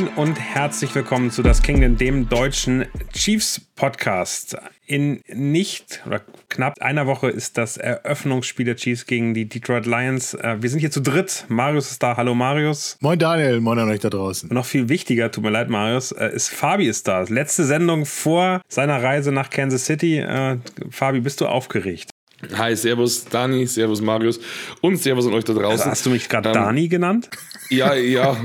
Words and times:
Moin, 0.00 0.08
und 0.16 0.40
herzlich 0.40 0.94
willkommen 0.94 1.30
zu 1.30 1.42
Das 1.42 1.62
Kingdom, 1.62 1.96
dem 1.98 2.28
deutschen 2.28 2.86
Chiefs 3.12 3.60
Podcast. 3.76 4.56
In 4.86 5.20
nicht 5.28 6.02
oder 6.06 6.20
knapp 6.48 6.80
einer 6.80 7.06
Woche 7.06 7.28
ist 7.28 7.58
das 7.58 7.76
Eröffnungsspiel 7.76 8.64
der 8.64 8.76
Chiefs 8.76 9.04
gegen 9.06 9.34
die 9.34 9.46
Detroit 9.48 9.86
Lions. 9.86 10.34
Äh, 10.34 10.56
wir 10.60 10.70
sind 10.70 10.78
hier 10.78 10.90
zu 10.90 11.00
dritt. 11.00 11.44
Marius 11.48 11.90
ist 11.90 12.02
da. 12.02 12.16
Hallo 12.16 12.34
Marius. 12.34 12.96
Moin 13.00 13.18
Daniel, 13.18 13.60
moin 13.60 13.78
an 13.78 13.90
euch 13.90 14.00
da 14.00 14.08
draußen. 14.08 14.48
Und 14.48 14.54
noch 14.54 14.64
viel 14.64 14.88
wichtiger, 14.88 15.30
tut 15.30 15.44
mir 15.44 15.50
leid 15.50 15.68
Marius, 15.68 16.12
äh, 16.12 16.30
ist 16.34 16.48
Fabi 16.48 16.86
ist 16.86 17.06
da. 17.06 17.22
Letzte 17.22 17.64
Sendung 17.64 18.06
vor 18.06 18.62
seiner 18.68 19.02
Reise 19.02 19.32
nach 19.32 19.50
Kansas 19.50 19.84
City. 19.84 20.18
Äh, 20.18 20.58
Fabi, 20.90 21.20
bist 21.20 21.40
du 21.40 21.46
aufgeregt? 21.46 22.10
Hi, 22.56 22.74
Servus 22.74 23.24
Dani, 23.26 23.66
Servus 23.66 24.00
Marius 24.00 24.40
und 24.80 24.96
Servus 24.96 25.26
an 25.26 25.34
euch 25.34 25.44
da 25.44 25.52
draußen. 25.52 25.70
Also 25.70 25.84
hast 25.90 26.06
du 26.06 26.10
mich 26.10 26.28
gerade 26.28 26.48
ähm, 26.48 26.54
Dani 26.54 26.88
genannt? 26.88 27.28
Ja, 27.68 27.94
ja, 27.94 28.36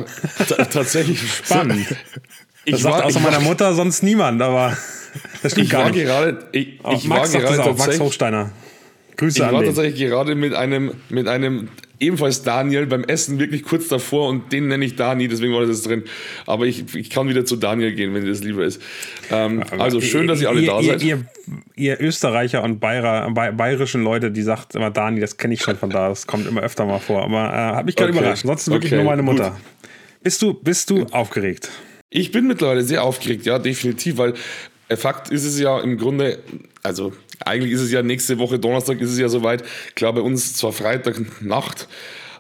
tatsächlich 0.71 1.19
spannend. 1.43 1.87
Ich 2.65 2.73
das 2.73 2.81
sagt 2.81 2.95
war, 2.95 3.05
außer 3.05 3.19
meiner 3.19 3.39
Mutter 3.39 3.73
sonst 3.73 4.03
niemand, 4.03 4.41
aber 4.41 4.77
das 5.43 5.53
stimmt 5.53 5.65
ich 5.65 5.71
gar 5.71 5.85
war 5.85 5.91
nicht. 5.91 6.03
Gerade, 6.03 6.47
ich, 6.51 6.79
ich 6.91 7.05
Max 7.05 7.33
war 7.33 7.41
gerade 7.41 7.63
auch, 7.63 7.77
Max 7.77 7.99
Hochsteiner. 7.99 8.51
Grüße 9.17 9.39
ich 9.39 9.45
an 9.45 9.53
war 9.53 9.63
tatsächlich 9.63 10.09
gerade 10.09 10.35
mit 10.35 10.53
einem, 10.53 10.93
mit 11.09 11.27
einem 11.27 11.69
ebenfalls 11.99 12.43
Daniel 12.43 12.85
beim 12.85 13.03
Essen 13.03 13.39
wirklich 13.39 13.63
kurz 13.63 13.87
davor 13.87 14.29
und 14.29 14.51
den 14.51 14.67
nenne 14.67 14.85
ich 14.85 14.95
Dani, 14.95 15.27
deswegen 15.27 15.53
war 15.53 15.61
das 15.61 15.69
jetzt 15.69 15.87
drin. 15.87 16.03
Aber 16.45 16.65
ich, 16.65 16.95
ich 16.95 17.09
kann 17.09 17.27
wieder 17.27 17.45
zu 17.45 17.55
Daniel 17.55 17.93
gehen, 17.93 18.13
wenn 18.13 18.23
dir 18.23 18.29
das 18.29 18.43
lieber 18.43 18.63
ist. 18.63 18.81
Ähm, 19.31 19.63
also 19.77 20.01
schön, 20.01 20.27
dass 20.27 20.41
ihr 20.41 20.49
alle 20.49 20.61
ihr, 20.61 20.67
da 20.67 20.83
seid. 20.83 21.03
Ihr, 21.03 21.25
ihr, 21.75 22.01
Österreicher 22.01 22.63
und 22.63 22.79
Bayer, 22.79 23.29
bayerischen 23.31 24.03
Leute, 24.03 24.31
die 24.31 24.41
sagt 24.41 24.75
immer 24.75 24.91
Dani, 24.91 25.19
das 25.19 25.37
kenne 25.37 25.53
ich 25.53 25.61
schon 25.61 25.77
von 25.77 25.89
da, 25.89 26.09
das 26.09 26.27
kommt 26.27 26.47
immer 26.47 26.61
öfter 26.61 26.85
mal 26.85 26.99
vor. 26.99 27.23
Aber 27.23 27.53
äh, 27.53 27.75
hat 27.75 27.85
mich 27.85 27.95
gerade 27.95 28.11
okay. 28.11 28.19
überrascht. 28.19 28.43
Ansonsten 28.43 28.71
wirklich 28.71 28.91
okay. 28.91 29.01
nur 29.01 29.11
meine 29.11 29.21
Mutter. 29.21 29.51
Gut. 29.51 29.59
Bist 30.23 30.41
du, 30.41 30.53
bist 30.53 30.89
du 30.89 31.05
aufgeregt? 31.11 31.69
Ich 32.09 32.31
bin 32.31 32.47
mittlerweile 32.47 32.83
sehr 32.83 33.03
aufgeregt, 33.03 33.45
ja, 33.45 33.59
definitiv, 33.59 34.17
weil 34.17 34.33
äh, 34.87 34.95
Fakt 34.95 35.29
ist 35.29 35.45
es 35.45 35.59
ja 35.59 35.79
im 35.79 35.97
Grunde, 35.97 36.39
also 36.83 37.13
eigentlich 37.43 37.73
ist 37.73 37.81
es 37.81 37.91
ja 37.91 38.01
nächste 38.03 38.39
Woche 38.39 38.59
Donnerstag 38.59 39.01
ist 39.01 39.11
es 39.11 39.19
ja 39.19 39.29
soweit. 39.29 39.63
Klar, 39.95 40.13
bei 40.13 40.21
uns 40.21 40.53
zwar 40.53 40.71
Freitag 40.71 41.41
Nacht, 41.41 41.87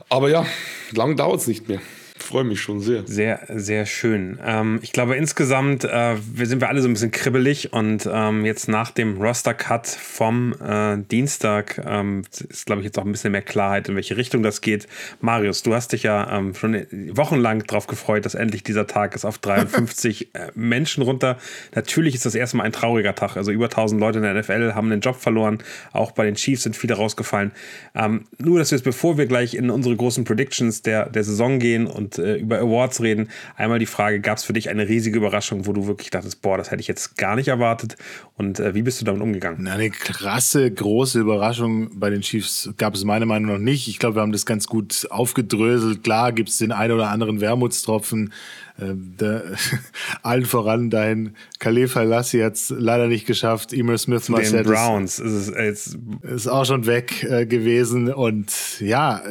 aber 0.09 0.29
ja, 0.29 0.45
lang 0.91 1.15
dauert 1.15 1.41
es 1.41 1.47
nicht 1.47 1.67
mehr 1.67 1.81
freue 2.25 2.43
mich 2.43 2.61
schon 2.61 2.81
sehr. 2.81 3.03
Sehr, 3.05 3.41
sehr 3.49 3.85
schön. 3.85 4.39
Ähm, 4.43 4.79
ich 4.81 4.91
glaube, 4.91 5.15
insgesamt 5.15 5.83
äh, 5.83 6.15
sind 6.43 6.61
wir 6.61 6.69
alle 6.69 6.81
so 6.81 6.87
ein 6.87 6.93
bisschen 6.93 7.11
kribbelig 7.11 7.73
und 7.73 8.09
ähm, 8.11 8.45
jetzt 8.45 8.67
nach 8.67 8.91
dem 8.91 9.21
Roster-Cut 9.21 9.87
vom 9.87 10.53
äh, 10.61 10.97
Dienstag 11.09 11.81
ähm, 11.85 12.23
ist, 12.49 12.65
glaube 12.65 12.81
ich, 12.81 12.85
jetzt 12.85 12.97
auch 12.99 13.05
ein 13.05 13.11
bisschen 13.11 13.31
mehr 13.31 13.41
Klarheit, 13.41 13.89
in 13.89 13.95
welche 13.95 14.17
Richtung 14.17 14.43
das 14.43 14.61
geht. 14.61 14.87
Marius, 15.21 15.63
du 15.63 15.73
hast 15.73 15.93
dich 15.93 16.03
ja 16.03 16.37
ähm, 16.37 16.53
schon 16.55 16.85
wochenlang 17.13 17.63
darauf 17.63 17.87
gefreut, 17.87 18.25
dass 18.25 18.35
endlich 18.35 18.63
dieser 18.63 18.87
Tag 18.87 19.15
ist 19.15 19.25
auf 19.25 19.37
53 19.37 20.29
äh, 20.33 20.51
Menschen 20.55 21.03
runter. 21.03 21.37
Natürlich 21.73 22.15
ist 22.15 22.25
das 22.25 22.35
erstmal 22.35 22.65
ein 22.65 22.71
trauriger 22.71 23.15
Tag. 23.15 23.37
Also 23.37 23.51
über 23.51 23.65
1000 23.65 23.99
Leute 23.99 24.19
in 24.19 24.23
der 24.23 24.33
NFL 24.33 24.73
haben 24.73 24.89
den 24.89 25.01
Job 25.01 25.15
verloren. 25.15 25.59
Auch 25.93 26.11
bei 26.11 26.25
den 26.25 26.35
Chiefs 26.35 26.63
sind 26.63 26.75
viele 26.75 26.95
rausgefallen. 26.95 27.51
Ähm, 27.93 28.25
nur, 28.37 28.59
dass 28.59 28.71
wir 28.71 28.77
jetzt, 28.77 28.85
bevor 28.85 29.17
wir 29.17 29.25
gleich 29.25 29.53
in 29.53 29.69
unsere 29.69 29.95
großen 29.95 30.23
Predictions 30.23 30.81
der, 30.81 31.09
der 31.09 31.23
Saison 31.23 31.59
gehen 31.59 31.87
und 31.87 32.14
äh, 32.17 32.35
über 32.35 32.59
Awards 32.59 33.01
reden. 33.01 33.29
Einmal 33.55 33.79
die 33.79 33.85
Frage, 33.85 34.19
gab 34.19 34.37
es 34.37 34.43
für 34.43 34.53
dich 34.53 34.69
eine 34.69 34.87
riesige 34.87 35.17
Überraschung, 35.17 35.65
wo 35.65 35.73
du 35.73 35.87
wirklich 35.87 36.09
dachtest, 36.09 36.41
boah, 36.41 36.57
das 36.57 36.71
hätte 36.71 36.81
ich 36.81 36.87
jetzt 36.87 37.17
gar 37.17 37.35
nicht 37.35 37.47
erwartet? 37.47 37.95
Und 38.35 38.59
äh, 38.59 38.73
wie 38.75 38.81
bist 38.81 39.01
du 39.01 39.05
damit 39.05 39.21
umgegangen? 39.21 39.59
Na, 39.61 39.73
eine 39.73 39.89
krasse, 39.89 40.69
große 40.71 41.19
Überraschung 41.19 41.99
bei 41.99 42.09
den 42.09 42.21
Chiefs 42.21 42.69
gab 42.77 42.95
es 42.95 43.03
meiner 43.03 43.25
Meinung 43.25 43.53
nach 43.53 43.59
nicht. 43.59 43.87
Ich 43.87 43.99
glaube, 43.99 44.15
wir 44.15 44.21
haben 44.21 44.31
das 44.31 44.45
ganz 44.45 44.67
gut 44.67 45.07
aufgedröselt. 45.09 46.03
Klar 46.03 46.31
gibt 46.31 46.49
es 46.49 46.57
den 46.57 46.71
einen 46.71 46.93
oder 46.93 47.09
anderen 47.09 47.41
Wermutstropfen. 47.41 48.33
Ähm, 48.77 49.15
der, 49.19 49.43
allen 50.21 50.45
voran 50.45 50.89
dein 50.89 51.35
Khalif 51.59 51.95
Lassi 51.95 52.39
hat 52.39 52.55
es 52.55 52.73
leider 52.77 53.07
nicht 53.07 53.25
geschafft. 53.25 53.71
Emir 53.71 53.97
Smith 53.97 54.27
Marcel 54.27 54.63
den 54.63 54.71
Browns 54.71 55.19
ist, 55.19 55.49
es 55.49 55.97
ist 56.23 56.47
auch 56.47 56.65
schon 56.65 56.85
weg 56.85 57.23
äh, 57.23 57.45
gewesen. 57.45 58.11
Und 58.11 58.81
ja, 58.81 59.21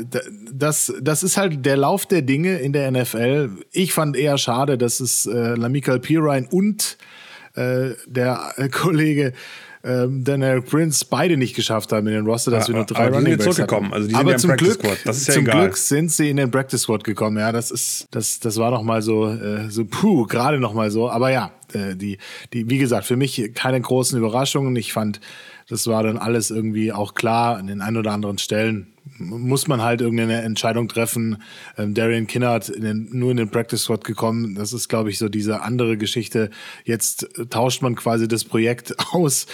das, 0.53 0.95
das 1.01 1.23
ist 1.23 1.37
halt 1.37 1.67
der 1.67 1.77
Lauf 1.77 2.07
der 2.07 2.23
Dinge 2.23 2.59
in 2.59 2.73
der 2.73 2.91
NFL. 2.91 3.51
Ich 3.71 3.93
fand 3.93 4.17
eher 4.17 4.39
schade, 4.39 4.79
dass 4.79 5.01
es 5.01 5.27
äh, 5.27 5.55
Lamikael 5.55 6.01
Pirine 6.01 6.49
und 6.51 6.97
äh, 7.55 7.91
der 8.07 8.55
Kollege 8.73 9.35
ähm, 9.85 10.25
Daniel 10.25 10.63
Prince 10.63 11.05
beide 11.09 11.37
nicht 11.37 11.55
geschafft 11.55 11.93
haben 11.93 12.07
in 12.07 12.15
den 12.15 12.27
Roster, 12.27 12.51
dass 12.51 12.69
ja, 12.69 12.73
wir 12.73 12.77
nur 12.77 12.87
drei 12.87 13.07
aber 13.07 13.17
Running 13.17 13.37
Backs 13.37 13.45
zurückgekommen. 13.45 13.93
Also 13.93 14.09
die 14.09 14.15
sind 14.15 14.21
aber 14.21 14.31
ja 14.31 14.39
zum 14.39 14.49
Practice 14.49 14.79
Glück, 14.79 14.81
Squad. 14.81 14.99
Das 15.05 15.17
ist 15.19 15.29
ja 15.29 15.35
zum 15.35 15.43
egal. 15.43 15.61
Glück 15.61 15.77
sind 15.77 16.11
sie 16.11 16.31
in 16.31 16.39
den 16.39 16.51
Practice 16.51 16.81
Squad 16.83 17.05
gekommen. 17.05 17.37
Ja, 17.39 17.53
das 17.53 17.71
ist, 17.71 18.07
das, 18.11 18.41
das 18.41 18.57
war 18.57 18.71
noch 18.71 18.83
mal 18.83 19.03
so, 19.03 19.29
äh, 19.29 19.69
so 19.69 19.85
puh, 19.85 20.27
gerade 20.27 20.59
noch 20.59 20.73
mal 20.73 20.91
so. 20.91 21.11
Aber 21.11 21.31
ja, 21.31 21.51
äh, 21.75 21.95
die, 21.95 22.17
die, 22.55 22.71
wie 22.71 22.79
gesagt, 22.79 23.07
für 23.07 23.17
mich 23.17 23.53
keine 23.55 23.81
großen 23.81 24.19
Überraschungen. 24.19 24.75
Ich 24.77 24.95
fand, 24.95 25.21
das 25.69 25.87
war 25.87 26.03
dann 26.03 26.17
alles 26.17 26.51
irgendwie 26.51 26.93
auch 26.93 27.15
klar 27.15 27.59
an 27.59 27.67
den 27.67 27.83
ein 27.83 27.99
oder 27.99 28.13
anderen 28.13 28.39
Stellen 28.39 28.94
muss 29.19 29.69
man 29.69 29.83
halt 29.83 30.01
irgendeine 30.01 30.43
Entscheidung 30.43 30.89
treffen. 30.89 31.43
Ähm, 31.77 31.95
Darian 31.95 32.27
Kinnard 32.27 32.69
in 32.69 32.83
den, 32.83 33.09
nur 33.13 33.31
in 33.31 33.37
den 33.37 33.51
Practice 33.51 33.83
Squad 33.83 34.05
gekommen. 34.05 34.55
Das 34.55 34.73
ist, 34.73 34.89
glaube 34.89 35.11
ich, 35.11 35.19
so 35.19 35.29
diese 35.29 35.63
andere 35.63 35.97
Geschichte. 35.97 36.51
Jetzt 36.85 37.29
tauscht 37.51 37.83
man 37.83 37.95
quasi 37.95 38.29
das 38.29 38.45
Projekt 38.45 38.95
aus 39.13 39.47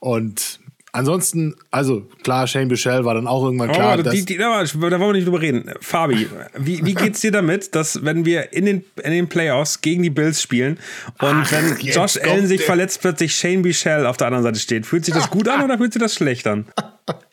und 0.00 0.60
Ansonsten, 0.92 1.54
also 1.70 2.08
klar, 2.22 2.46
Shane 2.46 2.68
Bichelle 2.68 3.04
war 3.04 3.12
dann 3.12 3.26
auch 3.26 3.44
irgendwann 3.44 3.70
klar. 3.70 3.98
Oh, 3.98 4.02
die, 4.02 4.24
die, 4.24 4.38
da, 4.38 4.64
wollen 4.76 4.98
wir 4.98 5.12
nicht 5.12 5.26
drüber 5.26 5.42
reden. 5.42 5.70
Fabi, 5.82 6.26
wie, 6.56 6.86
wie 6.86 6.94
geht's 6.94 7.20
dir 7.20 7.30
damit, 7.30 7.74
dass 7.74 8.02
wenn 8.02 8.24
wir 8.24 8.54
in 8.54 8.64
den, 8.64 8.84
in 9.04 9.12
den 9.12 9.28
Playoffs 9.28 9.82
gegen 9.82 10.02
die 10.02 10.08
Bills 10.08 10.40
spielen 10.40 10.78
und 11.18 11.42
Ach, 11.42 11.52
wenn 11.52 11.76
Josh 11.86 12.16
Allen 12.16 12.46
sich 12.46 12.62
verletzt, 12.62 13.02
plötzlich 13.02 13.34
Shane 13.34 13.60
Bichelle 13.60 14.08
auf 14.08 14.16
der 14.16 14.28
anderen 14.28 14.44
Seite 14.44 14.58
steht, 14.58 14.86
fühlt 14.86 15.04
sich 15.04 15.12
das 15.12 15.28
gut 15.28 15.48
an 15.48 15.62
oder 15.62 15.76
fühlt 15.76 15.92
sich 15.92 16.00
das 16.00 16.14
schlecht 16.14 16.46
an? 16.46 16.64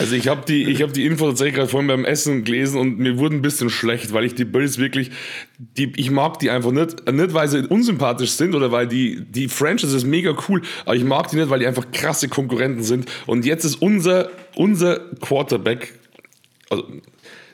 Also 0.00 0.16
ich 0.16 0.26
habe 0.26 0.44
die, 0.46 0.76
hab 0.82 0.92
die 0.92 1.06
Info 1.06 1.26
tatsächlich 1.28 1.54
gerade 1.54 1.68
vorhin 1.68 1.86
beim 1.86 2.04
Essen 2.04 2.42
gelesen 2.42 2.80
und 2.80 2.98
mir 2.98 3.18
wurde 3.18 3.36
ein 3.36 3.42
bisschen 3.42 3.70
schlecht, 3.70 4.12
weil 4.12 4.24
ich 4.24 4.34
die 4.34 4.44
Bills 4.44 4.78
wirklich, 4.78 5.12
die, 5.58 5.92
ich 5.96 6.10
mag 6.10 6.40
die 6.40 6.50
einfach 6.50 6.72
nicht, 6.72 7.10
nicht 7.10 7.34
weil 7.34 7.46
sie 7.46 7.66
unsympathisch 7.68 8.32
sind 8.32 8.56
oder 8.56 8.72
weil 8.72 8.88
die, 8.88 9.24
die 9.28 9.48
Franchise 9.48 9.96
ist 9.96 10.04
mega 10.04 10.36
cool, 10.48 10.62
aber 10.84 10.96
ich 10.96 11.04
mag 11.04 11.28
die 11.28 11.36
nicht, 11.36 11.50
weil 11.50 11.60
die 11.60 11.68
einfach 11.68 11.92
krasse 11.92 12.28
Konkurrenten 12.28 12.82
sind. 12.82 13.08
Und 13.26 13.44
jetzt 13.44 13.64
ist 13.64 13.76
unser, 13.76 14.30
unser 14.56 14.98
Quarterback, 15.20 15.94
also 16.68 16.84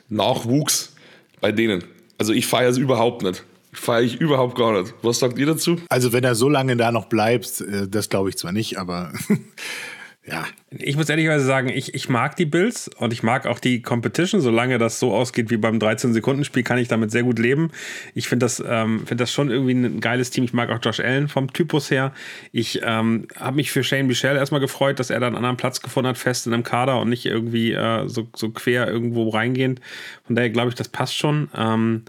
Nachwuchs 0.09 0.95
bei 1.39 1.51
denen. 1.51 1.83
Also 2.17 2.33
ich 2.33 2.47
feiere 2.47 2.69
es 2.69 2.77
überhaupt 2.77 3.21
nicht. 3.21 3.43
Feiere 3.73 4.01
ich 4.01 4.19
überhaupt 4.19 4.57
gar 4.57 4.81
nicht. 4.81 4.95
Was 5.03 5.19
sagt 5.19 5.37
ihr 5.37 5.45
dazu? 5.45 5.79
Also 5.89 6.13
wenn 6.13 6.23
er 6.23 6.33
so 6.33 6.49
lange 6.49 6.75
da 6.77 6.91
noch 6.91 7.05
bleibt, 7.05 7.61
äh, 7.61 7.87
das 7.87 8.09
glaube 8.09 8.29
ich 8.29 8.37
zwar 8.37 8.53
nicht, 8.53 8.79
aber 8.79 9.13
ja. 10.29 10.45
Ich 10.69 10.97
muss 10.97 11.07
ehrlicherweise 11.07 11.45
sagen, 11.45 11.69
ich, 11.69 11.93
ich 11.95 12.09
mag 12.09 12.35
die 12.35 12.45
Bills 12.45 12.89
und 12.97 13.13
ich 13.13 13.23
mag 13.23 13.45
auch 13.45 13.59
die 13.59 13.81
Competition. 13.81 14.41
Solange 14.41 14.77
das 14.77 14.99
so 14.99 15.13
ausgeht 15.13 15.49
wie 15.49 15.55
beim 15.55 15.79
13-Sekunden-Spiel, 15.79 16.63
kann 16.63 16.77
ich 16.77 16.89
damit 16.89 17.11
sehr 17.11 17.23
gut 17.23 17.39
leben. 17.39 17.71
Ich 18.13 18.27
finde 18.27 18.45
das, 18.45 18.61
ähm, 18.67 19.07
find 19.07 19.21
das 19.21 19.31
schon 19.31 19.49
irgendwie 19.49 19.73
ein 19.73 20.01
geiles 20.01 20.29
Team. 20.29 20.43
Ich 20.43 20.51
mag 20.51 20.69
auch 20.69 20.79
Josh 20.81 20.99
Allen 20.99 21.29
vom 21.29 21.53
Typus 21.53 21.89
her. 21.89 22.13
Ich 22.51 22.81
ähm, 22.83 23.29
habe 23.39 23.55
mich 23.55 23.71
für 23.71 23.85
Shane 23.85 24.07
Michel 24.07 24.35
erstmal 24.35 24.59
gefreut, 24.59 24.99
dass 24.99 25.09
er 25.09 25.21
da 25.21 25.27
einen 25.27 25.37
anderen 25.37 25.55
Platz 25.55 25.81
gefunden 25.81 26.09
hat, 26.09 26.17
fest 26.17 26.45
in 26.45 26.53
einem 26.53 26.63
Kader 26.63 26.99
und 26.99 27.07
nicht 27.07 27.25
irgendwie 27.25 27.71
äh, 27.71 28.09
so, 28.09 28.27
so 28.35 28.49
quer 28.49 28.89
irgendwo 28.89 29.29
reingehend. 29.29 29.79
Von 30.25 30.35
daher 30.35 30.49
glaube 30.49 30.69
ich, 30.69 30.75
das 30.75 30.89
passt 30.89 31.15
schon. 31.15 31.49
Ähm, 31.55 32.03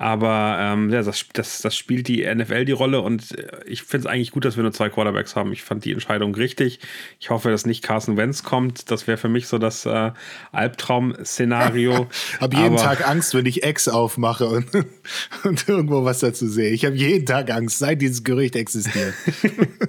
aber 0.00 0.56
ähm, 0.58 0.88
ja, 0.88 1.02
das, 1.02 1.26
das, 1.34 1.60
das 1.60 1.76
spielt 1.76 2.08
die 2.08 2.24
NFL 2.24 2.64
die 2.64 2.72
Rolle 2.72 3.02
und 3.02 3.38
äh, 3.38 3.48
ich 3.66 3.82
finde 3.82 4.06
es 4.08 4.10
eigentlich 4.10 4.30
gut, 4.30 4.46
dass 4.46 4.56
wir 4.56 4.62
nur 4.62 4.72
zwei 4.72 4.88
Quarterbacks 4.88 5.36
haben. 5.36 5.52
Ich 5.52 5.62
fand 5.62 5.84
die 5.84 5.92
Entscheidung 5.92 6.34
richtig. 6.34 6.80
Ich 7.18 7.28
hoffe, 7.28 7.50
dass 7.50 7.66
nicht 7.66 7.82
Carson 7.82 8.16
Wentz 8.16 8.42
kommt. 8.42 8.90
Das 8.90 9.06
wäre 9.06 9.18
für 9.18 9.28
mich 9.28 9.46
so 9.46 9.58
das 9.58 9.84
äh, 9.84 10.12
Albtraum-Szenario. 10.52 12.08
habe 12.40 12.56
jeden 12.56 12.78
Tag 12.78 13.06
Angst, 13.06 13.34
wenn 13.34 13.44
ich 13.44 13.62
Ex 13.62 13.88
aufmache 13.88 14.48
und, 14.48 14.68
und 15.44 15.68
irgendwo 15.68 16.02
was 16.02 16.20
dazu 16.20 16.48
sehe. 16.48 16.70
Ich 16.70 16.86
habe 16.86 16.96
jeden 16.96 17.26
Tag 17.26 17.50
Angst, 17.50 17.78
seit 17.78 18.00
dieses 18.00 18.24
Gerücht 18.24 18.56
existiert. 18.56 19.12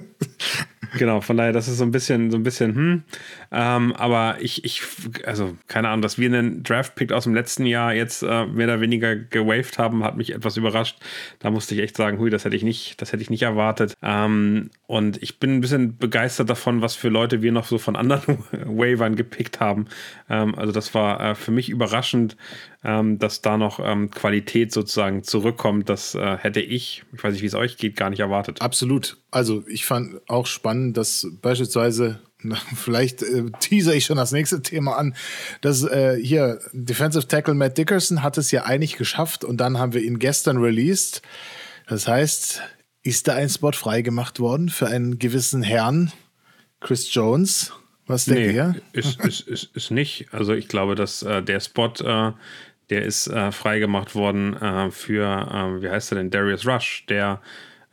genau, 0.98 1.22
von 1.22 1.38
daher, 1.38 1.54
das 1.54 1.68
ist 1.68 1.78
so 1.78 1.84
ein 1.84 1.90
bisschen, 1.90 2.30
so 2.30 2.36
ein 2.36 2.42
bisschen, 2.42 2.74
hm. 2.74 3.02
Ähm, 3.52 3.92
aber 3.92 4.36
ich, 4.40 4.64
ich, 4.64 4.82
also 5.26 5.56
keine 5.68 5.88
Ahnung, 5.88 6.00
dass 6.00 6.18
wir 6.18 6.26
einen 6.26 6.62
Draft-Pick 6.62 7.12
aus 7.12 7.24
dem 7.24 7.34
letzten 7.34 7.66
Jahr 7.66 7.92
jetzt 7.92 8.22
äh, 8.22 8.46
mehr 8.46 8.66
oder 8.66 8.80
weniger 8.80 9.14
gewaved 9.14 9.78
haben, 9.78 10.02
hat 10.04 10.16
mich 10.16 10.32
etwas 10.32 10.56
überrascht. 10.56 10.98
Da 11.38 11.50
musste 11.50 11.74
ich 11.74 11.82
echt 11.82 11.96
sagen, 11.96 12.18
hui, 12.18 12.30
das 12.30 12.46
hätte 12.46 12.56
ich 12.56 12.62
nicht, 12.62 13.00
das 13.02 13.12
hätte 13.12 13.22
ich 13.22 13.28
nicht 13.28 13.42
erwartet. 13.42 13.94
Ähm, 14.02 14.70
und 14.86 15.22
ich 15.22 15.38
bin 15.38 15.56
ein 15.56 15.60
bisschen 15.60 15.98
begeistert 15.98 16.48
davon, 16.48 16.80
was 16.80 16.94
für 16.94 17.10
Leute 17.10 17.42
wir 17.42 17.52
noch 17.52 17.66
so 17.66 17.76
von 17.76 17.94
anderen 17.94 18.38
Wavern 18.64 19.16
gepickt 19.16 19.60
haben. 19.60 19.86
Ähm, 20.30 20.54
also 20.54 20.72
das 20.72 20.94
war 20.94 21.20
äh, 21.20 21.34
für 21.34 21.50
mich 21.50 21.68
überraschend, 21.68 22.38
ähm, 22.84 23.18
dass 23.18 23.42
da 23.42 23.58
noch 23.58 23.80
ähm, 23.82 24.10
Qualität 24.10 24.72
sozusagen 24.72 25.22
zurückkommt. 25.24 25.88
Das 25.90 26.14
äh, 26.14 26.38
hätte 26.38 26.60
ich, 26.60 27.04
ich 27.12 27.22
weiß 27.22 27.34
nicht, 27.34 27.42
wie 27.42 27.46
es 27.46 27.54
euch 27.54 27.76
geht, 27.76 27.96
gar 27.96 28.08
nicht 28.08 28.20
erwartet. 28.20 28.62
Absolut. 28.62 29.18
Also 29.30 29.64
ich 29.68 29.84
fand 29.84 30.20
auch 30.28 30.46
spannend, 30.46 30.96
dass 30.96 31.26
beispielsweise 31.42 32.20
vielleicht 32.76 33.22
äh, 33.22 33.44
teaser 33.60 33.94
ich 33.94 34.04
schon 34.04 34.16
das 34.16 34.32
nächste 34.32 34.62
Thema 34.62 34.96
an. 34.96 35.14
Das 35.60 35.82
äh, 35.84 36.16
hier, 36.20 36.60
Defensive 36.72 37.26
Tackle 37.26 37.54
Matt 37.54 37.78
Dickerson 37.78 38.22
hat 38.22 38.38
es 38.38 38.50
ja 38.50 38.64
eigentlich 38.64 38.96
geschafft 38.96 39.44
und 39.44 39.58
dann 39.58 39.78
haben 39.78 39.92
wir 39.92 40.02
ihn 40.02 40.18
gestern 40.18 40.58
released. 40.58 41.22
Das 41.88 42.08
heißt, 42.08 42.62
ist 43.02 43.28
da 43.28 43.34
ein 43.34 43.48
Spot 43.48 43.72
freigemacht 43.72 44.40
worden 44.40 44.68
für 44.68 44.86
einen 44.86 45.18
gewissen 45.18 45.62
Herrn, 45.62 46.12
Chris 46.80 47.12
Jones? 47.12 47.72
Was 48.06 48.24
denkt 48.24 48.40
nee, 48.40 48.54
ihr? 48.54 48.76
Ist, 48.92 49.20
ist, 49.24 49.40
ist, 49.48 49.70
ist 49.74 49.90
nicht. 49.90 50.28
Also 50.32 50.54
ich 50.54 50.68
glaube, 50.68 50.94
dass 50.94 51.22
äh, 51.22 51.42
der 51.42 51.60
Spot, 51.60 51.92
äh, 52.00 52.32
der 52.90 53.02
ist 53.02 53.26
äh, 53.28 53.52
freigemacht 53.52 54.14
worden 54.14 54.54
äh, 54.54 54.90
für, 54.90 55.80
wie 55.80 55.88
heißt 55.88 56.12
er 56.12 56.18
denn, 56.18 56.30
Darius 56.30 56.66
Rush, 56.66 57.06
der 57.08 57.40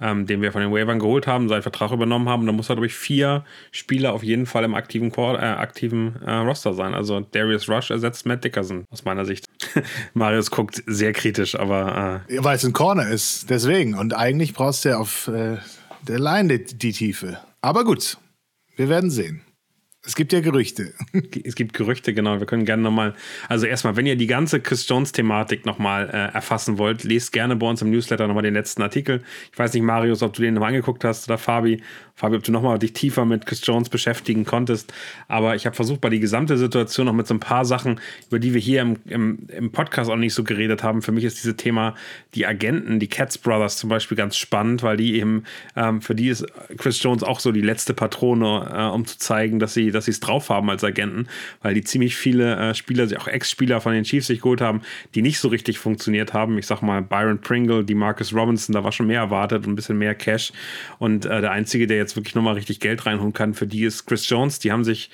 ähm, 0.01 0.25
den 0.25 0.41
wir 0.41 0.51
von 0.51 0.61
den 0.61 0.71
Wavern 0.71 0.99
geholt 0.99 1.27
haben, 1.27 1.49
seinen 1.49 1.61
Vertrag 1.61 1.91
übernommen 1.91 2.29
haben. 2.29 2.45
Da 2.45 2.51
muss 2.51 2.69
er, 2.69 2.75
glaube 2.75 2.87
ich, 2.87 2.95
vier 2.95 3.43
Spieler 3.71 4.13
auf 4.13 4.23
jeden 4.23 4.45
Fall 4.45 4.63
im 4.63 4.75
aktiven, 4.75 5.11
äh, 5.11 5.21
aktiven 5.21 6.21
äh, 6.25 6.31
Roster 6.31 6.73
sein. 6.73 6.93
Also 6.93 7.19
Darius 7.19 7.69
Rush 7.69 7.91
ersetzt 7.91 8.25
Matt 8.25 8.43
Dickerson, 8.43 8.85
aus 8.91 9.05
meiner 9.05 9.25
Sicht. 9.25 9.45
Marius 10.13 10.51
guckt 10.51 10.83
sehr 10.85 11.13
kritisch, 11.13 11.55
aber. 11.55 12.23
Äh 12.29 12.43
Weil 12.43 12.55
es 12.55 12.65
ein 12.65 12.73
Corner 12.73 13.07
ist, 13.09 13.49
deswegen. 13.49 13.95
Und 13.95 14.15
eigentlich 14.15 14.53
brauchst 14.53 14.85
du 14.85 14.89
ja 14.89 14.97
auf 14.97 15.27
äh, 15.27 15.57
der 16.07 16.19
Line 16.19 16.59
die, 16.59 16.77
die 16.77 16.91
Tiefe. 16.91 17.39
Aber 17.61 17.83
gut, 17.83 18.17
wir 18.75 18.89
werden 18.89 19.09
sehen. 19.09 19.41
Es 20.09 20.15
gibt 20.15 20.33
ja 20.33 20.39
Gerüchte. 20.39 20.95
Es 21.43 21.53
gibt 21.53 21.73
Gerüchte, 21.73 22.15
genau. 22.15 22.39
Wir 22.39 22.47
können 22.47 22.65
gerne 22.65 22.81
nochmal, 22.81 23.13
also 23.47 23.67
erstmal, 23.67 23.95
wenn 23.95 24.07
ihr 24.07 24.15
die 24.15 24.25
ganze 24.25 24.59
Chris 24.59 24.89
Jones-Thematik 24.89 25.67
nochmal 25.67 26.09
äh, 26.09 26.33
erfassen 26.33 26.79
wollt, 26.79 27.03
lest 27.03 27.31
gerne 27.31 27.55
bei 27.55 27.67
uns 27.67 27.83
im 27.83 27.91
Newsletter 27.91 28.27
nochmal 28.27 28.41
den 28.41 28.55
letzten 28.55 28.81
Artikel. 28.81 29.21
Ich 29.51 29.59
weiß 29.59 29.71
nicht, 29.71 29.83
Marius, 29.83 30.23
ob 30.23 30.33
du 30.33 30.41
den 30.41 30.55
nochmal 30.55 30.69
angeguckt 30.69 31.03
hast 31.03 31.29
oder 31.29 31.37
Fabi. 31.37 31.83
Fabi, 32.19 32.35
ob 32.35 32.43
du 32.43 32.51
nochmal 32.51 32.77
dich 32.79 32.91
tiefer 32.91 33.23
mit 33.23 33.45
Chris 33.45 33.61
Jones 33.63 33.87
beschäftigen 33.87 34.43
konntest. 34.43 34.91
Aber 35.29 35.55
ich 35.55 35.65
habe 35.65 35.73
versucht, 35.73 36.01
bei 36.01 36.09
die 36.09 36.19
gesamte 36.19 36.57
Situation 36.57 37.05
noch 37.05 37.13
mit 37.13 37.27
so 37.27 37.33
ein 37.33 37.39
paar 37.39 37.63
Sachen, 37.63 38.01
über 38.27 38.39
die 38.39 38.53
wir 38.53 38.59
hier 38.59 38.81
im, 38.81 38.97
im, 39.05 39.47
im, 39.47 39.71
Podcast 39.71 40.11
auch 40.11 40.17
nicht 40.17 40.33
so 40.33 40.43
geredet 40.43 40.83
haben. 40.83 41.01
Für 41.01 41.13
mich 41.13 41.23
ist 41.23 41.37
dieses 41.37 41.55
Thema 41.55 41.95
die 42.35 42.45
Agenten, 42.45 42.99
die 42.99 43.07
Cats 43.07 43.37
Brothers 43.37 43.77
zum 43.77 43.89
Beispiel 43.89 44.17
ganz 44.17 44.35
spannend, 44.35 44.83
weil 44.83 44.97
die 44.97 45.15
eben, 45.15 45.45
ähm, 45.77 46.01
für 46.01 46.13
die 46.13 46.27
ist 46.27 46.45
Chris 46.77 47.01
Jones 47.01 47.23
auch 47.23 47.39
so 47.39 47.53
die 47.53 47.61
letzte 47.61 47.93
Patrone, 47.93 48.69
äh, 48.69 48.93
um 48.93 49.05
zu 49.05 49.17
zeigen, 49.17 49.59
dass 49.59 49.73
sie 49.73 49.91
dass 49.91 50.09
es 50.09 50.19
drauf 50.19 50.49
haben 50.49 50.69
als 50.69 50.83
Agenten, 50.83 51.27
weil 51.61 51.73
die 51.73 51.85
ziemlich 51.85 52.17
viele 52.17 52.55
äh, 52.57 52.75
Spieler, 52.75 53.07
auch 53.17 53.27
Ex-Spieler 53.27 53.79
von 53.79 53.93
den 53.93 54.03
Chiefs 54.03 54.27
sich 54.27 54.41
geholt 54.41 54.59
haben, 54.59 54.81
die 55.15 55.21
nicht 55.21 55.39
so 55.39 55.47
richtig 55.47 55.79
funktioniert 55.79 56.33
haben. 56.33 56.57
Ich 56.57 56.67
sag 56.67 56.81
mal, 56.81 57.01
Byron 57.01 57.39
Pringle, 57.39 57.85
die 57.85 57.95
Marcus 57.95 58.33
Robinson, 58.33 58.73
da 58.73 58.83
war 58.83 58.91
schon 58.91 59.07
mehr 59.07 59.21
erwartet 59.21 59.65
und 59.65 59.71
ein 59.71 59.75
bisschen 59.75 59.97
mehr 59.97 60.15
Cash. 60.15 60.51
Und 60.97 61.25
äh, 61.25 61.39
der 61.39 61.51
Einzige, 61.51 61.87
der 61.87 61.95
jetzt 61.95 62.08
jetzt 62.09 62.15
wirklich 62.15 62.35
nochmal 62.35 62.55
richtig 62.55 62.79
Geld 62.79 63.05
reinholen 63.05 63.33
kann, 63.33 63.53
für 63.53 63.67
die 63.67 63.83
ist 63.83 64.05
Chris 64.05 64.27
Jones. 64.27 64.59
Die 64.59 64.71
haben 64.71 64.83
sich 64.83 65.09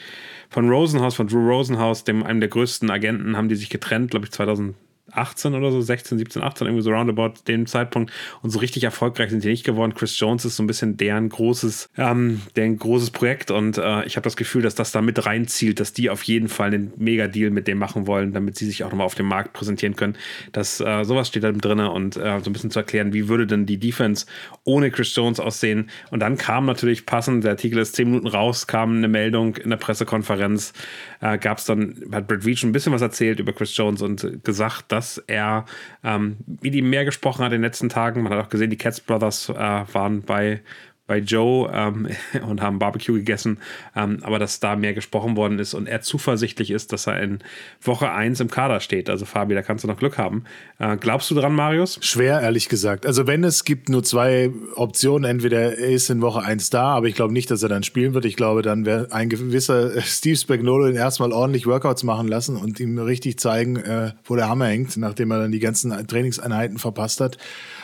von 0.50 0.70
Rosenhaus, 0.70 1.16
von 1.16 1.28
Drew 1.28 1.48
Rosenhaus, 1.48 2.04
dem 2.04 2.24
einem 2.24 2.40
der 2.40 2.50
größten 2.50 2.90
Agenten, 2.90 3.36
haben 3.36 3.50
die 3.50 3.56
sich 3.56 3.70
getrennt, 3.70 4.12
glaube 4.12 4.26
ich, 4.26 4.32
2000 4.32 4.76
18 5.18 5.54
oder 5.54 5.72
so, 5.72 5.82
16, 5.82 6.18
17, 6.18 6.42
18, 6.42 6.68
irgendwie 6.68 6.84
so 6.84 6.92
roundabout 6.92 7.34
dem 7.48 7.66
Zeitpunkt. 7.66 8.12
Und 8.42 8.50
so 8.50 8.60
richtig 8.60 8.84
erfolgreich 8.84 9.30
sind 9.30 9.44
die 9.44 9.50
nicht 9.50 9.64
geworden. 9.64 9.94
Chris 9.94 10.20
Jones 10.20 10.46
ist 10.46 10.56
so 10.56 10.64
ein 10.64 10.68
bisschen 10.68 10.98
deren 10.98 11.30
großes, 11.30 11.90
ähm, 11.98 12.42
deren 12.56 12.78
großes 12.78 13.12
Projekt 13.12 13.52
und 13.52 13.78
äh, 13.78 14.06
ich 14.06 14.16
habe 14.16 14.24
das 14.24 14.36
Gefühl, 14.36 14.62
dass 14.62 14.76
das 14.76 14.92
da 14.92 15.02
mit 15.02 15.26
reinzielt, 15.26 15.80
dass 15.80 15.94
die 15.94 16.10
auf 16.10 16.24
jeden 16.24 16.48
Fall 16.48 16.68
einen 16.68 16.94
Mega-Deal 16.98 17.50
mit 17.50 17.68
dem 17.68 17.78
machen 17.78 18.08
wollen, 18.08 18.34
damit 18.34 18.58
sie 18.58 18.66
sich 18.66 18.84
auch 18.84 18.90
nochmal 18.90 19.06
auf 19.06 19.16
dem 19.16 19.28
Markt 19.28 19.54
präsentieren 19.54 19.96
können. 19.96 20.16
Das, 20.52 20.80
äh, 20.80 21.04
sowas 21.04 21.28
steht 21.28 21.44
da 21.44 21.52
drin 21.52 21.80
und 21.80 22.18
äh, 22.18 22.40
so 22.40 22.50
ein 22.50 22.54
bisschen 22.54 22.72
zu 22.72 22.80
erklären, 22.80 23.14
wie 23.14 23.28
würde 23.28 23.48
denn 23.48 23.66
die 23.66 23.78
Defense 23.78 24.26
ohne 24.64 24.92
Chris 24.92 25.16
Jones 25.16 25.40
aussehen. 25.40 25.90
Und 26.12 26.20
dann 26.20 26.38
kam 26.38 26.66
natürlich 26.66 27.06
passend, 27.06 27.44
der 27.44 27.52
Artikel 27.52 27.80
ist 27.80 27.96
10 27.96 28.10
Minuten 28.10 28.28
raus, 28.28 28.68
kam 28.68 28.98
eine 28.98 29.08
Meldung 29.08 29.56
in 29.56 29.70
der 29.70 29.78
Pressekonferenz, 29.78 30.74
äh, 31.22 31.38
gab 31.38 31.58
es 31.58 31.66
dann, 31.66 31.96
hat 32.12 32.28
Brett 32.28 32.46
Veach 32.46 32.64
ein 32.64 32.72
bisschen 32.72 32.94
was 32.94 33.02
erzählt 33.02 33.40
über 33.40 33.54
Chris 33.54 33.76
Jones 33.76 34.02
und 34.02 34.44
gesagt, 34.44 34.92
dass 34.92 35.18
er 35.28 35.66
ähm, 36.04 36.38
wie 36.46 36.72
die 36.72 36.82
mehr 36.82 37.06
gesprochen 37.06 37.44
hat 37.44 37.52
in 37.52 37.62
den 37.62 37.64
letzten 37.64 37.90
Tagen. 37.90 38.24
Man 38.24 38.34
hat 38.34 38.46
auch 38.46 38.50
gesehen, 38.50 38.70
die 38.70 38.78
Cats 38.78 39.00
Brothers 39.00 39.50
äh, 39.50 39.54
waren 39.56 40.22
bei 40.22 40.62
bei 41.07 41.19
Joe 41.19 41.69
ähm, 41.74 42.07
und 42.48 42.62
haben 42.62 42.80
Barbecue 42.80 43.13
gegessen, 43.13 43.60
ähm, 43.96 44.19
aber 44.24 44.40
dass 44.40 44.60
da 44.60 44.75
mehr 44.75 44.94
gesprochen 44.94 45.36
worden 45.36 45.60
ist 45.60 45.74
und 45.74 45.88
er 45.88 46.02
zuversichtlich 46.02 46.72
ist, 46.72 46.92
dass 46.94 47.07
er 47.07 47.22
in 47.22 47.40
Woche 47.81 48.12
1 48.12 48.40
im 48.40 48.50
Kader 48.50 48.80
steht. 48.80 49.10
Also 49.10 49.25
Fabi, 49.25 49.54
da 49.54 49.62
kannst 49.62 49.84
du 49.84 49.88
noch 49.88 49.98
Glück 49.98 50.18
haben. 50.18 50.46
Äh, 50.80 50.98
glaubst 50.98 51.30
du 51.30 51.36
dran, 51.36 51.54
Marius? 51.54 52.00
Schwer, 52.02 52.42
ehrlich 52.42 52.69
gesagt. 52.69 53.06
Also 53.06 53.28
wenn 53.28 53.44
es 53.44 53.63
gibt 53.63 53.90
nur 53.90 54.04
zwei 54.04 54.52
Optionen, 54.75 55.30
entweder 55.30 55.78
er 55.78 55.78
ist 55.78 56.10
in 56.10 56.22
Woche 56.22 56.42
1 56.42 56.69
da, 56.69 56.96
aber 56.96 57.08
ich 57.08 57.16
glaube 57.16 57.34
nicht, 57.34 57.51
dass 57.51 57.62
er 57.62 57.69
dann 57.69 57.84
spielen 57.84 58.13
wird. 58.13 58.25
Ich 58.25 58.36
glaube, 58.36 58.62
dann 58.62 58.86
wäre 58.86 59.12
ein 59.12 59.30
gewisser 59.30 60.01
Steve 60.01 60.38
Spagnolo 60.38 60.88
ihn 60.88 60.96
erstmal 60.96 61.31
ordentlich 61.31 61.68
Workouts 61.68 62.04
machen 62.04 62.28
lassen 62.28 62.56
und 62.56 62.80
ihm 62.80 62.98
richtig 62.98 63.40
zeigen, 63.40 63.78
äh, 63.78 64.12
wo 64.24 64.36
der 64.36 64.50
Hammer 64.50 64.68
hängt, 64.68 64.98
nachdem 64.98 65.31
er 65.31 65.40
dann 65.40 65.51
die 65.51 65.60
ganzen 65.60 65.92
Trainingseinheiten 66.08 66.78
verpasst 66.78 67.22
hat. 67.22 67.38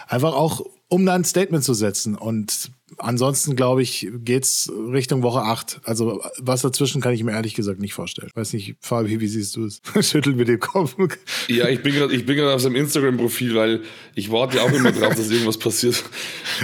Einfach 0.08 0.34
auch, 0.34 0.66
um 0.92 1.06
dann 1.06 1.22
ein 1.22 1.26
Statement 1.26 1.64
zu 1.64 1.74
setzen 1.74 2.16
und 2.16 2.72
Ansonsten, 2.98 3.56
glaube 3.56 3.82
ich, 3.82 4.10
geht's 4.26 4.70
Richtung 4.92 5.24
Woche 5.24 5.40
8. 5.44 5.80
Also 5.86 6.22
was 6.40 6.62
dazwischen 6.62 7.02
kann 7.02 7.14
ich 7.14 7.24
mir 7.24 7.32
ehrlich 7.32 7.54
gesagt 7.54 7.80
nicht 7.80 7.94
vorstellen. 7.94 8.30
Weiß 8.36 8.52
nicht, 8.52 8.76
Fabi, 8.82 9.22
wie 9.22 9.28
siehst 9.28 9.56
du 9.56 9.64
es? 9.66 9.82
Schüttel 10.02 10.36
mit 10.36 10.50
dem 10.50 10.60
Kopf. 10.60 10.98
Ja, 11.48 11.70
ich 11.70 11.82
bin 11.82 11.94
gerade, 11.94 12.14
ich 12.14 12.26
bin 12.26 12.36
gerade 12.36 12.54
auf 12.54 12.62
seinem 12.62 12.76
Instagram-Profil, 12.76 13.56
weil 13.56 13.82
ich 14.14 14.30
warte 14.30 14.58
ja 14.58 14.64
auch 14.64 14.74
immer 14.74 14.92
drauf, 14.92 15.16
dass 15.16 15.32
irgendwas 15.32 15.58
passiert. 15.58 16.04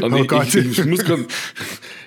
Und 0.02 0.14
oh 0.14 0.18
ich, 0.18 0.28
Gott. 0.28 0.54
Ich, 0.54 0.78
ich 0.78 0.86
muss 0.86 1.06
gerade, 1.06 1.26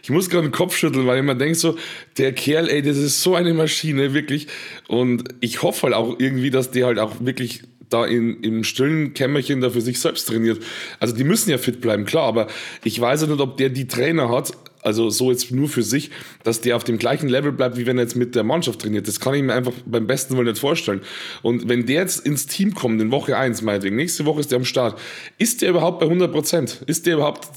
ich 0.03 0.11
muss 0.11 0.29
gerade 0.29 0.49
den 0.49 0.53
Kopf 0.53 0.77
schütteln, 0.77 1.07
weil 1.07 1.19
ich 1.19 1.25
mir 1.25 1.37
denke 1.37 1.55
so, 1.55 1.79
der 2.19 2.35
Kerl, 2.35 2.69
ey, 2.69 2.83
das 2.83 2.99
ist 2.99 3.23
so 3.23 3.35
eine 3.35 3.55
Maschine, 3.55 4.13
wirklich. 4.13 4.49
Und 4.87 5.25
ich 5.41 5.63
hoffe 5.63 5.85
halt 5.85 5.95
auch 5.95 6.21
irgendwie, 6.21 6.51
dass 6.51 6.71
der 6.71 6.87
halt 6.87 6.99
auch 6.99 7.15
wirklich 7.21 7.63
da 7.91 8.07
in, 8.07 8.41
im 8.43 8.65
stillen 8.65 9.13
Kämmerchen 9.15 9.61
da 9.61 9.71
für 9.71 9.81
sich 9.81 10.01
selbst 10.01 10.29
trainiert. 10.29 10.63
Also 10.99 11.15
die 11.15 11.25
müssen 11.25 11.51
ja 11.51 11.59
fit 11.59 11.81
bleiben, 11.81 12.05
klar, 12.07 12.25
aber 12.25 12.47
ich 12.85 12.99
weiß 13.01 13.23
ja 13.23 13.27
nicht, 13.27 13.41
ob 13.41 13.57
der 13.57 13.69
die 13.69 13.87
Trainer 13.87 14.31
hat, 14.31 14.53
also 14.83 15.11
so 15.11 15.31
jetzt 15.31 15.51
nur 15.51 15.69
für 15.69 15.83
sich, 15.83 16.11
dass 16.43 16.61
der 16.61 16.77
auf 16.77 16.85
dem 16.85 16.99
gleichen 16.99 17.29
Level 17.29 17.53
bleibt, 17.53 17.77
wie 17.77 17.87
wenn 17.87 17.99
er 17.99 18.05
jetzt 18.05 18.17
mit 18.17 18.35
der 18.35 18.45
Mannschaft 18.45 18.81
trainiert. 18.81 19.09
Das 19.09 19.21
kann 19.21 19.35
ich 19.35 19.43
mir 19.43 19.53
einfach 19.53 19.73
beim 19.85 20.07
besten 20.07 20.37
Willen 20.37 20.47
nicht 20.47 20.59
vorstellen. 20.59 21.03
Und 21.43 21.69
wenn 21.69 21.87
der 21.87 22.03
jetzt 22.03 22.25
ins 22.25 22.47
Team 22.47 22.75
kommt, 22.75 23.01
in 23.01 23.11
Woche 23.11 23.37
1, 23.37 23.63
meinetwegen, 23.63 23.97
nächste 23.97 24.25
Woche 24.25 24.41
ist 24.41 24.51
der 24.51 24.57
am 24.57 24.65
Start, 24.65 24.99
ist 25.39 25.63
der 25.63 25.71
überhaupt 25.71 26.01
bei 26.01 26.07
100 26.07 26.33
Prozent? 26.33 26.83
Ist 26.87 27.07
der 27.07 27.15
überhaupt, 27.15 27.49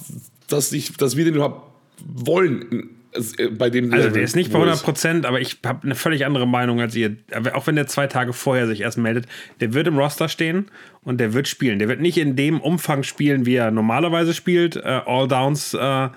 dass, 0.50 0.74
ich, 0.74 0.98
dass 0.98 1.16
wir 1.16 1.24
den 1.24 1.36
überhaupt 1.36 1.72
wollen? 2.06 2.90
Äh, 3.38 3.48
bei 3.50 3.70
dem 3.70 3.94
also 3.94 4.10
der 4.10 4.24
ist 4.24 4.36
nicht 4.36 4.52
bei 4.52 4.60
100 4.60 4.84
Prozent, 4.84 5.26
aber 5.26 5.42
ich 5.42 5.60
habe 5.66 5.84
eine 5.84 5.96
völlig 5.96 6.26
andere 6.26 6.48
Meinung 6.48 6.82
als 6.82 6.96
ihr. 6.96 7.16
Auch 7.54 7.68
wenn 7.68 7.76
der 7.76 7.88
zwei 7.88 8.08
Tage 8.08 8.34
vorher 8.34 8.68
sich 8.68 8.82
erst 8.82 8.98
meldet, 8.98 9.28
der 9.60 9.74
wird 9.74 9.88
im 9.88 9.98
Roster 9.98 10.30
stehen 10.30 10.68
und 11.02 11.20
der 11.20 11.34
wird 11.34 11.48
spielen. 11.48 11.80
Der 11.80 11.88
wird 11.88 12.02
nicht 12.02 12.18
in 12.18 12.36
dem 12.36 12.60
Umfang 12.62 13.04
spielen, 13.04 13.46
wie 13.46 13.56
er 13.56 13.72
normalerweise 13.72 14.34
spielt, 14.34 14.76
äh, 14.76 15.02
All 15.06 15.28
Downs 15.28 15.74
äh, 15.74 16.10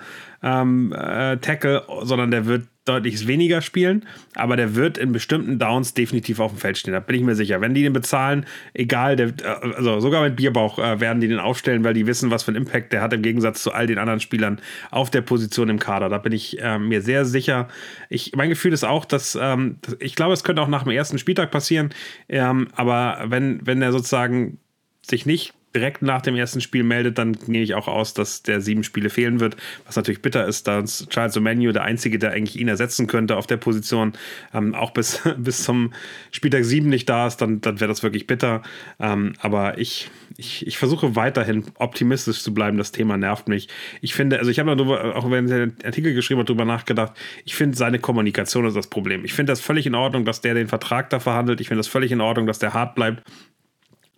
ähm, 0.43 0.93
äh, 0.93 1.37
Tackle, 1.37 1.83
sondern 2.03 2.31
der 2.31 2.45
wird 2.45 2.67
deutlich 2.87 3.27
weniger 3.27 3.61
spielen, 3.61 4.05
aber 4.35 4.55
der 4.55 4.75
wird 4.75 4.97
in 4.97 5.11
bestimmten 5.11 5.59
Downs 5.59 5.93
definitiv 5.93 6.39
auf 6.39 6.51
dem 6.51 6.59
Feld 6.59 6.77
stehen. 6.77 6.93
Da 6.93 6.99
bin 6.99 7.15
ich 7.15 7.21
mir 7.21 7.35
sicher. 7.35 7.61
Wenn 7.61 7.73
die 7.73 7.83
den 7.83 7.93
bezahlen, 7.93 8.45
egal, 8.73 9.15
der, 9.15 9.27
äh, 9.27 9.73
also 9.75 9.99
sogar 9.99 10.23
mit 10.23 10.35
Bierbauch 10.35 10.79
äh, 10.79 10.99
werden 10.99 11.21
die 11.21 11.27
den 11.27 11.39
aufstellen, 11.39 11.83
weil 11.83 11.93
die 11.93 12.07
wissen, 12.07 12.31
was 12.31 12.43
für 12.43 12.51
einen 12.51 12.65
Impact 12.65 12.93
der 12.93 13.01
hat 13.01 13.13
im 13.13 13.21
Gegensatz 13.21 13.63
zu 13.63 13.71
all 13.71 13.87
den 13.87 13.97
anderen 13.97 14.19
Spielern 14.19 14.59
auf 14.91 15.09
der 15.09 15.21
Position 15.21 15.69
im 15.69 15.79
Kader. 15.79 16.09
Da 16.09 16.17
bin 16.17 16.31
ich 16.31 16.61
äh, 16.61 16.79
mir 16.79 17.01
sehr 17.01 17.25
sicher. 17.25 17.67
Ich, 18.09 18.35
mein 18.35 18.49
Gefühl 18.49 18.73
ist 18.73 18.83
auch, 18.83 19.05
dass 19.05 19.37
ähm, 19.39 19.77
ich 19.99 20.15
glaube, 20.15 20.33
es 20.33 20.43
könnte 20.43 20.61
auch 20.61 20.67
nach 20.67 20.83
dem 20.83 20.91
ersten 20.91 21.17
Spieltag 21.17 21.51
passieren, 21.51 21.89
ähm, 22.29 22.67
aber 22.75 23.25
wenn, 23.27 23.65
wenn 23.65 23.81
er 23.81 23.91
sozusagen 23.91 24.59
sich 25.01 25.25
nicht 25.25 25.53
direkt 25.75 26.01
nach 26.01 26.21
dem 26.21 26.35
ersten 26.35 26.61
Spiel 26.61 26.83
meldet, 26.83 27.17
dann 27.17 27.37
nehme 27.45 27.63
ich 27.63 27.75
auch 27.75 27.87
aus, 27.87 28.13
dass 28.13 28.41
der 28.41 28.61
sieben 28.61 28.83
Spiele 28.83 29.09
fehlen 29.09 29.39
wird, 29.39 29.57
was 29.85 29.95
natürlich 29.95 30.21
bitter 30.21 30.45
ist, 30.45 30.67
da 30.67 30.79
uns 30.79 31.07
Charles 31.09 31.37
O'Manu 31.37 31.71
der 31.71 31.83
Einzige, 31.83 32.17
der 32.17 32.31
eigentlich 32.31 32.59
ihn 32.59 32.67
ersetzen 32.67 33.07
könnte 33.07 33.37
auf 33.37 33.47
der 33.47 33.57
Position, 33.57 34.13
ähm, 34.53 34.73
auch 34.73 34.91
bis, 34.91 35.21
bis 35.37 35.63
zum 35.63 35.93
Spieltag 36.31 36.63
sieben 36.63 36.89
nicht 36.89 37.07
da 37.09 37.27
ist, 37.27 37.37
dann, 37.37 37.61
dann 37.61 37.79
wäre 37.79 37.89
das 37.89 38.01
wirklich 38.01 38.27
bitter. 38.27 38.63
Ähm, 38.99 39.33
aber 39.39 39.77
ich, 39.77 40.09
ich, 40.37 40.65
ich 40.65 40.77
versuche 40.77 41.15
weiterhin 41.15 41.65
optimistisch 41.75 42.41
zu 42.41 42.53
bleiben. 42.53 42.77
Das 42.77 42.91
Thema 42.91 43.17
nervt 43.17 43.47
mich. 43.47 43.67
Ich 44.01 44.13
finde, 44.13 44.39
also 44.39 44.49
ich 44.49 44.59
habe 44.59 44.75
darüber, 44.75 45.15
auch 45.15 45.29
wenn 45.29 45.49
er 45.49 45.67
den 45.67 45.85
Artikel 45.85 46.13
geschrieben 46.13 46.39
hat, 46.39 46.49
darüber 46.49 46.65
nachgedacht. 46.65 47.13
Ich 47.45 47.55
finde, 47.55 47.77
seine 47.77 47.99
Kommunikation 47.99 48.65
ist 48.65 48.75
das 48.75 48.87
Problem. 48.87 49.25
Ich 49.25 49.33
finde 49.33 49.51
das 49.51 49.61
völlig 49.61 49.85
in 49.85 49.95
Ordnung, 49.95 50.25
dass 50.25 50.41
der 50.41 50.53
den 50.53 50.67
Vertrag 50.67 51.09
da 51.09 51.19
verhandelt. 51.19 51.61
Ich 51.61 51.67
finde 51.67 51.79
das 51.79 51.87
völlig 51.87 52.11
in 52.11 52.21
Ordnung, 52.21 52.47
dass 52.47 52.59
der 52.59 52.73
hart 52.73 52.95
bleibt. 52.95 53.23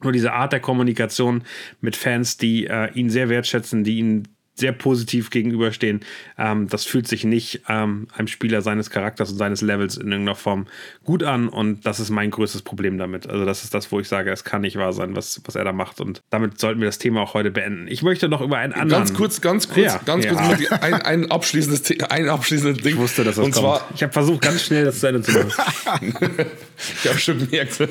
Nur 0.02 0.12
diese 0.12 0.34
Art 0.34 0.54
der 0.54 0.60
Kommunikation 0.60 1.44
mit 1.82 1.96
Fans, 1.96 2.38
die 2.38 2.68
äh, 2.68 2.92
ihn 2.94 3.10
sehr 3.10 3.30
wertschätzen, 3.30 3.84
die 3.84 4.00
ihn 4.00 4.28
sehr 4.60 4.72
positiv 4.72 5.30
gegenüberstehen. 5.30 6.02
Ähm, 6.38 6.68
das 6.68 6.86
fühlt 6.86 7.08
sich 7.08 7.24
nicht 7.24 7.62
ähm, 7.70 8.08
einem 8.16 8.28
Spieler 8.28 8.62
seines 8.62 8.90
Charakters 8.90 9.32
und 9.32 9.38
seines 9.38 9.62
Levels 9.62 9.98
in 9.98 10.12
irgendeiner 10.12 10.36
Form 10.36 10.68
gut 11.04 11.24
an 11.24 11.48
und 11.48 11.86
das 11.86 12.00
ist 12.00 12.10
mein 12.10 12.32
größtes 12.32 12.62
Problem 12.62 12.98
damit. 12.98 13.28
Also 13.28 13.46
das 13.46 13.64
ist 13.64 13.74
das, 13.74 13.92
wo 13.92 14.00
ich 14.00 14.08
sage, 14.08 14.32
es 14.32 14.44
kann 14.44 14.62
nicht 14.62 14.78
wahr 14.78 14.94
sein, 14.94 15.16
was, 15.16 15.42
was 15.46 15.56
er 15.56 15.64
da 15.64 15.72
macht 15.72 16.02
und 16.02 16.22
damit 16.30 16.60
sollten 16.60 16.80
wir 16.80 16.88
das 16.88 16.98
Thema 16.98 17.22
auch 17.22 17.34
heute 17.34 17.52
beenden. 17.52 17.88
Ich 17.88 18.04
möchte 18.04 18.30
noch 18.30 18.42
über 18.42 18.58
einen 18.58 18.74
anderen... 18.74 19.04
Ganz 19.04 19.14
kurz, 19.14 19.42
ganz 19.42 19.68
kurz, 19.68 19.86
ja, 19.86 20.02
ganz 20.06 20.26
ja. 20.26 20.34
kurz 20.34 20.72
ein, 20.72 20.94
ein, 20.94 21.32
abschließendes, 21.32 22.10
ein 22.10 22.30
abschließendes 22.30 22.84
Ding. 22.84 22.94
Ich 22.94 23.00
wusste, 23.00 23.24
dass 23.24 23.36
das 23.36 23.46
und 23.46 23.52
kommt. 23.52 23.66
Zwar, 23.66 23.90
ich 23.96 24.04
habe 24.04 24.14
versucht, 24.14 24.42
ganz 24.42 24.64
schnell 24.64 24.86
das 24.86 25.00
zu 25.00 25.08
Ende 25.08 25.22
zu 25.22 25.32
machen. 25.32 26.14
ich 27.04 27.10
habe 27.10 27.20
schon 27.20 27.40
gemerkt. 27.40 27.82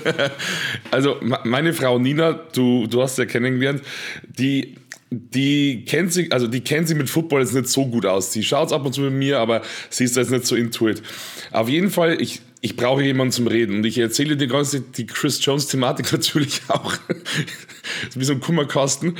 Also 0.90 1.16
meine 1.44 1.72
Frau 1.72 1.98
Nina, 1.98 2.32
du, 2.32 2.86
du 2.86 3.02
hast 3.02 3.18
ja 3.18 3.26
kennengelernt, 3.26 3.82
die 4.22 4.76
die 5.10 5.84
kennt 5.84 6.12
sich, 6.12 6.32
also 6.32 6.46
die 6.46 6.60
kennt 6.60 6.88
sich 6.88 6.96
mit 6.96 7.08
Football 7.08 7.40
jetzt 7.40 7.54
nicht 7.54 7.68
so 7.68 7.86
gut 7.86 8.04
aus. 8.04 8.32
Sie 8.32 8.42
schaut 8.42 8.72
ab 8.72 8.84
und 8.84 8.92
zu 8.92 9.00
mit 9.00 9.12
mir, 9.12 9.38
aber 9.38 9.62
sie 9.90 10.04
ist 10.04 10.16
jetzt 10.16 10.30
nicht 10.30 10.46
so 10.46 10.54
intuit. 10.54 11.02
Auf 11.50 11.68
jeden 11.68 11.90
Fall, 11.90 12.20
ich, 12.20 12.42
ich 12.60 12.76
brauche 12.76 13.02
jemanden 13.02 13.32
zum 13.32 13.46
Reden 13.46 13.76
und 13.76 13.86
ich 13.86 13.96
erzähle 13.98 14.36
dir 14.36 14.48
ganz 14.48 14.76
die 14.96 15.06
Chris 15.06 15.44
Jones-Thematik 15.44 16.12
natürlich 16.12 16.60
auch. 16.68 16.94
wie 18.14 18.24
so 18.24 18.32
ein 18.32 18.40
Kummerkasten. 18.40 19.16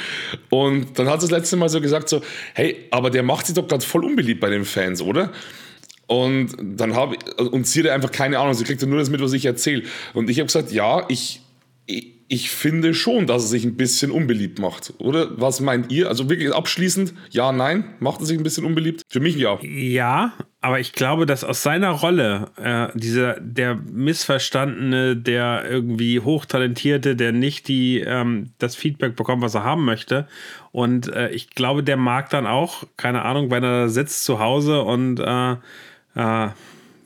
Und 0.50 0.98
dann 0.98 1.08
hat 1.08 1.20
sie 1.20 1.28
das 1.28 1.38
letzte 1.38 1.56
Mal 1.56 1.68
so 1.68 1.80
gesagt: 1.80 2.08
so, 2.08 2.22
hey, 2.54 2.86
aber 2.90 3.10
der 3.10 3.22
macht 3.22 3.46
sich 3.46 3.54
doch 3.54 3.66
gerade 3.66 3.84
voll 3.84 4.04
unbeliebt 4.04 4.40
bei 4.40 4.50
den 4.50 4.64
Fans, 4.64 5.00
oder? 5.00 5.32
Und 6.06 6.56
dann 6.60 6.94
habe 6.94 7.16
und 7.50 7.66
sie 7.66 7.80
hat 7.80 7.90
einfach 7.90 8.10
keine 8.10 8.38
Ahnung, 8.38 8.54
sie 8.54 8.64
kriegt 8.64 8.84
nur 8.84 8.98
das 8.98 9.10
mit, 9.10 9.20
was 9.20 9.32
ich 9.32 9.44
erzähle. 9.44 9.82
Und 10.14 10.30
ich 10.30 10.38
habe 10.38 10.46
gesagt, 10.46 10.72
ja, 10.72 11.04
ich, 11.08 11.42
ich 11.86 12.17
ich 12.28 12.50
finde 12.50 12.92
schon, 12.92 13.26
dass 13.26 13.44
er 13.44 13.48
sich 13.48 13.64
ein 13.64 13.76
bisschen 13.76 14.10
unbeliebt 14.10 14.58
macht, 14.58 14.92
oder? 14.98 15.28
Was 15.40 15.60
meint 15.60 15.90
ihr? 15.90 16.08
Also 16.08 16.28
wirklich 16.28 16.54
abschließend, 16.54 17.14
ja, 17.30 17.52
nein, 17.52 17.84
macht 18.00 18.20
er 18.20 18.26
sich 18.26 18.38
ein 18.38 18.42
bisschen 18.42 18.66
unbeliebt? 18.66 19.02
Für 19.08 19.20
mich 19.20 19.36
ja. 19.36 19.58
Ja, 19.62 20.34
aber 20.60 20.78
ich 20.78 20.92
glaube, 20.92 21.24
dass 21.24 21.42
aus 21.42 21.62
seiner 21.62 21.90
Rolle 21.90 22.50
äh, 22.56 22.88
dieser 22.94 23.40
der 23.40 23.76
missverstandene, 23.76 25.16
der 25.16 25.64
irgendwie 25.70 26.20
hochtalentierte, 26.20 27.16
der 27.16 27.32
nicht 27.32 27.66
die 27.66 28.00
ähm, 28.00 28.50
das 28.58 28.76
Feedback 28.76 29.16
bekommt, 29.16 29.42
was 29.42 29.54
er 29.54 29.64
haben 29.64 29.86
möchte. 29.86 30.28
Und 30.70 31.08
äh, 31.08 31.30
ich 31.30 31.50
glaube, 31.50 31.82
der 31.82 31.96
mag 31.96 32.28
dann 32.28 32.46
auch, 32.46 32.84
keine 32.98 33.22
Ahnung, 33.22 33.50
wenn 33.50 33.64
er 33.64 33.88
sitzt 33.88 34.24
zu 34.24 34.38
Hause 34.38 34.82
und 34.82 35.18
äh, 35.18 35.52
äh 36.14 36.48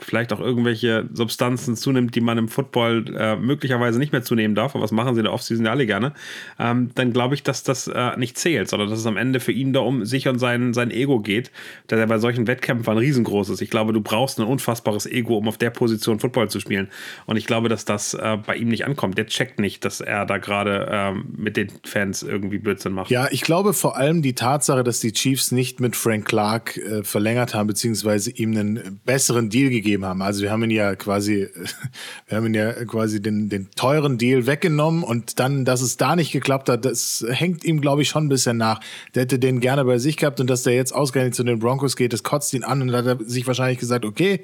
vielleicht 0.05 0.33
auch 0.33 0.41
irgendwelche 0.41 1.09
Substanzen 1.13 1.77
zunimmt, 1.77 2.15
die 2.15 2.21
man 2.21 2.39
im 2.39 2.49
Football 2.49 3.05
äh, 3.17 3.37
möglicherweise 3.37 3.99
nicht 3.99 4.13
mehr 4.13 4.23
zunehmen 4.23 4.55
darf, 4.55 4.75
aber 4.75 4.85
was 4.85 4.93
machen 4.93 5.15
sie 5.15 5.21
in 5.21 5.25
der 5.25 5.33
Offseason 5.33 5.65
ja 5.67 5.71
alle 5.71 5.87
gerne, 5.87 6.13
ähm, 6.59 6.91
dann 6.95 7.13
glaube 7.13 7.35
ich, 7.35 7.43
dass 7.43 7.63
das 7.63 7.89
äh, 7.89 8.17
nicht 8.17 8.39
zählt, 8.39 8.69
sondern 8.69 8.91
dass 8.91 8.99
es 8.99 9.07
am 9.07 9.17
Ende 9.17 9.41
für 9.41 9.53
ihn 9.53 9.73
da 9.73 9.81
um 9.81 10.05
sich 10.05 10.29
und 10.29 10.39
sein, 10.39 10.75
sein 10.75 10.91
Ego 10.91 11.21
geht, 11.21 11.51
dass 11.87 11.99
er 11.99 12.07
bei 12.07 12.19
solchen 12.19 12.47
Wettkämpfen 12.47 12.99
riesengroß 12.99 13.51
ist. 13.51 13.63
Ich 13.63 13.71
glaube, 13.71 13.93
du 13.93 14.01
brauchst 14.01 14.39
ein 14.39 14.47
unfassbares 14.47 15.07
Ego, 15.07 15.39
um 15.39 15.49
auf 15.49 15.59
der 15.59 15.71
Position 15.71 16.19
Football 16.21 16.51
zu 16.51 16.61
spielen. 16.61 16.89
Und 17.27 17.37
ich 17.37 17.47
glaube, 17.47 17.69
dass 17.69 17.85
das 17.85 18.15
äh, 18.15 18.39
bei 18.45 18.57
ihm 18.57 18.69
nicht 18.69 18.87
ankommt. 18.87 19.19
Der 19.19 19.27
checkt 19.27 19.59
nicht, 19.59 19.85
dass 19.85 20.01
er 20.01 20.27
da 20.27 20.39
gerade 20.39 20.89
ähm, 20.91 21.25
mit 21.37 21.57
den 21.57 21.71
Fans 21.85 22.23
irgendwie 22.23 22.59
Blödsinn 22.59 22.93
macht. 22.93 23.11
Ja, 23.11 23.29
ich 23.31 23.43
glaube 23.43 23.73
vor 23.73 23.97
allem 23.97 24.23
die 24.23 24.35
Tatsache, 24.35 24.85
dass 24.85 25.01
die 25.01 25.13
Chiefs 25.13 25.53
nicht 25.53 25.81
mit 25.81 25.97
Frank 25.97 26.27
Clark 26.27 26.77
äh, 26.77 27.03
verlängert 27.03 27.55
haben, 27.55 27.67
beziehungsweise 27.67 28.31
ihm 28.31 28.51
einen 28.53 29.01
besseren 29.05 29.51
Deal 29.51 29.71
gegeben 29.71 29.92
gegeben 29.93 30.07
haben. 30.07 30.23
Also 30.23 30.43
wir 30.43 30.51
haben 30.51 30.63
ihn 30.65 30.71
ja 30.71 30.95
quasi, 30.95 31.49
wir 32.27 32.37
haben 32.37 32.47
ihn 32.47 32.55
ja 32.55 32.73
quasi 32.85 33.21
den, 33.21 33.49
den 33.49 33.71
teuren 33.77 34.19
Deal 34.19 34.47
weggenommen 34.47 35.03
und 35.03 35.39
dann, 35.39 35.65
dass 35.65 35.83
es 35.83 35.97
da 35.97 36.17
nicht 36.17 36.33
geklappt 36.33 36.69
hat, 36.69 36.85
das 36.85 37.25
hängt 37.29 37.65
ihm, 37.65 37.81
glaube 37.81 38.03
ich, 38.03 38.09
schon 38.09 38.27
ein 38.27 38.29
bisschen 38.29 38.57
nach. 38.57 38.81
Der 39.15 39.23
hätte 39.23 39.39
den 39.39 39.61
gerne 39.61 39.85
bei 39.85 39.99
sich 39.99 40.17
gehabt 40.17 40.41
und 40.41 40.49
dass 40.49 40.63
der 40.63 40.75
jetzt 40.75 40.95
ausgerechnet 40.95 41.35
zu 41.35 41.45
den 41.45 41.59
Broncos 41.59 41.97
geht, 41.97 42.13
das 42.13 42.23
kotzt 42.23 42.53
ihn 42.55 42.65
an 42.65 42.83
und 42.83 42.89
dann 42.89 43.07
hat 43.07 43.21
er 43.21 43.25
sich 43.27 43.47
wahrscheinlich 43.47 43.79
gesagt, 43.79 44.05
okay, 44.05 44.41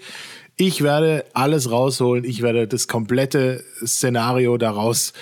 ich 0.61 0.83
werde 0.83 1.25
alles 1.35 1.71
rausholen, 1.71 2.25
ich 2.25 2.43
werde 2.43 2.67
das 2.67 2.89
komplette 2.89 3.65
Szenario 3.87 4.59
daraus, 4.59 5.13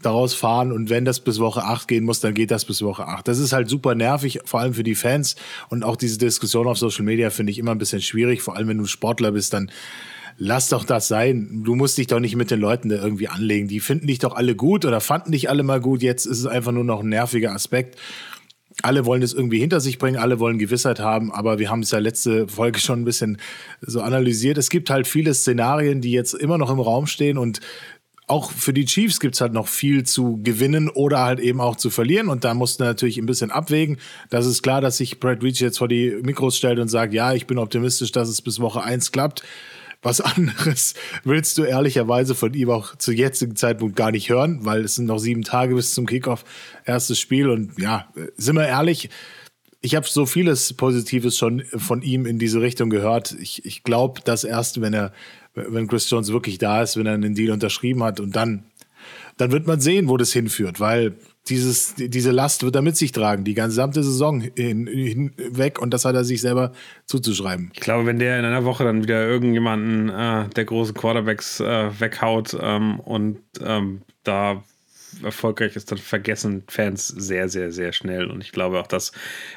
daraus 0.00 0.34
fahren 0.34 0.70
und 0.70 0.88
wenn 0.88 1.04
das 1.04 1.18
bis 1.18 1.40
Woche 1.40 1.64
8 1.64 1.88
gehen 1.88 2.04
muss, 2.04 2.20
dann 2.20 2.32
geht 2.32 2.52
das 2.52 2.64
bis 2.64 2.80
Woche 2.80 3.08
8. 3.08 3.26
Das 3.26 3.40
ist 3.40 3.52
halt 3.52 3.68
super 3.68 3.96
nervig, 3.96 4.38
vor 4.44 4.60
allem 4.60 4.72
für 4.72 4.84
die 4.84 4.94
Fans 4.94 5.34
und 5.68 5.82
auch 5.82 5.96
diese 5.96 6.16
Diskussion 6.16 6.68
auf 6.68 6.78
Social 6.78 7.04
Media 7.04 7.30
finde 7.30 7.50
ich 7.50 7.58
immer 7.58 7.72
ein 7.72 7.78
bisschen 7.78 8.02
schwierig, 8.02 8.40
vor 8.40 8.56
allem 8.56 8.68
wenn 8.68 8.78
du 8.78 8.86
Sportler 8.86 9.32
bist, 9.32 9.52
dann 9.52 9.68
lass 10.38 10.68
doch 10.68 10.84
das 10.84 11.08
sein. 11.08 11.62
Du 11.64 11.74
musst 11.74 11.98
dich 11.98 12.06
doch 12.06 12.20
nicht 12.20 12.36
mit 12.36 12.52
den 12.52 12.60
Leuten 12.60 12.88
da 12.88 12.96
irgendwie 12.96 13.28
anlegen. 13.28 13.68
Die 13.68 13.80
finden 13.80 14.06
dich 14.06 14.20
doch 14.20 14.34
alle 14.34 14.54
gut 14.54 14.84
oder 14.84 15.00
fanden 15.00 15.32
dich 15.32 15.48
alle 15.48 15.62
mal 15.62 15.80
gut. 15.80 16.02
Jetzt 16.02 16.26
ist 16.26 16.38
es 16.38 16.46
einfach 16.46 16.72
nur 16.72 16.84
noch 16.84 17.00
ein 17.00 17.08
nerviger 17.08 17.52
Aspekt 17.52 17.98
alle 18.82 19.06
wollen 19.06 19.22
es 19.22 19.32
irgendwie 19.32 19.60
hinter 19.60 19.80
sich 19.80 19.98
bringen, 19.98 20.16
alle 20.16 20.40
wollen 20.40 20.58
Gewissheit 20.58 21.00
haben, 21.00 21.32
aber 21.32 21.58
wir 21.58 21.70
haben 21.70 21.80
es 21.80 21.90
ja 21.90 21.98
letzte 21.98 22.48
Folge 22.48 22.80
schon 22.80 23.02
ein 23.02 23.04
bisschen 23.04 23.38
so 23.80 24.00
analysiert. 24.00 24.58
Es 24.58 24.68
gibt 24.68 24.90
halt 24.90 25.06
viele 25.06 25.32
Szenarien, 25.32 26.00
die 26.00 26.10
jetzt 26.10 26.34
immer 26.34 26.58
noch 26.58 26.70
im 26.70 26.80
Raum 26.80 27.06
stehen 27.06 27.38
und 27.38 27.60
auch 28.26 28.50
für 28.50 28.72
die 28.72 28.86
Chiefs 28.86 29.20
gibt 29.20 29.34
es 29.34 29.40
halt 29.40 29.52
noch 29.52 29.68
viel 29.68 30.04
zu 30.04 30.40
gewinnen 30.42 30.88
oder 30.88 31.20
halt 31.20 31.40
eben 31.40 31.60
auch 31.60 31.76
zu 31.76 31.90
verlieren. 31.90 32.28
Und 32.28 32.44
da 32.44 32.54
mussten 32.54 32.82
natürlich 32.82 33.18
ein 33.18 33.26
bisschen 33.26 33.50
abwägen. 33.50 33.98
Das 34.30 34.46
ist 34.46 34.62
klar, 34.62 34.80
dass 34.80 34.96
sich 34.96 35.20
Brad 35.20 35.42
Reach 35.42 35.60
jetzt 35.60 35.78
vor 35.78 35.88
die 35.88 36.18
Mikros 36.22 36.56
stellt 36.56 36.78
und 36.78 36.88
sagt, 36.88 37.12
ja, 37.12 37.34
ich 37.34 37.46
bin 37.46 37.58
optimistisch, 37.58 38.12
dass 38.12 38.28
es 38.28 38.40
bis 38.40 38.60
Woche 38.60 38.82
1 38.82 39.12
klappt. 39.12 39.42
Was 40.04 40.20
anderes 40.20 40.94
willst 41.24 41.58
du 41.58 41.64
ehrlicherweise 41.64 42.36
von 42.36 42.54
ihm 42.54 42.70
auch 42.70 42.96
zu 42.96 43.10
jetzigen 43.10 43.56
Zeitpunkt 43.56 43.96
gar 43.96 44.12
nicht 44.12 44.28
hören, 44.28 44.60
weil 44.64 44.84
es 44.84 44.94
sind 44.94 45.06
noch 45.06 45.18
sieben 45.18 45.42
Tage 45.42 45.74
bis 45.74 45.94
zum 45.94 46.06
Kickoff, 46.06 46.44
erstes 46.84 47.18
Spiel. 47.18 47.48
Und 47.48 47.80
ja, 47.80 48.06
sind 48.36 48.54
wir 48.54 48.68
ehrlich, 48.68 49.10
ich 49.80 49.94
habe 49.94 50.06
so 50.06 50.24
vieles 50.26 50.72
Positives 50.74 51.36
schon 51.36 51.64
von 51.76 52.02
ihm 52.02 52.26
in 52.26 52.38
diese 52.38 52.60
Richtung 52.60 52.90
gehört. 52.90 53.36
Ich, 53.40 53.64
ich 53.64 53.82
glaube, 53.82 54.20
dass 54.22 54.44
erst, 54.44 54.80
wenn 54.80 54.94
er, 54.94 55.12
wenn 55.54 55.88
Chris 55.88 56.08
Jones 56.08 56.32
wirklich 56.32 56.58
da 56.58 56.82
ist, 56.82 56.96
wenn 56.96 57.06
er 57.06 57.14
einen 57.14 57.34
Deal 57.34 57.52
unterschrieben 57.52 58.02
hat 58.04 58.20
und 58.20 58.36
dann, 58.36 58.64
dann 59.36 59.52
wird 59.52 59.66
man 59.66 59.80
sehen, 59.80 60.08
wo 60.08 60.16
das 60.16 60.32
hinführt, 60.32 60.80
weil 60.80 61.14
dieses, 61.48 61.94
diese 61.96 62.30
Last 62.30 62.62
wird 62.62 62.74
er 62.74 62.82
mit 62.82 62.96
sich 62.96 63.12
tragen, 63.12 63.44
die 63.44 63.54
gesamte 63.54 64.02
Saison 64.02 64.40
hinweg 64.40 65.80
und 65.80 65.92
das 65.92 66.04
hat 66.04 66.14
er 66.14 66.24
sich 66.24 66.40
selber 66.40 66.72
zuzuschreiben. 67.06 67.70
Ich 67.74 67.80
glaube, 67.80 68.06
wenn 68.06 68.18
der 68.18 68.38
in 68.38 68.44
einer 68.44 68.64
Woche 68.64 68.84
dann 68.84 69.02
wieder 69.02 69.26
irgendjemanden 69.26 70.08
äh, 70.08 70.48
der 70.48 70.64
großen 70.64 70.94
Quarterbacks 70.94 71.60
äh, 71.60 72.00
weghaut 72.00 72.56
ähm, 72.60 72.98
und 73.00 73.38
ähm, 73.60 74.02
da 74.22 74.62
erfolgreich 75.24 75.76
ist, 75.76 75.90
dann 75.90 75.98
vergessen 75.98 76.64
Fans 76.68 77.08
sehr, 77.08 77.48
sehr, 77.48 77.72
sehr 77.72 77.92
schnell. 77.92 78.26
Und 78.26 78.42
ich 78.42 78.52
glaube 78.52 78.80
auch, 78.80 78.86
dass 78.86 79.12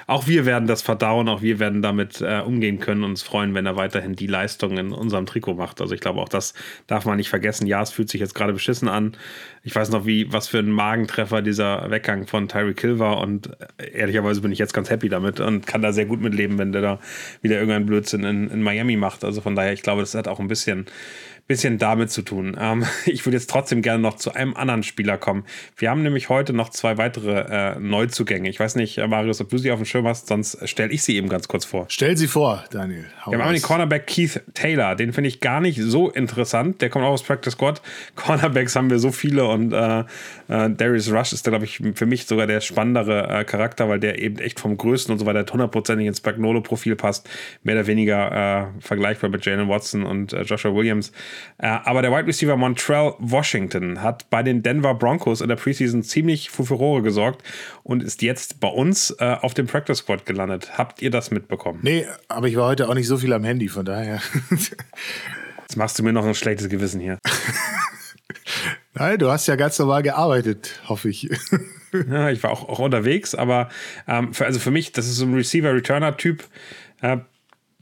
auch 0.07 0.27
wir 0.27 0.45
werden 0.45 0.67
das 0.67 0.81
verdauen, 0.81 1.27
auch 1.29 1.41
wir 1.41 1.59
werden 1.59 1.81
damit 1.81 2.21
äh, 2.21 2.41
umgehen 2.41 2.79
können 2.79 3.03
und 3.03 3.11
uns 3.11 3.23
freuen, 3.23 3.53
wenn 3.53 3.65
er 3.65 3.75
weiterhin 3.75 4.15
die 4.15 4.27
Leistung 4.27 4.77
in 4.77 4.91
unserem 4.91 5.25
Trikot 5.25 5.55
macht. 5.55 5.81
Also 5.81 5.93
ich 5.93 6.01
glaube, 6.01 6.21
auch 6.21 6.29
das 6.29 6.53
darf 6.87 7.05
man 7.05 7.17
nicht 7.17 7.29
vergessen. 7.29 7.67
Ja, 7.67 7.81
es 7.81 7.91
fühlt 7.91 8.09
sich 8.09 8.21
jetzt 8.21 8.35
gerade 8.35 8.53
beschissen 8.53 8.87
an. 8.87 9.15
Ich 9.63 9.75
weiß 9.75 9.89
noch, 9.89 10.05
wie, 10.05 10.31
was 10.31 10.47
für 10.47 10.59
ein 10.59 10.71
Magentreffer 10.71 11.41
dieser 11.41 11.89
Weggang 11.89 12.27
von 12.27 12.47
Tyreek 12.47 12.79
Hill 12.79 12.99
war. 12.99 13.19
Und 13.19 13.49
äh, 13.77 13.91
ehrlicherweise 13.91 14.41
bin 14.41 14.51
ich 14.51 14.59
jetzt 14.59 14.73
ganz 14.73 14.89
happy 14.89 15.09
damit 15.09 15.39
und 15.39 15.67
kann 15.67 15.81
da 15.81 15.91
sehr 15.91 16.05
gut 16.05 16.21
mitleben, 16.21 16.57
wenn 16.57 16.71
der 16.71 16.81
da 16.81 16.99
wieder 17.41 17.55
irgendeinen 17.55 17.85
Blödsinn 17.85 18.23
in, 18.23 18.49
in 18.49 18.61
Miami 18.61 18.97
macht. 18.97 19.23
Also 19.23 19.41
von 19.41 19.55
daher, 19.55 19.73
ich 19.73 19.81
glaube, 19.81 20.01
das 20.01 20.15
hat 20.15 20.27
auch 20.27 20.39
ein 20.39 20.47
bisschen 20.47 20.85
bisschen 21.47 21.77
damit 21.77 22.11
zu 22.11 22.21
tun. 22.21 22.57
Ähm, 22.59 22.85
ich 23.05 23.25
würde 23.25 23.37
jetzt 23.37 23.49
trotzdem 23.49 23.81
gerne 23.81 24.01
noch 24.01 24.17
zu 24.17 24.33
einem 24.33 24.53
anderen 24.55 24.83
Spieler 24.83 25.17
kommen. 25.17 25.45
Wir 25.77 25.89
haben 25.89 26.03
nämlich 26.03 26.29
heute 26.29 26.53
noch 26.53 26.69
zwei 26.69 26.97
weitere 26.97 27.75
äh, 27.75 27.79
Neuzugänge. 27.79 28.49
Ich 28.49 28.59
weiß 28.59 28.75
nicht, 28.75 28.97
äh, 28.97 29.07
Marius, 29.07 29.39
ob 29.39 29.49
du 29.49 29.57
sie 29.57 29.71
auf 29.71 29.79
dem 29.79 29.85
Schirm 29.85 30.05
hast, 30.05 30.27
sonst 30.27 30.67
stelle 30.67 30.91
ich 30.91 31.03
sie 31.03 31.15
eben 31.15 31.29
ganz 31.29 31.47
kurz 31.47 31.63
vor. 31.63 31.85
Stell 31.89 32.17
sie 32.17 32.27
vor, 32.27 32.65
Daniel. 32.71 33.05
Hau 33.25 33.31
Wir 33.31 33.43
haben 33.43 33.53
den 33.53 33.61
Cornerback 33.61 34.07
Keith 34.07 34.41
Taylor. 34.53 34.95
Den 34.95 35.13
finde 35.13 35.29
ich 35.29 35.39
gar 35.39 35.61
nicht 35.61 35.81
so 35.81 36.09
interessant. 36.09 36.81
Der 36.81 36.89
kommt 36.89 37.05
auch 37.05 37.11
aus 37.11 37.23
Practice 37.23 37.53
Squad. 37.53 37.81
Cornerbacks 38.15 38.75
haben 38.75 38.89
wir 38.89 38.99
so 38.99 39.11
viele 39.11 39.45
und 39.47 39.71
äh, 39.71 39.99
äh, 40.49 40.69
Darius 40.69 41.11
Rush 41.11 41.31
ist 41.31 41.47
da, 41.47 41.51
glaube 41.51 41.65
ich, 41.65 41.81
für 41.95 42.05
mich 42.05 42.25
sogar 42.25 42.47
der 42.47 42.59
spannendere 42.59 43.27
äh, 43.29 43.43
Charakter, 43.45 43.87
weil 43.87 43.99
der 43.99 44.19
eben 44.19 44.39
echt 44.39 44.59
vom 44.59 44.77
Größten 44.77 45.13
und 45.13 45.19
so 45.19 45.25
weiter 45.25 45.45
hundertprozentig 45.51 46.07
ins 46.07 46.17
Spagnolo-Profil 46.17 46.97
passt. 46.97 47.29
Mehr 47.63 47.75
oder 47.75 47.87
weniger 47.87 48.31
äh, 48.31 48.81
vergleichbar 48.81 49.29
mit 49.29 49.45
Jalen 49.45 49.69
Watson 49.69 50.03
und 50.03 50.33
Joshua 50.33 50.73
Williams. 50.73 51.13
Äh, 51.57 51.67
aber 51.67 52.01
der 52.01 52.11
Wide 52.11 52.27
Receiver 52.27 52.55
Montreal 52.55 53.15
Washington 53.19 54.01
hat 54.01 54.29
bei 54.29 54.43
den 54.43 54.63
Denver 54.63 54.93
Broncos 54.93 55.41
in 55.41 55.47
der 55.47 55.55
Preseason 55.55 56.03
ziemlich 56.03 56.49
für 56.49 56.65
Furore 56.65 57.01
gesorgt 57.01 57.43
und 57.83 58.03
ist 58.03 58.21
jetzt 58.21 58.59
bei 58.59 58.67
uns 58.67 59.11
äh, 59.19 59.37
auf 59.41 59.53
dem 59.53 59.67
Practice 59.67 59.99
Squad 59.99 60.25
gelandet. 60.25 60.77
Habt 60.77 61.01
ihr 61.01 61.09
das 61.09 61.31
mitbekommen? 61.31 61.79
Nee, 61.81 62.05
aber 62.27 62.47
ich 62.47 62.55
war 62.55 62.67
heute 62.67 62.89
auch 62.89 62.93
nicht 62.93 63.07
so 63.07 63.17
viel 63.17 63.33
am 63.33 63.43
Handy, 63.43 63.67
von 63.67 63.85
daher. 63.85 64.21
Jetzt 65.61 65.75
machst 65.75 65.99
du 65.99 66.03
mir 66.03 66.13
noch 66.13 66.25
ein 66.25 66.35
schlechtes 66.35 66.69
Gewissen 66.69 67.01
hier. 67.01 67.19
Nein, 68.93 69.19
du 69.19 69.29
hast 69.29 69.47
ja 69.47 69.55
ganz 69.55 69.77
normal 69.77 70.01
gearbeitet, 70.01 70.81
hoffe 70.87 71.09
ich. 71.09 71.29
ja, 72.09 72.29
ich 72.29 72.41
war 72.41 72.51
auch, 72.51 72.67
auch 72.67 72.79
unterwegs, 72.79 73.35
aber 73.35 73.69
ähm, 74.07 74.33
für, 74.33 74.45
also 74.45 74.59
für 74.59 74.71
mich, 74.71 74.91
das 74.91 75.07
ist 75.07 75.17
so 75.17 75.25
ein 75.25 75.33
Receiver-Returner-Typ. 75.33 76.43
Äh, 77.01 77.17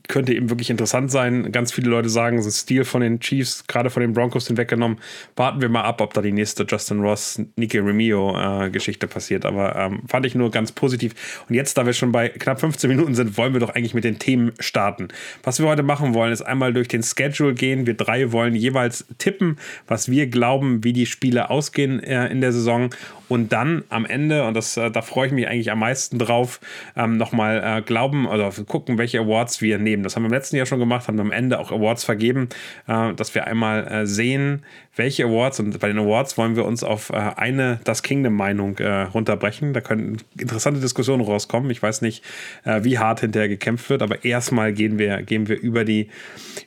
könnte 0.07 0.33
eben 0.33 0.49
wirklich 0.49 0.69
interessant 0.69 1.11
sein. 1.11 1.51
Ganz 1.51 1.71
viele 1.71 1.89
Leute 1.89 2.09
sagen, 2.09 2.41
so 2.41 2.49
ein 2.49 2.51
Stil 2.51 2.85
von 2.85 3.01
den 3.01 3.19
Chiefs, 3.19 3.65
gerade 3.67 3.89
von 3.89 4.01
den 4.01 4.13
Broncos 4.13 4.47
hinweggenommen. 4.47 4.97
Warten 5.35 5.61
wir 5.61 5.69
mal 5.69 5.83
ab, 5.83 6.01
ob 6.01 6.13
da 6.13 6.21
die 6.21 6.31
nächste 6.31 6.65
Justin 6.67 7.01
Ross, 7.01 7.41
Nicky 7.55 7.79
Remio 7.79 8.35
äh, 8.37 8.69
Geschichte 8.69 9.07
passiert. 9.07 9.45
Aber 9.45 9.75
ähm, 9.75 10.01
fand 10.07 10.25
ich 10.25 10.35
nur 10.35 10.51
ganz 10.51 10.71
positiv. 10.71 11.43
Und 11.49 11.55
jetzt, 11.55 11.77
da 11.77 11.85
wir 11.85 11.93
schon 11.93 12.11
bei 12.11 12.29
knapp 12.29 12.59
15 12.59 12.89
Minuten 12.89 13.15
sind, 13.15 13.37
wollen 13.37 13.53
wir 13.53 13.59
doch 13.59 13.75
eigentlich 13.75 13.93
mit 13.93 14.03
den 14.03 14.19
Themen 14.19 14.51
starten. 14.59 15.07
Was 15.43 15.59
wir 15.59 15.67
heute 15.67 15.83
machen 15.83 16.13
wollen, 16.13 16.31
ist 16.31 16.41
einmal 16.41 16.73
durch 16.73 16.87
den 16.87 17.03
Schedule 17.03 17.53
gehen. 17.53 17.87
Wir 17.87 17.95
drei 17.95 18.31
wollen 18.31 18.55
jeweils 18.55 19.05
tippen, 19.17 19.57
was 19.87 20.09
wir 20.09 20.27
glauben, 20.27 20.83
wie 20.83 20.93
die 20.93 21.05
Spiele 21.05 21.49
ausgehen 21.49 22.01
äh, 22.01 22.27
in 22.27 22.41
der 22.41 22.51
Saison 22.51 22.89
und 23.27 23.51
dann 23.51 23.83
am 23.89 24.05
Ende, 24.05 24.45
und 24.45 24.53
das, 24.53 24.77
äh, 24.77 24.91
da 24.91 25.01
freue 25.01 25.27
ich 25.27 25.33
mich 25.33 25.47
eigentlich 25.47 25.71
am 25.71 25.79
meisten 25.79 26.19
drauf, 26.19 26.59
ähm, 26.95 27.17
nochmal 27.17 27.61
äh, 27.63 27.81
glauben 27.81 28.27
oder 28.27 28.51
gucken, 28.67 28.97
welche 28.97 29.19
Awards 29.19 29.61
wir 29.61 29.79
nehmen. 29.79 29.94
Das 30.03 30.15
haben 30.15 30.23
wir 30.23 30.27
im 30.27 30.33
letzten 30.33 30.55
Jahr 30.55 30.65
schon 30.65 30.79
gemacht, 30.79 31.07
haben 31.07 31.19
am 31.19 31.31
Ende 31.31 31.59
auch 31.59 31.71
Awards 31.71 32.03
vergeben, 32.03 32.49
äh, 32.87 33.13
dass 33.13 33.35
wir 33.35 33.47
einmal 33.47 33.87
äh, 33.87 34.05
sehen, 34.05 34.63
welche 34.95 35.25
Awards, 35.25 35.59
und 35.59 35.79
bei 35.79 35.87
den 35.87 35.99
Awards 35.99 36.37
wollen 36.37 36.55
wir 36.55 36.65
uns 36.65 36.83
auf 36.83 37.09
äh, 37.09 37.15
eine 37.15 37.79
Das 37.83 38.03
Kingdom-Meinung 38.03 38.77
äh, 38.77 39.01
runterbrechen. 39.03 39.73
Da 39.73 39.81
können 39.81 40.17
interessante 40.37 40.79
Diskussionen 40.79 41.23
rauskommen. 41.23 41.69
Ich 41.69 41.81
weiß 41.81 42.01
nicht, 42.01 42.23
wie 42.63 42.97
hart 42.97 43.19
hinterher 43.21 43.49
gekämpft 43.49 43.89
wird, 43.89 44.01
aber 44.01 44.23
erstmal 44.25 44.73
gehen 44.73 44.97
wir, 44.97 45.21
gehen 45.21 45.47
wir 45.47 45.59
über, 45.59 45.83
die, 45.85 46.09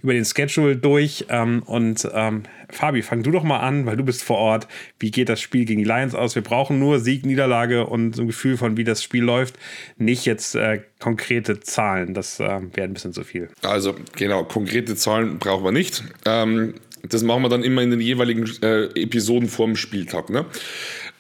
über 0.03 0.13
den 0.13 0.25
Schedule 0.25 0.77
durch 0.77 1.27
ähm, 1.29 1.63
und 1.65 2.09
ähm, 2.13 2.43
Fabi, 2.71 3.03
fang 3.03 3.23
du 3.23 3.31
doch 3.31 3.43
mal 3.43 3.61
an, 3.61 3.87
weil 3.87 3.97
du 3.97 4.05
bist 4.05 4.23
vor 4.23 4.39
Ort. 4.39 4.69
Wie 4.99 5.11
geht 5.11 5.29
das 5.29 5.41
Spiel 5.41 5.65
gegen 5.65 5.79
die 5.81 5.89
Lions 5.89 6.15
aus? 6.15 6.35
Wir 6.35 6.43
brauchen 6.43 6.79
nur 6.79 7.01
Sieg, 7.01 7.25
Niederlage 7.25 7.87
und 7.87 8.15
so 8.15 8.23
ein 8.23 8.27
Gefühl 8.27 8.57
von, 8.57 8.77
wie 8.77 8.85
das 8.85 9.03
Spiel 9.03 9.23
läuft. 9.23 9.59
Nicht 9.97 10.27
jetzt 10.27 10.55
äh, 10.55 10.83
konkrete 10.99 11.61
Zahlen. 11.61 12.15
Das 12.15 12.41
äh, 12.41 12.45
wäre 12.45 12.83
ein 12.83 12.93
bisschen 12.93 13.13
zu 13.13 13.25
viel. 13.25 13.49
Also, 13.63 13.95
genau, 14.17 14.45
konkrete 14.45 14.97
Zahlen 14.97 15.39
brauchen 15.39 15.65
wir 15.65 15.73
nicht. 15.73 16.05
Ähm, 16.27 16.75
das 17.09 17.23
machen 17.23 17.43
wir 17.43 17.49
dann 17.49 17.63
immer 17.63 17.83
in 17.83 17.91
den 17.91 18.01
jeweiligen 18.01 18.51
äh, 18.63 18.85
Episoden 19.01 19.49
vorm 19.49 19.77
Spieltag. 19.77 20.29
Ne? 20.29 20.45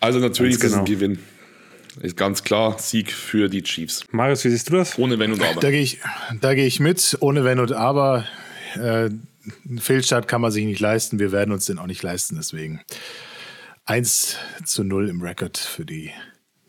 Also, 0.01 0.19
natürlich 0.19 0.57
ist 0.57 0.65
es 0.65 0.75
ein 0.75 0.85
genau. 0.85 0.99
Gewinn. 0.99 1.19
Ist 2.03 2.17
ganz 2.17 2.45
klar 2.45 2.79
Sieg 2.79 3.11
für 3.11 3.49
die 3.49 3.63
Chiefs. 3.63 4.05
Marius, 4.13 4.45
wie 4.45 4.51
siehst 4.51 4.69
du 4.71 4.77
das? 4.77 4.99
Ohne 4.99 5.19
Wenn 5.19 5.33
und 5.33 5.43
Aber. 5.43 5.61
Da 5.61 5.71
gehe 5.71 5.81
ich, 5.81 5.99
geh 6.41 6.67
ich 6.67 6.79
mit. 6.79 7.17
Ohne 7.21 7.45
Wenn 7.45 7.59
und 7.59 7.73
Aber. 7.73 8.25
Äh, 8.77 9.11
einen 9.69 9.79
Fehlstart 9.79 10.29
kann 10.29 10.41
man 10.41 10.51
sich 10.51 10.65
nicht 10.65 10.81
leisten. 10.81 11.19
Wir 11.19 11.33
werden 11.33 11.53
uns 11.53 11.67
den 11.67 11.79
auch 11.79 11.87
nicht 11.87 12.03
leisten. 12.03 12.37
Deswegen 12.37 12.81
1 13.85 14.37
zu 14.65 14.85
0 14.85 15.09
im 15.09 15.23
Record 15.23 15.57
für 15.57 15.85
die 15.85 16.11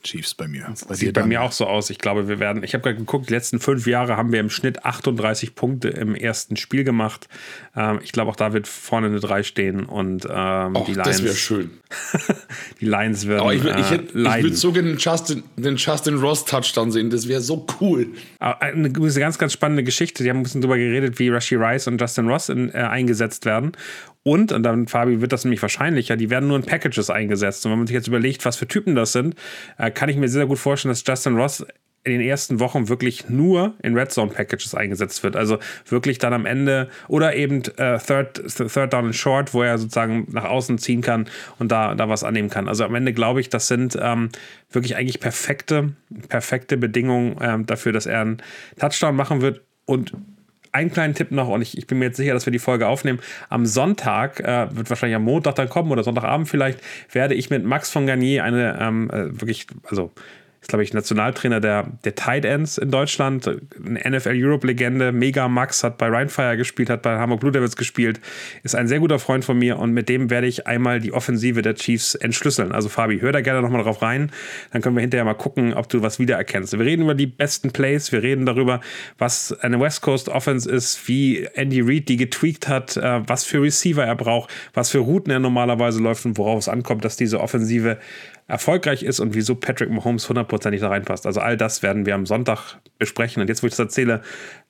Chiefs 0.03 0.33
bei 0.33 0.47
mir. 0.47 0.73
Bei 0.87 0.95
Sieht 0.95 1.13
bei 1.13 1.25
mir 1.25 1.41
auch 1.41 1.51
so 1.51 1.65
aus. 1.65 1.89
Ich 1.89 1.97
glaube, 1.97 2.27
wir 2.27 2.39
werden, 2.39 2.63
ich 2.63 2.73
habe 2.73 2.83
gerade 2.83 2.97
geguckt, 2.97 3.29
die 3.29 3.33
letzten 3.33 3.59
fünf 3.59 3.87
Jahre 3.87 4.17
haben 4.17 4.31
wir 4.31 4.39
im 4.39 4.49
Schnitt 4.49 4.85
38 4.85 5.55
Punkte 5.55 5.89
im 5.89 6.15
ersten 6.15 6.55
Spiel 6.55 6.83
gemacht. 6.83 7.27
Ähm, 7.75 7.99
ich 8.03 8.11
glaube, 8.11 8.31
auch 8.31 8.35
da 8.35 8.53
wird 8.53 8.67
vorne 8.67 9.07
eine 9.07 9.19
3 9.19 9.43
stehen 9.43 9.85
und 9.85 10.27
ähm, 10.29 10.75
Och, 10.75 10.85
die 10.85 10.93
Lions. 10.93 11.07
Das 11.07 11.23
wäre 11.23 11.35
schön. 11.35 11.71
die 12.81 12.85
Lions 12.85 13.27
werden. 13.27 13.45
Oh, 13.45 13.51
ich, 13.51 13.63
ich, 13.63 13.91
ich, 13.91 14.15
ich 14.15 14.43
würde 14.43 14.55
sogar 14.55 14.83
den 14.83 14.97
Justin, 14.97 15.43
den 15.57 15.75
Justin 15.75 16.15
Ross 16.15 16.45
Touchdown 16.45 16.91
sehen. 16.91 17.09
Das 17.09 17.27
wäre 17.27 17.41
so 17.41 17.65
cool. 17.81 18.07
Eine, 18.39 18.91
ganz, 18.91 19.37
ganz 19.37 19.53
spannende 19.53 19.83
Geschichte. 19.83 20.23
Die 20.23 20.29
haben 20.29 20.37
ein 20.37 20.43
bisschen 20.43 20.61
darüber 20.61 20.77
geredet, 20.77 21.19
wie 21.19 21.29
Rashi 21.29 21.55
Rice 21.55 21.87
und 21.87 21.99
Justin 21.99 22.27
Ross 22.27 22.49
in, 22.49 22.69
äh, 22.69 22.77
eingesetzt 22.77 23.45
werden. 23.45 23.73
Und, 24.23 24.51
und 24.51 24.63
dann, 24.63 24.88
Fabi, 24.88 25.21
wird 25.21 25.31
das 25.31 25.45
nämlich 25.45 25.61
wahrscheinlicher, 25.61 26.17
die 26.17 26.29
werden 26.29 26.49
nur 26.49 26.57
in 26.57 26.63
Packages 26.63 27.09
eingesetzt. 27.09 27.65
Und 27.65 27.71
wenn 27.71 27.79
man 27.79 27.88
sich 27.88 27.93
jetzt 27.93 28.07
überlegt, 28.07 28.45
was 28.45 28.57
für 28.57 28.67
Typen 28.67 28.95
das 28.95 29.13
sind, 29.13 29.35
äh, 29.77 29.91
kann 29.91 30.09
ich 30.09 30.17
mir 30.17 30.27
sehr 30.27 30.45
gut 30.45 30.59
vorstellen, 30.59 30.91
dass 30.91 31.03
Justin 31.05 31.38
Ross 31.38 31.65
in 32.03 32.13
den 32.13 32.21
ersten 32.21 32.59
Wochen 32.59 32.88
wirklich 32.88 33.29
nur 33.29 33.73
in 33.83 33.97
Red 33.97 34.11
Zone 34.11 34.31
Packages 34.31 34.73
eingesetzt 34.73 35.21
wird. 35.23 35.35
Also 35.35 35.59
wirklich 35.85 36.17
dann 36.17 36.33
am 36.33 36.45
Ende 36.45 36.89
oder 37.07 37.35
eben 37.35 37.61
äh, 37.77 37.99
Third, 37.99 38.41
Third 38.47 38.93
Down 38.93 39.05
and 39.05 39.15
Short, 39.15 39.53
wo 39.53 39.63
er 39.63 39.77
sozusagen 39.77 40.27
nach 40.31 40.45
außen 40.45 40.77
ziehen 40.77 41.01
kann 41.01 41.27
und 41.59 41.71
da, 41.71 41.95
da 41.95 42.07
was 42.07 42.23
annehmen 42.23 42.49
kann. 42.49 42.69
Also 42.69 42.85
am 42.85 42.95
Ende 42.95 43.13
glaube 43.13 43.41
ich, 43.41 43.49
das 43.49 43.67
sind 43.67 43.97
ähm, 44.01 44.29
wirklich 44.71 44.95
eigentlich 44.95 45.19
perfekte, 45.19 45.93
perfekte 46.29 46.77
Bedingungen 46.77 47.38
ähm, 47.41 47.65
dafür, 47.65 47.91
dass 47.91 48.05
er 48.05 48.21
einen 48.21 48.41
Touchdown 48.77 49.15
machen 49.15 49.41
wird. 49.41 49.61
Und 49.85 50.13
einen 50.71 50.91
kleinen 50.91 51.13
Tipp 51.13 51.31
noch 51.31 51.47
und 51.47 51.61
ich, 51.61 51.77
ich, 51.77 51.88
bin 51.88 51.99
mir 51.99 52.05
jetzt 52.05 52.17
sicher, 52.17 52.33
dass 52.33 52.45
wir 52.45 52.51
die 52.51 52.59
Folge 52.59 52.88
aufnehmen. 52.88 53.19
Am 53.49 53.65
Sonntag, 53.65 54.39
äh, 54.39 54.67
wird 54.75 54.89
wahrscheinlich 54.89 55.15
am 55.15 55.23
Montag 55.23 55.55
dann 55.55 55.69
kommen 55.69 55.91
oder 55.91 56.03
Sonntagabend 56.03 56.47
vielleicht, 56.47 56.79
werde 57.11 57.35
ich 57.35 57.49
mit 57.49 57.63
Max 57.63 57.91
von 57.91 58.05
Garnier 58.05 58.43
eine 58.43 58.77
ähm, 58.79 59.09
äh, 59.11 59.39
wirklich, 59.39 59.67
also 59.89 60.11
ist, 60.61 60.67
glaube 60.67 60.83
ich, 60.83 60.93
Nationaltrainer 60.93 61.61
der, 61.61 61.87
der 62.03 62.15
Tight 62.15 62.43
Ends 62.43 62.77
in 62.77 62.91
Deutschland, 62.91 63.49
eine 63.85 64.17
NFL 64.17 64.33
Europe-Legende. 64.35 65.11
Mega 65.11 65.47
Max 65.47 65.83
hat 65.83 65.97
bei 65.97 66.07
Rheinfire 66.07 66.57
gespielt, 66.57 66.89
hat 66.89 67.01
bei 67.01 67.17
Hamburg 67.17 67.39
Blue 67.39 67.51
Devils 67.51 67.77
gespielt, 67.77 68.19
ist 68.63 68.75
ein 68.75 68.88
sehr 68.88 68.99
guter 68.99 69.19
Freund 69.19 69.45
von 69.45 69.57
mir 69.57 69.79
und 69.79 69.93
mit 69.93 70.10
dem 70.10 70.29
werde 70.29 70.47
ich 70.47 70.67
einmal 70.67 70.99
die 70.99 71.13
Offensive 71.13 71.62
der 71.62 71.75
Chiefs 71.75 72.13
entschlüsseln. 72.15 72.73
Also 72.73 72.89
Fabi, 72.89 73.19
hör 73.19 73.31
da 73.31 73.39
gerne 73.39 73.62
nochmal 73.62 73.84
drauf 73.84 74.01
rein, 74.01 74.31
dann 74.71 74.81
können 74.81 74.95
wir 74.95 75.01
hinterher 75.01 75.23
mal 75.23 75.34
gucken, 75.34 75.73
ob 75.73 75.88
du 75.88 76.01
was 76.01 76.19
wiedererkennst. 76.19 76.77
Wir 76.77 76.86
reden 76.86 77.03
über 77.03 77.15
die 77.15 77.27
besten 77.27 77.71
Plays, 77.71 78.12
wir 78.12 78.21
reden 78.21 78.45
darüber, 78.45 78.81
was 79.17 79.57
eine 79.62 79.79
West 79.79 80.01
Coast 80.01 80.27
Offense 80.27 80.69
ist, 80.69 81.07
wie 81.07 81.47
Andy 81.53 81.79
Reid 81.81 82.10
die 82.10 82.17
getweakt 82.17 82.67
hat, 82.67 82.97
äh, 82.97 83.21
was 83.27 83.45
für 83.45 83.62
Receiver 83.62 84.03
er 84.03 84.15
braucht, 84.15 84.51
was 84.73 84.89
für 84.89 84.99
Routen 84.99 85.31
er 85.31 85.39
normalerweise 85.39 86.01
läuft 86.01 86.25
und 86.25 86.38
worauf 86.38 86.60
es 86.60 86.67
ankommt, 86.67 87.05
dass 87.05 87.15
diese 87.15 87.39
Offensive 87.39 87.97
erfolgreich 88.49 89.03
ist 89.03 89.19
und 89.19 89.35
wieso 89.35 89.55
Patrick 89.55 89.89
Mahomes 89.91 90.27
hundertprozentig 90.27 90.81
da 90.81 90.89
reinpasst. 90.89 91.25
Also 91.25 91.39
all 91.39 91.55
das 91.55 91.83
werden 91.83 92.05
wir 92.05 92.15
am 92.15 92.25
Sonntag 92.25 92.79
besprechen. 92.97 93.41
Und 93.41 93.47
jetzt, 93.47 93.62
wo 93.63 93.67
ich 93.67 93.71
das 93.71 93.79
erzähle, 93.79 94.21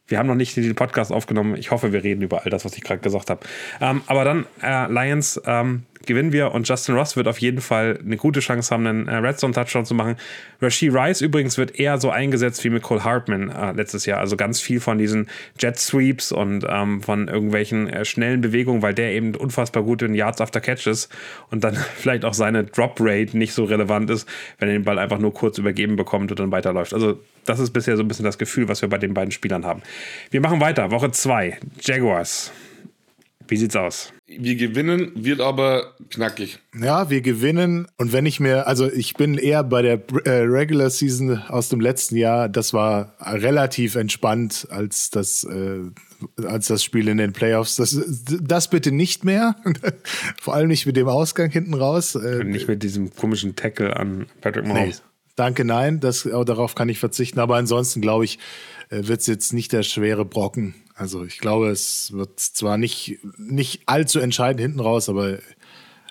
wir 0.07 0.19
haben 0.19 0.27
noch 0.27 0.35
nicht 0.35 0.55
den 0.55 0.75
Podcast 0.75 1.11
aufgenommen. 1.11 1.55
Ich 1.55 1.71
hoffe, 1.71 1.93
wir 1.93 2.03
reden 2.03 2.21
über 2.21 2.43
all 2.43 2.49
das, 2.51 2.65
was 2.65 2.75
ich 2.75 2.83
gerade 2.83 2.99
gesagt 2.99 3.29
habe. 3.29 3.39
Ähm, 3.79 4.01
aber 4.07 4.25
dann, 4.25 4.45
äh, 4.61 4.91
Lions, 4.91 5.41
ähm, 5.45 5.83
gewinnen 6.05 6.31
wir 6.31 6.51
und 6.53 6.67
Justin 6.67 6.95
Ross 6.95 7.15
wird 7.15 7.27
auf 7.27 7.39
jeden 7.39 7.61
Fall 7.61 7.99
eine 8.03 8.17
gute 8.17 8.39
Chance 8.39 8.73
haben, 8.73 8.87
einen 8.87 9.07
äh, 9.07 9.15
Red 9.15 9.39
Zone 9.39 9.53
Touchdown 9.53 9.85
zu 9.85 9.93
machen. 9.93 10.15
Rashi 10.61 10.89
Rice 10.89 11.21
übrigens 11.21 11.57
wird 11.57 11.79
eher 11.79 11.97
so 11.97 12.09
eingesetzt 12.09 12.63
wie 12.63 12.69
Nicole 12.69 13.03
Hartman 13.03 13.49
äh, 13.49 13.71
letztes 13.73 14.05
Jahr. 14.05 14.19
Also 14.19 14.37
ganz 14.37 14.59
viel 14.61 14.79
von 14.79 14.97
diesen 14.97 15.27
Jet 15.59 15.77
Sweeps 15.77 16.31
und 16.31 16.65
ähm, 16.67 17.01
von 17.01 17.27
irgendwelchen 17.27 17.87
äh, 17.89 18.05
schnellen 18.05 18.41
Bewegungen, 18.41 18.81
weil 18.81 18.93
der 18.93 19.11
eben 19.11 19.35
unfassbar 19.35 19.83
gut 19.83 20.01
in 20.01 20.15
Yards 20.15 20.41
after 20.41 20.61
Catch 20.61 20.87
ist 20.87 21.09
und 21.51 21.63
dann 21.63 21.75
vielleicht 21.97 22.25
auch 22.25 22.33
seine 22.33 22.63
Drop 22.63 22.97
Rate 22.99 23.37
nicht 23.37 23.53
so 23.53 23.65
relevant 23.65 24.09
ist, 24.09 24.27
wenn 24.57 24.69
er 24.69 24.73
den 24.73 24.83
Ball 24.83 24.99
einfach 24.99 25.19
nur 25.19 25.33
kurz 25.33 25.57
übergeben 25.57 25.95
bekommt 25.95 26.31
und 26.31 26.39
dann 26.39 26.51
weiterläuft. 26.51 26.93
Also 26.93 27.19
das 27.45 27.59
ist 27.59 27.71
bisher 27.71 27.97
so 27.97 28.03
ein 28.03 28.07
bisschen 28.07 28.25
das 28.25 28.37
Gefühl, 28.37 28.67
was 28.67 28.81
wir 28.81 28.89
bei 28.89 28.97
den 28.97 29.13
beiden 29.13 29.31
Spielern 29.31 29.65
haben. 29.65 29.81
Wir 30.31 30.41
machen 30.41 30.61
weiter. 30.61 30.91
Woche 30.91 31.11
2. 31.11 31.57
Jaguars. 31.81 32.51
Wie 33.47 33.57
sieht's 33.57 33.75
aus? 33.75 34.13
Wir 34.37 34.55
gewinnen, 34.55 35.11
wird 35.15 35.41
aber 35.41 35.95
knackig. 36.11 36.59
Ja, 36.79 37.09
wir 37.09 37.21
gewinnen. 37.21 37.87
Und 37.97 38.13
wenn 38.13 38.27
ich 38.27 38.39
mir, 38.39 38.67
also 38.67 38.91
ich 38.91 39.15
bin 39.15 39.39
eher 39.39 39.63
bei 39.63 39.81
der 39.81 40.01
äh, 40.25 40.41
Regular 40.41 40.91
Season 40.91 41.39
aus 41.47 41.69
dem 41.69 41.79
letzten 41.79 42.15
Jahr, 42.15 42.47
das 42.47 42.71
war 42.71 43.15
relativ 43.19 43.95
entspannt 43.95 44.67
als 44.69 45.09
das, 45.09 45.45
äh, 45.45 45.79
als 46.45 46.67
das 46.67 46.83
Spiel 46.83 47.07
in 47.07 47.17
den 47.17 47.33
Playoffs. 47.33 47.77
Das, 47.77 47.99
das 48.39 48.69
bitte 48.69 48.91
nicht 48.91 49.25
mehr. 49.25 49.55
Vor 50.39 50.53
allem 50.53 50.67
nicht 50.67 50.85
mit 50.85 50.95
dem 50.95 51.07
Ausgang 51.07 51.49
hinten 51.49 51.73
raus. 51.73 52.13
Äh, 52.13 52.43
nicht 52.43 52.67
mit 52.67 52.83
diesem 52.83 53.15
komischen 53.15 53.55
Tackle 53.55 53.97
an 53.97 54.27
Patrick 54.41 54.67
Mahomes. 54.67 54.99
Nee, 54.99 55.31
danke, 55.37 55.65
nein. 55.65 55.99
Das, 56.01 56.23
darauf 56.23 56.75
kann 56.75 56.89
ich 56.89 56.99
verzichten. 56.99 57.39
Aber 57.39 57.55
ansonsten 57.55 57.99
glaube 57.99 58.25
ich, 58.25 58.37
wird 58.89 59.21
es 59.21 59.27
jetzt 59.27 59.53
nicht 59.53 59.71
der 59.71 59.83
schwere 59.83 60.25
Brocken. 60.25 60.75
Also 60.95 61.23
ich 61.23 61.39
glaube, 61.39 61.69
es 61.69 62.11
wird 62.11 62.39
zwar 62.39 62.77
nicht, 62.77 63.19
nicht 63.37 63.83
allzu 63.85 64.19
entscheidend 64.19 64.61
hinten 64.61 64.79
raus, 64.79 65.07
aber 65.07 65.39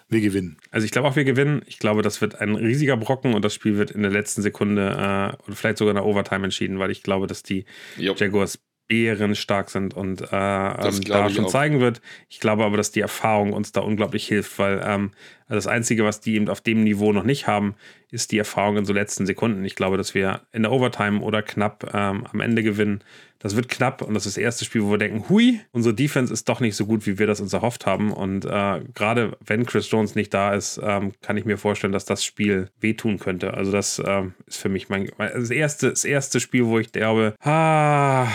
wir 0.09 0.21
gewinnen. 0.21 0.57
Also 0.71 0.87
ich 0.87 0.91
glaube 0.91 1.09
auch, 1.09 1.17
wir 1.17 1.25
gewinnen. 1.25 1.63
Ich 1.67 1.79
glaube, 1.79 2.03
das 2.03 2.21
wird 2.21 2.41
ein 2.41 2.55
riesiger 2.55 2.97
Brocken 2.97 3.35
und 3.35 3.45
das 3.45 3.53
Spiel 3.53 3.77
wird 3.77 3.91
in 3.91 4.03
der 4.03 4.11
letzten 4.11 4.41
Sekunde 4.41 4.89
äh, 4.89 5.43
oder 5.45 5.57
vielleicht 5.57 5.79
sogar 5.79 5.91
in 5.91 5.97
der 5.97 6.07
Overtime 6.07 6.45
entschieden, 6.45 6.79
weil 6.79 6.91
ich 6.91 7.03
glaube, 7.03 7.27
dass 7.27 7.43
die. 7.43 7.67
Jaguars 7.99 8.59
bärenstark 8.89 9.71
sind 9.71 9.95
und 9.95 10.23
äh, 10.23 10.25
ähm, 10.35 11.01
da 11.05 11.31
schon 11.31 11.45
auch. 11.45 11.51
zeigen 11.51 11.81
wird. 11.81 12.01
Ich 12.29 12.41
glaube 12.41 12.65
aber, 12.65 12.77
dass 12.77 12.91
die 12.91 13.01
Erfahrung 13.01 13.53
uns 13.53 13.71
da 13.71 13.81
unglaublich 13.81 14.27
hilft, 14.27 14.59
weil 14.59 14.83
ähm, 14.85 15.11
das 15.49 15.67
Einzige, 15.67 16.05
was 16.05 16.21
die 16.21 16.35
eben 16.35 16.49
auf 16.49 16.61
dem 16.61 16.85
Niveau 16.85 17.13
noch 17.13 17.23
nicht 17.23 17.47
haben, 17.47 17.75
ist 18.11 18.33
die 18.33 18.39
Erfahrung 18.39 18.79
in 18.79 18.85
so 18.85 18.93
letzten 18.93 19.27
Sekunden. 19.27 19.65
Ich 19.65 19.77
glaube, 19.77 19.97
dass 19.97 20.15
wir 20.15 20.43
in 20.53 20.63
der 20.63 20.73
Overtime 20.73 21.21
oder 21.21 21.43
knapp 21.43 21.91
ähm, 21.95 22.27
am 22.31 22.41
Ende 22.41 22.63
gewinnen. 22.63 23.03
Das 23.39 23.55
wird 23.55 23.69
knapp 23.69 24.03
und 24.03 24.15
das 24.15 24.27
ist 24.27 24.37
das 24.37 24.43
erste 24.43 24.65
Spiel, 24.65 24.83
wo 24.83 24.91
wir 24.91 24.99
denken, 24.99 25.29
hui, 25.29 25.61
unsere 25.73 25.95
Defense 25.95 26.33
ist 26.33 26.49
doch 26.49 26.61
nicht 26.61 26.75
so 26.75 26.87
gut, 26.87 27.07
wie 27.07 27.19
wir 27.19 27.27
das 27.27 27.41
uns 27.41 27.53
erhofft 27.53 27.87
haben. 27.87 28.13
Und 28.13 28.45
äh, 28.45 28.81
gerade 28.95 29.37
wenn 29.45 29.65
Chris 29.65 29.91
Jones 29.91 30.15
nicht 30.15 30.35
da 30.35 30.55
ist, 30.55 30.81
ähm, 30.83 31.13
kann 31.23 31.37
ich 31.37 31.45
mir 31.45 31.57
vorstellen, 31.57 31.93
dass 31.93 32.05
das 32.05 32.25
Spiel 32.25 32.71
wehtun 32.81 33.19
könnte. 33.19 33.55
Also 33.55 33.71
das 33.71 34.03
ähm, 34.05 34.35
ist 34.47 34.59
für 34.59 34.69
mich 34.69 34.89
mein 34.89 35.11
das 35.19 35.51
erste, 35.51 35.91
das 35.91 36.05
erste 36.05 36.41
Spiel, 36.41 36.67
wo 36.67 36.79
ich 36.79 36.91
glaube, 36.91 37.35
ah, 37.43 38.27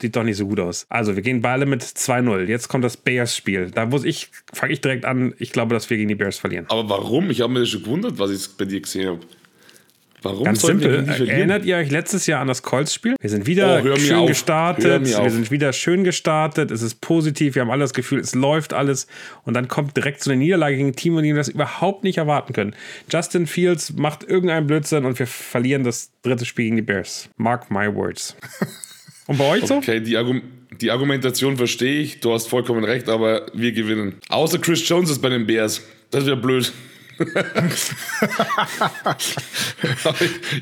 sieht 0.00 0.16
doch 0.16 0.22
nicht 0.22 0.36
so 0.36 0.46
gut 0.46 0.60
aus. 0.60 0.86
Also, 0.88 1.16
wir 1.16 1.22
gehen 1.22 1.42
beide 1.42 1.66
mit 1.66 1.82
2-0. 1.82 2.44
Jetzt 2.44 2.68
kommt 2.68 2.84
das 2.84 2.96
Bears-Spiel. 2.96 3.70
Da 3.70 3.86
muss 3.86 4.04
ich, 4.04 4.30
fange 4.52 4.72
ich 4.72 4.80
direkt 4.80 5.04
an. 5.04 5.34
Ich 5.38 5.52
glaube, 5.52 5.74
dass 5.74 5.88
wir 5.90 5.96
gegen 5.96 6.08
die 6.08 6.14
Bears 6.14 6.38
verlieren. 6.38 6.66
Aber 6.68 6.88
warum? 6.88 7.30
Ich 7.30 7.40
habe 7.40 7.52
mir 7.52 7.66
schon 7.66 7.82
gewundert, 7.82 8.18
was 8.18 8.30
ich 8.30 8.56
bei 8.56 8.64
dir 8.64 8.80
gesehen 8.80 9.08
habe. 9.08 9.20
Warum 10.22 10.44
Ganz 10.44 10.62
simpel. 10.62 11.06
Erinnert 11.08 11.64
ihr 11.64 11.76
euch 11.76 11.90
letztes 11.90 12.26
Jahr 12.26 12.40
an 12.40 12.48
das 12.48 12.62
Colts-Spiel? 12.62 13.16
Wir 13.20 13.30
sind 13.30 13.46
wieder 13.46 13.82
oh, 13.84 13.96
schön 13.96 14.16
auf. 14.16 14.28
gestartet. 14.28 15.06
Wir 15.06 15.30
sind 15.30 15.50
wieder 15.50 15.72
schön 15.72 16.04
gestartet. 16.04 16.70
Es 16.70 16.82
ist 16.82 17.00
positiv. 17.00 17.54
Wir 17.54 17.62
haben 17.62 17.70
alle 17.70 17.84
das 17.84 17.94
Gefühl, 17.94 18.18
es 18.18 18.34
läuft 18.34 18.72
alles. 18.72 19.06
Und 19.44 19.54
dann 19.54 19.68
kommt 19.68 19.96
direkt 19.96 20.22
so 20.22 20.30
eine 20.30 20.38
Niederlage 20.38 20.76
gegen 20.76 20.88
ein 20.88 20.96
Team, 20.96 21.16
und 21.16 21.22
die 21.22 21.32
das 21.32 21.48
überhaupt 21.48 22.02
nicht 22.02 22.18
erwarten 22.18 22.52
können. 22.52 22.74
Justin 23.10 23.46
Fields 23.46 23.92
macht 23.92 24.24
irgendeinen 24.24 24.66
Blödsinn 24.66 25.04
und 25.04 25.18
wir 25.18 25.26
verlieren 25.26 25.84
das 25.84 26.10
dritte 26.22 26.44
Spiel 26.44 26.66
gegen 26.66 26.76
die 26.76 26.82
Bears. 26.82 27.28
Mark 27.36 27.70
my 27.70 27.94
words. 27.94 28.36
Und 29.26 29.38
bei 29.38 29.48
euch 29.48 29.66
so? 29.66 29.76
Okay, 29.76 30.00
die, 30.00 30.16
Argum 30.16 30.42
die 30.80 30.90
Argumentation 30.90 31.56
verstehe 31.56 32.00
ich. 32.00 32.20
Du 32.20 32.32
hast 32.32 32.48
vollkommen 32.48 32.84
recht, 32.84 33.08
aber 33.08 33.46
wir 33.54 33.72
gewinnen. 33.72 34.16
Außer 34.28 34.58
Chris 34.58 34.86
Jones 34.88 35.10
ist 35.10 35.22
bei 35.22 35.28
den 35.28 35.46
Bears. 35.46 35.82
Das 36.10 36.26
wäre 36.26 36.36
blöd. 36.36 36.72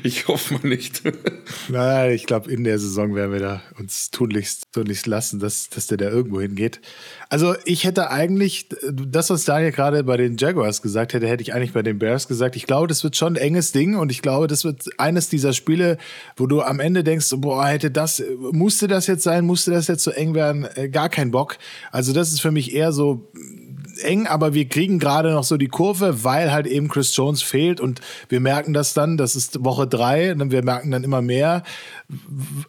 Ich, 0.03 0.27
hoffe 0.27 0.53
mal 0.53 0.67
nicht. 0.67 1.01
Nein, 1.67 2.11
ich 2.11 2.25
glaube, 2.25 2.49
in 2.51 2.63
der 2.63 2.79
Saison 2.79 3.13
werden 3.13 3.33
wir 3.33 3.39
da 3.39 3.61
uns 3.77 4.09
tunlichst, 4.11 4.71
tunlichst 4.71 5.05
lassen, 5.05 5.39
dass, 5.39 5.69
dass 5.69 5.87
der 5.87 5.97
da 5.97 6.09
irgendwo 6.09 6.39
hingeht. 6.39 6.79
Also, 7.29 7.55
ich 7.65 7.83
hätte 7.83 8.09
eigentlich, 8.09 8.69
das, 8.89 9.29
was 9.29 9.43
Daniel 9.43 9.71
gerade 9.71 10.03
bei 10.03 10.15
den 10.15 10.37
Jaguars 10.37 10.81
gesagt 10.81 11.13
hätte, 11.13 11.27
hätte 11.27 11.43
ich 11.43 11.53
eigentlich 11.53 11.73
bei 11.73 11.81
den 11.81 11.99
Bears 11.99 12.27
gesagt. 12.27 12.55
Ich 12.55 12.65
glaube, 12.65 12.87
das 12.87 13.03
wird 13.03 13.17
schon 13.17 13.33
ein 13.33 13.41
enges 13.41 13.73
Ding 13.73 13.97
und 13.97 14.09
ich 14.11 14.21
glaube, 14.21 14.47
das 14.47 14.63
wird 14.63 14.83
eines 14.97 15.27
dieser 15.27 15.51
Spiele, 15.51 15.97
wo 16.37 16.47
du 16.47 16.61
am 16.61 16.79
Ende 16.79 17.03
denkst, 17.03 17.33
boah, 17.37 17.67
hätte 17.67 17.91
das, 17.91 18.23
musste 18.51 18.87
das 18.87 19.07
jetzt 19.07 19.23
sein, 19.23 19.45
musste 19.45 19.71
das 19.71 19.87
jetzt 19.87 20.03
so 20.03 20.11
eng 20.11 20.35
werden, 20.35 20.65
äh, 20.75 20.87
gar 20.87 21.09
kein 21.09 21.31
Bock. 21.31 21.57
Also, 21.91 22.13
das 22.13 22.31
ist 22.31 22.39
für 22.39 22.51
mich 22.51 22.73
eher 22.73 22.93
so, 22.93 23.29
eng, 24.03 24.27
aber 24.27 24.53
wir 24.53 24.67
kriegen 24.67 24.99
gerade 24.99 25.31
noch 25.31 25.43
so 25.43 25.57
die 25.57 25.67
Kurve, 25.67 26.23
weil 26.23 26.51
halt 26.51 26.67
eben 26.67 26.87
Chris 26.87 27.15
Jones 27.15 27.41
fehlt 27.41 27.79
und 27.79 28.01
wir 28.29 28.39
merken 28.39 28.73
das 28.73 28.93
dann, 28.93 29.17
das 29.17 29.35
ist 29.35 29.63
Woche 29.63 29.87
drei, 29.87 30.33
und 30.33 30.51
wir 30.51 30.63
merken 30.63 30.91
dann 30.91 31.03
immer 31.03 31.21
mehr, 31.21 31.63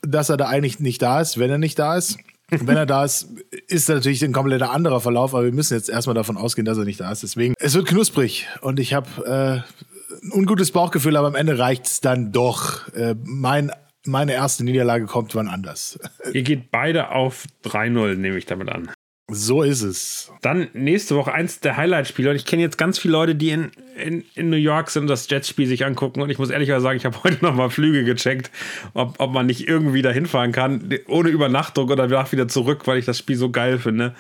dass 0.03 0.29
er 0.29 0.37
da 0.37 0.47
eigentlich 0.47 0.81
nicht 0.81 1.03
da 1.03 1.21
ist, 1.21 1.39
wenn 1.39 1.51
er 1.51 1.59
nicht 1.59 1.79
da 1.79 1.97
ist. 1.97 2.19
wenn 2.49 2.77
er 2.77 2.87
da 2.87 3.05
ist, 3.05 3.29
ist 3.67 3.89
natürlich 3.89 4.25
ein 4.25 4.33
kompletter 4.33 4.71
anderer 4.71 5.01
Verlauf, 5.01 5.35
aber 5.35 5.45
wir 5.45 5.53
müssen 5.53 5.75
jetzt 5.75 5.89
erstmal 5.89 6.15
davon 6.15 6.37
ausgehen, 6.37 6.65
dass 6.65 6.79
er 6.79 6.85
nicht 6.85 7.01
da 7.01 7.11
ist. 7.11 7.25
Deswegen, 7.25 7.55
es 7.59 7.75
wird 7.75 7.89
knusprig 7.89 8.47
und 8.61 8.79
ich 8.79 8.95
habe 8.95 9.09
äh, 9.27 10.23
ein 10.25 10.33
ungutes 10.33 10.71
Bauchgefühl, 10.71 11.17
aber 11.17 11.27
am 11.27 11.35
Ende 11.35 11.59
reicht 11.59 11.87
es 11.87 12.01
dann 12.01 12.31
doch. 12.31 12.89
Äh, 12.95 13.17
mein 13.25 13.73
meine 14.07 14.33
erste 14.33 14.65
Niederlage 14.65 15.07
kommt 15.07 15.35
wann 15.35 15.49
anders. 15.49 15.99
Ihr 16.33 16.43
geht 16.43 16.71
beide 16.71 17.11
auf 17.11 17.47
3-0, 17.65 18.15
nehme 18.15 18.39
ich 18.39 18.47
damit 18.47 18.69
an. 18.69 18.91
So 19.29 19.63
ist 19.63 19.83
es. 19.83 20.31
Dann 20.41 20.69
nächste 20.73 21.17
Woche 21.17 21.33
eins 21.33 21.59
der 21.59 21.77
Highlight-Spiele. 21.77 22.31
Und 22.31 22.37
ich 22.37 22.45
kenne 22.45 22.63
jetzt 22.63 22.79
ganz 22.79 22.97
viele 22.97 23.13
Leute, 23.13 23.35
die 23.35 23.51
in, 23.51 23.73
in, 23.97 24.25
in 24.37 24.51
New 24.51 24.57
York 24.57 24.89
sind 24.89 25.03
und 25.03 25.09
das 25.09 25.29
Jets-Spiel 25.29 25.67
sich 25.67 25.85
angucken. 25.85 26.23
Und 26.23 26.31
ich 26.31 26.39
muss 26.39 26.51
ehrlich 26.51 26.69
sagen, 26.69 26.97
ich 26.97 27.05
habe 27.05 27.21
heute 27.25 27.45
noch 27.45 27.55
mal 27.55 27.69
Flüge 27.69 28.05
gecheckt, 28.05 28.53
ob, 28.95 29.17
ob 29.19 29.33
man 29.33 29.47
nicht 29.47 29.69
irgendwie 29.69 30.03
da 30.03 30.11
hinfahren 30.11 30.53
kann, 30.53 30.95
ohne 31.09 31.31
Übernachtung 31.31 31.89
oder 31.89 32.07
danach 32.07 32.31
wieder 32.31 32.47
zurück, 32.47 32.87
weil 32.87 32.99
ich 32.99 33.05
das 33.05 33.19
Spiel 33.19 33.37
so 33.37 33.51
geil 33.51 33.79
finde. 33.79 34.15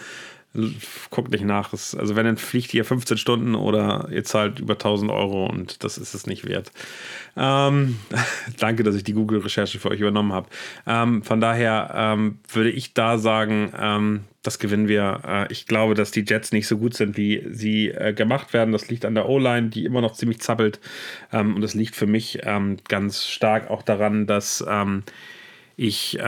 Guckt 1.11 1.31
nicht 1.33 1.45
nach. 1.45 1.73
Also 1.73 2.17
wenn, 2.17 2.25
dann 2.25 2.39
fliegt 2.39 2.73
ihr 2.73 2.85
15 2.85 3.19
Stunden 3.19 3.55
oder 3.55 4.09
ihr 4.11 4.25
zahlt 4.25 4.59
über 4.59 4.75
1000 4.75 5.11
Euro 5.11 5.47
und 5.47 5.85
das 5.85 5.99
ist 5.99 6.15
es 6.15 6.27
nicht 6.27 6.47
wert. 6.47 6.73
Ähm, 7.37 7.99
danke, 8.59 8.83
dass 8.83 8.95
ich 8.95 9.05
die 9.05 9.13
Google-Recherche 9.13 9.79
für 9.79 9.91
euch 9.91 10.01
übernommen 10.01 10.33
habe. 10.33 10.49
Ähm, 10.87 11.23
von 11.23 11.41
daher 11.41 11.93
ähm, 11.95 12.39
würde 12.51 12.71
ich 12.71 12.95
da 12.95 13.19
sagen, 13.19 13.73
ähm, 13.79 14.21
das 14.43 14.59
gewinnen 14.59 14.89
wir. 14.89 15.21
Äh, 15.27 15.53
ich 15.53 15.67
glaube, 15.67 15.95
dass 15.95 16.11
die 16.11 16.25
Jets 16.27 16.53
nicht 16.53 16.69
so 16.69 16.79
gut 16.79 16.95
sind, 16.95 17.17
wie 17.19 17.45
sie 17.51 17.89
äh, 17.89 18.15
gemacht 18.15 18.55
werden. 18.55 18.73
Das 18.73 18.89
liegt 18.89 19.05
an 19.05 19.15
der 19.15 19.29
O-Line, 19.29 19.69
die 19.69 19.85
immer 19.85 20.01
noch 20.01 20.15
ziemlich 20.15 20.41
zappelt. 20.41 20.81
Ähm, 21.33 21.55
und 21.55 21.61
das 21.61 21.75
liegt 21.75 21.97
für 21.97 22.07
mich 22.07 22.39
ähm, 22.45 22.79
ganz 22.89 23.27
stark 23.27 23.71
auch 23.71 23.83
daran, 23.83 24.27
dass 24.27 24.65
ich 25.77 26.19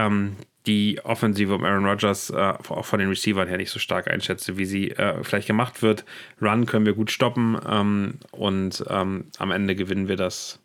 die 0.69 1.01
Offensive 1.03 1.55
um 1.55 1.65
Aaron 1.65 1.87
Rodgers 1.87 2.31
äh, 2.31 2.37
auch 2.37 2.85
von 2.85 3.01
den 3.01 3.09
Receivern 3.09 3.49
her 3.49 3.57
nicht 3.57 3.71
so 3.71 3.79
stark 3.79 4.07
einschätze, 4.09 4.59
wie 4.59 4.67
sie 4.67 4.91
äh, 4.91 5.25
vielleicht 5.25 5.47
gemacht 5.47 5.83
wird. 5.83 6.05
Run 6.41 6.67
können 6.67 6.87
wir 6.87 6.93
gut 6.93 7.11
stoppen 7.11 7.59
ähm, 7.69 8.19
und 8.31 8.85
ähm, 8.89 9.25
am 9.39 9.51
Ende 9.51 9.75
gewinnen 9.75 10.09
wir 10.09 10.17
das 10.17 10.61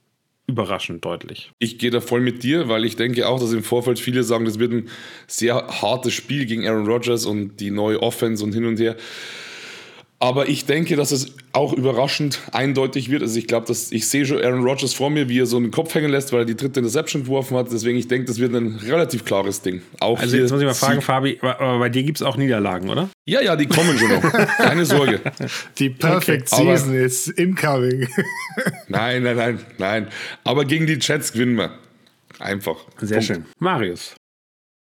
überraschend 0.46 1.06
deutlich. 1.06 1.54
Ich 1.60 1.80
gehe 1.80 1.89
da 1.89 2.02
voll 2.02 2.20
mit 2.20 2.44
dir, 2.44 2.68
weil 2.68 2.84
ich 2.84 2.98
denke 2.98 3.28
auch, 3.30 3.39
dass 3.39 3.54
im 3.54 3.63
Vorfeld 3.63 3.98
viele 3.98 4.24
sagen, 4.24 4.44
das 4.44 4.60
wird 4.60 4.74
ein 4.74 4.89
sehr 5.26 5.56
hartes 5.56 6.13
Spiel 6.13 6.46
gegen 6.46 6.68
Aaron 6.68 6.86
Rodgers 6.86 7.26
und 7.26 7.62
die 7.62 7.72
neue 7.72 8.02
Offense 8.02 8.44
und 8.44 8.54
hin 8.54 8.66
und 8.66 8.78
her. 8.80 8.98
Aber 10.24 10.48
ich 10.48 10.64
denke, 10.64 10.96
dass 10.96 11.12
es 11.12 11.36
auch 11.52 11.74
überraschend 11.74 12.40
eindeutig 12.54 13.12
wird. 13.12 13.24
Also 13.24 13.38
ich 13.38 13.46
glaube, 13.46 13.68
dass 13.68 13.92
ich 13.92 14.08
sehe 14.08 14.26
schon 14.26 14.42
Aaron 14.42 14.64
Rodgers 14.64 14.94
vor 14.94 15.10
mir, 15.10 15.28
wie 15.28 15.42
er 15.42 15.46
so 15.46 15.58
einen 15.58 15.70
Kopf 15.70 15.94
hängen 15.96 16.10
lässt, 16.10 16.32
weil 16.32 16.40
er 16.40 16.46
die 16.46 16.56
dritte 16.56 16.80
Interception 16.80 17.24
geworfen 17.24 17.58
hat. 17.58 17.70
Deswegen 17.74 17.98
ich 17.98 18.08
denke, 18.08 18.28
das 18.28 18.40
wird 18.40 18.56
ein 18.56 18.78
relativ 18.78 19.26
klares 19.26 19.62
Ding. 19.62 19.82
Auch 20.00 20.18
also 20.18 20.38
jetzt 20.38 20.52
muss 20.52 20.62
ich 20.62 20.66
mal 20.66 20.74
fragen, 20.74 21.02
Fabi, 21.02 21.40
aber 21.42 21.78
bei 21.78 21.90
dir 21.90 22.04
gibt 22.04 22.20
es 22.20 22.22
auch 22.22 22.38
Niederlagen, 22.38 22.90
oder? 22.90 23.10
Ja, 23.26 23.42
ja, 23.42 23.58
die 23.58 23.66
kommen 23.66 24.00
schon 24.00 24.12
noch. 24.12 24.22
Keine 24.60 24.86
Sorge. 24.86 25.20
Die 25.78 25.90
Perfect 25.90 26.54
okay. 26.54 26.72
Season 26.72 26.92
aber, 26.92 27.00
is 27.00 27.28
incoming. 27.28 28.08
nein, 28.88 29.24
nein, 29.24 29.36
nein, 29.36 29.60
nein. 29.78 30.08
Aber 30.46 30.64
gegen 30.64 30.88
die 30.88 31.00
Jets 31.02 31.34
gewinnen 31.34 31.58
wir. 31.58 31.72
Einfach. 32.40 32.78
Sehr 33.02 33.18
Punkt. 33.18 33.26
schön. 33.26 33.46
Marius. 33.60 34.16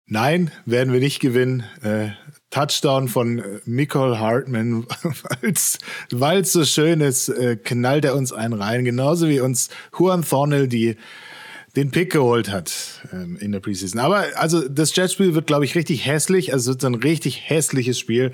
Nein, 0.06 0.52
werden 0.66 0.92
wir 0.92 1.00
nicht 1.00 1.18
gewinnen. 1.18 1.64
Äh, 1.82 2.10
Touchdown 2.52 3.08
von 3.08 3.38
äh, 3.38 3.60
Nicole 3.64 4.20
Hartman, 4.20 4.86
weil 6.10 6.40
es 6.40 6.52
so 6.52 6.64
schön 6.64 7.00
ist, 7.00 7.28
äh, 7.30 7.56
knallt 7.56 8.04
er 8.04 8.14
uns 8.14 8.32
einen 8.32 8.52
rein. 8.54 8.84
Genauso 8.84 9.28
wie 9.28 9.40
uns 9.40 9.70
Juan 9.98 10.22
Thornhill 10.22 10.68
die 10.68 10.96
den 11.74 11.90
Pick 11.90 12.12
geholt 12.12 12.50
hat 12.50 13.00
ähm, 13.14 13.38
in 13.38 13.50
der 13.50 13.60
Preseason. 13.60 13.98
Aber 13.98 14.26
also 14.34 14.68
das 14.68 14.94
Jetspiel 14.94 15.34
wird, 15.34 15.46
glaube 15.46 15.64
ich, 15.64 15.74
richtig 15.74 16.04
hässlich. 16.04 16.52
Also 16.52 16.70
es 16.70 16.76
wird 16.76 16.84
ein 16.84 16.94
richtig 16.96 17.48
hässliches 17.48 17.98
Spiel. 17.98 18.32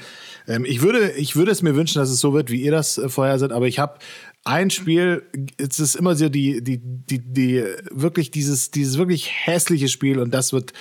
Ähm, 0.48 0.64
ich 0.64 0.82
würde, 0.82 1.12
ich 1.12 1.36
würde 1.36 1.52
es 1.52 1.62
mir 1.62 1.76
wünschen, 1.76 2.00
dass 2.00 2.10
es 2.10 2.18
so 2.18 2.34
wird, 2.34 2.50
wie 2.50 2.60
ihr 2.60 2.72
das 2.72 2.98
äh, 2.98 3.08
vorher 3.08 3.38
seid. 3.38 3.52
Aber 3.52 3.68
ich 3.68 3.78
habe 3.78 4.00
ein 4.42 4.70
Spiel, 4.70 5.22
es 5.56 5.78
ist 5.78 5.94
immer 5.94 6.16
so 6.16 6.28
die, 6.28 6.64
die, 6.64 6.80
die, 6.82 7.20
die 7.20 7.64
wirklich 7.92 8.32
dieses, 8.32 8.72
dieses 8.72 8.98
wirklich 8.98 9.30
hässliche 9.46 9.86
Spiel 9.86 10.18
und 10.18 10.34
das 10.34 10.52
wird, 10.52 10.72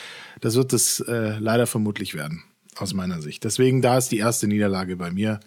das 0.41 0.55
wird 0.55 0.73
es 0.73 0.99
äh, 1.01 1.37
leider 1.37 1.67
vermutlich 1.67 2.15
werden 2.15 2.43
aus 2.81 2.93
meiner 2.93 3.21
Sicht. 3.21 3.43
Deswegen, 3.43 3.81
da 3.81 3.97
ist 3.97 4.09
die 4.09 4.19
erste 4.19 4.47
Niederlage 4.47 4.95
bei 4.95 5.11
mir. 5.11 5.39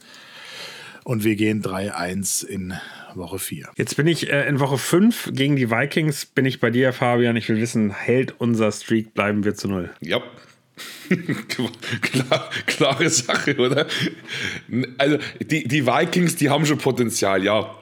Und 1.05 1.25
wir 1.25 1.35
gehen 1.35 1.63
3-1 1.63 2.45
in 2.45 2.75
Woche 3.15 3.39
4. 3.39 3.71
Jetzt 3.77 3.97
bin 3.97 4.07
ich 4.07 4.31
äh, 4.31 4.47
in 4.49 4.61
Woche 4.61 4.79
5 4.79 5.31
gegen 5.33 5.57
die 5.57 5.71
Vikings. 5.71 6.27
Bin 6.27 6.45
ich 6.45 6.61
bei 6.61 6.71
dir, 6.71 6.93
Fabian. 6.93 7.37
Ich 7.37 7.49
will 7.49 7.57
wissen, 7.57 7.91
hält 7.91 8.35
unser 8.39 8.71
Streak, 8.71 9.15
bleiben 9.15 9.45
wir 9.45 9.55
zu 9.55 9.69
null? 9.69 9.91
Ja. 10.01 10.23
Klar, 12.01 12.51
klare 12.67 13.11
Sache, 13.11 13.57
oder? 13.57 13.87
Also, 14.99 15.19
die, 15.41 15.67
die 15.67 15.87
Vikings, 15.87 16.37
die 16.37 16.49
haben 16.49 16.65
schon 16.65 16.79
Potenzial, 16.79 17.43
ja. 17.43 17.75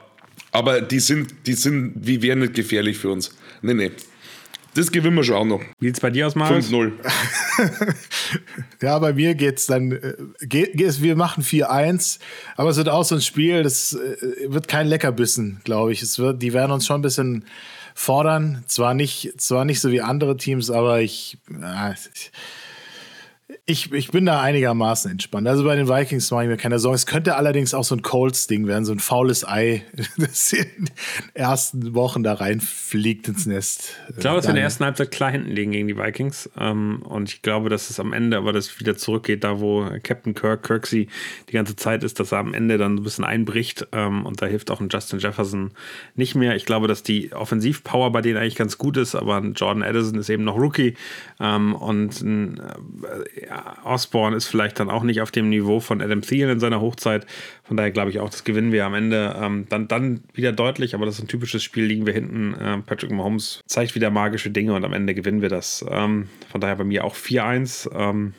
Aber 0.51 0.81
die 0.81 0.99
sind, 0.99 1.33
die 1.45 1.53
sind, 1.53 1.93
wie 1.95 2.21
wären 2.21 2.39
nicht 2.39 2.55
gefährlich 2.55 2.97
für 2.97 3.09
uns. 3.09 3.37
Nee, 3.61 3.73
nee. 3.73 3.91
Das 4.75 4.91
gewinnen 4.91 5.15
wir 5.15 5.23
schon 5.23 5.35
auch 5.35 5.45
noch. 5.45 5.61
Wie 5.79 5.89
es 5.89 5.99
bei 5.99 6.09
dir 6.09 6.27
aus, 6.27 6.35
Marius? 6.35 6.69
5-0. 6.71 6.91
ja, 8.81 8.99
bei 8.99 9.13
mir 9.13 9.35
geht's 9.35 9.65
dann, 9.65 9.91
äh, 9.91 10.13
geht, 10.41 10.73
geht, 10.73 11.01
wir 11.01 11.15
machen 11.15 11.43
4-1, 11.43 12.19
aber 12.55 12.69
es 12.69 12.77
wird 12.77 12.89
auch 12.89 13.03
so 13.03 13.15
ein 13.15 13.21
Spiel, 13.21 13.63
das 13.63 13.93
äh, 13.93 14.51
wird 14.51 14.67
kein 14.67 14.87
Leckerbissen, 14.87 15.61
glaube 15.63 15.91
ich. 15.91 16.01
Es 16.01 16.19
wird, 16.19 16.41
die 16.41 16.53
werden 16.53 16.71
uns 16.71 16.85
schon 16.85 16.99
ein 16.99 17.03
bisschen 17.03 17.45
fordern. 17.95 18.63
Zwar 18.67 18.93
nicht, 18.93 19.41
zwar 19.41 19.65
nicht 19.65 19.81
so 19.81 19.91
wie 19.91 20.01
andere 20.01 20.37
Teams, 20.37 20.69
aber 20.69 21.01
ich, 21.01 21.37
ja, 21.49 21.91
ich 21.91 22.31
ich, 23.65 23.91
ich 23.91 24.11
bin 24.11 24.25
da 24.25 24.41
einigermaßen 24.41 25.09
entspannt. 25.11 25.47
Also 25.47 25.63
bei 25.63 25.75
den 25.75 25.87
Vikings 25.87 26.29
mache 26.31 26.43
ich 26.43 26.49
mir 26.49 26.57
keine 26.57 26.77
Sorgen. 26.77 26.95
Es 26.95 27.05
könnte 27.05 27.35
allerdings 27.35 27.73
auch 27.73 27.83
so 27.83 27.95
ein 27.95 28.03
Colts-Ding 28.03 28.67
werden, 28.67 28.85
so 28.85 28.91
ein 28.91 28.99
faules 28.99 29.47
Ei, 29.47 29.83
das 30.17 30.53
in 30.53 30.65
den 30.85 30.89
ersten 31.33 31.95
Wochen 31.95 32.21
da 32.21 32.33
reinfliegt 32.33 33.27
ins 33.27 33.47
Nest. 33.47 33.95
Ich 34.09 34.17
glaube, 34.17 34.37
dass 34.37 34.45
wir 34.45 34.51
in 34.51 34.55
der 34.55 34.63
ersten 34.63 34.85
Halbzeit 34.85 35.09
klar 35.11 35.31
hinten 35.31 35.51
liegen 35.51 35.71
gegen 35.71 35.87
die 35.87 35.97
Vikings. 35.97 36.49
Ähm, 36.59 37.01
und 37.03 37.29
ich 37.29 37.41
glaube, 37.41 37.69
dass 37.69 37.89
es 37.89 37.99
am 37.99 38.13
Ende 38.13 38.37
aber 38.37 38.53
das 38.53 38.79
wieder 38.79 38.97
zurückgeht, 38.97 39.43
da 39.43 39.59
wo 39.59 39.87
Captain 40.03 40.35
Kirk, 40.35 40.63
Kirksey 40.63 41.07
die 41.49 41.53
ganze 41.53 41.75
Zeit 41.75 42.03
ist, 42.03 42.19
dass 42.19 42.31
er 42.31 42.39
am 42.39 42.53
Ende 42.53 42.77
dann 42.77 42.95
ein 42.95 43.03
bisschen 43.03 43.25
einbricht. 43.25 43.87
Ähm, 43.91 44.25
und 44.27 44.41
da 44.43 44.45
hilft 44.45 44.69
auch 44.69 44.79
ein 44.79 44.89
Justin 44.89 45.19
Jefferson 45.19 45.71
nicht 46.15 46.35
mehr. 46.35 46.55
Ich 46.55 46.65
glaube, 46.65 46.87
dass 46.87 47.01
die 47.01 47.33
Offensivpower 47.33 48.11
bei 48.11 48.21
denen 48.21 48.37
eigentlich 48.37 48.55
ganz 48.55 48.77
gut 48.77 48.97
ist, 48.97 49.15
aber 49.15 49.37
ein 49.37 49.53
Jordan 49.53 49.83
Addison 49.83 50.19
ist 50.19 50.29
eben 50.29 50.43
noch 50.43 50.57
Rookie. 50.57 50.95
Ähm, 51.39 51.73
und 51.73 52.21
ein 52.21 52.59
äh, 52.59 53.38
ja, 53.47 53.77
Osborne 53.83 54.35
ist 54.35 54.47
vielleicht 54.47 54.79
dann 54.79 54.89
auch 54.89 55.03
nicht 55.03 55.21
auf 55.21 55.31
dem 55.31 55.49
Niveau 55.49 55.79
von 55.79 56.01
Adam 56.01 56.21
Thielen 56.21 56.49
in 56.49 56.59
seiner 56.59 56.81
Hochzeit. 56.81 57.25
Von 57.63 57.77
daher 57.77 57.91
glaube 57.91 58.09
ich 58.09 58.19
auch, 58.19 58.29
das 58.29 58.43
gewinnen 58.43 58.71
wir 58.71 58.85
am 58.85 58.93
Ende 58.93 59.35
ähm, 59.39 59.65
dann, 59.69 59.87
dann 59.87 60.21
wieder 60.33 60.51
deutlich. 60.51 60.95
Aber 60.95 61.05
das 61.05 61.15
ist 61.15 61.21
ein 61.23 61.27
typisches 61.27 61.63
Spiel, 61.63 61.85
liegen 61.85 62.05
wir 62.05 62.13
hinten. 62.13 62.55
Ähm, 62.59 62.83
Patrick 62.83 63.11
Mahomes 63.11 63.61
zeigt 63.67 63.95
wieder 63.95 64.09
magische 64.11 64.49
Dinge 64.51 64.73
und 64.73 64.83
am 64.85 64.93
Ende 64.93 65.13
gewinnen 65.13 65.41
wir 65.41 65.49
das. 65.49 65.85
Ähm, 65.89 66.29
von 66.51 66.61
daher 66.61 66.75
bei 66.75 66.83
mir 66.83 67.03
auch 67.05 67.15
4-1. 67.15 67.89
Ähm, 67.93 68.33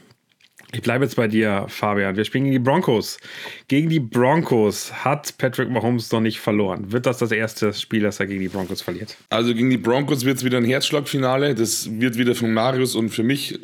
Ich 0.73 0.83
bleibe 0.83 1.05
jetzt 1.05 1.17
bei 1.17 1.27
dir, 1.27 1.65
Fabian. 1.67 2.17
Wir 2.17 2.25
spielen 2.25 2.45
gegen 2.45 2.53
die 2.53 2.61
Broncos. 2.61 3.19
Gegen 3.67 3.89
die 3.89 3.99
Broncos 3.99 4.93
hat 5.05 5.37
Patrick 5.37 5.69
Mahomes 5.69 6.13
noch 6.13 6.21
nicht 6.21 6.39
verloren. 6.39 6.93
Wird 6.93 7.07
das 7.07 7.19
das 7.19 7.33
erste 7.33 7.73
Spiel, 7.75 8.03
das 8.03 8.21
er 8.21 8.27
gegen 8.27 8.41
die 8.41 8.49
Broncos 8.49 8.81
verliert? 8.81 9.17
Also 9.31 9.53
gegen 9.53 9.71
die 9.71 9.79
Broncos 9.79 10.25
wird 10.25 10.37
es 10.39 10.45
wieder 10.45 10.59
ein 10.59 10.65
Herzschlagfinale. 10.65 11.57
Das 11.57 11.89
wird 12.01 12.19
wieder 12.19 12.37
von 12.37 12.53
Marius 12.53 12.95
und 12.95 13.09
für 13.11 13.25
mich 13.25 13.59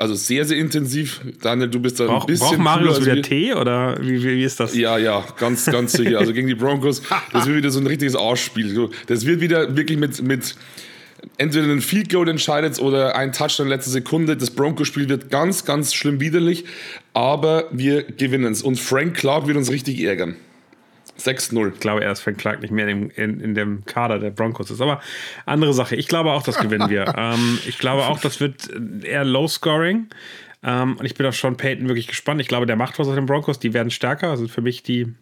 also 0.00 0.14
sehr, 0.14 0.46
sehr 0.46 0.56
intensiv. 0.56 1.20
Daniel, 1.42 1.68
du 1.68 1.78
bist 1.78 2.00
da 2.00 2.06
Brauch, 2.06 2.22
ein 2.22 2.26
bisschen. 2.26 2.46
Braucht 2.48 2.58
Marius 2.58 3.00
wieder. 3.02 3.20
Tee 3.20 3.52
oder 3.52 3.98
wie, 4.00 4.22
wie, 4.22 4.36
wie 4.36 4.44
ist 4.44 4.58
das? 4.58 4.74
Ja, 4.74 4.96
ja, 4.96 5.22
ganz, 5.38 5.66
ganz 5.66 5.92
sicher. 5.92 6.18
Also 6.18 6.32
gegen 6.32 6.48
die 6.48 6.54
Broncos, 6.54 7.02
das 7.32 7.46
wird 7.46 7.58
wieder 7.58 7.70
so 7.70 7.80
ein 7.80 7.86
richtiges 7.86 8.16
Arschspiel. 8.16 8.88
Das 9.06 9.26
wird 9.26 9.42
wieder 9.42 9.76
wirklich 9.76 9.98
mit, 9.98 10.22
mit 10.22 10.56
entweder 11.36 11.66
ein 11.66 11.82
Field 11.82 12.10
Goal 12.10 12.28
entscheidet 12.30 12.78
oder 12.78 13.14
ein 13.14 13.32
Touchdown 13.32 13.66
in 13.66 13.70
letzter 13.70 13.90
Sekunde. 13.90 14.38
Das 14.38 14.50
Broncos-Spiel 14.50 15.08
wird 15.10 15.30
ganz, 15.30 15.66
ganz 15.66 15.92
schlimm 15.92 16.18
widerlich, 16.18 16.64
aber 17.12 17.66
wir 17.70 18.04
gewinnen 18.04 18.52
es. 18.52 18.62
Und 18.62 18.80
Frank 18.80 19.14
Clark 19.14 19.48
wird 19.48 19.58
uns 19.58 19.70
richtig 19.70 20.00
ärgern. 20.00 20.34
6-0. 21.26 21.74
Ich 21.74 21.80
glaube, 21.80 22.02
erst 22.02 22.22
Frank 22.22 22.38
Clark 22.38 22.60
nicht 22.62 22.70
mehr 22.70 22.88
in, 22.88 23.10
in, 23.10 23.40
in 23.40 23.54
dem 23.54 23.84
Kader 23.84 24.18
der 24.18 24.30
Broncos 24.30 24.70
ist. 24.70 24.80
Aber 24.80 25.00
andere 25.46 25.72
Sache. 25.72 25.96
Ich 25.96 26.08
glaube 26.08 26.32
auch, 26.32 26.42
das 26.42 26.58
gewinnen 26.58 26.90
wir. 26.90 27.14
ähm, 27.16 27.58
ich 27.66 27.78
glaube 27.78 28.06
auch, 28.06 28.20
das 28.20 28.40
wird 28.40 28.70
eher 29.02 29.24
Low-Scoring. 29.24 30.08
Ähm, 30.62 30.96
und 30.96 31.04
ich 31.04 31.14
bin 31.14 31.26
auf 31.26 31.36
Sean 31.36 31.56
Payton 31.56 31.88
wirklich 31.88 32.08
gespannt. 32.08 32.40
Ich 32.40 32.48
glaube, 32.48 32.66
der 32.66 32.76
macht 32.76 32.98
was 32.98 33.08
aus 33.08 33.14
den 33.14 33.26
Broncos. 33.26 33.58
Die 33.58 33.72
werden 33.72 33.90
stärker. 33.90 34.30
Also 34.30 34.48
für 34.48 34.62
mich 34.62 34.82
die 34.82 35.14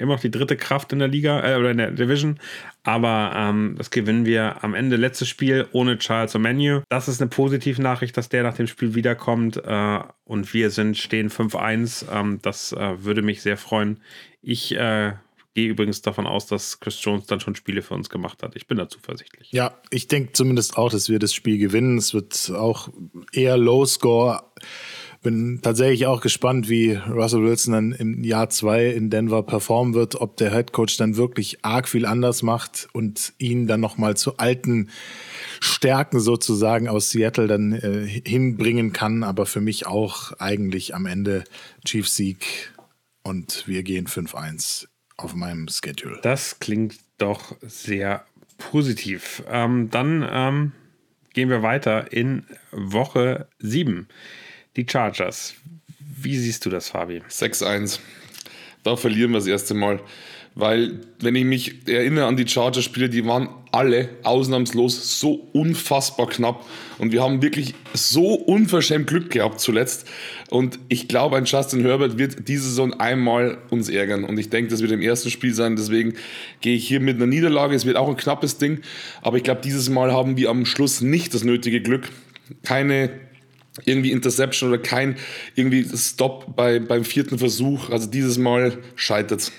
immer 0.00 0.14
noch 0.14 0.20
die 0.20 0.30
dritte 0.30 0.56
Kraft 0.56 0.92
in 0.92 0.98
der 0.98 1.08
Liga 1.08 1.46
äh, 1.46 1.56
oder 1.56 1.70
in 1.70 1.76
der 1.76 1.90
Division. 1.90 2.40
Aber 2.82 3.32
ähm, 3.36 3.74
das 3.76 3.90
gewinnen 3.90 4.24
wir 4.24 4.64
am 4.64 4.74
Ende. 4.74 4.96
Letztes 4.96 5.28
Spiel 5.28 5.68
ohne 5.72 5.98
Charles 5.98 6.34
O'Menu. 6.34 6.82
Das 6.88 7.06
ist 7.06 7.20
eine 7.20 7.28
positive 7.28 7.80
Nachricht, 7.82 8.16
dass 8.16 8.30
der 8.30 8.42
nach 8.42 8.54
dem 8.54 8.66
Spiel 8.66 8.94
wiederkommt. 8.94 9.58
Äh, 9.62 10.00
und 10.24 10.54
wir 10.54 10.70
sind 10.70 10.96
stehen 10.96 11.28
5-1. 11.28 12.06
Ähm, 12.10 12.38
das 12.42 12.72
äh, 12.72 13.04
würde 13.04 13.20
mich 13.22 13.42
sehr 13.42 13.58
freuen. 13.58 14.00
Ich 14.42 14.74
äh, 14.74 15.12
gehe 15.54 15.68
übrigens 15.68 16.02
davon 16.02 16.26
aus, 16.26 16.46
dass 16.46 16.80
Chris 16.80 17.02
Jones 17.02 17.26
dann 17.26 17.40
schon 17.40 17.54
Spiele 17.54 17.82
für 17.82 17.94
uns 17.94 18.08
gemacht 18.08 18.42
hat. 18.42 18.56
Ich 18.56 18.66
bin 18.66 18.78
da 18.78 18.88
zuversichtlich. 18.88 19.50
Ja, 19.52 19.78
ich 19.90 20.08
denke 20.08 20.32
zumindest 20.32 20.76
auch, 20.76 20.90
dass 20.90 21.08
wir 21.08 21.18
das 21.18 21.34
Spiel 21.34 21.58
gewinnen. 21.58 21.98
Es 21.98 22.14
wird 22.14 22.52
auch 22.54 22.88
eher 23.32 23.56
Low 23.56 23.84
Score. 23.84 24.42
Bin 25.22 25.60
tatsächlich 25.60 26.06
auch 26.06 26.22
gespannt, 26.22 26.70
wie 26.70 26.92
Russell 26.94 27.42
Wilson 27.42 27.74
dann 27.74 27.92
im 27.92 28.24
Jahr 28.24 28.48
zwei 28.48 28.86
in 28.86 29.10
Denver 29.10 29.42
performen 29.42 29.92
wird, 29.92 30.18
ob 30.18 30.38
der 30.38 30.50
Head 30.50 30.72
Coach 30.72 30.96
dann 30.96 31.16
wirklich 31.16 31.62
arg 31.62 31.90
viel 31.90 32.06
anders 32.06 32.42
macht 32.42 32.88
und 32.94 33.34
ihn 33.36 33.66
dann 33.66 33.80
nochmal 33.80 34.16
zu 34.16 34.38
alten 34.38 34.88
Stärken 35.60 36.20
sozusagen 36.20 36.88
aus 36.88 37.10
Seattle 37.10 37.48
dann 37.48 37.72
äh, 37.72 38.06
hinbringen 38.06 38.94
kann. 38.94 39.22
Aber 39.22 39.44
für 39.44 39.60
mich 39.60 39.86
auch 39.86 40.32
eigentlich 40.38 40.94
am 40.94 41.04
Ende 41.04 41.44
Chiefs 41.84 42.16
Sieg 42.16 42.72
und 43.22 43.64
wir 43.66 43.82
gehen 43.82 44.06
5-1 44.06 44.86
auf 45.16 45.34
meinem 45.34 45.68
Schedule. 45.68 46.18
Das 46.22 46.58
klingt 46.58 46.96
doch 47.18 47.56
sehr 47.62 48.24
positiv. 48.58 49.42
Ähm, 49.48 49.90
dann 49.90 50.26
ähm, 50.30 50.72
gehen 51.34 51.48
wir 51.48 51.62
weiter 51.62 52.12
in 52.12 52.46
Woche 52.70 53.48
7. 53.58 54.08
Die 54.76 54.86
Chargers. 54.88 55.54
Wie 55.98 56.36
siehst 56.36 56.64
du 56.64 56.70
das, 56.70 56.90
Fabi? 56.90 57.22
6-1. 57.28 58.00
Da 58.82 58.96
verlieren 58.96 59.32
wir 59.32 59.38
das 59.38 59.46
erste 59.46 59.74
Mal. 59.74 60.00
Weil, 60.56 61.00
wenn 61.20 61.36
ich 61.36 61.44
mich 61.44 61.88
erinnere 61.88 62.26
an 62.26 62.36
die 62.36 62.46
Chargers-Spiele, 62.46 63.08
die 63.08 63.24
waren 63.24 63.48
alle 63.70 64.08
ausnahmslos 64.24 65.20
so 65.20 65.48
unfassbar 65.52 66.28
knapp. 66.28 66.66
Und 66.98 67.12
wir 67.12 67.22
haben 67.22 67.40
wirklich 67.40 67.74
so 67.94 68.34
unverschämt 68.34 69.06
Glück 69.06 69.30
gehabt 69.30 69.60
zuletzt. 69.60 70.08
Und 70.50 70.80
ich 70.88 71.06
glaube, 71.06 71.36
ein 71.36 71.44
Justin 71.44 71.82
Herbert 71.82 72.18
wird 72.18 72.48
diese 72.48 72.64
Saison 72.64 72.94
einmal 72.94 73.58
uns 73.70 73.88
ärgern. 73.88 74.24
Und 74.24 74.38
ich 74.38 74.50
denke, 74.50 74.70
das 74.70 74.82
wird 74.82 74.90
im 74.90 75.00
ersten 75.00 75.30
Spiel 75.30 75.54
sein. 75.54 75.76
Deswegen 75.76 76.14
gehe 76.60 76.74
ich 76.74 76.86
hier 76.86 77.00
mit 77.00 77.16
einer 77.16 77.26
Niederlage. 77.26 77.76
Es 77.76 77.86
wird 77.86 77.96
auch 77.96 78.08
ein 78.08 78.16
knappes 78.16 78.58
Ding. 78.58 78.80
Aber 79.22 79.36
ich 79.36 79.44
glaube, 79.44 79.60
dieses 79.62 79.88
Mal 79.88 80.12
haben 80.12 80.36
wir 80.36 80.50
am 80.50 80.66
Schluss 80.66 81.00
nicht 81.00 81.32
das 81.32 81.44
nötige 81.44 81.80
Glück. 81.80 82.08
Keine 82.64 83.10
irgendwie 83.84 84.10
Interception 84.10 84.68
oder 84.68 84.78
kein 84.78 85.16
irgendwie 85.54 85.86
Stop 85.96 86.56
bei, 86.56 86.80
beim 86.80 87.04
vierten 87.04 87.38
Versuch. 87.38 87.90
Also 87.90 88.08
dieses 88.08 88.36
Mal 88.36 88.78
scheitert 88.96 89.52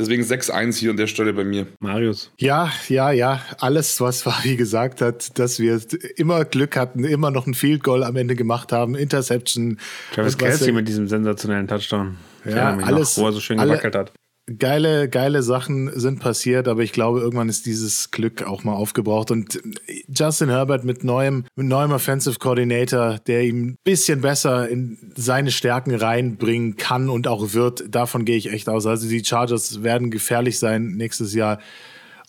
Deswegen 0.00 0.22
6-1 0.22 0.76
hier 0.78 0.90
an 0.90 0.96
der 0.96 1.06
Stelle 1.06 1.32
bei 1.34 1.44
mir. 1.44 1.66
Marius. 1.78 2.30
Ja, 2.38 2.72
ja, 2.88 3.10
ja. 3.12 3.42
Alles, 3.58 4.00
was 4.00 4.22
Fabi 4.22 4.56
gesagt 4.56 5.02
hat, 5.02 5.38
dass 5.38 5.58
wir 5.60 5.78
immer 6.16 6.44
Glück 6.46 6.74
hatten, 6.76 7.04
immer 7.04 7.30
noch 7.30 7.46
ein 7.46 7.52
Field 7.54 7.84
Goal 7.84 8.02
am 8.02 8.16
Ende 8.16 8.34
gemacht 8.34 8.72
haben, 8.72 8.94
Interception. 8.94 9.78
Travis 10.14 10.38
Kelsey 10.38 10.72
mit 10.72 10.88
diesem 10.88 11.06
sensationellen 11.06 11.68
Touchdown. 11.68 12.16
Ja, 12.46 12.78
alles- 12.78 13.16
Noch, 13.18 13.24
wo 13.24 13.28
er 13.28 13.32
so 13.32 13.40
schön 13.40 13.60
alle- 13.60 13.72
gewackelt 13.72 13.94
hat. 13.94 14.12
Geile, 14.58 15.08
geile 15.08 15.44
Sachen 15.44 15.90
sind 15.94 16.18
passiert, 16.18 16.66
aber 16.66 16.82
ich 16.82 16.92
glaube, 16.92 17.20
irgendwann 17.20 17.48
ist 17.48 17.66
dieses 17.66 18.10
Glück 18.10 18.42
auch 18.42 18.64
mal 18.64 18.72
aufgebraucht. 18.72 19.30
Und 19.30 19.60
Justin 20.08 20.48
Herbert 20.48 20.82
mit 20.82 21.04
neuem, 21.04 21.44
mit 21.54 21.66
neuem 21.66 21.92
Offensive 21.92 22.38
Coordinator, 22.40 23.18
der 23.26 23.44
ihm 23.44 23.62
ein 23.62 23.76
bisschen 23.84 24.22
besser 24.22 24.68
in 24.68 24.98
seine 25.14 25.52
Stärken 25.52 25.94
reinbringen 25.94 26.76
kann 26.76 27.10
und 27.10 27.28
auch 27.28 27.52
wird, 27.52 27.94
davon 27.94 28.24
gehe 28.24 28.36
ich 28.36 28.50
echt 28.50 28.68
aus. 28.68 28.86
Also 28.86 29.08
die 29.08 29.24
Chargers 29.24 29.84
werden 29.84 30.10
gefährlich 30.10 30.58
sein 30.58 30.96
nächstes 30.96 31.32
Jahr. 31.32 31.60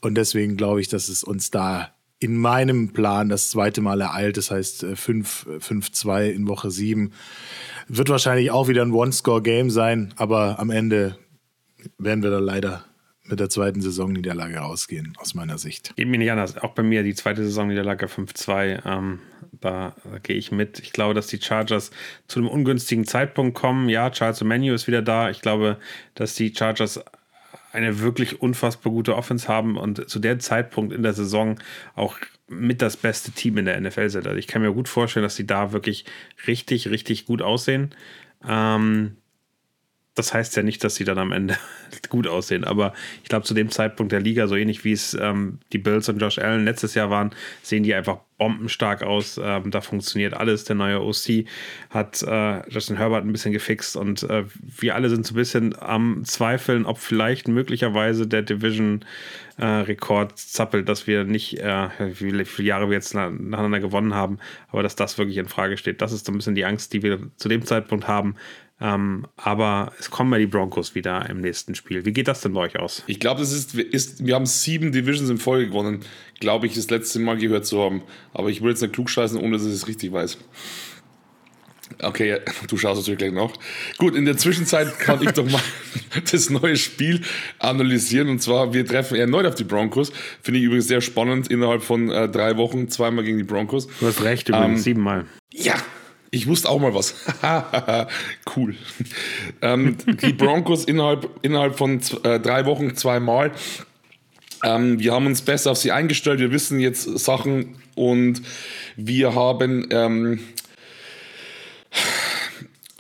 Und 0.02 0.16
deswegen 0.16 0.58
glaube 0.58 0.82
ich, 0.82 0.90
dass 0.90 1.10
es 1.10 1.24
uns 1.24 1.50
da 1.50 1.90
in 2.20 2.38
meinem 2.38 2.94
Plan 2.94 3.30
das 3.30 3.50
zweite 3.50 3.82
Mal 3.82 4.00
ereilt. 4.00 4.38
Das 4.38 4.52
heißt 4.52 4.84
äh, 4.84 4.96
5 4.96 5.48
5-2 5.60 6.30
in 6.30 6.48
Woche 6.48 6.70
7. 6.70 7.12
Wird 7.88 8.10
wahrscheinlich 8.10 8.52
auch 8.52 8.68
wieder 8.68 8.84
ein 8.84 8.92
One-Score-Game 8.92 9.72
sein, 9.72 10.14
aber 10.18 10.60
am 10.60 10.70
Ende 10.70 11.18
werden 11.98 12.24
wir 12.24 12.30
da 12.30 12.40
leider 12.40 12.86
mit 13.26 13.40
der 13.40 13.50
zweiten 13.50 13.82
Saisonniederlage 13.82 14.58
rausgehen, 14.58 15.14
aus 15.18 15.34
meiner 15.36 15.58
Sicht. 15.58 15.96
Geht 15.96 16.08
mir 16.08 16.18
nicht 16.18 16.32
anders. 16.32 16.58
Auch 16.58 16.74
bei 16.74 16.84
mir 16.84 17.04
die 17.04 17.14
zweite 17.14 17.44
Saisonniederlage 17.44 18.08
5-2. 18.08 18.86
Ähm, 18.86 19.20
da, 19.60 19.96
gehe 20.24 20.36
ich 20.36 20.52
mit. 20.52 20.80
Ich 20.80 20.92
glaube, 20.92 21.14
dass 21.14 21.28
die 21.28 21.42
Chargers 21.42 21.92
zu 22.28 22.40
einem 22.40 22.50
ungünstigen 22.50 23.06
Zeitpunkt 23.06 23.56
kommen. 23.56 23.90
Ja, 23.90 24.10
Charles 24.10 24.44
Menu 24.44 24.74
ist 24.74 24.88
wieder 24.88 25.02
da. 25.02 25.30
Ich 25.30 25.42
glaube, 25.42 25.78
dass 26.16 26.36
die 26.36 26.54
Chargers 26.54 27.04
eine 27.72 28.00
wirklich 28.00 28.42
unfassbar 28.42 28.92
gute 28.92 29.16
Offense 29.16 29.48
haben 29.48 29.78
und 29.78 30.10
zu 30.10 30.20
dem 30.20 30.40
Zeitpunkt 30.40 30.94
in 30.94 31.04
der 31.04 31.14
Saison 31.14 31.60
auch 31.96 32.18
mit 32.48 32.82
das 32.82 32.98
beste 32.98 33.32
Team 33.32 33.58
in 33.58 33.66
der 33.66 33.80
NFL 33.80 34.10
sind. 34.10 34.28
Also 34.28 34.38
ich 34.38 34.48
kann 34.48 34.62
mir 34.62 34.74
gut 34.74 34.90
vorstellen, 34.90 35.24
dass 35.24 35.38
sie 35.38 35.48
da 35.48 35.72
wirklich 35.72 36.06
richtig, 36.48 36.90
richtig 36.90 37.26
gut 37.26 37.42
aussehen. 37.42 37.96
Ähm, 38.46 39.16
das 40.16 40.34
heißt 40.34 40.56
ja 40.58 40.64
nicht, 40.64 40.84
dass 40.84 40.96
sie 40.96 41.06
dann 41.06 41.18
am 41.18 41.32
Ende 41.32 41.58
gut 42.10 42.28
aussehen, 42.28 42.64
aber 42.64 42.94
ich 43.24 43.30
glaube, 43.30 43.46
zu 43.46 43.54
dem 43.54 43.70
Zeitpunkt 43.70 44.12
der 44.12 44.20
Liga, 44.20 44.48
so 44.48 44.56
ähnlich 44.56 44.84
wie 44.84 44.92
es 44.92 45.14
ähm, 45.14 45.60
die 45.72 45.78
Bills 45.78 46.10
und 46.10 46.20
Josh 46.20 46.38
Allen 46.40 46.66
letztes 46.66 46.96
Jahr 46.96 47.10
waren, 47.10 47.32
sehen 47.62 47.84
die 47.84 47.94
einfach 47.94 48.20
bombenstark 48.38 49.04
aus. 49.04 49.40
Ähm, 49.42 49.70
da 49.70 49.82
funktioniert 49.82 50.34
alles. 50.34 50.64
Der 50.64 50.76
neue 50.76 51.00
OC 51.02 51.46
hat 51.92 52.24
äh, 52.24 52.68
Justin 52.70 52.98
Herbert 52.98 53.24
ein 53.24 53.32
bisschen 53.32 53.54
gefixt 53.54 53.96
und 53.96 54.24
äh, 54.24 54.46
wir 54.80 54.96
alle 54.96 55.10
sind 55.10 55.28
so 55.28 55.34
ein 55.34 55.38
bisschen 55.38 55.80
am 55.80 56.24
Zweifeln, 56.26 56.88
ob 56.88 56.98
vielleicht 56.98 57.48
möglicherweise 57.48 58.26
der 58.28 58.42
Division-Rekord 58.42 60.38
zappelt, 60.40 60.90
dass 60.90 61.06
wir 61.06 61.24
nicht, 61.24 61.60
äh, 61.60 61.90
wie 62.00 62.46
viele 62.46 62.68
Jahre 62.68 62.90
wir 62.90 62.96
jetzt 62.96 63.14
na- 63.14 63.30
nacheinander 63.30 63.80
gewonnen 63.80 64.16
haben, 64.16 64.40
aber 64.70 64.82
dass 64.82 64.96
das 64.96 65.20
wirklich 65.20 65.38
in 65.38 65.48
Frage 65.48 65.78
steht. 65.78 66.02
Das 66.02 66.12
ist 66.12 66.26
so 66.26 66.32
ein 66.32 66.38
bisschen 66.38 66.56
die 66.56 66.66
Angst, 66.66 66.94
die 66.94 67.04
wir 67.04 67.20
zu 67.38 67.48
dem 67.48 67.64
Zeitpunkt 67.64 68.08
haben. 68.08 68.36
Ähm, 68.82 69.28
aber 69.38 69.94
es 70.00 70.10
kommen 70.10 70.34
ja 70.34 70.40
die 70.40 70.48
Broncos 70.48 70.96
wieder 70.96 71.30
im 71.30 71.40
nächsten 71.40 71.76
Spiel. 71.76 72.04
Wie 72.04 72.14
geht 72.14 72.28
das 72.28 72.42
denn 72.42 72.54
bei 72.54 72.62
euch 72.62 72.80
aus? 72.80 73.04
Ich 73.06 73.20
glaube, 73.20 73.40
das 73.42 73.52
ist, 73.52 73.76
ist, 73.76 74.26
wir 74.26 74.34
haben 74.34 74.48
sieben 74.48 74.92
Divisions 74.92 75.30
in 75.30 75.38
Folge 75.38 75.68
gewonnen, 75.68 76.00
glaube 76.40 76.66
ich, 76.66 76.74
das 76.74 76.90
letzte 76.90 77.20
Mal 77.20 77.38
gehört 77.38 77.68
zu 77.68 77.80
haben. 77.80 78.02
Aber 78.34 78.50
ich 78.50 78.62
will 78.62 78.72
jetzt 78.72 78.82
nicht 78.82 78.94
klugscheißen, 78.94 79.40
ohne 79.40 79.58
dass 79.58 79.68
ich 79.68 79.74
es 79.74 79.88
richtig 79.88 80.12
weiß. 80.12 80.40
Okay, 82.02 82.40
du 82.68 82.78
schaust 82.78 83.02
natürlich 83.02 83.20
gleich 83.20 83.34
noch. 83.34 83.54
Gut, 83.98 84.16
in 84.16 84.26
der 84.26 84.38
Zwischenzeit 84.38 84.98
kann 84.98 85.22
ich 85.22 85.32
doch 85.32 85.50
mal 85.50 85.62
das 86.32 86.50
neue 86.50 86.76
Spiel 86.76 87.22
analysieren. 87.60 88.30
Und 88.30 88.42
zwar, 88.42 88.74
wir 88.74 88.86
treffen 88.86 89.16
erneut 89.16 89.46
auf 89.46 89.56
die 89.56 89.64
Broncos. 89.64 90.12
Finde 90.42 90.60
ich 90.60 90.66
übrigens 90.66 90.88
sehr 90.88 91.02
spannend. 91.02 91.50
Innerhalb 91.50 91.84
von 91.84 92.10
äh, 92.10 92.28
drei 92.30 92.58
Wochen 92.58 92.90
zweimal 92.90 93.24
gegen 93.24 93.38
die 93.38 93.44
Broncos. 93.44 93.88
Du 94.00 94.08
hast 94.08 94.24
recht, 94.24 94.50
übrigens, 94.50 94.80
Ähm, 94.80 94.84
siebenmal. 94.84 95.26
Ja, 95.52 95.76
ich 96.32 96.48
wusste 96.48 96.70
auch 96.70 96.80
mal 96.80 96.94
was. 96.96 97.14
cool. 98.56 98.76
Ähm, 99.62 99.98
die 100.06 100.32
Broncos 100.32 100.86
innerhalb, 100.86 101.30
innerhalb 101.42 101.78
von 101.78 102.02
äh, 102.24 102.40
drei 102.40 102.66
Wochen 102.66 102.96
zweimal. 102.96 103.52
Ähm, 104.64 105.00
wir 105.00 105.14
haben 105.14 105.26
uns 105.26 105.42
besser 105.42 105.72
auf 105.72 105.78
sie 105.78 105.92
eingestellt. 105.92 106.40
Wir 106.40 106.52
wissen 106.52 106.80
jetzt 106.80 107.04
Sachen 107.20 107.76
und 107.96 108.42
wir 108.96 109.36
haben. 109.36 109.88
Ähm, 109.92 110.40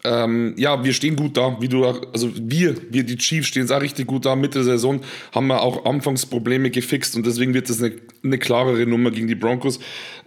Ähm, 0.03 0.53
ja, 0.57 0.83
wir 0.83 0.93
stehen 0.93 1.15
gut 1.15 1.37
da, 1.37 1.57
wie 1.59 1.67
du, 1.67 1.85
also 1.85 2.31
wir, 2.35 2.75
wir 2.89 3.03
die 3.03 3.17
Chiefs 3.17 3.47
stehen 3.47 3.69
auch 3.71 3.81
richtig 3.81 4.07
gut 4.07 4.25
da. 4.25 4.35
Mitte 4.35 4.59
der 4.59 4.63
Saison 4.63 5.01
haben 5.31 5.47
wir 5.47 5.61
auch 5.61 5.85
Anfangsprobleme 5.85 6.71
gefixt 6.71 7.15
und 7.15 7.25
deswegen 7.25 7.53
wird 7.53 7.69
das 7.69 7.81
eine, 7.81 7.95
eine 8.23 8.37
klarere 8.37 8.85
Nummer 8.85 9.11
gegen 9.11 9.27
die 9.27 9.35
Broncos. 9.35 9.79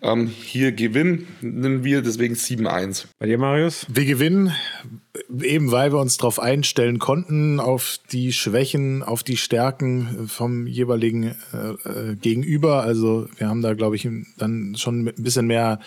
Ähm, 0.02 0.28
hier 0.28 0.72
gewinnen 0.72 1.26
wir, 1.40 2.02
deswegen 2.02 2.34
7-1. 2.34 3.06
Bei 3.18 3.26
dir, 3.26 3.38
Marius? 3.38 3.86
Wir 3.88 4.04
gewinnen, 4.04 4.52
eben 5.40 5.72
weil 5.72 5.92
wir 5.92 5.98
uns 5.98 6.18
darauf 6.18 6.38
einstellen 6.38 6.98
konnten, 6.98 7.58
auf 7.58 7.98
die 8.12 8.32
Schwächen, 8.32 9.02
auf 9.02 9.22
die 9.22 9.36
Stärken 9.36 10.28
vom 10.28 10.66
jeweiligen 10.66 11.34
äh, 11.52 11.88
äh 11.88 12.16
Gegenüber. 12.16 12.82
Also 12.82 13.28
wir 13.38 13.48
haben 13.48 13.62
da, 13.62 13.74
glaube 13.74 13.96
ich, 13.96 14.08
dann 14.36 14.74
schon 14.76 15.06
ein 15.06 15.14
bisschen 15.16 15.46
mehr 15.46 15.80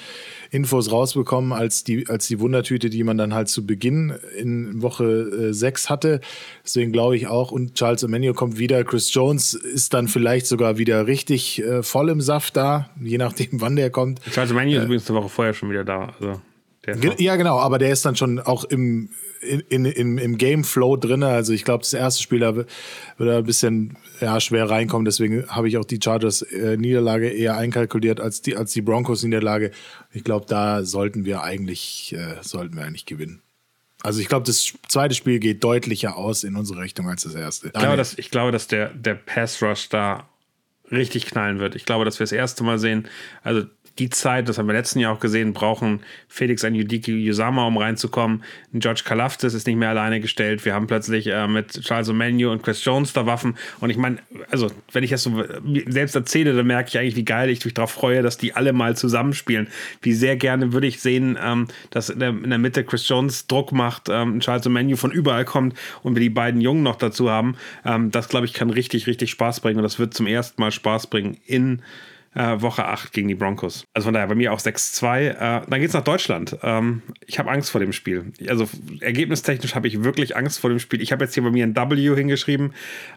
Infos 0.52 0.92
rausbekommen 0.92 1.54
als 1.54 1.84
die, 1.84 2.08
als 2.08 2.28
die 2.28 2.40
Wundertüte, 2.40 2.90
die 2.90 3.04
man 3.04 3.18
dann 3.18 3.34
halt 3.34 3.50
zu 3.50 3.66
Beginn 3.66 4.14
in 4.38 4.82
Woche 4.82 5.50
äh, 5.50 5.54
6 5.54 5.90
hatte. 5.90 6.22
Deswegen 6.64 6.92
glaube 6.92 7.16
ich 7.16 7.28
auch, 7.28 7.52
und 7.52 7.76
Charles 7.76 8.04
Emmanuel 8.04 8.34
kommt 8.34 8.58
wieder. 8.58 8.84
Chris 8.84 9.14
Jones 9.14 9.54
ist 9.54 9.94
dann 9.94 10.08
vielleicht 10.08 10.48
sogar 10.48 10.78
wieder 10.78 11.08
richtig 11.08 11.62
äh, 11.62 11.84
voll 11.84 12.10
im 12.10 12.22
Saft 12.22 12.56
da, 12.56 12.90
je 13.02 13.18
nachdem, 13.18 13.48
wann 13.62 13.76
der 13.76 13.90
kommt. 13.90 14.22
Charles 14.32 14.52
Emmanuel 14.52 14.76
äh, 14.76 14.80
ist 14.80 14.86
übrigens 14.86 15.10
eine 15.10 15.20
Woche 15.20 15.30
vorher 15.30 15.54
schon 15.54 15.70
wieder 15.70 15.84
da. 15.84 16.14
Also 16.20 16.42
ja, 17.18 17.36
genau, 17.36 17.60
aber 17.60 17.80
der 17.80 17.92
ist 17.92 18.06
dann 18.06 18.16
schon 18.16 18.40
auch 18.40 18.64
im, 18.64 19.10
in, 19.42 19.86
in, 19.86 20.18
im 20.18 20.38
Game-Flow 20.38 20.96
drin. 20.98 21.24
Also 21.24 21.54
ich 21.54 21.66
glaube, 21.66 21.84
das 21.84 21.94
erste 21.94 22.24
Spiel 22.24 22.40
da 22.40 22.56
wird 22.56 22.70
er 23.20 23.38
ein 23.38 23.44
bisschen 23.44 23.98
ja, 24.20 24.40
schwer 24.40 24.70
reinkommen. 24.70 25.06
Deswegen 25.06 25.48
habe 25.48 25.68
ich 25.68 25.78
auch 25.78 25.86
die 25.86 26.00
Chargers-Niederlage 26.04 27.30
äh, 27.30 27.40
eher 27.40 27.58
einkalkuliert 27.58 28.20
als 28.20 28.42
die, 28.42 28.56
als 28.56 28.72
die 28.72 28.82
Broncos-Niederlage. 28.82 29.72
Ich 30.12 30.24
glaube, 30.24 30.46
da 30.48 30.84
sollten 30.84 31.26
wir 31.26 31.44
eigentlich, 31.44 32.14
äh, 32.14 32.36
sollten 32.42 32.76
wir 32.76 32.86
eigentlich 32.86 33.06
gewinnen. 33.06 33.42
Also 34.04 34.22
ich 34.22 34.28
glaube, 34.28 34.46
das 34.46 34.74
zweite 34.88 35.16
Spiel 35.16 35.40
geht 35.40 35.64
deutlicher 35.64 36.18
aus 36.18 36.44
in 36.44 36.56
unsere 36.56 36.82
Richtung 36.82 37.10
als 37.10 37.24
das 37.24 37.36
erste. 37.36 37.68
Ich 37.68 37.74
glaube, 37.74 37.98
dass, 37.98 38.18
ich 38.18 38.32
glaube, 38.32 38.52
dass 38.52 38.68
der, 38.68 38.90
der 38.90 39.16
Pass-Rush 39.16 39.90
da 39.90 40.28
richtig 40.92 41.26
knallen 41.26 41.60
wird. 41.60 41.76
Ich 41.76 41.86
glaube, 41.86 42.06
dass 42.06 42.20
wir 42.20 42.24
das 42.24 42.32
erste 42.32 42.64
Mal 42.64 42.80
sehen, 42.80 43.08
also 43.44 43.64
die 44.00 44.10
Zeit, 44.10 44.48
das 44.48 44.58
haben 44.58 44.68
wir 44.68 44.74
letzten 44.74 45.00
Jahr 45.00 45.14
auch 45.14 45.20
gesehen, 45.20 45.54
brauchen 45.54 46.02
Felix 46.28 46.64
Anjudiki 46.64 47.12
Yusama, 47.12 47.66
um 47.66 47.78
reinzukommen. 47.78 48.44
George 48.74 49.02
Kalaftis 49.04 49.54
ist 49.54 49.68
nicht 49.68 49.76
mehr 49.78 49.90
alleine 49.90 50.20
gestellt. 50.20 50.64
Wir 50.66 50.74
haben 50.74 50.88
plötzlich 50.88 51.28
äh, 51.28 51.48
mit 51.48 51.82
Charles 51.82 52.10
O'Menu 52.10 52.52
und 52.52 52.64
Chris 52.64 52.84
Jones 52.84 53.14
da 53.14 53.26
Waffen. 53.26 53.58
Und 53.80 53.90
ich 53.90 53.98
meine, 53.98 54.18
also, 54.52 54.70
wenn 54.92 55.04
ich 55.04 55.10
das 55.10 55.24
so 55.24 55.44
selbst 55.88 56.16
erzähle, 56.16 56.56
dann 56.56 56.68
merke 56.68 56.90
ich 56.90 56.98
eigentlich, 56.98 57.16
wie 57.16 57.26
geil 57.26 57.50
ich 57.50 57.64
mich 57.66 57.74
darauf 57.74 57.92
freue, 57.92 58.22
dass 58.22 58.38
die 58.38 58.54
alle 58.54 58.74
mal 58.74 58.96
zusammenspielen. 58.96 59.68
Wie 60.02 60.14
sehr 60.14 60.36
gerne 60.38 60.74
würde 60.74 60.88
ich 60.88 61.00
sehen, 61.00 61.38
ähm, 61.42 61.68
dass 61.90 62.10
in 62.10 62.20
der, 62.20 62.30
in 62.30 62.50
der, 62.50 62.60
Mitte 62.60 62.84
Chris 62.84 63.08
Jones 63.08 63.48
Druck 63.48 63.72
macht, 63.72 64.10
ähm, 64.10 64.40
Charles 64.40 64.66
O'Menu 64.66 64.96
von 64.96 65.12
überall 65.12 65.46
kommt 65.46 65.78
und 66.04 66.16
wir 66.16 66.22
die 66.22 66.30
beiden 66.30 66.62
Jungen 66.62 66.84
noch 66.84 66.96
dazu 66.96 67.30
haben. 67.30 67.56
Ähm, 67.86 68.12
das, 68.12 68.30
glaube 68.30 68.46
ich, 68.46 68.54
kann 68.54 68.70
richtig, 68.70 69.08
richtig 69.08 69.32
Spaß 69.32 69.60
bringen. 69.60 69.78
Und 69.78 69.84
das 69.84 70.00
wird 70.00 70.14
zum 70.14 70.28
ersten 70.28 70.62
Mal 70.62 70.72
Spaß 70.72 71.08
bringen 71.08 71.38
in 71.46 71.82
äh, 72.36 72.62
Woche 72.62 72.86
8 72.86 73.14
gegen 73.14 73.28
die 73.28 73.36
Broncos. 73.36 73.86
Also 73.94 74.06
von 74.06 74.14
daher 74.14 74.28
bei 74.28 74.36
mir 74.36 74.54
auch 74.54 74.60
6-2. 74.60 75.30
Äh, 75.30 75.36
dann 75.68 75.82
geht's 75.82 75.94
nach 75.94 76.04
Deutschland. 76.04 76.58
Ähm, 76.62 77.02
ich 77.26 77.40
habe 77.40 77.50
Angst 77.50 77.72
vor 77.72 77.82
dem 77.82 77.94
Spiel. 77.94 78.32
Also 78.48 78.68
ergebnistechnisch 79.02 79.76
habe 79.76 79.88
ich 79.88 80.04
wirklich 80.04 80.36
Angst 80.36 80.60
vor 80.60 80.70
dem 80.70 80.80
Spiel. 80.80 81.02
Ich 81.02 81.12
habe 81.12 81.24
jetzt 81.26 81.34
hier 81.34 81.44
bei 81.44 81.52
mir 81.52 81.66
ein 81.66 81.76
W 81.76 82.16
hingeschrieben, 82.16 82.74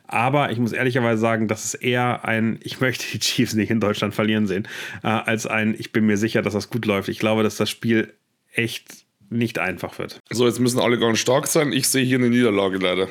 aber 0.07 0.51
ich 0.51 0.59
muss 0.59 0.73
ehrlicherweise 0.73 1.20
sagen, 1.20 1.49
das 1.49 1.64
ist 1.64 1.75
eher 1.75 2.25
ein, 2.25 2.59
ich 2.62 2.81
möchte 2.81 3.05
die 3.12 3.18
Chiefs 3.18 3.55
nicht 3.55 3.70
in 3.70 3.81
Deutschland 3.81 4.14
verlieren 4.14 4.46
sehen, 4.46 4.66
äh, 5.03 5.09
als 5.09 5.46
ein, 5.46 5.75
ich 5.79 5.92
bin 5.92 6.07
mir 6.07 6.16
sicher, 6.16 6.42
dass 6.42 6.55
das 6.55 6.70
gut 6.70 6.87
läuft. 6.87 7.09
Ich 7.09 7.18
glaube, 7.18 7.42
dass 7.42 7.57
das 7.57 7.70
Spiel 7.70 8.12
echt 8.53 9.05
nicht 9.31 9.59
einfach 9.59 9.99
wird. 9.99 10.18
So, 10.31 10.46
jetzt 10.46 10.59
müssen 10.59 10.81
alle 10.81 10.99
ganz 10.99 11.18
stark 11.18 11.46
sein. 11.46 11.73
Ich 11.73 11.88
sehe 11.88 12.05
hier 12.05 12.18
eine 12.18 12.31
Niederlage 12.31 12.79
leider. 12.79 13.09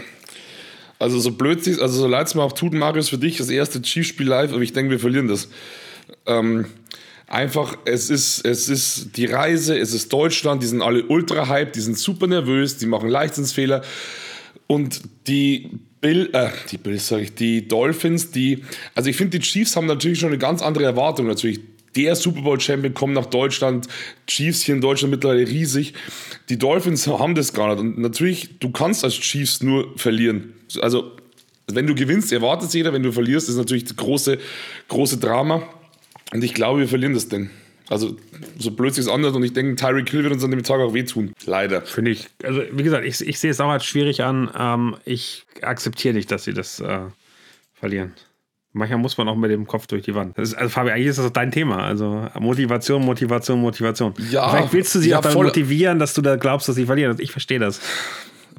Also 1.00 1.18
so 1.18 1.32
blöd 1.32 1.66
also 1.66 1.88
so 1.88 2.08
leid 2.08 2.28
es 2.28 2.36
mir 2.36 2.44
auch 2.44 2.52
tut, 2.52 2.74
Marius, 2.74 3.08
für 3.08 3.18
dich 3.18 3.38
das 3.38 3.50
erste 3.50 3.82
Chiefs-Spiel 3.82 4.28
live, 4.28 4.52
aber 4.52 4.62
ich 4.62 4.74
denke, 4.74 4.92
wir 4.92 5.00
verlieren 5.00 5.30
das. 5.30 5.50
Ähm, 6.26 6.66
einfach, 7.28 7.78
es 7.86 8.10
ist, 8.10 8.46
es 8.46 8.70
ist 8.70 9.18
die 9.18 9.26
Reise, 9.26 9.78
es 9.78 9.94
ist 9.94 10.12
Deutschland, 10.12 10.64
die 10.64 10.68
sind 10.68 10.82
alle 10.82 11.06
ultra 11.06 11.48
hyped, 11.48 11.76
die 11.76 11.82
sind 11.82 11.98
super 11.98 12.28
nervös, 12.28 12.78
die 12.78 12.86
machen 12.86 13.10
Leichtsinnsfehler. 13.10 13.84
Und 14.68 15.02
die 15.28 15.80
Bill, 16.02 16.30
äh, 16.34 16.50
die 16.72 16.78
Bills, 16.78 17.08
sag 17.08 17.20
ich, 17.22 17.36
die 17.36 17.68
Dolphins, 17.68 18.32
die, 18.32 18.64
also 18.96 19.10
ich 19.10 19.18
finde, 19.18 19.38
die 19.38 19.46
Chiefs 19.46 19.76
haben 19.76 19.88
natürlich 19.88 20.20
schon 20.20 20.30
eine 20.30 20.38
ganz 20.38 20.62
andere 20.62 20.86
Erwartung. 20.86 21.28
Natürlich, 21.28 21.60
der 21.96 22.16
Super 22.16 22.42
Bowl 22.42 22.60
Champion 22.60 22.94
kommt 22.94 23.14
nach 23.14 23.26
Deutschland, 23.26 23.88
Chiefs 24.28 24.62
hier 24.62 24.76
in 24.76 24.82
Deutschland 24.82 25.12
mittlerweile 25.12 25.48
riesig. 25.48 25.94
Die 26.50 26.58
Dolphins 26.58 27.08
haben 27.08 27.36
das 27.36 27.54
gar 27.54 27.70
nicht. 27.70 27.80
Und 27.80 27.98
natürlich, 27.98 28.60
du 28.60 28.70
kannst 28.72 29.04
als 29.04 29.16
Chiefs 29.16 29.62
nur 29.62 29.98
verlieren. 29.98 30.54
Also, 30.82 31.12
wenn 31.68 31.86
du 31.86 31.94
gewinnst, 31.96 32.32
erwartet 32.32 32.74
jeder, 32.74 32.94
wenn 32.94 33.04
du 33.04 33.12
verlierst, 33.12 33.50
ist 33.50 33.58
natürlich 33.58 33.84
das 33.84 33.96
große, 33.96 34.40
große 34.88 35.18
Drama. 35.18 35.68
Und 36.32 36.44
ich 36.44 36.54
glaube, 36.54 36.80
wir 36.80 36.88
verlieren 36.88 37.14
das 37.14 37.28
Ding. 37.28 37.50
Also, 37.90 38.16
so 38.60 38.70
blöd 38.72 38.94
sich 38.94 39.06
es 39.06 39.12
anders 39.12 39.34
und 39.34 39.44
ich 39.44 39.54
denke, 39.54 39.76
Tyreek 39.76 40.10
Hill 40.10 40.24
wird 40.24 40.34
uns 40.34 40.44
an 40.44 40.52
dem 40.52 40.62
Tag 40.62 40.80
auch 40.80 40.94
wehtun. 40.94 41.34
Leider. 41.46 41.82
Finde 41.82 42.12
ich, 42.12 42.28
also 42.44 42.62
wie 42.72 42.84
gesagt, 42.84 43.04
ich, 43.04 43.20
ich 43.28 43.40
sehe 43.40 43.50
es 43.50 43.60
auch 43.60 43.70
als 43.70 43.84
schwierig 43.84 44.22
an. 44.22 44.52
Ähm, 44.56 44.96
ich 45.06 45.46
akzeptiere 45.64 46.14
nicht, 46.14 46.30
dass 46.30 46.44
sie 46.44 46.54
das 46.54 46.80
äh, 46.80 47.00
verlieren. 47.74 48.14
Manchmal 48.74 49.00
muss 49.00 49.18
man 49.18 49.28
auch 49.28 49.36
mit 49.36 49.50
dem 49.50 49.66
Kopf 49.66 49.88
durch 49.88 50.04
die 50.04 50.14
Wand. 50.14 50.38
Ist, 50.38 50.54
also, 50.54 50.70
Fabi, 50.70 50.92
eigentlich 50.92 51.08
ist 51.08 51.18
das 51.18 51.34
dein 51.34 51.52
Thema. 51.52 51.84
Also, 51.84 52.28
Motivation, 52.40 53.04
Motivation, 53.04 53.60
Motivation. 53.60 54.14
Ja, 54.30 54.50
Vielleicht 54.50 54.74
willst 54.74 54.94
du 54.94 55.00
sie 55.00 55.10
ja, 55.10 55.20
auch 55.20 55.34
motivieren, 55.34 55.98
dass 55.98 56.14
du 56.14 56.22
da 56.22 56.36
glaubst, 56.36 56.70
dass 56.70 56.76
sie 56.76 56.86
verlieren. 56.86 57.18
Ich 57.20 57.32
verstehe 57.32 57.58
das. 57.58 57.82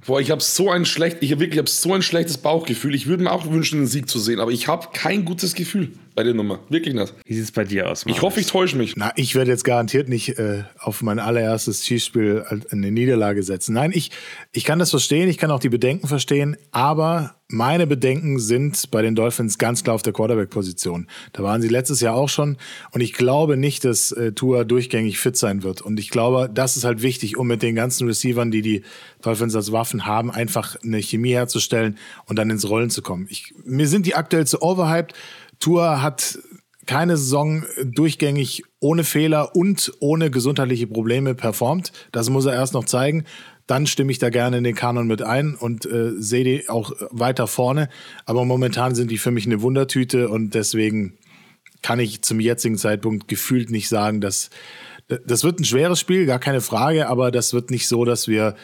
Boah, 0.07 0.21
ich 0.21 0.33
habe 0.33 0.41
so 0.41 0.71
ein 0.71 0.87
schlecht, 0.87 1.19
ich 1.21 1.31
habe 1.31 1.41
wirklich, 1.41 1.55
ich 1.55 1.59
habe 1.59 1.71
so 1.71 1.95
ein 1.95 2.03
schlechtes 2.03 2.39
Bauchgefühl. 2.39 2.97
Ich 2.97 3.07
würde 3.07 3.23
mir 3.23 3.31
auch 3.31 3.49
wünschen, 3.49 3.79
einen 3.79 3.87
Sieg 3.87 4.09
zu 4.09 4.19
sehen, 4.19 4.41
aber 4.41 4.51
ich 4.51 4.67
habe 4.67 4.89
kein 4.93 5.25
gutes 5.25 5.55
Gefühl 5.55 5.93
bei 6.15 6.23
der 6.23 6.35
Nummer. 6.35 6.61
Wirklich 6.69 6.95
nicht. 6.95 7.15
Wie 7.25 7.35
sieht 7.35 7.45
es 7.45 7.53
bei 7.53 7.65
dir 7.65 7.89
aus? 7.89 8.05
Marius? 8.05 8.17
Ich 8.17 8.23
hoffe, 8.23 8.41
ich 8.41 8.47
täusche 8.47 8.77
mich. 8.77 8.97
Na, 8.97 9.13
ich 9.17 9.35
werde 9.35 9.51
jetzt 9.51 9.65
garantiert 9.65 10.09
nicht 10.09 10.39
äh, 10.39 10.65
auf 10.79 11.03
mein 11.03 11.19
allererstes 11.19 11.85
Schießspiel 11.87 12.45
eine 12.71 12.91
Niederlage 12.91 13.43
setzen. 13.43 13.75
Nein, 13.75 13.93
ich, 13.95 14.11
ich 14.53 14.65
kann 14.65 14.79
das 14.79 14.91
verstehen, 14.91 15.29
ich 15.29 15.39
kann 15.39 15.51
auch 15.51 15.61
die 15.61 15.69
Bedenken 15.69 16.09
verstehen, 16.09 16.57
aber 16.73 17.35
meine 17.53 17.87
Bedenken 17.89 18.39
sind 18.39 18.91
bei 18.93 19.03
den 19.03 19.17
Dolphins 19.17 19.59
ganz 19.59 19.83
klar 19.83 19.97
auf 19.97 20.03
der 20.03 20.13
Quarterback-Position. 20.13 21.09
Da 21.33 21.43
waren 21.43 21.61
sie 21.61 21.69
letztes 21.69 22.01
Jahr 22.01 22.15
auch 22.15 22.29
schon 22.29 22.57
und 22.93 23.01
ich 23.01 23.13
glaube 23.13 23.57
nicht, 23.57 23.85
dass 23.85 24.13
äh, 24.13 24.33
Tua 24.33 24.65
durchgängig 24.65 25.19
fit 25.19 25.37
sein 25.37 25.65
wird. 25.65 25.83
Und 25.83 25.99
ich 25.99 26.11
glaube, 26.11 26.49
das 26.53 26.77
ist 26.77 26.85
halt 26.85 27.03
wichtig, 27.03 27.37
um 27.37 27.49
mit 27.49 27.63
den 27.63 27.75
ganzen 27.75 28.07
Receivern, 28.07 28.53
die 28.53 28.63
die 28.63 28.83
Dolphins 29.23 29.57
als 29.57 29.73
Waffen 29.73 30.07
haben, 30.07 30.31
einfach 30.31 30.77
eine 30.83 31.03
Chemie 31.03 31.33
herzustellen 31.33 31.99
und 32.27 32.39
dann 32.39 32.51
ins 32.51 32.69
Rollen 32.69 32.91
zu 32.91 33.03
kommen. 33.03 33.27
Ich, 33.29 33.53
mir 33.65 33.89
sind 33.89 34.07
die 34.07 34.15
aktuell 34.15 34.47
zu 34.47 34.63
overhyped. 34.63 35.15
Tour 35.61 36.03
hat 36.03 36.39
keine 36.87 37.17
Saison 37.17 37.65
durchgängig 37.85 38.65
ohne 38.81 39.05
Fehler 39.05 39.55
und 39.55 39.93
ohne 40.01 40.31
gesundheitliche 40.31 40.89
Probleme 40.89 41.35
performt. 41.35 41.93
Das 42.11 42.31
muss 42.31 42.47
er 42.47 42.55
erst 42.55 42.75
noch 42.75 42.85
zeigen. 42.85 43.25
Dann 43.67 43.87
stimme 43.87 44.11
ich 44.11 44.19
da 44.19 44.31
gerne 44.31 44.59
in 44.59 44.65
den 44.65 44.75
Kanon 44.75 45.07
mit 45.07 45.23
ein 45.23 45.55
und 45.55 45.87
äh, 45.87 46.11
sehe 46.17 46.43
die 46.43 46.69
auch 46.69 46.91
weiter 47.11 47.47
vorne. 47.47 47.89
Aber 48.25 48.45
momentan 48.45 48.97
sind 48.97 49.11
die 49.11 49.19
für 49.19 49.31
mich 49.31 49.47
eine 49.47 49.63
Wundertüte 49.63 50.29
und 50.29 50.55
deswegen 50.55 51.19
kann 51.83 52.01
ich 52.01 52.23
zum 52.23 52.41
jetzigen 52.41 52.77
Zeitpunkt 52.77 53.29
gefühlt 53.29 53.71
nicht 53.71 53.89
sagen, 53.89 54.21
dass 54.21 54.51
das 55.27 55.45
wird 55.45 55.61
ein 55.61 55.65
schweres 55.65 55.99
Spiel, 55.99 56.27
gar 56.27 56.39
keine 56.39 56.61
Frage, 56.61 57.09
aber 57.09 57.31
das 57.31 57.53
wird 57.53 57.71
nicht 57.71 57.89
so, 57.89 58.05
dass 58.05 58.29
wir 58.29 58.55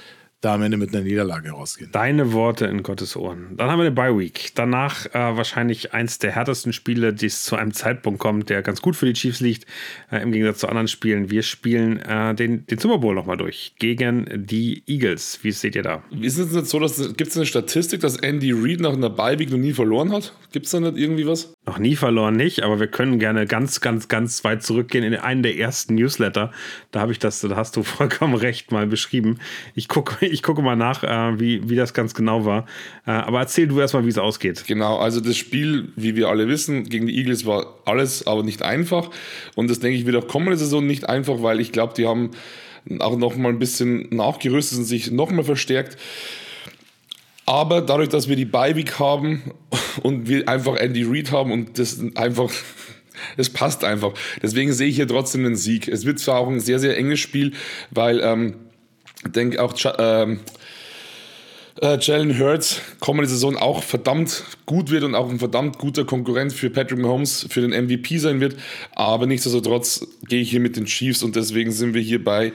da 0.41 0.55
am 0.55 0.63
Ende 0.63 0.77
mit 0.77 0.95
einer 0.95 1.03
Niederlage 1.03 1.51
rausgehen. 1.51 1.91
Deine 1.93 2.33
Worte 2.33 2.67
in 2.67 2.83
Gottes 2.83 3.17
Ohren. 3.17 3.57
Dann 3.57 3.71
haben 3.71 3.79
wir 3.79 3.87
eine 3.87 3.95
Bye 3.95 4.19
Week. 4.19 4.53
Danach 4.55 5.07
äh, 5.07 5.13
wahrscheinlich 5.15 5.95
eins 5.95 6.19
der 6.19 6.33
härtesten 6.33 6.73
Spiele, 6.73 7.15
die 7.15 7.27
es 7.27 7.45
zu 7.45 7.57
einem 7.57 7.73
Zeitpunkt 7.73 8.21
kommt, 8.21 8.51
der 8.51 8.63
ganz 8.63 8.83
gut 8.83 8.97
für 8.97 9.07
die 9.07 9.15
Chiefs 9.15 9.41
liegt, 9.41 9.67
äh, 10.11 10.23
im 10.23 10.33
Gegensatz 10.33 10.59
zu 10.59 10.69
anderen 10.69 10.89
Spielen. 10.89 11.31
Wir 11.31 11.43
spielen 11.43 11.99
äh, 12.01 12.35
den, 12.35 12.67
den 12.67 12.79
Super 12.79 12.99
Bowl 12.99 13.15
nochmal 13.15 13.39
durch 13.39 13.75
gegen 13.79 14.29
die 14.47 14.83
Eagles. 14.87 15.39
Wie 15.43 15.53
seht 15.53 15.75
ihr 15.75 15.83
da? 15.83 16.03
Ist 16.21 16.39
es 16.39 16.53
nicht 16.53 16.67
so, 16.67 16.79
dass 16.79 16.97
gibt 17.17 17.31
es 17.31 17.37
eine 17.37 17.47
Statistik, 17.47 18.01
dass 18.01 18.17
Andy 18.17 18.53
Reid 18.53 18.81
nach 18.81 18.93
einer 18.93 19.11
Bye 19.11 19.39
Week 19.39 19.51
noch 19.51 19.59
nie 19.59 19.73
verloren 19.73 20.13
hat? 20.13 20.35
Gibt 20.53 20.67
es 20.67 20.73
da 20.73 20.81
nicht 20.81 20.97
irgendwie 20.97 21.27
was? 21.27 21.56
Noch 21.67 21.79
nie 21.79 21.97
verloren 21.97 22.37
nicht, 22.37 22.63
aber 22.63 22.79
wir 22.79 22.87
können 22.87 23.19
gerne 23.19 23.45
ganz, 23.45 23.81
ganz, 23.81 24.07
ganz 24.07 24.45
weit 24.45 24.63
zurückgehen 24.63 25.03
in 25.03 25.17
einen 25.17 25.43
der 25.43 25.59
ersten 25.59 25.97
Newsletter. 25.97 26.53
Da 26.93 27.01
habe 27.01 27.11
ich 27.11 27.19
das, 27.19 27.41
da 27.41 27.57
hast 27.57 27.75
du 27.75 27.83
vollkommen 27.83 28.35
recht 28.35 28.71
mal 28.71 28.87
beschrieben. 28.87 29.41
Ich 29.75 29.89
gucke 29.89 30.25
ich 30.25 30.45
gucke 30.45 30.63
mal 30.63 30.77
nach, 30.77 31.03
äh, 31.03 31.41
wie, 31.41 31.69
wie 31.69 31.75
das 31.75 31.93
ganz 31.93 32.15
genau 32.15 32.45
war. 32.45 32.67
Äh, 33.05 33.11
aber 33.11 33.41
erzähl 33.41 33.67
du 33.67 33.81
erstmal, 33.81 34.05
wie 34.05 34.11
es 34.11 34.19
ausgeht. 34.19 34.63
Genau, 34.69 34.99
also 34.99 35.21
das 35.21 35.37
Spiel, 35.37 35.89
wie 35.97 36.15
wir 36.15 36.29
alle 36.29 36.47
wissen, 36.47 36.85
gegen 36.85 37.09
die 37.09 37.19
Eagles 37.19 37.47
war 37.47 37.75
alles 37.85 38.25
aber 38.29 38.45
nicht 38.45 38.63
einfach. 38.63 39.11
Und 39.57 39.69
das 39.69 39.81
denke 39.81 39.99
ich 39.99 40.07
wird 40.07 40.15
auch 40.15 40.29
kommende 40.29 40.57
Saison 40.57 40.87
nicht 40.87 41.09
einfach, 41.09 41.43
weil 41.43 41.59
ich 41.59 41.73
glaube, 41.73 41.95
die 41.97 42.07
haben 42.07 42.31
auch 43.01 43.17
noch 43.17 43.37
mal 43.37 43.49
ein 43.49 43.59
bisschen 43.59 44.09
nachgerüstet 44.11 44.79
und 44.79 44.85
sich 44.85 45.11
noch 45.11 45.33
mal 45.33 45.43
verstärkt. 45.43 45.97
Aber 47.47 47.81
dadurch, 47.81 48.09
dass 48.09 48.29
wir 48.29 48.37
die 48.37 48.45
Beiweek 48.45 48.99
haben 48.99 49.53
und 50.03 50.29
wir 50.29 50.49
einfach 50.49 50.77
Andy 50.77 51.05
Reid 51.05 51.31
haben 51.31 51.53
und 51.53 51.79
das 51.79 52.01
einfach 52.17 52.51
es 53.37 53.51
passt 53.51 53.85
einfach. 53.85 54.13
Deswegen 54.43 54.73
sehe 54.73 54.89
ich 54.89 54.97
hier 54.97 55.09
trotzdem 55.09 55.45
einen 55.47 55.57
Sieg. 55.57 55.89
Es 55.89 56.05
wird 56.05 56.19
zwar 56.19 56.41
auch 56.41 56.49
ein 56.49 56.61
sehr, 56.61 56.79
sehr 56.79 56.97
enges 56.97 57.21
Spiel, 57.21 57.53
weil 57.91 58.21
ähm, 58.21 58.57
denke 59.25 59.63
auch, 59.63 59.75
ähm, 59.99 60.41
äh, 61.81 61.99
Jalen 62.01 62.39
Hurts 62.39 62.81
kommende 63.01 63.29
Saison 63.29 63.57
auch 63.57 63.83
verdammt 63.83 64.45
gut 64.65 64.91
wird 64.91 65.05
und 65.05 65.15
auch 65.15 65.29
ein 65.29 65.39
verdammt 65.39 65.79
guter 65.79 66.05
Konkurrent 66.05 66.53
für 66.53 66.71
Patrick 66.71 66.99
Mahomes 66.99 67.47
für 67.51 67.61
den 67.61 67.71
MVP 67.71 68.19
sein 68.19 68.41
wird. 68.41 68.57
Aber 68.95 69.27
nichtsdestotrotz 69.27 70.07
gehe 70.29 70.41
ich 70.41 70.51
hier 70.51 70.61
mit 70.61 70.77
den 70.77 70.87
Chiefs 70.87 71.23
und 71.23 71.37
deswegen 71.37 71.73
sind 71.73 71.95
wir 71.95 72.01
hier 72.01 72.23
bei 72.23 72.53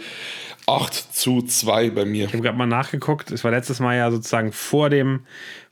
8 0.68 0.93
zu 1.16 1.41
2 1.41 1.89
bei 1.91 2.05
mir. 2.05 2.26
Ich 2.26 2.34
habe 2.34 2.43
gerade 2.43 2.57
mal 2.57 2.66
nachgeguckt. 2.66 3.32
Es 3.32 3.43
war 3.43 3.51
letztes 3.51 3.80
Mal 3.80 3.97
ja 3.97 4.12
sozusagen 4.12 4.51
vor 4.51 4.89
dem, 4.89 5.22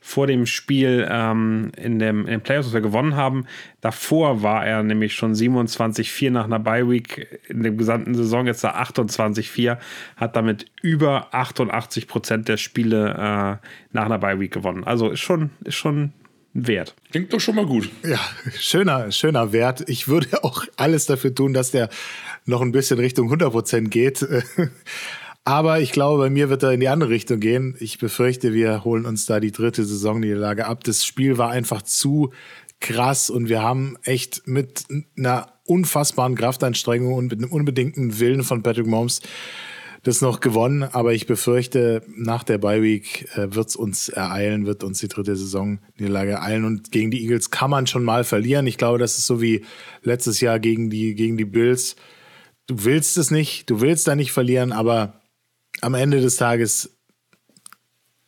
vor 0.00 0.26
dem 0.26 0.46
Spiel 0.46 1.06
ähm, 1.10 1.72
in, 1.76 1.98
dem, 1.98 2.20
in 2.20 2.30
den 2.30 2.40
Playoffs, 2.40 2.68
was 2.68 2.74
wir 2.74 2.80
gewonnen 2.80 3.16
haben. 3.16 3.46
Davor 3.80 4.42
war 4.42 4.66
er 4.66 4.82
nämlich 4.82 5.14
schon 5.14 5.34
27-4 5.34 6.30
nach 6.30 6.44
einer 6.44 6.58
Bye-Week 6.58 7.40
in 7.48 7.62
der 7.62 7.72
gesamten 7.72 8.14
Saison. 8.14 8.46
Jetzt 8.46 8.64
da 8.64 8.74
28-4, 8.80 9.78
hat 10.16 10.36
damit 10.36 10.66
über 10.82 11.28
88 11.32 12.08
Prozent 12.08 12.48
der 12.48 12.56
Spiele 12.56 13.10
äh, 13.10 13.66
nach 13.92 14.04
einer 14.04 14.18
Bye-Week 14.18 14.52
gewonnen. 14.52 14.84
Also 14.84 15.10
ist 15.10 15.20
schon, 15.20 15.50
ist 15.64 15.76
schon 15.76 16.12
Wert. 16.52 16.94
Klingt 17.10 17.32
doch 17.32 17.40
schon 17.40 17.54
mal 17.54 17.66
gut. 17.66 17.90
Ja, 18.04 18.18
schöner, 18.58 19.12
schöner 19.12 19.52
Wert. 19.52 19.88
Ich 19.88 20.08
würde 20.08 20.44
auch 20.44 20.64
alles 20.76 21.06
dafür 21.06 21.34
tun, 21.34 21.52
dass 21.52 21.70
der 21.70 21.88
noch 22.44 22.60
ein 22.62 22.72
bisschen 22.72 22.98
Richtung 22.98 23.32
100% 23.32 23.88
geht. 23.88 24.26
Aber 25.44 25.80
ich 25.80 25.92
glaube, 25.92 26.24
bei 26.24 26.30
mir 26.30 26.50
wird 26.50 26.62
er 26.62 26.72
in 26.72 26.80
die 26.80 26.88
andere 26.88 27.10
Richtung 27.10 27.40
gehen. 27.40 27.74
Ich 27.80 27.98
befürchte, 27.98 28.52
wir 28.52 28.84
holen 28.84 29.06
uns 29.06 29.26
da 29.26 29.40
die 29.40 29.52
dritte 29.52 29.84
Saisonniederlage 29.84 30.66
ab. 30.66 30.84
Das 30.84 31.04
Spiel 31.04 31.38
war 31.38 31.50
einfach 31.50 31.82
zu 31.82 32.32
krass 32.78 33.30
und 33.30 33.48
wir 33.48 33.62
haben 33.62 33.96
echt 34.02 34.46
mit 34.46 34.84
einer 35.16 35.52
unfassbaren 35.64 36.34
Kraftanstrengung 36.34 37.14
und 37.14 37.30
mit 37.30 37.38
einem 37.38 37.52
unbedingten 37.52 38.18
Willen 38.18 38.42
von 38.42 38.62
Patrick 38.62 38.86
Mahomes 38.86 39.20
das 40.02 40.22
noch 40.22 40.40
gewonnen, 40.40 40.82
aber 40.82 41.12
ich 41.12 41.26
befürchte, 41.26 42.02
nach 42.08 42.42
der 42.42 42.58
Bye 42.58 42.82
Week 42.82 43.28
äh, 43.34 43.54
wird 43.54 43.68
es 43.68 43.76
uns 43.76 44.08
ereilen, 44.08 44.66
wird 44.66 44.82
uns 44.82 44.98
die 44.98 45.08
dritte 45.08 45.36
Saison 45.36 45.78
Niederlage 45.98 46.32
ereilen 46.32 46.64
und 46.64 46.90
gegen 46.90 47.10
die 47.10 47.22
Eagles 47.22 47.50
kann 47.50 47.70
man 47.70 47.86
schon 47.86 48.04
mal 48.04 48.24
verlieren. 48.24 48.66
Ich 48.66 48.78
glaube, 48.78 48.98
das 48.98 49.18
ist 49.18 49.26
so 49.26 49.42
wie 49.42 49.64
letztes 50.02 50.40
Jahr 50.40 50.58
gegen 50.58 50.88
die, 50.88 51.14
gegen 51.14 51.36
die 51.36 51.44
Bills. 51.44 51.96
Du 52.66 52.84
willst 52.84 53.18
es 53.18 53.30
nicht, 53.30 53.68
du 53.68 53.80
willst 53.80 54.08
da 54.08 54.16
nicht 54.16 54.32
verlieren, 54.32 54.72
aber 54.72 55.20
am 55.82 55.94
Ende 55.94 56.20
des 56.20 56.36
Tages 56.36 56.96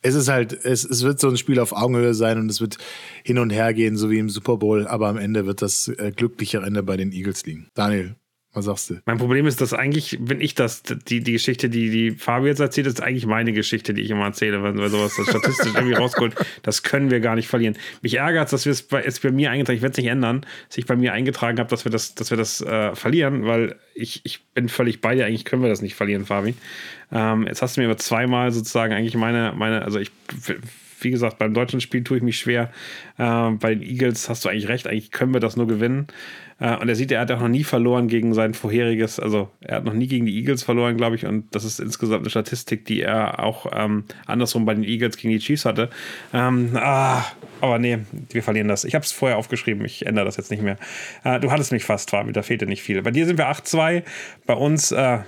es 0.03 0.15
ist 0.15 0.27
halt, 0.27 0.53
es, 0.65 0.83
es 0.83 1.03
wird 1.03 1.19
so 1.19 1.29
ein 1.29 1.37
Spiel 1.37 1.59
auf 1.59 1.71
Augenhöhe 1.71 2.13
sein 2.13 2.37
und 2.37 2.51
es 2.51 2.59
wird 2.61 2.77
hin 3.23 3.39
und 3.39 3.51
her 3.51 3.73
gehen, 3.73 3.95
so 3.95 4.11
wie 4.11 4.19
im 4.19 4.29
Super 4.29 4.57
Bowl, 4.57 4.85
aber 4.85 5.07
am 5.07 5.17
Ende 5.17 5.45
wird 5.45 5.61
das 5.61 5.87
äh, 5.87 6.11
glückliche 6.13 6.57
Ende 6.57 6.83
bei 6.83 6.97
den 6.97 7.13
Eagles 7.13 7.45
liegen. 7.45 7.69
Daniel, 7.73 8.17
was 8.53 8.65
sagst 8.65 8.89
du? 8.91 8.95
Mein 9.05 9.17
Problem 9.17 9.47
ist, 9.47 9.61
dass 9.61 9.73
eigentlich, 9.73 10.19
wenn 10.21 10.39
ich 10.39 10.53
das, 10.53 10.83
die, 10.83 11.21
die 11.21 11.31
Geschichte, 11.31 11.69
die, 11.69 11.89
die 11.89 12.11
Fabi 12.11 12.47
jetzt 12.47 12.59
erzählt, 12.59 12.85
ist 12.85 13.01
eigentlich 13.01 13.25
meine 13.25 13.51
Geschichte, 13.51 13.95
die 13.95 14.03
ich 14.03 14.11
immer 14.11 14.25
erzähle, 14.25 14.61
wenn 14.61 14.77
wir 14.77 14.89
sowas 14.89 15.13
statistisch 15.13 15.73
irgendwie 15.73 15.95
rausgeholt, 15.95 16.35
das 16.61 16.83
können 16.83 17.09
wir 17.09 17.19
gar 17.19 17.35
nicht 17.35 17.47
verlieren. 17.47 17.75
Mich 18.03 18.15
ärgert 18.15 18.45
es, 18.45 18.51
dass 18.51 18.65
wir 18.65 18.71
es 18.71 18.83
bei, 18.83 19.03
bei 19.23 19.31
mir 19.31 19.49
eingetragen, 19.49 19.77
ich 19.77 19.81
werde 19.81 19.93
es 19.93 19.97
nicht 19.97 20.07
ändern, 20.07 20.45
dass 20.67 20.77
ich 20.77 20.85
bei 20.85 20.95
mir 20.95 21.13
eingetragen 21.13 21.57
habe, 21.57 21.69
dass 21.69 21.83
wir 21.83 21.91
das, 21.91 22.13
dass 22.13 22.29
wir 22.29 22.37
das 22.37 22.61
äh, 22.61 22.95
verlieren, 22.95 23.45
weil 23.45 23.75
ich, 23.95 24.21
ich 24.23 24.43
bin 24.53 24.69
völlig 24.69 25.01
bei 25.01 25.15
dir, 25.15 25.25
eigentlich 25.25 25.45
können 25.45 25.63
wir 25.63 25.69
das 25.69 25.81
nicht 25.81 25.95
verlieren, 25.95 26.25
Fabi. 26.25 26.53
Ähm, 27.11 27.47
jetzt 27.47 27.63
hast 27.63 27.75
du 27.75 27.81
mir 27.81 27.87
aber 27.87 27.97
zweimal 27.97 28.51
sozusagen 28.51 28.93
eigentlich 28.93 29.15
meine, 29.15 29.53
meine, 29.55 29.81
also 29.81 29.97
ich 29.99 30.11
wie 31.03 31.11
gesagt, 31.11 31.37
beim 31.37 31.53
deutschen 31.53 31.81
Spiel 31.81 32.03
tue 32.03 32.17
ich 32.17 32.23
mich 32.23 32.37
schwer. 32.37 32.71
Äh, 33.17 33.51
bei 33.51 33.75
den 33.75 33.81
Eagles 33.81 34.29
hast 34.29 34.45
du 34.45 34.49
eigentlich 34.49 34.69
recht, 34.69 34.87
eigentlich 34.87 35.11
können 35.11 35.33
wir 35.33 35.41
das 35.41 35.57
nur 35.57 35.67
gewinnen. 35.67 36.07
Äh, 36.63 36.77
und 36.77 36.87
er 36.87 36.95
sieht, 36.95 37.11
er 37.11 37.19
hat 37.19 37.31
auch 37.31 37.41
noch 37.41 37.49
nie 37.49 37.65
verloren 37.65 38.07
gegen 38.07 38.33
sein 38.33 38.53
vorheriges, 38.53 39.19
also 39.19 39.49
er 39.59 39.77
hat 39.77 39.83
noch 39.83 39.93
nie 39.93 40.07
gegen 40.07 40.25
die 40.25 40.37
Eagles 40.37 40.63
verloren, 40.63 40.95
glaube 40.95 41.17
ich. 41.17 41.25
Und 41.25 41.53
das 41.53 41.65
ist 41.65 41.79
insgesamt 41.79 42.21
eine 42.21 42.29
Statistik, 42.29 42.85
die 42.85 43.01
er 43.01 43.43
auch 43.43 43.67
ähm, 43.73 44.05
andersrum 44.25 44.65
bei 44.65 44.73
den 44.73 44.85
Eagles 44.85 45.17
gegen 45.17 45.33
die 45.33 45.39
Chiefs 45.39 45.65
hatte. 45.65 45.89
Ähm, 46.33 46.71
ah, 46.75 47.25
aber 47.59 47.79
nee, 47.79 47.99
wir 48.31 48.43
verlieren 48.43 48.69
das. 48.69 48.85
Ich 48.85 48.95
habe 48.95 49.03
es 49.03 49.11
vorher 49.11 49.37
aufgeschrieben, 49.37 49.83
ich 49.83 50.05
ändere 50.05 50.25
das 50.25 50.37
jetzt 50.37 50.51
nicht 50.51 50.63
mehr. 50.63 50.77
Äh, 51.25 51.41
du 51.41 51.51
hattest 51.51 51.73
mich 51.73 51.83
fast, 51.83 52.11
Fabi, 52.11 52.31
da 52.31 52.43
fehlte 52.43 52.65
nicht 52.65 52.81
viel. 52.81 53.01
Bei 53.01 53.11
dir 53.11 53.25
sind 53.25 53.37
wir 53.37 53.51
8-2, 53.51 54.03
bei 54.45 54.53
uns 54.53 54.93
äh, 54.93 55.19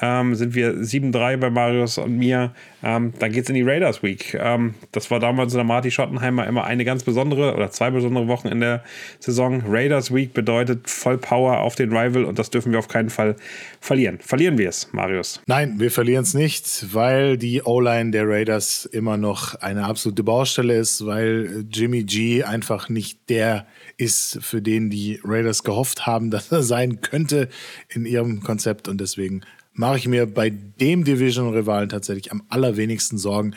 ähm, 0.00 0.34
sind 0.34 0.54
wir 0.54 0.74
7-3 0.74 1.36
bei 1.36 1.50
Marius 1.50 1.98
und 1.98 2.16
mir. 2.16 2.52
Ähm, 2.82 3.12
dann 3.18 3.30
geht 3.30 3.44
es 3.44 3.48
in 3.48 3.54
die 3.54 3.62
Raiders 3.62 4.02
Week. 4.02 4.34
Ähm, 4.34 4.74
das 4.90 5.10
war 5.10 5.20
damals 5.20 5.52
in 5.52 5.58
der 5.58 5.64
Marty 5.64 5.90
Schottenheimer 5.92 6.46
immer 6.46 6.64
eine 6.64 6.84
ganz 6.84 7.04
besondere 7.04 7.54
oder 7.54 7.70
zwei 7.70 7.90
besondere 7.90 8.26
Wochen 8.26 8.48
in 8.48 8.60
der 8.60 8.82
Saison. 9.20 9.62
Raiders 9.66 10.12
Week 10.12 10.34
bedeutet 10.34 10.90
voll 10.90 11.16
Power 11.16 11.60
auf 11.60 11.76
den 11.76 11.96
Rival 11.96 12.24
und 12.24 12.40
das 12.40 12.50
dürfen 12.50 12.72
wir 12.72 12.80
auf 12.80 12.88
keinen 12.88 13.08
Fall 13.08 13.36
verlieren. 13.80 14.18
Verlieren 14.20 14.58
wir 14.58 14.68
es, 14.68 14.92
Marius? 14.92 15.40
Nein, 15.46 15.78
wir 15.78 15.92
verlieren 15.92 16.24
es 16.24 16.34
nicht, 16.34 16.92
weil 16.92 17.38
die 17.38 17.62
O-Line 17.62 18.10
der 18.10 18.28
Raiders 18.28 18.86
immer 18.86 19.16
noch 19.16 19.54
eine 19.56 19.84
absolute 19.84 20.24
Baustelle 20.24 20.76
ist, 20.76 21.06
weil 21.06 21.64
Jimmy 21.70 22.02
G 22.02 22.42
einfach 22.42 22.88
nicht 22.88 23.30
der 23.30 23.66
ist, 23.96 24.40
für 24.42 24.60
den 24.60 24.90
die 24.90 25.20
Raiders 25.22 25.62
gehofft 25.62 26.04
haben, 26.04 26.30
dass 26.32 26.50
er 26.50 26.64
sein 26.64 27.00
könnte 27.00 27.48
in 27.88 28.06
ihrem 28.06 28.42
Konzept 28.42 28.88
und 28.88 29.00
deswegen 29.00 29.42
mache 29.84 29.98
ich 29.98 30.08
mir 30.08 30.26
bei 30.26 30.48
dem 30.48 31.04
Division-Rivalen 31.04 31.90
tatsächlich 31.90 32.32
am 32.32 32.42
allerwenigsten 32.48 33.18
Sorgen, 33.18 33.54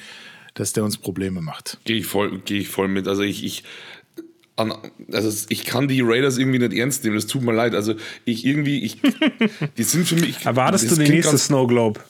dass 0.56 0.74
der 0.74 0.84
uns 0.84 0.98
Probleme 0.98 1.42
macht. 1.42 1.78
Gehe 1.86 1.98
ich 1.98 2.06
voll, 2.06 2.40
gehe 2.40 2.60
ich 2.60 2.68
voll 2.68 2.90
mit. 2.90 3.08
Also 3.08 3.22
ich, 3.22 3.46
ich 3.46 3.64
an, 4.58 4.74
also 5.14 5.46
ich 5.48 5.64
kann 5.64 5.88
die 5.88 6.02
Raiders 6.02 6.38
irgendwie 6.38 6.60
nicht 6.60 6.74
ernst 6.74 7.06
nehmen, 7.06 7.16
das 7.16 7.28
tut 7.28 7.44
mir 7.44 7.54
leid. 7.54 7.76
Also 7.76 7.94
ich 8.26 8.46
irgendwie, 8.46 8.84
ich, 8.84 8.98
die 9.78 9.84
sind 9.84 10.06
für 10.06 10.16
mich. 10.16 10.46
Erwartest 10.46 10.92
du 10.92 10.96
den 10.96 11.12
nächsten 11.12 11.38
Snow 11.38 11.66
Globe? 11.66 12.02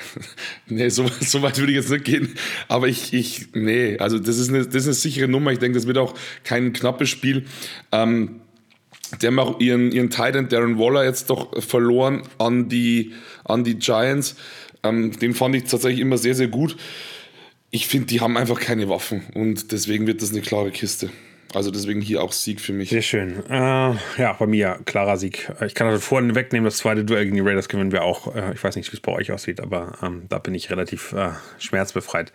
nee, 0.66 0.90
so, 0.90 1.06
so, 1.20 1.40
weit 1.40 1.56
würde 1.58 1.72
ich 1.72 1.76
jetzt 1.76 1.90
nicht 1.90 2.04
gehen. 2.04 2.34
Aber 2.68 2.88
ich, 2.88 3.14
ich, 3.14 3.54
nee, 3.54 3.96
also 3.98 4.18
das 4.18 4.36
ist 4.36 4.50
eine, 4.50 4.66
das 4.66 4.74
ist 4.74 4.86
eine 4.86 4.94
sichere 4.94 5.28
Nummer. 5.28 5.52
Ich 5.52 5.60
denke, 5.60 5.78
das 5.78 5.86
wird 5.86 5.96
auch 5.96 6.14
kein 6.44 6.74
knappes 6.74 7.08
Spiel. 7.08 7.46
Ähm, 7.90 8.40
die 9.20 9.26
haben 9.26 9.38
auch 9.38 9.60
ihren, 9.60 9.92
ihren 9.92 10.10
Titan 10.10 10.48
Darren 10.48 10.78
Waller 10.78 11.04
jetzt 11.04 11.30
doch 11.30 11.62
verloren 11.62 12.22
an 12.38 12.68
die, 12.68 13.12
an 13.44 13.64
die 13.64 13.78
Giants. 13.78 14.36
Ähm, 14.82 15.18
den 15.18 15.34
fand 15.34 15.54
ich 15.54 15.64
tatsächlich 15.64 16.00
immer 16.00 16.18
sehr, 16.18 16.34
sehr 16.34 16.48
gut. 16.48 16.76
Ich 17.70 17.86
finde, 17.86 18.06
die 18.06 18.20
haben 18.20 18.36
einfach 18.36 18.60
keine 18.60 18.88
Waffen 18.88 19.22
und 19.34 19.72
deswegen 19.72 20.06
wird 20.06 20.22
das 20.22 20.30
eine 20.30 20.40
klare 20.40 20.70
Kiste. 20.70 21.10
Also 21.54 21.70
deswegen 21.70 22.00
hier 22.00 22.22
auch 22.22 22.32
Sieg 22.32 22.60
für 22.60 22.72
mich. 22.72 22.90
Sehr 22.90 23.02
schön. 23.02 23.44
Äh, 23.48 23.94
ja, 24.18 24.32
bei 24.38 24.46
mir 24.46 24.78
klarer 24.84 25.16
Sieg. 25.16 25.50
Ich 25.64 25.74
kann 25.74 25.86
also 25.86 26.00
vorhin 26.00 26.34
wegnehmen, 26.34 26.64
das 26.64 26.78
zweite 26.78 27.04
Duell 27.04 27.24
gegen 27.24 27.36
die 27.36 27.42
Raiders 27.42 27.68
gewinnen 27.68 27.92
wir 27.92 28.02
auch. 28.02 28.34
Äh, 28.34 28.52
ich 28.54 28.62
weiß 28.62 28.76
nicht, 28.76 28.90
wie 28.92 28.96
es 28.96 29.00
bei 29.00 29.12
euch 29.12 29.32
aussieht, 29.32 29.60
aber 29.60 29.96
ähm, 30.02 30.22
da 30.28 30.38
bin 30.38 30.54
ich 30.54 30.70
relativ 30.70 31.12
äh, 31.12 31.30
schmerzbefreit. 31.58 32.32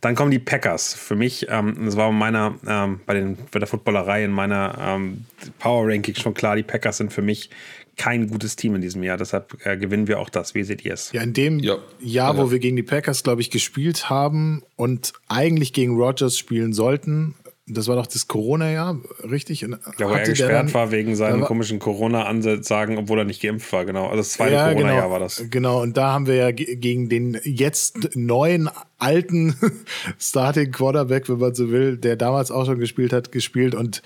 Dann 0.00 0.14
kommen 0.14 0.30
die 0.30 0.38
Packers. 0.38 0.94
Für 0.94 1.14
mich, 1.14 1.46
ähm, 1.50 1.84
das 1.84 1.96
war 1.96 2.08
bei 2.08 2.16
meiner, 2.16 2.54
ähm, 2.66 3.00
bei, 3.06 3.14
den, 3.14 3.36
bei 3.52 3.58
der 3.58 3.68
Footballerei 3.68 4.24
in 4.24 4.32
meiner 4.32 4.76
ähm, 4.80 5.26
Power 5.58 5.86
Ranking 5.86 6.14
schon 6.14 6.34
klar, 6.34 6.56
die 6.56 6.62
Packers 6.62 6.96
sind 6.96 7.12
für 7.12 7.22
mich 7.22 7.50
kein 7.96 8.28
gutes 8.28 8.56
Team 8.56 8.74
in 8.74 8.80
diesem 8.80 9.02
Jahr. 9.02 9.16
Deshalb 9.16 9.56
äh, 9.64 9.76
gewinnen 9.76 10.08
wir 10.08 10.18
auch 10.18 10.28
das. 10.28 10.54
Wie 10.54 10.64
seht 10.64 10.84
ihr 10.84 10.94
es? 10.94 11.12
Ja, 11.12 11.22
in 11.22 11.32
dem 11.32 11.60
ja. 11.60 11.78
Jahr, 12.00 12.36
wo 12.36 12.50
wir 12.50 12.58
gegen 12.58 12.76
die 12.76 12.82
Packers, 12.82 13.22
glaube 13.22 13.40
ich, 13.40 13.50
gespielt 13.50 14.10
haben 14.10 14.62
und 14.76 15.12
eigentlich 15.28 15.72
gegen 15.72 15.96
Rogers 15.96 16.36
spielen 16.36 16.72
sollten, 16.72 17.34
das 17.66 17.88
war 17.88 17.96
doch 17.96 18.06
das 18.06 18.28
Corona-Jahr, 18.28 19.00
richtig? 19.30 19.62
ja, 19.62 19.68
wo 19.98 20.12
er 20.12 20.24
gesperrt 20.24 20.52
dann, 20.52 20.74
war 20.74 20.90
wegen 20.90 21.16
seinen 21.16 21.40
war, 21.40 21.48
komischen 21.48 21.78
Corona-Ansagen, 21.78 22.98
obwohl 22.98 23.20
er 23.20 23.24
nicht 23.24 23.40
geimpft 23.40 23.72
war, 23.72 23.86
genau. 23.86 24.04
Also 24.04 24.18
das 24.18 24.30
zweite 24.32 24.54
ja, 24.54 24.68
Corona-Jahr 24.68 25.02
genau, 25.02 25.10
war 25.10 25.20
das. 25.20 25.44
Genau, 25.50 25.80
und 25.80 25.96
da 25.96 26.12
haben 26.12 26.26
wir 26.26 26.34
ja 26.34 26.50
gegen 26.50 27.08
den 27.08 27.40
jetzt 27.44 28.14
neuen, 28.16 28.68
alten 28.98 29.56
Starting 30.18 30.72
Quarterback, 30.72 31.28
wenn 31.28 31.38
man 31.38 31.54
so 31.54 31.70
will, 31.70 31.96
der 31.96 32.16
damals 32.16 32.50
auch 32.50 32.66
schon 32.66 32.78
gespielt 32.78 33.14
hat, 33.14 33.32
gespielt. 33.32 33.74
Und 33.74 34.02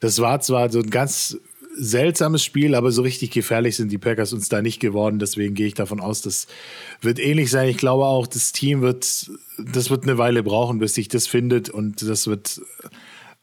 das 0.00 0.20
war 0.20 0.40
zwar 0.40 0.70
so 0.70 0.80
ein 0.80 0.90
ganz 0.90 1.38
seltsames 1.76 2.42
Spiel, 2.42 2.74
aber 2.74 2.90
so 2.92 3.02
richtig 3.02 3.30
gefährlich 3.30 3.76
sind 3.76 3.90
die 3.90 3.98
Packers 3.98 4.32
uns 4.32 4.48
da 4.48 4.62
nicht 4.62 4.80
geworden. 4.80 5.18
Deswegen 5.18 5.54
gehe 5.54 5.66
ich 5.66 5.74
davon 5.74 6.00
aus, 6.00 6.22
das 6.22 6.46
wird 7.00 7.18
ähnlich 7.18 7.50
sein. 7.50 7.68
Ich 7.68 7.76
glaube 7.76 8.04
auch, 8.04 8.26
das 8.26 8.52
Team 8.52 8.82
wird, 8.82 9.30
das 9.58 9.90
wird 9.90 10.04
eine 10.04 10.18
Weile 10.18 10.42
brauchen, 10.42 10.78
bis 10.78 10.94
sich 10.94 11.08
das 11.08 11.26
findet 11.26 11.70
und 11.70 12.02
das 12.02 12.26
wird 12.26 12.60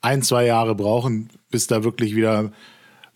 ein, 0.02 0.22
zwei 0.22 0.46
Jahre 0.46 0.76
brauchen, 0.76 1.30
bis 1.52 1.68
da 1.68 1.84
wirklich 1.84 2.16
wieder, 2.16 2.52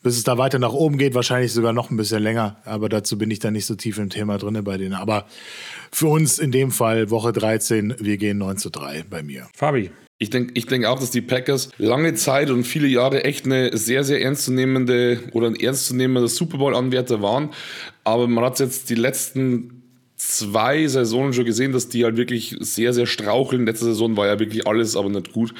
bis 0.04 0.18
es 0.18 0.24
da 0.24 0.38
weiter 0.38 0.60
nach 0.60 0.74
oben 0.74 0.98
geht. 0.98 1.16
Wahrscheinlich 1.16 1.52
sogar 1.52 1.74
noch 1.74 1.90
ein 1.90 1.98
bisschen 1.98 2.22
länger, 2.22 2.58
aber 2.66 2.90
dazu 2.90 3.18
bin 3.18 3.32
ich 3.32 3.40
da 3.40 3.52
nicht 3.52 3.66
so 3.66 3.76
tief 3.76 3.98
im 3.98 4.10
Thema 4.10 4.38
drin 4.38 4.64
bei 4.64 4.78
denen. 4.78 4.94
Aber 4.94 5.26
für 5.92 6.08
uns 6.08 6.40
in 6.40 6.52
dem 6.52 6.72
Fall 6.72 7.10
Woche 7.10 7.34
13, 7.34 7.96
wir 8.00 8.18
gehen 8.18 8.38
9 8.38 8.58
zu 8.58 8.70
3 8.70 9.06
bei 9.10 9.24
mir. 9.24 9.48
Fabi. 9.56 9.90
Ich 10.18 10.30
denke 10.30 10.54
ich 10.56 10.66
denk 10.66 10.86
auch, 10.86 11.00
dass 11.00 11.12
die 11.12 11.22
Packers 11.22 11.70
lange 11.78 12.14
Zeit 12.14 12.50
und 12.50 12.64
viele 12.64 12.88
Jahre 12.88 13.26
echt 13.26 13.46
eine 13.46 13.76
sehr, 13.76 14.06
sehr 14.06 14.22
ernstzunehmende 14.22 15.20
oder 15.34 15.48
ein 15.48 15.56
ernstzunehmender 15.56 16.30
Super 16.30 16.58
Bowl-Anwärter 16.58 17.22
waren. 17.22 17.50
Aber 18.06 18.28
man 18.28 18.46
hat 18.46 18.60
jetzt 18.60 18.90
die 18.90 18.96
letzten 18.96 19.84
zwei 20.16 20.88
Saisonen 20.88 21.34
schon 21.34 21.44
gesehen, 21.44 21.74
dass 21.74 21.90
die 21.90 22.06
halt 22.06 22.16
wirklich 22.16 22.56
sehr, 22.60 22.94
sehr 22.94 23.06
straucheln. 23.06 23.66
Letzte 23.66 23.86
Saison 23.86 24.16
war 24.16 24.28
ja 24.28 24.40
wirklich 24.40 24.66
alles, 24.66 24.96
aber 24.96 25.10
nicht 25.10 25.34
gut. 25.34 25.54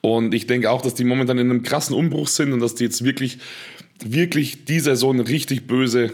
Und 0.00 0.34
ich 0.34 0.48
denke 0.48 0.70
auch, 0.70 0.82
dass 0.82 0.94
die 0.94 1.04
momentan 1.04 1.38
in 1.38 1.50
einem 1.50 1.62
krassen 1.62 1.94
Umbruch 1.94 2.26
sind 2.26 2.52
und 2.52 2.58
dass 2.58 2.74
die 2.74 2.84
jetzt 2.84 3.04
wirklich, 3.04 3.38
wirklich 4.04 4.64
die 4.64 4.80
Saison 4.80 5.20
richtig 5.20 5.68
böse 5.68 6.10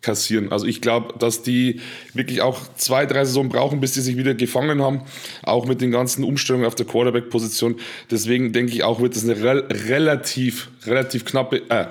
kassieren. 0.00 0.52
Also 0.52 0.66
ich 0.66 0.80
glaube, 0.80 1.14
dass 1.18 1.42
die 1.42 1.80
wirklich 2.14 2.40
auch 2.40 2.60
zwei, 2.76 3.06
drei 3.06 3.24
Saisonen 3.24 3.50
brauchen, 3.50 3.80
bis 3.80 3.92
die 3.92 4.00
sich 4.00 4.16
wieder 4.16 4.34
gefangen 4.34 4.80
haben, 4.80 5.02
auch 5.42 5.66
mit 5.66 5.80
den 5.80 5.90
ganzen 5.90 6.24
Umstellungen 6.24 6.66
auf 6.66 6.74
der 6.74 6.86
Quarterback-Position. 6.86 7.76
Deswegen 8.10 8.52
denke 8.52 8.72
ich 8.72 8.84
auch, 8.84 9.00
wird 9.00 9.16
es 9.16 9.24
eine 9.24 9.42
re 9.42 9.68
relativ, 9.88 10.70
relativ 10.86 11.24
knappe, 11.24 11.62
äh, 11.68 11.86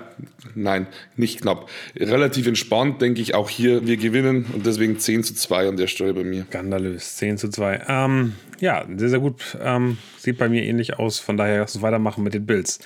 nein, 0.56 0.88
nicht 1.16 1.42
knapp, 1.42 1.70
relativ 1.96 2.48
entspannt, 2.48 3.02
denke 3.02 3.22
ich 3.22 3.36
auch 3.36 3.50
hier, 3.50 3.86
wir 3.86 3.98
gewinnen 3.98 4.46
und 4.54 4.66
deswegen 4.66 4.98
10 4.98 5.24
zu 5.24 5.34
2 5.34 5.70
an 5.70 5.78
der 5.78 5.88
Stelle 5.88 6.14
bei 6.14 6.24
mir. 6.24 6.46
Skandalös, 6.46 7.18
10 7.18 7.38
zu 7.38 7.50
2. 7.50 7.86
Ähm, 7.88 8.34
ja, 8.60 8.86
sehr, 8.96 9.10
sehr 9.10 9.20
gut. 9.20 9.58
Ähm, 9.62 9.98
sieht 10.18 10.38
bei 10.38 10.48
mir 10.48 10.64
ähnlich 10.64 10.98
aus, 10.98 11.20
von 11.20 11.36
daher 11.36 11.60
lass 11.60 11.76
uns 11.76 11.82
weitermachen 11.82 12.24
mit 12.24 12.34
den 12.34 12.46
Bills. 12.46 12.80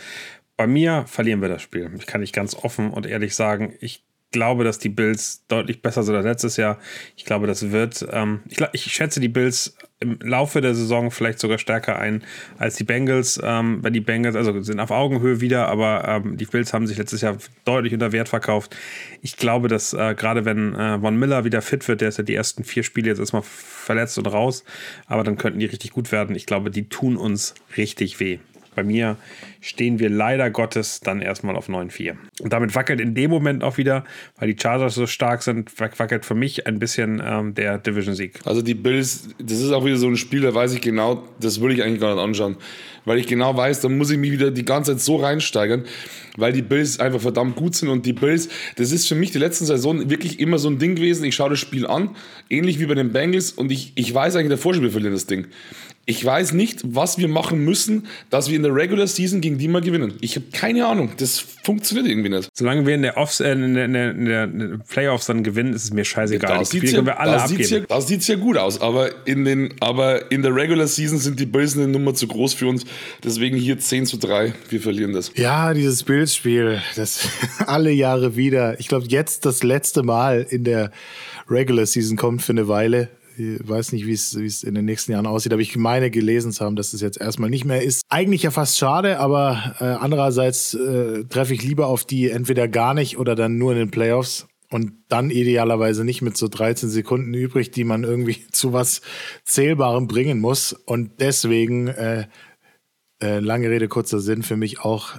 Bei 0.57 0.67
mir 0.67 1.05
verlieren 1.07 1.41
wir 1.41 1.49
das 1.49 1.61
Spiel. 1.61 1.89
Ich 1.97 2.05
kann 2.05 2.21
nicht 2.21 2.33
ganz 2.33 2.55
offen 2.55 2.91
und 2.91 3.05
ehrlich 3.05 3.35
sagen, 3.35 3.73
ich 3.79 4.03
glaube, 4.31 4.63
dass 4.63 4.79
die 4.79 4.89
Bills 4.89 5.45
deutlich 5.47 5.81
besser 5.81 6.03
sind 6.03 6.15
als 6.15 6.25
letztes 6.25 6.57
Jahr. 6.57 6.79
Ich 7.15 7.25
glaube, 7.25 7.47
das 7.47 7.71
wird, 7.71 8.05
ähm, 8.11 8.41
ich, 8.47 8.59
ich, 8.73 8.83
schätze 8.93 9.19
die 9.19 9.29
Bills 9.29 9.75
im 9.99 10.17
Laufe 10.21 10.61
der 10.61 10.73
Saison 10.73 11.11
vielleicht 11.11 11.39
sogar 11.39 11.59
stärker 11.59 11.99
ein 11.99 12.23
als 12.57 12.75
die 12.75 12.83
Bengals. 12.83 13.39
Ähm, 13.43 13.83
wenn 13.83 13.93
die 13.93 13.99
Bengals, 13.99 14.35
also 14.35 14.59
sind 14.61 14.79
auf 14.79 14.91
Augenhöhe 14.91 15.41
wieder, 15.41 15.67
aber 15.67 16.07
ähm, 16.07 16.37
die 16.37 16.45
Bills 16.45 16.73
haben 16.73 16.87
sich 16.87 16.97
letztes 16.97 17.21
Jahr 17.21 17.37
deutlich 17.65 17.93
unter 17.93 18.11
Wert 18.11 18.29
verkauft. 18.29 18.75
Ich 19.21 19.37
glaube, 19.37 19.67
dass 19.67 19.93
äh, 19.93 20.15
gerade 20.15 20.45
wenn 20.45 20.73
äh, 20.73 20.99
Von 20.99 21.17
Miller 21.17 21.43
wieder 21.43 21.61
fit 21.61 21.87
wird, 21.87 22.01
der 22.01 22.09
ist 22.09 22.17
ja 22.17 22.23
die 22.23 22.35
ersten 22.35 22.63
vier 22.63 22.83
Spiele 22.83 23.09
jetzt 23.09 23.19
erstmal 23.19 23.43
verletzt 23.43 24.17
und 24.17 24.27
raus, 24.27 24.63
aber 25.07 25.23
dann 25.23 25.37
könnten 25.37 25.59
die 25.59 25.65
richtig 25.65 25.91
gut 25.91 26.11
werden. 26.11 26.35
Ich 26.35 26.45
glaube, 26.45 26.71
die 26.71 26.89
tun 26.89 27.17
uns 27.17 27.53
richtig 27.77 28.19
weh. 28.19 28.39
Bei 28.75 28.83
mir 28.83 29.17
stehen 29.59 29.99
wir 29.99 30.09
leider 30.09 30.49
Gottes 30.49 31.01
dann 31.01 31.21
erstmal 31.21 31.55
auf 31.55 31.67
9-4. 31.67 32.15
Und 32.41 32.53
damit 32.53 32.73
wackelt 32.73 33.01
in 33.01 33.13
dem 33.13 33.29
Moment 33.29 33.63
auch 33.63 33.77
wieder, 33.77 34.05
weil 34.37 34.53
die 34.53 34.61
Chargers 34.61 34.95
so 34.95 35.07
stark 35.07 35.43
sind, 35.43 35.77
wackelt 35.79 36.25
für 36.25 36.35
mich 36.35 36.67
ein 36.67 36.79
bisschen 36.79 37.21
ähm, 37.25 37.53
der 37.53 37.77
Division-Sieg. 37.77 38.39
Also 38.45 38.61
die 38.61 38.73
Bills, 38.73 39.29
das 39.39 39.59
ist 39.59 39.71
auch 39.71 39.85
wieder 39.85 39.97
so 39.97 40.07
ein 40.07 40.15
Spiel, 40.15 40.41
da 40.41 40.53
weiß 40.53 40.73
ich 40.73 40.81
genau, 40.81 41.27
das 41.39 41.59
würde 41.59 41.75
ich 41.75 41.83
eigentlich 41.83 41.99
gar 41.99 42.13
nicht 42.15 42.23
anschauen. 42.23 42.57
Weil 43.03 43.17
ich 43.17 43.27
genau 43.27 43.55
weiß, 43.57 43.81
da 43.81 43.89
muss 43.89 44.11
ich 44.11 44.17
mich 44.17 44.31
wieder 44.31 44.51
die 44.51 44.63
ganze 44.63 44.91
Zeit 44.91 45.01
so 45.01 45.15
reinsteigern, 45.17 45.85
weil 46.37 46.53
die 46.53 46.61
Bills 46.61 46.99
einfach 46.99 47.19
verdammt 47.19 47.55
gut 47.55 47.75
sind 47.75 47.89
und 47.89 48.05
die 48.05 48.13
Bills, 48.13 48.47
das 48.75 48.91
ist 48.91 49.07
für 49.07 49.15
mich 49.15 49.31
die 49.31 49.39
letzten 49.39 49.65
Saison 49.65 50.09
wirklich 50.09 50.39
immer 50.39 50.59
so 50.59 50.69
ein 50.69 50.77
Ding 50.77 50.95
gewesen. 50.95 51.25
Ich 51.25 51.35
schaue 51.35 51.49
das 51.49 51.59
Spiel 51.59 51.87
an, 51.87 52.15
ähnlich 52.49 52.79
wie 52.79 52.85
bei 52.85 52.93
den 52.93 53.11
Bengals 53.11 53.51
und 53.51 53.71
ich, 53.71 53.93
ich 53.95 54.13
weiß 54.13 54.35
eigentlich 54.35 54.51
davor 54.51 54.73
schon, 54.73 54.83
wir 54.83 54.91
verlieren 54.91 55.13
das 55.13 55.25
Ding. 55.25 55.47
Ich 56.11 56.25
weiß 56.25 56.51
nicht, 56.51 56.81
was 56.83 57.17
wir 57.19 57.29
machen 57.29 57.63
müssen, 57.63 58.05
dass 58.29 58.49
wir 58.49 58.57
in 58.57 58.63
der 58.63 58.75
Regular 58.75 59.07
Season 59.07 59.39
gegen 59.39 59.57
die 59.57 59.69
mal 59.69 59.79
gewinnen. 59.79 60.15
Ich 60.19 60.35
habe 60.35 60.47
keine 60.51 60.85
Ahnung. 60.85 61.11
Das 61.15 61.39
funktioniert 61.39 62.05
irgendwie 62.05 62.27
nicht. 62.27 62.49
Solange 62.53 62.85
wir 62.85 62.95
in 62.95 63.01
der, 63.01 63.15
Offs 63.15 63.39
äh, 63.39 63.53
in 63.53 63.75
der, 63.75 63.85
in 63.85 63.93
der, 63.93 64.43
in 64.43 64.59
der 64.59 64.77
Playoffs 64.89 65.27
dann 65.27 65.41
gewinnen, 65.41 65.73
ist 65.73 65.85
es 65.85 65.93
mir 65.93 66.03
scheißegal. 66.03 66.57
Da 66.57 66.65
sieht 66.65 66.83
ja, 66.83 67.05
wir 67.05 67.17
alle 67.17 67.37
da 67.37 67.45
abgeben. 67.45 67.63
Ja, 67.63 67.79
da 67.87 68.01
sieht 68.01 68.19
es 68.19 68.27
ja 68.27 68.35
gut 68.35 68.57
aus. 68.57 68.81
Aber 68.81 69.25
in, 69.25 69.45
den, 69.45 69.73
aber 69.79 70.33
in 70.33 70.41
der 70.41 70.53
Regular 70.53 70.85
Season 70.85 71.17
sind 71.17 71.39
die 71.39 71.45
Bills 71.45 71.77
eine 71.77 71.87
Nummer 71.87 72.13
zu 72.13 72.27
groß 72.27 72.55
für 72.55 72.67
uns. 72.67 72.83
Deswegen 73.23 73.55
hier 73.55 73.79
10 73.79 74.05
zu 74.05 74.17
3. 74.17 74.53
Wir 74.67 74.81
verlieren 74.81 75.13
das. 75.13 75.31
Ja, 75.35 75.73
dieses 75.73 76.03
Bills-Spiel, 76.03 76.81
das 76.97 77.25
alle 77.67 77.91
Jahre 77.91 78.35
wieder. 78.35 78.77
Ich 78.81 78.89
glaube, 78.89 79.05
jetzt 79.07 79.45
das 79.45 79.63
letzte 79.63 80.03
Mal 80.03 80.45
in 80.49 80.65
der 80.65 80.91
Regular 81.49 81.85
Season 81.85 82.17
kommt 82.17 82.41
für 82.41 82.51
eine 82.51 82.67
Weile. 82.67 83.07
Weiß 83.63 83.91
nicht, 83.91 84.05
wie 84.05 84.13
es 84.13 84.63
in 84.63 84.75
den 84.75 84.85
nächsten 84.85 85.11
Jahren 85.11 85.27
aussieht, 85.27 85.53
aber 85.53 85.61
ich 85.61 85.75
meine 85.75 86.11
gelesen 86.11 86.51
zu 86.51 86.63
haben, 86.65 86.75
dass 86.75 86.93
es 86.93 87.01
jetzt 87.01 87.19
erstmal 87.19 87.49
nicht 87.49 87.65
mehr 87.65 87.81
ist. 87.81 88.03
Eigentlich 88.09 88.43
ja 88.43 88.51
fast 88.51 88.77
schade, 88.77 89.19
aber 89.19 89.75
äh, 89.79 89.85
andererseits 89.85 90.73
äh, 90.73 91.23
treffe 91.25 91.53
ich 91.53 91.63
lieber 91.63 91.87
auf 91.87 92.05
die 92.05 92.29
entweder 92.29 92.67
gar 92.67 92.93
nicht 92.93 93.17
oder 93.17 93.35
dann 93.35 93.57
nur 93.57 93.73
in 93.73 93.79
den 93.79 93.91
Playoffs 93.91 94.47
und 94.71 94.93
dann 95.09 95.29
idealerweise 95.29 96.05
nicht 96.05 96.21
mit 96.21 96.37
so 96.37 96.47
13 96.47 96.89
Sekunden 96.89 97.33
übrig, 97.33 97.71
die 97.71 97.83
man 97.83 98.03
irgendwie 98.03 98.47
zu 98.51 98.73
was 98.73 99.01
Zählbarem 99.43 100.07
bringen 100.07 100.39
muss. 100.39 100.73
Und 100.73 101.19
deswegen, 101.19 101.87
äh, 101.87 102.27
äh, 103.21 103.39
lange 103.39 103.69
Rede, 103.69 103.87
kurzer 103.87 104.19
Sinn, 104.19 104.43
für 104.43 104.57
mich 104.57 104.79
auch 104.79 105.09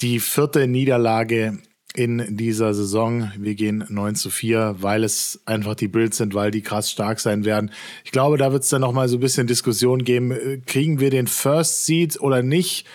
die 0.00 0.20
vierte 0.20 0.66
Niederlage 0.66 1.58
in 1.96 2.36
dieser 2.36 2.74
Saison. 2.74 3.32
Wir 3.38 3.54
gehen 3.54 3.84
9 3.88 4.14
zu 4.14 4.28
4, 4.28 4.76
weil 4.80 5.02
es 5.02 5.40
einfach 5.46 5.74
die 5.74 5.88
Bills 5.88 6.18
sind, 6.18 6.34
weil 6.34 6.50
die 6.50 6.60
krass 6.60 6.90
stark 6.90 7.20
sein 7.20 7.44
werden. 7.44 7.70
Ich 8.04 8.12
glaube, 8.12 8.36
da 8.36 8.52
wird 8.52 8.64
es 8.64 8.68
dann 8.68 8.82
nochmal 8.82 9.08
so 9.08 9.16
ein 9.16 9.20
bisschen 9.20 9.46
Diskussion 9.46 10.04
geben. 10.04 10.62
Kriegen 10.66 11.00
wir 11.00 11.10
den 11.10 11.26
First 11.26 11.86
Seed 11.86 12.20
oder 12.20 12.42
nicht? 12.42 12.86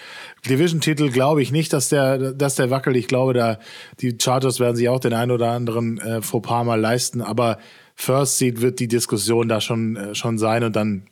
Division-Titel 0.47 1.09
glaube 1.09 1.41
ich 1.41 1.51
nicht, 1.51 1.73
dass 1.73 1.89
der, 1.89 2.33
dass 2.33 2.55
der 2.55 2.69
wackelt. 2.69 2.95
Ich 2.95 3.07
glaube, 3.07 3.33
da 3.33 3.59
die 3.99 4.15
Chargers 4.19 4.59
werden 4.59 4.75
sich 4.75 4.89
auch 4.89 4.99
den 4.99 5.13
einen 5.13 5.31
oder 5.31 5.51
anderen 5.51 5.99
äh, 5.99 6.21
Fauxpas 6.21 6.63
mal 6.63 6.79
leisten. 6.79 7.21
Aber 7.21 7.57
First 7.95 8.37
Seed 8.37 8.61
wird 8.61 8.79
die 8.79 8.87
Diskussion 8.87 9.47
da 9.47 9.61
schon, 9.61 9.95
äh, 9.95 10.15
schon 10.15 10.37
sein 10.37 10.63
und 10.63 10.75
dann 10.75 11.03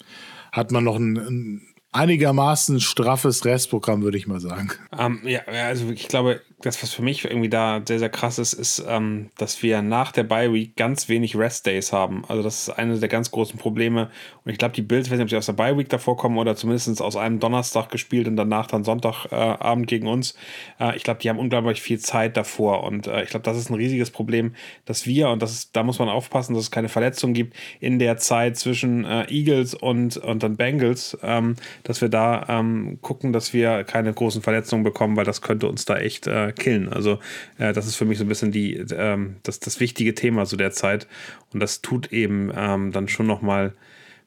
hat 0.52 0.72
man 0.72 0.84
noch 0.84 0.96
ein, 0.96 1.18
ein 1.18 1.62
einigermaßen 1.92 2.80
straffes 2.80 3.46
Restprogramm, 3.46 4.02
würde 4.04 4.18
ich 4.18 4.28
mal 4.28 4.40
sagen. 4.40 4.72
Um, 4.92 5.22
ähm, 5.24 5.28
ja, 5.28 5.42
also 5.66 5.90
ich 5.90 6.08
glaube, 6.08 6.42
das, 6.62 6.82
was 6.84 6.94
für 6.94 7.02
mich 7.02 7.26
irgendwie 7.26 7.50
da 7.50 7.82
sehr, 7.88 8.00
sehr 8.00 8.10
krass 8.10 8.38
ist, 8.38 8.54
ist, 8.54 8.84
ähm, 8.88 9.30
dass 9.38 9.64
wir 9.64 9.82
nach 9.82 10.12
der 10.12 10.24
Bye 10.24 10.54
Week 10.54 10.76
ganz 10.76 11.08
wenig 11.08 11.36
Rest 11.36 11.66
Days 11.66 11.94
haben. 11.94 12.24
Also, 12.28 12.44
das 12.44 12.68
ist 12.68 12.70
eines 12.70 13.00
der 13.00 13.10
ganz 13.10 13.32
großen 13.32 13.58
Probleme. 13.58 14.10
Und 14.44 14.52
ich 14.52 14.58
glaube, 14.58 14.74
die 14.76 14.82
Bills, 14.82 15.12
ob 15.12 15.30
sie 15.30 15.38
aus 15.38 15.46
der 15.46 15.54
Bye 15.54 15.78
Week 15.78 15.90
davor 15.90 16.18
kommen 16.18 16.38
oder 16.38 16.56
zumindest 16.56 17.02
aus 17.02 17.16
einem 17.16 17.40
Donnerstag 17.40 17.90
gespielt 17.90 18.28
und 18.28 18.36
danach 18.36 18.68
dann 18.68 18.84
Sonntagabend 18.84 19.86
äh, 19.86 19.96
gegen 19.96 20.08
uns. 20.08 20.36
Äh, 20.80 20.98
ich 20.98 21.04
glaube, 21.04 21.22
die 21.22 21.30
haben 21.30 21.40
unglaublich 21.40 21.82
viel 21.82 22.00
Zeit 22.00 22.36
davor. 22.36 22.84
Und 22.84 23.08
äh, 23.08 23.24
ich 23.24 23.30
glaube, 23.30 23.44
das 23.44 23.58
ist 23.58 23.70
ein 23.70 23.76
riesiges 23.76 24.12
Problem, 24.12 24.54
dass 24.86 25.06
wir, 25.06 25.30
und 25.30 25.42
das 25.42 25.52
ist, 25.52 25.76
da 25.76 25.84
muss 25.84 26.00
man 26.00 26.10
aufpassen, 26.10 26.54
dass 26.54 26.64
es 26.64 26.72
keine 26.72 26.90
Verletzungen 26.90 27.34
gibt, 27.34 27.56
in 27.80 28.00
der 28.00 28.18
Zeit 28.18 28.58
zwischen 28.58 29.06
äh, 29.06 29.26
Eagles 29.30 29.76
und, 29.76 30.18
und 30.18 30.44
dann 30.44 30.58
Bengals, 30.58 31.18
ähm, 31.24 31.56
dass 31.84 32.02
wir 32.02 32.10
da 32.10 32.46
ähm, 32.50 33.00
gucken, 33.02 33.32
dass 33.32 33.54
wir 33.54 33.84
keine 33.86 34.14
großen 34.14 34.42
Verletzungen 34.42 34.84
bekommen, 34.84 35.16
weil 35.16 35.26
das 35.26 35.42
könnte 35.42 35.68
uns 35.68 35.86
da 35.86 35.98
echt 35.98 36.28
äh, 36.28 36.49
killen. 36.52 36.90
Also 36.90 37.20
äh, 37.58 37.74
das 37.74 37.88
ist 37.88 37.96
für 37.96 38.06
mich 38.06 38.18
so 38.18 38.26
ein 38.26 38.30
bisschen 38.30 38.52
die, 38.52 38.76
ähm, 38.92 39.38
das, 39.44 39.60
das 39.60 39.80
wichtige 39.80 40.14
Thema 40.14 40.46
so 40.46 40.58
der 40.58 40.72
Zeit. 40.72 41.08
Und 41.54 41.60
das 41.60 41.82
tut 41.82 42.12
eben 42.12 42.52
ähm, 42.56 42.92
dann 42.92 43.08
schon 43.08 43.28
nochmal 43.28 43.74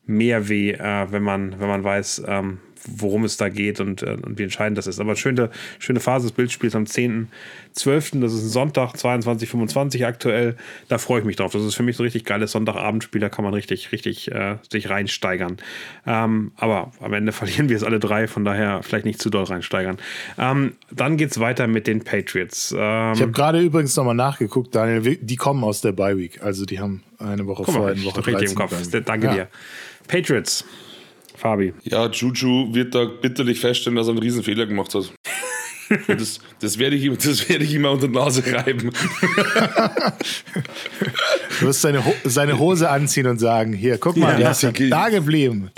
mehr 0.04 0.48
weh, 0.48 0.72
äh, 0.72 1.12
wenn 1.12 1.22
man, 1.22 1.60
wenn 1.60 1.68
man 1.68 1.84
weiß, 1.84 2.22
ähm, 2.26 2.58
worum 2.86 3.24
es 3.24 3.36
da 3.36 3.48
geht 3.48 3.80
und, 3.80 4.02
äh, 4.02 4.16
und 4.22 4.38
wie 4.38 4.42
entscheidend 4.42 4.78
das 4.78 4.86
ist. 4.86 5.00
Aber 5.00 5.16
schöne, 5.16 5.50
schöne 5.78 6.00
Phase 6.00 6.26
des 6.26 6.32
Bildspiels 6.32 6.74
am 6.74 6.84
10.12., 6.84 8.20
das 8.20 8.32
ist 8.32 8.44
ein 8.44 8.48
Sonntag, 8.48 8.94
22.25 8.94 10.06
aktuell. 10.06 10.56
Da 10.88 10.98
freue 10.98 11.20
ich 11.20 11.26
mich 11.26 11.36
drauf. 11.36 11.52
Das 11.52 11.62
ist 11.62 11.74
für 11.74 11.82
mich 11.82 11.96
so 11.96 12.02
ein 12.02 12.06
richtig 12.06 12.24
geiles 12.24 12.52
Sonntagabendspiel, 12.52 13.20
da 13.20 13.28
kann 13.28 13.44
man 13.44 13.54
richtig, 13.54 13.92
richtig 13.92 14.30
äh, 14.32 14.56
sich 14.70 14.90
reinsteigern. 14.90 15.58
Ähm, 16.06 16.52
aber 16.56 16.92
am 17.00 17.12
Ende 17.12 17.32
verlieren 17.32 17.68
wir 17.68 17.76
es 17.76 17.84
alle 17.84 18.00
drei, 18.00 18.28
von 18.28 18.44
daher 18.44 18.82
vielleicht 18.82 19.04
nicht 19.04 19.20
zu 19.20 19.30
doll 19.30 19.44
reinsteigern. 19.44 19.98
Ähm, 20.38 20.76
dann 20.90 21.16
geht 21.16 21.30
es 21.30 21.40
weiter 21.40 21.66
mit 21.66 21.86
den 21.86 22.02
Patriots. 22.04 22.72
Ähm, 22.76 23.12
ich 23.14 23.22
habe 23.22 23.32
gerade 23.32 23.60
übrigens 23.60 23.96
nochmal 23.96 24.14
nachgeguckt, 24.14 24.74
Daniel, 24.74 25.16
die 25.16 25.36
kommen 25.36 25.64
aus 25.64 25.80
der 25.80 25.92
Bye 25.92 26.16
Week, 26.16 26.42
also 26.42 26.64
die 26.64 26.80
haben 26.80 27.02
eine 27.18 27.46
Woche 27.46 27.64
vorher, 27.64 27.94
eine 27.94 28.04
Woche 28.04 28.26
richtig 28.26 28.50
im 28.50 28.56
Kopf. 28.56 28.74
Danke 29.04 29.26
ja. 29.26 29.34
dir. 29.34 29.48
Patriots. 30.08 30.64
Fabi. 31.42 31.74
Ja, 31.82 32.06
Juju 32.08 32.72
wird 32.72 32.94
da 32.94 33.04
bitterlich 33.04 33.58
feststellen, 33.58 33.96
dass 33.96 34.06
er 34.06 34.12
einen 34.12 34.20
Riesenfehler 34.20 34.64
gemacht 34.64 34.94
hat. 34.94 35.12
Das, 36.06 36.38
das, 36.60 36.78
werde 36.78 36.94
ich, 36.96 37.10
das 37.18 37.48
werde 37.48 37.64
ich 37.64 37.74
ihm 37.74 37.84
unter 37.84 38.06
die 38.06 38.14
Nase 38.14 38.42
reiben. 38.50 38.90
du 41.60 41.66
wirst 41.66 41.82
seine, 41.82 42.02
seine 42.24 42.58
Hose 42.58 42.88
anziehen 42.88 43.26
und 43.26 43.38
sagen: 43.38 43.74
Hier, 43.74 43.98
guck 43.98 44.16
mal, 44.16 44.40
ja, 44.40 44.52
der 44.54 44.70
ist 44.70 44.90
da 44.90 45.08
geblieben. 45.10 45.70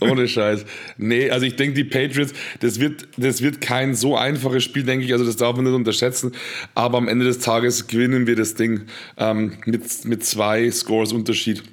Ohne 0.00 0.26
Scheiß. 0.28 0.64
Nee, 0.96 1.28
also 1.30 1.44
ich 1.44 1.56
denke, 1.56 1.74
die 1.74 1.84
Patriots, 1.84 2.32
das 2.60 2.80
wird, 2.80 3.06
das 3.16 3.42
wird 3.42 3.60
kein 3.60 3.94
so 3.94 4.16
einfaches 4.16 4.64
Spiel, 4.64 4.84
denke 4.84 5.04
ich. 5.04 5.12
Also 5.12 5.26
das 5.26 5.36
darf 5.36 5.56
man 5.56 5.64
nicht 5.64 5.74
unterschätzen. 5.74 6.32
Aber 6.74 6.98
am 6.98 7.08
Ende 7.08 7.26
des 7.26 7.40
Tages 7.40 7.86
gewinnen 7.86 8.26
wir 8.26 8.36
das 8.36 8.54
Ding 8.54 8.82
ähm, 9.18 9.54
mit, 9.66 10.04
mit 10.04 10.24
zwei 10.24 10.70
Scores 10.70 11.12
Unterschied. 11.12 11.64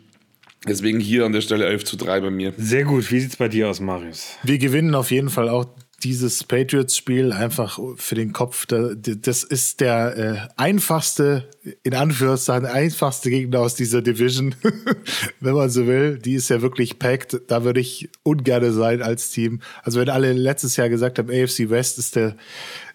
Deswegen 0.68 1.00
hier 1.00 1.26
an 1.26 1.32
der 1.32 1.42
Stelle 1.42 1.66
11 1.66 1.86
zu 1.86 1.98
3 1.98 2.22
bei 2.22 2.32
mir. 2.32 2.54
Sehr 2.58 2.84
gut. 2.84 3.12
Wie 3.12 3.20
sieht 3.20 3.32
es 3.32 3.36
bei 3.38 3.48
dir 3.48 3.70
aus, 3.70 3.80
Marius? 3.80 4.38
Wir 4.44 4.58
gewinnen 4.58 4.96
auf 4.96 5.12
jeden 5.12 5.30
Fall 5.30 5.50
auch 5.50 5.66
dieses 6.04 6.44
Patriots-Spiel 6.44 7.32
einfach 7.32 7.80
für 7.96 8.16
den 8.16 8.32
Kopf. 8.32 8.68
Das 8.68 9.44
ist 9.44 9.80
der 9.80 10.18
äh, 10.18 10.62
einfachste, 10.62 11.50
in 11.84 11.96
Anführungszeichen, 11.96 12.68
einfachste 12.68 13.30
Gegner 13.30 13.62
aus 13.62 13.76
dieser 13.76 14.02
Division, 14.02 14.54
wenn 15.40 15.56
man 15.56 15.70
so 15.70 15.88
will. 15.88 16.20
Die 16.20 16.36
ist 16.36 16.50
ja 16.50 16.62
wirklich 16.62 17.00
packed. 17.00 17.42
Da 17.48 17.64
würde 17.64 17.80
ich 17.80 18.10
ungern 18.24 18.72
sein 18.72 19.02
als 19.02 19.32
Team. 19.32 19.62
Also 19.84 20.00
wenn 20.00 20.10
alle 20.10 20.34
letztes 20.34 20.76
Jahr 20.76 20.90
gesagt 20.90 21.18
haben, 21.18 21.30
AFC 21.30 21.70
West 21.70 21.98
ist 21.98 22.16
der, 22.16 22.36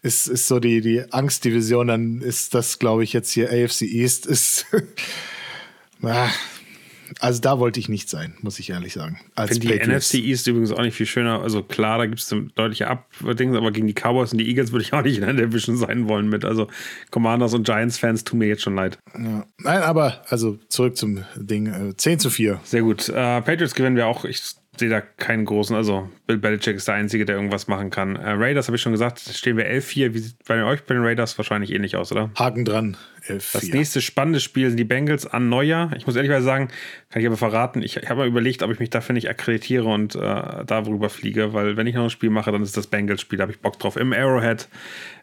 ist, 0.03 0.29
ist 0.29 0.47
so 0.47 0.61
die, 0.61 0.81
die 0.81 1.13
Angstdivision, 1.13 1.89
dann 1.89 2.21
ist 2.21 2.55
das, 2.55 2.79
glaube 2.79 3.03
ich, 3.03 3.13
jetzt 3.13 3.33
hier 3.33 3.51
AFC 3.51 3.83
East 3.83 4.27
ist. 4.27 4.67
Also 7.19 7.41
da 7.41 7.59
wollte 7.59 7.81
ich 7.81 7.89
nicht 7.89 8.09
sein, 8.09 8.35
muss 8.41 8.59
ich 8.59 8.71
ehrlich 8.71 8.93
sagen. 8.93 9.19
Als 9.35 9.59
die 9.59 9.69
NFC 9.69 10.15
East 10.15 10.47
übrigens 10.47 10.71
auch 10.73 10.83
nicht 10.83 10.95
viel 10.95 11.07
schöner. 11.07 11.43
Also 11.43 11.63
klar, 11.63 11.99
da 11.99 12.07
gibt 12.07 12.21
es 12.21 12.35
deutliche 12.55 12.89
Abdings, 12.89 13.57
aber 13.57 13.73
gegen 13.73 13.87
die 13.87 13.95
Cowboys 13.95 14.33
und 14.33 14.39
die 14.39 14.49
Eagles 14.49 14.73
würde 14.73 14.85
ich 14.85 14.93
auch 14.93 15.03
nicht 15.03 15.19
in 15.19 15.25
der 15.25 15.33
Division 15.35 15.77
sein 15.77 16.09
wollen 16.09 16.29
mit. 16.29 16.45
Also 16.45 16.69
Commanders 17.11 17.55
und 17.55 17.65
Giants-Fans 17.65 18.25
tun 18.25 18.39
mir 18.39 18.47
jetzt 18.47 18.63
schon 18.63 18.77
leid. 18.77 18.99
Ja. 19.15 19.45
Nein, 19.59 19.83
aber 19.83 20.23
also 20.29 20.59
zurück 20.69 20.97
zum 20.97 21.25
Ding. 21.35 21.67
Äh, 21.67 21.97
10 21.97 22.21
zu 22.21 22.31
4. 22.31 22.61
Sehr 22.65 22.83
gut. 22.83 23.09
Äh, 23.09 23.13
Patriots 23.43 23.75
gewinnen 23.75 23.97
wir 23.97 24.07
auch. 24.07 24.25
Ich 24.25 24.41
sehe 24.79 24.89
da 24.89 25.01
keinen 25.01 25.45
großen, 25.45 25.77
also 25.77 26.09
Bill 26.27 26.39
Belichick 26.39 26.77
ist 26.77 26.89
der 26.89 26.95
Einzige, 26.95 27.25
der 27.25 27.37
irgendwas 27.37 27.69
machen 27.69 27.91
kann. 27.91 28.17
Äh, 28.17 28.33
Raiders 28.33 28.67
habe 28.67 28.77
ich 28.77 28.83
schon 28.83 28.93
gesagt, 28.93 29.21
stehen 29.21 29.57
wir 29.57 29.67
11-4. 29.67 30.15
Wie 30.15 30.19
sieht 30.19 30.45
bei 30.47 30.65
euch 30.65 30.83
bei 30.85 30.95
den 30.95 31.05
Raiders 31.05 31.37
wahrscheinlich 31.39 31.73
ähnlich 31.73 31.97
aus, 31.97 32.11
oder? 32.13 32.31
Haken 32.37 32.65
dran. 32.65 32.97
11, 33.31 33.53
das 33.53 33.69
nächste 33.69 34.01
spannende 34.01 34.41
Spiel 34.41 34.69
sind 34.69 34.77
die 34.77 34.85
Bengals 34.85 35.27
an 35.27 35.49
Neujahr. 35.49 35.93
Ich 35.97 36.07
muss 36.07 36.17
ehrlich 36.17 36.31
sagen, 36.43 36.69
kann 37.11 37.23
ich 37.23 37.27
aber 37.27 37.37
verraten, 37.37 37.83
ich, 37.83 37.97
ich 37.97 38.09
habe 38.09 38.21
mal 38.21 38.29
überlegt, 38.29 38.63
ob 38.63 38.71
ich 38.71 38.79
mich 38.79 38.91
dafür 38.91 39.15
nicht 39.15 39.29
akkreditiere 39.29 39.85
und 39.85 40.15
äh, 40.15 40.19
darüber 40.67 41.09
fliege, 41.11 41.53
weil 41.53 41.77
wenn 41.77 41.87
ich 41.87 41.95
noch 41.95 42.05
ein 42.05 42.11
Spiel 42.11 42.31
mache, 42.31 42.53
dann 42.53 42.63
ist 42.63 42.77
das 42.77 42.87
Bengals-Spiel, 42.87 43.39
da 43.39 43.43
habe 43.43 43.53
ich 43.53 43.61
Bock 43.61 43.79
drauf. 43.79 43.97
Im 43.97 44.13
Arrowhead 44.13 44.69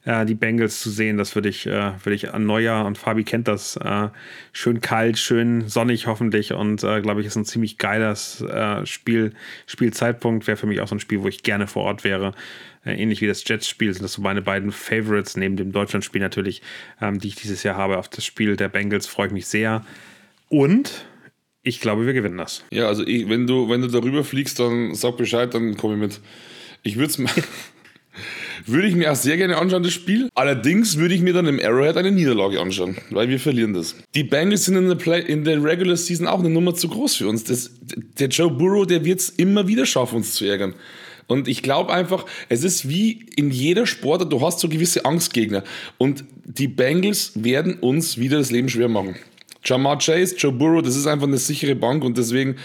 äh, 0.05 0.25
die 0.25 0.35
Bengals 0.35 0.79
zu 0.79 0.89
sehen, 0.89 1.17
das 1.17 1.35
würde 1.35 1.49
ich, 1.49 1.67
äh, 1.67 1.91
würde 2.03 2.15
ich 2.15 2.33
an 2.33 2.45
Neujahr 2.45 2.85
und 2.85 2.97
Fabi 2.97 3.23
kennt 3.23 3.47
das. 3.47 3.75
Äh, 3.75 4.09
schön 4.53 4.81
kalt, 4.81 5.17
schön 5.17 5.67
sonnig 5.67 6.07
hoffentlich 6.07 6.53
und 6.53 6.83
äh, 6.83 7.01
glaube 7.01 7.21
ich, 7.21 7.27
ist 7.27 7.35
ein 7.35 7.45
ziemlich 7.45 7.77
geiles 7.77 8.41
äh, 8.41 8.85
Spiel, 8.85 9.33
Spielzeitpunkt. 9.65 10.47
Wäre 10.47 10.57
für 10.57 10.67
mich 10.67 10.81
auch 10.81 10.87
so 10.87 10.95
ein 10.95 10.99
Spiel, 10.99 11.21
wo 11.21 11.27
ich 11.27 11.43
gerne 11.43 11.67
vor 11.67 11.83
Ort 11.83 12.03
wäre. 12.03 12.33
Äh, 12.85 13.01
ähnlich 13.01 13.21
wie 13.21 13.27
das 13.27 13.43
Jets-Spiel 13.47 13.93
sind 13.93 14.03
das 14.03 14.13
so 14.13 14.21
meine 14.21 14.41
beiden 14.41 14.71
Favorites, 14.71 15.37
neben 15.37 15.57
dem 15.57 15.71
Deutschland-Spiel 15.71 16.21
natürlich, 16.21 16.61
ähm, 17.01 17.19
die 17.19 17.29
ich 17.29 17.35
dieses 17.35 17.63
Jahr 17.63 17.77
habe. 17.77 17.97
Auf 17.97 18.09
das 18.09 18.25
Spiel 18.25 18.55
der 18.55 18.69
Bengals 18.69 19.07
freue 19.07 19.27
ich 19.27 19.33
mich 19.33 19.47
sehr. 19.47 19.85
Und 20.49 21.05
ich 21.63 21.81
glaube, 21.81 22.05
wir 22.05 22.13
gewinnen 22.13 22.37
das. 22.37 22.63
Ja, 22.71 22.87
also 22.87 23.05
ich, 23.05 23.27
wenn, 23.29 23.47
du, 23.47 23.69
wenn 23.69 23.81
du 23.81 23.87
darüber 23.87 24.23
fliegst, 24.23 24.59
dann 24.59 24.95
sag 24.95 25.17
Bescheid, 25.17 25.53
dann 25.53 25.75
komme 25.77 25.95
ich 25.95 25.99
mit. 25.99 26.21
Ich 26.83 26.95
würde 26.95 27.11
es 27.11 27.17
Würde 28.65 28.87
ich 28.87 28.95
mir 28.95 29.11
auch 29.11 29.15
sehr 29.15 29.37
gerne 29.37 29.57
anschauen, 29.57 29.83
das 29.83 29.93
Spiel. 29.93 30.29
Allerdings 30.33 30.97
würde 30.97 31.13
ich 31.13 31.21
mir 31.21 31.33
dann 31.33 31.45
im 31.45 31.59
Arrowhead 31.59 31.97
eine 31.97 32.11
Niederlage 32.11 32.59
anschauen, 32.59 32.97
weil 33.11 33.29
wir 33.29 33.39
verlieren 33.39 33.73
das. 33.73 33.95
Die 34.15 34.23
Bengals 34.23 34.65
sind 34.65 34.75
in 34.75 34.87
der, 34.87 34.95
Play 34.95 35.21
in 35.21 35.43
der 35.43 35.63
Regular 35.63 35.95
Season 35.95 36.27
auch 36.27 36.39
eine 36.39 36.49
Nummer 36.49 36.73
zu 36.73 36.87
groß 36.89 37.15
für 37.15 37.27
uns. 37.27 37.43
Das, 37.43 37.71
der 38.19 38.27
Joe 38.29 38.49
Burrow, 38.49 38.85
der 38.85 39.05
wird 39.05 39.19
es 39.19 39.29
immer 39.29 39.67
wieder 39.67 39.85
schaffen, 39.85 40.17
uns 40.17 40.33
zu 40.33 40.45
ärgern. 40.45 40.73
Und 41.27 41.47
ich 41.47 41.61
glaube 41.61 41.93
einfach, 41.93 42.25
es 42.49 42.63
ist 42.63 42.87
wie 42.87 43.25
in 43.35 43.51
jeder 43.51 43.85
Sportart, 43.85 44.31
du 44.31 44.41
hast 44.41 44.59
so 44.59 44.69
gewisse 44.69 45.05
Angstgegner. 45.05 45.63
Und 45.97 46.23
die 46.45 46.67
Bengals 46.67 47.31
werden 47.35 47.75
uns 47.75 48.17
wieder 48.17 48.37
das 48.37 48.49
Leben 48.49 48.69
schwer 48.69 48.87
machen. 48.87 49.15
Jamar 49.63 49.97
Chase, 49.97 50.35
Joe 50.37 50.53
Burrow, 50.53 50.81
das 50.81 50.95
ist 50.95 51.07
einfach 51.07 51.27
eine 51.27 51.37
sichere 51.37 51.75
Bank 51.75 52.03
und 52.03 52.17
deswegen 52.17 52.55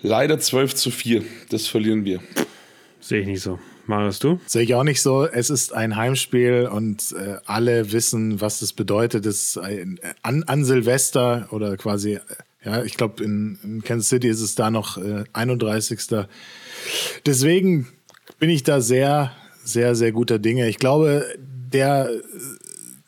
leider 0.00 0.38
12 0.38 0.74
zu 0.76 0.90
4. 0.90 1.24
Das 1.50 1.66
verlieren 1.66 2.04
wir. 2.04 2.20
Sehe 3.00 3.22
ich 3.22 3.26
nicht 3.26 3.42
so. 3.42 3.58
Marius, 3.86 4.18
du? 4.18 4.38
Sehe 4.46 4.62
ich 4.62 4.74
auch 4.74 4.84
nicht 4.84 5.00
so. 5.00 5.26
Es 5.26 5.48
ist 5.48 5.72
ein 5.72 5.96
Heimspiel 5.96 6.68
und 6.70 7.12
äh, 7.12 7.36
alle 7.46 7.90
wissen, 7.90 8.40
was 8.40 8.60
das 8.60 8.74
bedeutet. 8.74 9.24
Das 9.24 9.56
ein, 9.56 9.98
an, 10.22 10.44
an 10.44 10.64
Silvester 10.64 11.48
oder 11.52 11.76
quasi, 11.78 12.18
ja, 12.64 12.82
ich 12.82 12.96
glaube, 12.96 13.22
in, 13.22 13.58
in, 13.62 13.82
Kansas 13.82 14.08
City 14.08 14.28
ist 14.28 14.40
es 14.40 14.54
da 14.54 14.70
noch 14.70 14.98
äh, 14.98 15.24
31. 15.32 16.00
Deswegen 17.24 17.88
bin 18.38 18.50
ich 18.50 18.62
da 18.62 18.80
sehr, 18.80 19.32
sehr, 19.64 19.94
sehr 19.94 20.12
guter 20.12 20.38
Dinge. 20.38 20.68
Ich 20.68 20.78
glaube, 20.78 21.24
der 21.40 22.10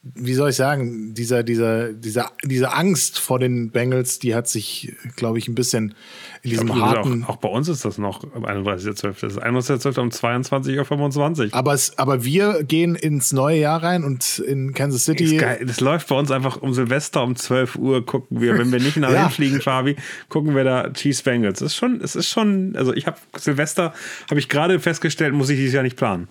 wie 0.03 0.35
soll 0.35 0.51
ich 0.51 0.57
sagen, 0.57 1.15
dieser, 1.15 1.43
dieser, 1.43 1.93
dieser, 1.93 2.33
diese 2.43 2.73
Angst 2.73 3.19
vor 3.19 3.39
den 3.39 3.71
Bengals, 3.71 4.19
die 4.19 4.35
hat 4.35 4.49
sich, 4.49 4.95
glaube 5.17 5.39
ich, 5.39 5.49
ein 5.49 5.55
bisschen 5.55 5.95
in 6.43 6.51
diesem 6.51 6.67
glaub, 6.67 6.81
harten. 6.81 7.25
Auch, 7.25 7.31
auch, 7.31 7.37
bei 7.37 7.49
uns 7.49 7.69
ist 7.69 7.85
das 7.85 7.99
noch 7.99 8.25
am 8.35 8.45
31.12. 8.45 9.21
Das 9.21 9.33
ist 9.35 9.43
31.12. 9.43 10.01
um 10.01 10.09
22.25 10.09 11.47
Uhr. 11.47 11.55
Aber, 11.55 11.75
es, 11.75 11.99
aber 11.99 12.25
wir 12.25 12.65
gehen 12.65 12.95
ins 12.95 13.33
neue 13.33 13.59
Jahr 13.59 13.83
rein 13.83 14.05
und 14.05 14.39
in 14.39 14.73
Kansas 14.73 15.05
City. 15.05 15.41
Das 15.65 15.81
läuft 15.81 16.09
bei 16.09 16.17
uns 16.17 16.31
einfach 16.31 16.63
um 16.63 16.73
Silvester 16.73 17.23
um 17.23 17.37
12 17.37 17.77
Uhr 17.77 18.07
gucken 18.07 18.41
wir, 18.41 18.59
wenn 18.59 18.73
wir 18.73 18.81
nicht 18.81 18.97
nach 18.97 19.11
ja. 19.13 19.29
fliegen, 19.29 19.61
Fabi, 19.61 19.97
gucken 20.29 20.55
wir 20.55 20.65
da 20.65 20.91
Chiefs 20.91 21.23
Bengals. 21.23 21.61
Es 21.61 21.73
ist 21.73 21.77
schon, 21.77 22.01
es 22.01 22.17
ist 22.17 22.29
schon, 22.29 22.75
also 22.77 22.95
ich 22.95 23.07
habe 23.07 23.19
Silvester, 23.37 23.93
habe 24.31 24.41
ich 24.41 24.49
gerade 24.49 24.81
festgestellt, 24.81 25.35
muss 25.35 25.51
ich 25.51 25.59
dieses 25.59 25.75
Jahr 25.75 25.83
nicht 25.83 25.97
planen. 25.97 26.29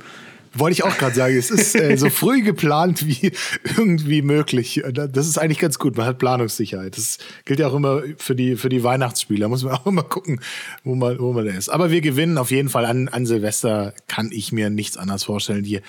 Wollte 0.53 0.73
ich 0.73 0.83
auch 0.83 0.97
gerade 0.97 1.13
sagen, 1.13 1.37
es 1.37 1.51
ist 1.51 1.75
äh, 1.75 1.95
so 1.95 2.09
früh 2.09 2.41
geplant 2.41 3.05
wie 3.05 3.31
irgendwie 3.77 4.21
möglich. 4.21 4.81
Das 4.91 5.27
ist 5.27 5.37
eigentlich 5.37 5.59
ganz 5.59 5.77
gut. 5.77 5.95
Man 5.95 6.05
hat 6.05 6.17
Planungssicherheit. 6.17 6.97
Das 6.97 7.19
gilt 7.45 7.59
ja 7.59 7.67
auch 7.67 7.75
immer 7.75 8.01
für 8.17 8.35
die, 8.35 8.55
für 8.55 8.69
die 8.69 8.83
Weihnachtsspiele. 8.83 9.41
Da 9.41 9.47
muss 9.47 9.63
man 9.63 9.73
auch 9.75 9.85
immer 9.85 10.03
gucken, 10.03 10.41
wo 10.83 10.95
man, 10.95 11.19
wo 11.19 11.33
man 11.33 11.45
da 11.45 11.51
ist. 11.51 11.69
Aber 11.69 11.91
wir 11.91 12.01
gewinnen 12.01 12.37
auf 12.37 12.51
jeden 12.51 12.69
Fall 12.69 12.85
an, 12.85 13.09
an 13.09 13.25
Silvester. 13.25 13.93
Kann 14.07 14.29
ich 14.31 14.51
mir 14.51 14.69
nichts 14.69 14.97
anderes 14.97 15.23
vorstellen. 15.23 15.63
Die, 15.63 15.81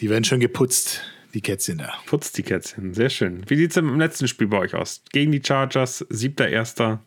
die 0.00 0.10
werden 0.10 0.24
schon 0.24 0.40
geputzt, 0.40 1.02
die 1.34 1.40
Kätzchen 1.40 1.78
da. 1.78 1.92
Putzt 2.06 2.36
die 2.38 2.42
Kätzchen, 2.42 2.92
sehr 2.92 3.10
schön. 3.10 3.42
Wie 3.46 3.56
sieht 3.56 3.70
es 3.70 3.76
im 3.76 3.98
letzten 3.98 4.26
Spiel 4.26 4.48
bei 4.48 4.58
euch 4.58 4.74
aus? 4.74 5.02
Gegen 5.12 5.32
die 5.32 5.42
Chargers, 5.44 6.04
siebter, 6.08 6.48
erster 6.48 7.02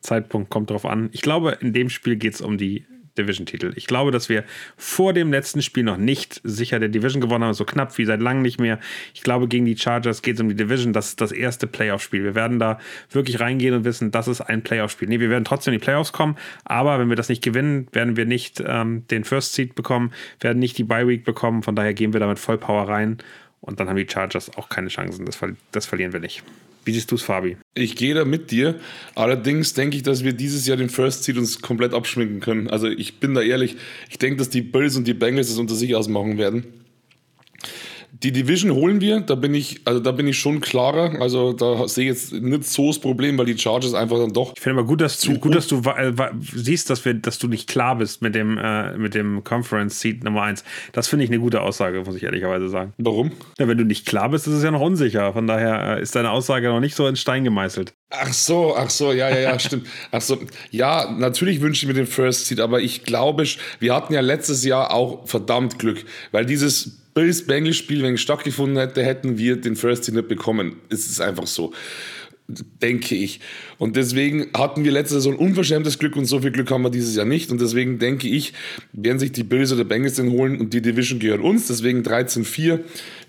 Zeitpunkt 0.00 0.50
kommt 0.50 0.70
drauf 0.70 0.86
an. 0.86 1.10
Ich 1.12 1.22
glaube, 1.22 1.58
in 1.60 1.72
dem 1.72 1.90
Spiel 1.90 2.16
geht 2.16 2.34
es 2.34 2.40
um 2.40 2.56
die 2.56 2.86
Division-Titel. 3.18 3.72
Ich 3.76 3.86
glaube, 3.86 4.10
dass 4.10 4.28
wir 4.28 4.44
vor 4.76 5.12
dem 5.12 5.30
letzten 5.30 5.62
Spiel 5.62 5.84
noch 5.84 5.96
nicht 5.96 6.40
sicher 6.44 6.78
der 6.78 6.88
Division 6.88 7.20
gewonnen 7.20 7.44
haben, 7.44 7.54
so 7.54 7.64
knapp 7.64 7.96
wie 7.98 8.04
seit 8.04 8.20
langem 8.20 8.42
nicht 8.42 8.60
mehr. 8.60 8.78
Ich 9.14 9.22
glaube, 9.22 9.48
gegen 9.48 9.64
die 9.64 9.76
Chargers 9.76 10.22
geht 10.22 10.36
es 10.36 10.40
um 10.40 10.48
die 10.48 10.54
Division. 10.54 10.92
Das 10.92 11.08
ist 11.08 11.20
das 11.20 11.32
erste 11.32 11.66
Playoff-Spiel. 11.66 12.24
Wir 12.24 12.34
werden 12.34 12.58
da 12.58 12.78
wirklich 13.10 13.40
reingehen 13.40 13.74
und 13.74 13.84
wissen, 13.84 14.10
das 14.10 14.28
ist 14.28 14.40
ein 14.40 14.62
Playoff-Spiel. 14.62 15.08
Nee, 15.08 15.20
wir 15.20 15.30
werden 15.30 15.44
trotzdem 15.44 15.74
in 15.74 15.80
die 15.80 15.84
Playoffs 15.84 16.12
kommen, 16.12 16.36
aber 16.64 16.98
wenn 16.98 17.08
wir 17.08 17.16
das 17.16 17.28
nicht 17.28 17.42
gewinnen, 17.42 17.86
werden 17.92 18.16
wir 18.16 18.26
nicht 18.26 18.62
ähm, 18.64 19.06
den 19.08 19.24
First 19.24 19.54
Seed 19.54 19.74
bekommen, 19.74 20.12
werden 20.40 20.58
nicht 20.58 20.78
die 20.78 20.84
Bye-Week 20.84 21.24
bekommen. 21.24 21.62
Von 21.62 21.76
daher 21.76 21.94
gehen 21.94 22.12
wir 22.12 22.20
damit 22.20 22.38
voll 22.38 22.58
Power 22.58 22.88
rein 22.88 23.18
und 23.60 23.80
dann 23.80 23.88
haben 23.88 23.96
die 23.96 24.08
Chargers 24.08 24.56
auch 24.56 24.68
keine 24.68 24.88
Chancen. 24.88 25.26
Das, 25.26 25.38
das 25.72 25.86
verlieren 25.86 26.12
wir 26.12 26.20
nicht. 26.20 26.42
Wie 26.84 26.92
siehst 26.92 27.10
du 27.10 27.16
es, 27.16 27.22
Fabi? 27.22 27.56
Ich 27.74 27.94
gehe 27.96 28.14
da 28.14 28.24
mit 28.24 28.50
dir. 28.50 28.80
Allerdings 29.14 29.74
denke 29.74 29.96
ich, 29.96 30.02
dass 30.02 30.24
wir 30.24 30.32
dieses 30.32 30.66
Jahr 30.66 30.76
den 30.76 30.88
First 30.88 31.24
Seed 31.24 31.36
uns 31.36 31.60
komplett 31.60 31.92
abschminken 31.92 32.40
können. 32.40 32.68
Also 32.68 32.88
ich 32.88 33.20
bin 33.20 33.34
da 33.34 33.42
ehrlich. 33.42 33.76
Ich 34.08 34.18
denke, 34.18 34.38
dass 34.38 34.48
die 34.48 34.62
Bills 34.62 34.96
und 34.96 35.06
die 35.06 35.14
Bengals 35.14 35.50
es 35.50 35.58
unter 35.58 35.74
sich 35.74 35.94
ausmachen 35.94 36.38
werden. 36.38 36.64
Die 38.12 38.32
Division 38.32 38.72
holen 38.72 39.00
wir, 39.00 39.20
da 39.20 39.34
bin 39.34 39.54
ich, 39.54 39.82
also 39.84 40.00
da 40.00 40.12
bin 40.12 40.26
ich 40.26 40.38
schon 40.38 40.60
klarer. 40.60 41.20
Also 41.20 41.52
da 41.52 41.86
sehe 41.86 42.10
ich 42.10 42.16
jetzt 42.16 42.32
nicht 42.32 42.64
so 42.64 42.88
das 42.88 42.98
Problem, 42.98 43.38
weil 43.38 43.46
die 43.46 43.58
Chargers 43.58 43.94
einfach 43.94 44.18
dann 44.18 44.32
doch. 44.32 44.52
Ich 44.56 44.62
finde 44.62 44.80
aber 44.80 44.88
gut, 44.88 45.00
dass 45.00 45.20
du, 45.20 45.38
gut, 45.38 45.54
dass 45.54 45.68
du 45.68 45.80
äh, 45.96 46.12
siehst, 46.40 46.90
dass 46.90 47.04
wir, 47.04 47.14
dass 47.14 47.38
du 47.38 47.48
nicht 47.48 47.68
klar 47.68 47.96
bist 47.96 48.22
mit 48.22 48.34
dem, 48.34 48.58
äh, 48.58 48.96
mit 48.96 49.14
dem 49.14 49.44
Conference 49.44 50.00
Seat 50.00 50.24
Nummer 50.24 50.42
1. 50.42 50.64
Das 50.92 51.08
finde 51.08 51.24
ich 51.24 51.30
eine 51.30 51.38
gute 51.38 51.60
Aussage, 51.60 52.02
muss 52.04 52.16
ich 52.16 52.22
ehrlicherweise 52.22 52.68
sagen. 52.68 52.92
Warum? 52.98 53.32
Ja, 53.58 53.68
wenn 53.68 53.78
du 53.78 53.84
nicht 53.84 54.06
klar 54.06 54.28
bist, 54.28 54.46
ist 54.46 54.54
es 54.54 54.64
ja 54.64 54.70
noch 54.70 54.80
unsicher. 54.80 55.32
Von 55.32 55.46
daher 55.46 55.98
äh, 55.98 56.02
ist 56.02 56.16
deine 56.16 56.30
Aussage 56.30 56.68
noch 56.68 56.80
nicht 56.80 56.96
so 56.96 57.06
in 57.06 57.16
Stein 57.16 57.44
gemeißelt. 57.44 57.94
Ach 58.10 58.32
so, 58.32 58.74
ach 58.76 58.90
so, 58.90 59.12
ja, 59.12 59.28
ja, 59.28 59.38
ja, 59.38 59.58
stimmt. 59.60 59.86
Ach 60.10 60.20
so, 60.20 60.38
ja, 60.70 61.10
natürlich 61.16 61.60
wünsche 61.60 61.84
ich 61.84 61.88
mir 61.88 61.94
den 61.94 62.06
First 62.06 62.46
Seat, 62.46 62.60
aber 62.60 62.80
ich 62.80 63.04
glaube, 63.04 63.44
wir 63.78 63.94
hatten 63.94 64.12
ja 64.12 64.20
letztes 64.20 64.64
Jahr 64.64 64.92
auch 64.92 65.28
verdammt 65.28 65.78
Glück, 65.78 66.04
weil 66.32 66.44
dieses 66.44 66.99
Bills 67.14 67.46
Bengals 67.46 67.76
Spiel, 67.76 68.02
wenn 68.02 68.14
es 68.14 68.20
stattgefunden 68.20 68.78
hätte, 68.78 69.02
hätten 69.02 69.38
wir 69.38 69.56
den 69.56 69.76
First 69.76 70.04
Team 70.04 70.16
nicht 70.16 70.28
bekommen. 70.28 70.76
Es 70.88 71.06
ist 71.06 71.20
einfach 71.20 71.46
so 71.46 71.72
denke 72.82 73.14
ich. 73.14 73.40
Und 73.78 73.96
deswegen 73.96 74.48
hatten 74.54 74.84
wir 74.84 74.92
letztes 74.92 75.14
Jahr 75.14 75.20
so 75.22 75.30
ein 75.30 75.36
unverschämtes 75.36 75.98
Glück 75.98 76.16
und 76.16 76.26
so 76.26 76.40
viel 76.40 76.50
Glück 76.50 76.70
haben 76.70 76.82
wir 76.82 76.90
dieses 76.90 77.16
Jahr 77.16 77.26
nicht. 77.26 77.50
Und 77.50 77.60
deswegen 77.60 77.98
denke 77.98 78.28
ich, 78.28 78.52
werden 78.92 79.18
sich 79.18 79.32
die 79.32 79.44
Bills 79.44 79.72
oder 79.72 79.84
Bengals 79.84 80.14
den 80.14 80.30
holen 80.30 80.58
und 80.58 80.72
die 80.72 80.82
Division 80.82 81.18
gehört 81.18 81.40
uns. 81.40 81.68
Deswegen 81.68 82.02
13-4. 82.02 82.80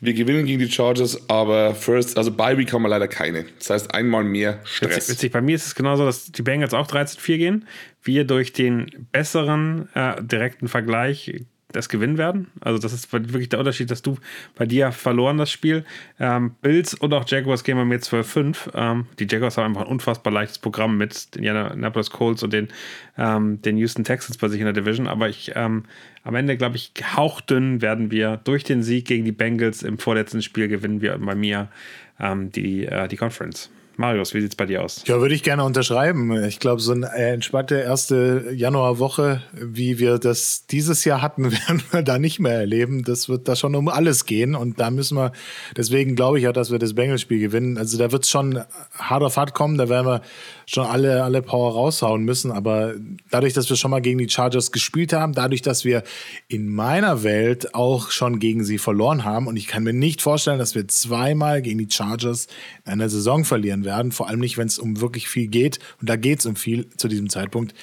Wir 0.02 0.14
gewinnen 0.14 0.46
gegen 0.46 0.60
die 0.60 0.70
Chargers, 0.70 1.30
aber 1.30 1.76
First, 1.76 2.18
also 2.18 2.32
bei 2.32 2.58
Week 2.58 2.72
haben 2.74 2.82
wir 2.82 2.90
leider 2.90 3.08
keine. 3.08 3.46
Das 3.60 3.70
heißt 3.70 3.94
einmal 3.94 4.24
mehr 4.24 4.60
Stress. 4.64 4.96
Witzig, 4.96 5.10
witzig. 5.10 5.32
Bei 5.32 5.42
mir 5.42 5.56
ist 5.56 5.68
es 5.68 5.76
genauso, 5.76 6.06
dass 6.06 6.32
die 6.32 6.42
Bengals 6.42 6.74
auch 6.74 6.88
13-4 6.88 7.38
gehen. 7.38 7.66
Wir 8.04 8.26
durch 8.26 8.52
den 8.52 9.08
besseren 9.12 9.90
äh, 9.94 10.22
direkten 10.24 10.68
Vergleich 10.68 11.46
das 11.74 11.90
gewinnen 11.90 12.18
werden. 12.18 12.48
Also 12.62 12.80
das 12.80 12.94
ist 12.94 13.12
wirklich 13.14 13.50
der 13.50 13.60
Unterschied, 13.60 13.92
dass 13.92 14.02
du 14.02 14.18
bei 14.56 14.66
dir 14.66 14.92
verloren 14.92 15.38
das 15.38 15.52
Spiel. 15.52 15.86
Ähm, 16.20 16.56
Bills 16.62 16.94
und 16.94 17.14
auch 17.14 17.28
Jaguars 17.28 17.64
gehen 17.64 17.78
wir 17.78 17.86
mit 17.86 18.04
12-5. 18.04 18.72
Ähm, 18.74 19.06
die 19.20 19.28
Jaguars 19.30 19.58
haben 19.58 19.66
einfach 19.66 19.82
ein 19.82 19.92
unfassbar 19.92 20.34
leichtes 20.34 20.60
Programm 20.60 20.98
mit 20.98 21.36
den 21.36 21.44
Indianapolis 21.44 22.10
Colts 22.10 22.44
und 22.44 22.54
den, 22.54 22.70
ähm, 23.18 23.62
den 23.62 23.78
Houston 23.78 24.04
Texans 24.04 24.38
bei 24.38 24.48
sich 24.48 24.60
in 24.60 24.66
der 24.66 24.74
Division. 24.74 25.08
Aber 25.08 25.30
ich 25.30 25.52
ähm, 25.56 25.84
am 26.24 26.36
Ende, 26.36 26.58
glaube 26.58 26.76
ich, 26.76 26.92
hauchdünn 27.16 27.82
werden 27.82 28.12
wir 28.12 28.38
durch 28.44 28.64
den 28.64 28.84
Sieg 28.84 29.08
gegen 29.08 29.26
die 29.26 29.32
Bengals 29.32 29.84
im 29.84 29.98
vorletzten 29.98 30.42
Spiel 30.42 30.68
gewinnen 30.68 31.02
wir 31.02 31.18
bei 31.18 31.36
mir 31.36 31.70
ähm, 32.20 32.52
die, 32.52 32.86
äh, 32.86 33.08
die 33.08 33.18
Conference. 33.18 33.70
Marius, 33.98 34.34
wie 34.34 34.42
sieht 34.42 34.52
es 34.52 34.56
bei 34.56 34.66
dir 34.66 34.84
aus? 34.84 35.04
Ja, 35.06 35.20
würde 35.20 35.36
ich 35.36 35.44
gerne 35.44 35.64
unterschreiben. 35.64 36.44
Ich 36.46 36.60
glaube, 36.60 36.82
so 36.82 36.92
eine 36.92 37.08
entspannte 37.14 37.76
erste 37.76 38.52
Januarwoche, 38.54 39.42
wie 39.54 40.00
wir 40.00 40.18
das 40.18 40.66
dieses 40.66 41.04
Jahr 41.04 41.22
hatten, 41.22 41.52
werden 41.52 41.84
wir 41.92 42.02
da 42.02 42.18
nicht 42.18 42.40
mehr 42.40 42.54
erleben. 42.54 43.04
Das 43.04 43.30
wird 43.30 43.48
da 43.48 43.56
schon 43.56 43.76
um 43.76 43.90
alles 43.90 44.26
gehen 44.26 44.56
und 44.56 44.80
da 44.80 44.90
müssen 44.90 45.18
wir, 45.18 45.34
deswegen 45.76 46.16
glaube 46.16 46.40
ich 46.40 46.48
auch, 46.48 46.54
dass 46.54 46.72
wir 46.72 46.80
das 46.80 46.94
Bengals-Spiel 46.94 47.40
gewinnen. 47.40 47.78
Also 47.78 47.98
da 47.98 48.12
wird 48.12 48.24
es 48.24 48.30
schon 48.30 48.64
hart 48.98 49.24
auf 49.24 49.38
hart 49.38 49.54
kommen, 49.54 49.78
da 49.78 49.90
werden 49.90 50.08
wir 50.08 50.22
schon 50.66 50.86
alle, 50.86 51.24
alle 51.24 51.42
Power 51.42 51.74
raushauen 51.74 52.24
müssen. 52.24 52.52
Aber 52.52 52.96
dadurch, 53.30 53.54
dass 53.54 53.70
wir 53.70 53.76
schon 53.76 53.92
mal 53.92 54.02
gegen 54.02 54.18
die 54.18 54.30
Chargers 54.30 54.72
gespielt 54.72 55.12
haben, 55.12 55.34
dadurch, 55.34 55.62
dass 55.62 55.84
wir 55.84 56.04
in 56.48 56.70
meiner 56.70 57.24
Welt 57.24 57.76
auch 57.76 58.10
schon 58.10 58.40
gegen 58.40 58.64
sie 58.64 58.78
verloren 58.78 59.26
haben 59.26 59.48
und 59.48 59.58
ich 59.58 59.68
kann 59.68 59.84
mir 59.84 59.94
nicht 59.94 60.22
vorstellen, 60.22 60.60
dass 60.60 60.76
wir 60.76 60.88
zweimal 60.88 61.62
gegen 61.62 61.78
die 61.78 61.90
Chargers 61.90 62.48
in 62.86 62.94
einer 62.94 63.10
Saison 63.10 63.44
verlieren 63.44 63.81
werden, 63.86 64.12
vor 64.12 64.28
allem 64.30 64.40
nicht, 64.40 64.58
wenn 64.58 64.68
es 64.68 64.80
um 64.80 65.02
wirklich 65.02 65.28
viel 65.28 65.48
geht. 65.48 65.80
Und 66.00 66.10
da 66.10 66.16
geht 66.16 66.40
es 66.40 66.46
um 66.46 66.56
viel 66.56 66.90
zu 66.98 67.08
diesem 67.08 67.30
Zeitpunkt. 67.30 67.74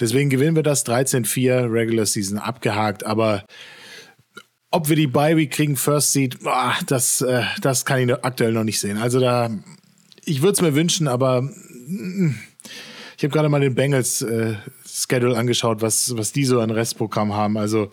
Deswegen 0.00 0.30
gewinnen 0.30 0.56
wir 0.56 0.62
das 0.62 0.86
13-4 0.86 1.70
Regular 1.70 2.06
Season 2.06 2.38
abgehakt, 2.38 3.04
aber 3.04 3.44
ob 4.70 4.88
wir 4.88 4.96
die 4.96 5.06
Bye 5.06 5.36
Week 5.36 5.50
kriegen, 5.50 5.76
First 5.76 6.12
Seed, 6.12 6.40
boah, 6.42 6.74
das, 6.86 7.20
äh, 7.20 7.42
das 7.60 7.84
kann 7.84 8.08
ich 8.08 8.24
aktuell 8.24 8.52
noch 8.52 8.64
nicht 8.64 8.80
sehen. 8.80 8.98
Also 8.98 9.20
da, 9.20 9.50
ich 10.24 10.42
würde 10.42 10.52
es 10.52 10.60
mir 10.62 10.74
wünschen, 10.74 11.08
aber 11.08 11.42
mm, 11.42 12.34
ich 13.16 13.24
habe 13.24 13.32
gerade 13.32 13.48
mal 13.48 13.60
den 13.60 13.74
Bengals 13.74 14.22
äh, 14.22 14.54
Schedule 14.86 15.36
angeschaut, 15.36 15.82
was, 15.82 16.16
was 16.16 16.32
die 16.32 16.44
so 16.44 16.60
an 16.60 16.70
Restprogramm 16.70 17.34
haben. 17.34 17.58
Also 17.58 17.90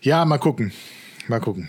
ja, 0.00 0.24
mal 0.24 0.38
gucken. 0.38 0.72
Mal 1.28 1.40
gucken. 1.40 1.68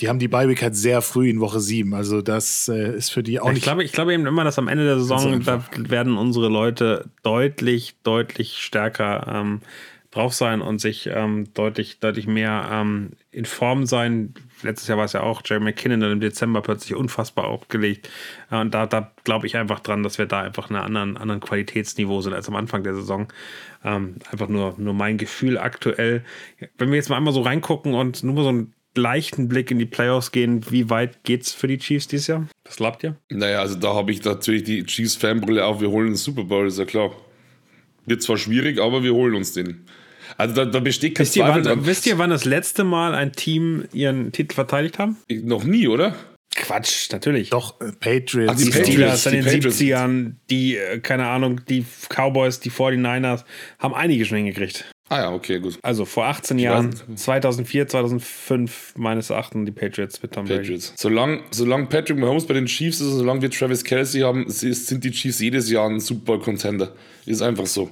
Die 0.00 0.08
haben 0.08 0.18
die 0.18 0.28
Bye-Week 0.28 0.60
halt 0.62 0.76
sehr 0.76 1.00
früh 1.00 1.30
in 1.30 1.40
Woche 1.40 1.60
7. 1.60 1.94
Also 1.94 2.20
das 2.20 2.68
äh, 2.68 2.94
ist 2.94 3.10
für 3.10 3.22
die 3.22 3.40
auch 3.40 3.48
ich 3.48 3.54
nicht. 3.54 3.64
Glaube, 3.64 3.82
ich 3.82 3.92
glaube 3.92 4.12
eben 4.12 4.26
immer, 4.26 4.44
dass 4.44 4.58
am 4.58 4.68
Ende 4.68 4.84
der 4.84 4.98
Saison, 4.98 5.42
da 5.42 5.64
werden 5.76 6.18
unsere 6.18 6.48
Leute 6.48 7.06
deutlich, 7.22 7.96
deutlich 8.02 8.58
stärker 8.58 9.26
ähm, 9.26 9.60
drauf 10.16 10.32
sein 10.32 10.62
und 10.62 10.80
sich 10.80 11.10
ähm, 11.12 11.52
deutlich, 11.52 12.00
deutlich 12.00 12.26
mehr 12.26 12.68
ähm, 12.72 13.10
in 13.30 13.44
Form 13.44 13.86
sein. 13.86 14.34
Letztes 14.62 14.88
Jahr 14.88 14.96
war 14.96 15.04
es 15.04 15.12
ja 15.12 15.22
auch 15.22 15.42
Jerry 15.44 15.62
McKinnon 15.62 16.00
dann 16.00 16.12
im 16.12 16.20
Dezember 16.20 16.62
plötzlich 16.62 16.94
unfassbar 16.94 17.46
aufgelegt. 17.46 18.08
Äh, 18.50 18.60
und 18.60 18.72
da, 18.72 18.86
da 18.86 19.12
glaube 19.24 19.46
ich 19.46 19.56
einfach 19.56 19.80
dran, 19.80 20.02
dass 20.02 20.18
wir 20.18 20.26
da 20.26 20.40
einfach 20.40 20.70
einen 20.70 20.80
anderen, 20.80 21.16
anderen 21.16 21.40
Qualitätsniveau 21.40 22.22
sind 22.22 22.32
als 22.32 22.48
am 22.48 22.56
Anfang 22.56 22.82
der 22.82 22.94
Saison. 22.94 23.28
Ähm, 23.84 24.16
einfach 24.30 24.48
nur, 24.48 24.74
nur 24.78 24.94
mein 24.94 25.18
Gefühl 25.18 25.58
aktuell. 25.58 26.24
Wenn 26.78 26.88
wir 26.88 26.96
jetzt 26.96 27.10
mal 27.10 27.16
einmal 27.16 27.34
so 27.34 27.42
reingucken 27.42 27.94
und 27.94 28.22
nur 28.24 28.42
so 28.42 28.52
ein 28.52 28.72
leichten 28.96 29.48
Blick 29.48 29.70
in 29.70 29.78
die 29.78 29.86
Playoffs 29.86 30.32
gehen, 30.32 30.64
wie 30.70 30.90
weit 30.90 31.24
geht's 31.24 31.52
für 31.52 31.68
die 31.68 31.78
Chiefs 31.78 32.08
dieses 32.08 32.26
Jahr? 32.26 32.48
Was 32.64 32.76
glaubt 32.76 33.04
ihr? 33.04 33.16
Naja, 33.30 33.60
also 33.60 33.76
da 33.76 33.94
habe 33.94 34.12
ich 34.12 34.24
natürlich 34.24 34.64
die 34.64 34.84
Chiefs-Fanbrille 34.84 35.64
auf. 35.64 35.80
Wir 35.80 35.90
holen 35.90 36.08
den 36.08 36.16
Super 36.16 36.44
Bowl, 36.44 36.66
ist 36.66 36.78
ja 36.78 36.84
klar. 36.84 37.10
Wird 38.06 38.22
zwar 38.22 38.36
schwierig, 38.36 38.80
aber 38.80 39.02
wir 39.02 39.14
holen 39.14 39.34
uns 39.34 39.52
den. 39.52 39.84
Also 40.36 40.54
da, 40.54 40.64
da 40.64 40.80
besteht 40.80 41.14
kein 41.14 41.24
wisst 41.24 41.34
Zweifel 41.34 41.64
ihr, 41.64 41.70
wann, 41.70 41.86
Wisst 41.86 42.06
ihr, 42.06 42.18
wann 42.18 42.30
das 42.30 42.44
letzte 42.44 42.84
Mal 42.84 43.14
ein 43.14 43.32
Team 43.32 43.84
ihren 43.92 44.32
Titel 44.32 44.54
verteidigt 44.54 44.98
haben? 44.98 45.16
Noch 45.28 45.64
nie, 45.64 45.88
oder? 45.88 46.14
Quatsch, 46.54 47.10
natürlich. 47.12 47.50
Doch, 47.50 47.80
äh, 47.80 47.92
Patriots. 47.92 48.52
Ach, 48.52 48.56
die, 48.56 48.64
die 48.64 48.72
Steelers 48.72 49.26
in 49.26 49.32
den 49.32 49.44
Patriots. 49.44 49.78
70ern, 49.78 50.32
die, 50.50 50.76
äh, 50.76 50.98
keine 51.00 51.26
Ahnung, 51.26 51.60
die 51.68 51.84
Cowboys, 52.08 52.60
die 52.60 52.70
49ers, 52.70 53.44
haben 53.78 53.94
einige 53.94 54.24
schon 54.24 54.38
hingekriegt. 54.38 54.86
Ah 55.08 55.20
ja, 55.20 55.32
okay, 55.32 55.60
gut. 55.60 55.78
Also 55.82 56.04
vor 56.04 56.26
18 56.26 56.58
ich 56.58 56.64
Jahren, 56.64 56.92
2004, 57.14 57.86
2005 57.86 58.94
meines 58.96 59.30
Erachtens 59.30 59.64
die 59.64 59.72
Patriots 59.72 60.20
mit 60.20 60.32
Tom 60.32 60.46
Patriots. 60.46 60.94
Solange, 60.96 61.42
solange 61.52 61.86
Patrick 61.86 62.18
Mahomes 62.18 62.44
bei 62.46 62.54
den 62.54 62.66
Chiefs 62.66 63.00
ist 63.00 63.12
und 63.12 63.18
solange 63.18 63.42
wir 63.42 63.50
Travis 63.50 63.84
Kelsey 63.84 64.22
haben, 64.22 64.46
sind 64.48 65.04
die 65.04 65.12
Chiefs 65.12 65.38
jedes 65.38 65.70
Jahr 65.70 65.88
ein 65.88 66.00
Super 66.00 66.24
Bowl 66.24 66.40
Contender. 66.40 66.92
Ist 67.24 67.40
einfach 67.40 67.66
so. 67.66 67.90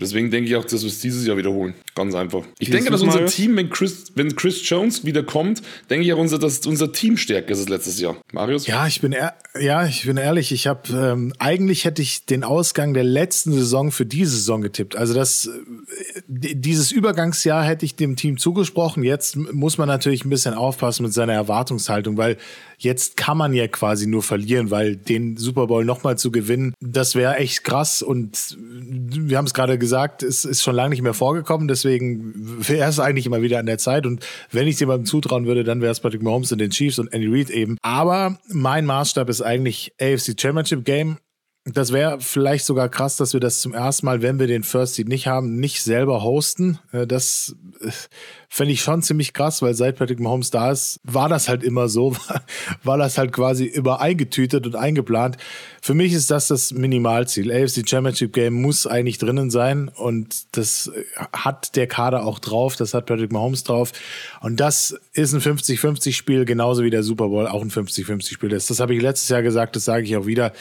Deswegen 0.00 0.30
denke 0.30 0.50
ich 0.50 0.56
auch, 0.56 0.64
dass 0.64 0.82
wir 0.82 0.88
es 0.88 1.00
dieses 1.00 1.26
Jahr 1.26 1.36
wiederholen. 1.36 1.74
Ganz 1.94 2.14
einfach. 2.14 2.42
Ich 2.58 2.70
denke, 2.70 2.90
dass 2.90 3.02
unser 3.02 3.26
Team, 3.26 3.56
wenn 3.56 3.70
Chris, 3.70 4.12
wenn 4.16 4.34
Chris 4.34 4.68
Jones 4.68 5.04
wieder 5.04 5.22
kommt, 5.22 5.62
denke 5.88 6.04
ich 6.04 6.12
auch, 6.12 6.18
unser, 6.18 6.38
dass 6.38 6.66
unser 6.66 6.92
Team 6.92 7.16
stärker 7.16 7.52
ist 7.52 7.60
als 7.60 7.68
letztes 7.68 8.00
Jahr. 8.00 8.16
Marius? 8.32 8.66
Ja, 8.66 8.86
ich 8.86 9.00
bin, 9.00 9.14
ja, 9.60 9.86
ich 9.86 10.04
bin 10.04 10.16
ehrlich. 10.16 10.50
Ich 10.50 10.66
habe 10.66 10.92
ähm, 10.92 11.32
eigentlich 11.38 11.84
hätte 11.84 12.02
ich 12.02 12.26
den 12.26 12.42
Ausgang 12.42 12.92
der 12.94 13.04
letzten 13.04 13.52
Saison 13.52 13.92
für 13.92 14.04
diese 14.04 14.32
Saison 14.32 14.62
getippt. 14.62 14.96
Also 14.96 15.14
das, 15.14 15.46
äh, 15.46 16.20
dieses 16.26 16.90
Übergangsjahr 16.90 17.64
hätte 17.64 17.84
ich 17.84 17.94
dem 17.94 18.16
Team 18.16 18.36
zugesprochen. 18.36 19.04
Jetzt 19.04 19.36
muss 19.36 19.78
man 19.78 19.86
natürlich 19.86 20.24
ein 20.24 20.30
bisschen 20.30 20.54
aufpassen 20.54 21.04
mit 21.04 21.12
seiner 21.12 21.34
Erwartungshaltung, 21.34 22.16
weil 22.16 22.36
Jetzt 22.78 23.16
kann 23.16 23.38
man 23.38 23.52
ja 23.54 23.68
quasi 23.68 24.06
nur 24.06 24.22
verlieren, 24.22 24.70
weil 24.70 24.96
den 24.96 25.36
Super 25.36 25.66
Bowl 25.66 25.84
nochmal 25.84 26.18
zu 26.18 26.30
gewinnen, 26.30 26.74
das 26.80 27.14
wäre 27.14 27.36
echt 27.36 27.64
krass. 27.64 28.02
Und 28.02 28.56
wir 28.58 29.38
haben 29.38 29.46
es 29.46 29.54
gerade 29.54 29.78
gesagt, 29.78 30.22
es 30.22 30.44
ist 30.44 30.62
schon 30.62 30.74
lange 30.74 30.90
nicht 30.90 31.02
mehr 31.02 31.14
vorgekommen. 31.14 31.68
Deswegen 31.68 32.32
wäre 32.66 32.88
es 32.88 33.00
eigentlich 33.00 33.26
immer 33.26 33.42
wieder 33.42 33.58
an 33.58 33.66
der 33.66 33.78
Zeit. 33.78 34.06
Und 34.06 34.26
wenn 34.50 34.66
ich 34.66 34.74
es 34.74 34.80
jemandem 34.80 35.06
zutrauen 35.06 35.46
würde, 35.46 35.64
dann 35.64 35.80
wäre 35.80 35.92
es 35.92 36.00
Patrick 36.00 36.22
Mahomes 36.22 36.52
und 36.52 36.58
den 36.58 36.70
Chiefs 36.70 36.98
und 36.98 37.12
Andy 37.12 37.28
Reid 37.28 37.50
eben. 37.50 37.76
Aber 37.82 38.38
mein 38.48 38.86
Maßstab 38.86 39.28
ist 39.28 39.42
eigentlich 39.42 39.92
AFC 40.00 40.38
Championship 40.38 40.84
Game. 40.84 41.18
Das 41.66 41.94
wäre 41.94 42.20
vielleicht 42.20 42.66
sogar 42.66 42.90
krass, 42.90 43.16
dass 43.16 43.32
wir 43.32 43.40
das 43.40 43.62
zum 43.62 43.72
ersten 43.72 44.04
Mal, 44.04 44.20
wenn 44.20 44.38
wir 44.38 44.46
den 44.46 44.64
First 44.64 44.96
Seed 44.96 45.08
nicht 45.08 45.26
haben, 45.26 45.56
nicht 45.56 45.82
selber 45.82 46.22
hosten. 46.22 46.78
Äh, 46.92 47.06
das 47.06 47.56
äh, 47.80 47.90
fände 48.50 48.74
ich 48.74 48.82
schon 48.82 49.00
ziemlich 49.00 49.32
krass, 49.32 49.62
weil 49.62 49.72
seit 49.72 49.96
Patrick 49.96 50.20
Mahomes 50.20 50.50
da 50.50 50.70
ist, 50.70 51.00
war 51.04 51.30
das 51.30 51.48
halt 51.48 51.62
immer 51.62 51.88
so, 51.88 52.14
war 52.84 52.98
das 52.98 53.16
halt 53.16 53.32
quasi 53.32 53.64
über 53.64 54.02
eingetütet 54.02 54.66
und 54.66 54.76
eingeplant. 54.76 55.38
Für 55.80 55.94
mich 55.94 56.12
ist 56.12 56.30
das 56.30 56.48
das 56.48 56.70
Minimalziel. 56.70 57.50
AFC 57.50 57.88
Championship 57.88 58.34
Game 58.34 58.60
muss 58.60 58.86
eigentlich 58.86 59.16
drinnen 59.16 59.50
sein 59.50 59.88
und 59.88 60.54
das 60.58 60.88
äh, 60.88 61.04
hat 61.32 61.76
der 61.76 61.86
Kader 61.86 62.26
auch 62.26 62.40
drauf, 62.40 62.76
das 62.76 62.92
hat 62.92 63.06
Patrick 63.06 63.32
Mahomes 63.32 63.64
drauf 63.64 63.92
und 64.42 64.60
das 64.60 65.00
ist 65.14 65.32
ein 65.32 65.40
50-50 65.40 66.12
Spiel, 66.12 66.44
genauso 66.44 66.82
wie 66.82 66.90
der 66.90 67.02
Super 67.02 67.28
Bowl 67.28 67.46
auch 67.46 67.62
ein 67.62 67.70
50-50 67.70 68.34
Spiel 68.34 68.52
ist. 68.52 68.68
Das 68.68 68.80
habe 68.80 68.94
ich 68.94 69.00
letztes 69.00 69.30
Jahr 69.30 69.42
gesagt, 69.42 69.76
das 69.76 69.86
sage 69.86 70.04
ich 70.04 70.14
auch 70.14 70.26
wieder 70.26 70.52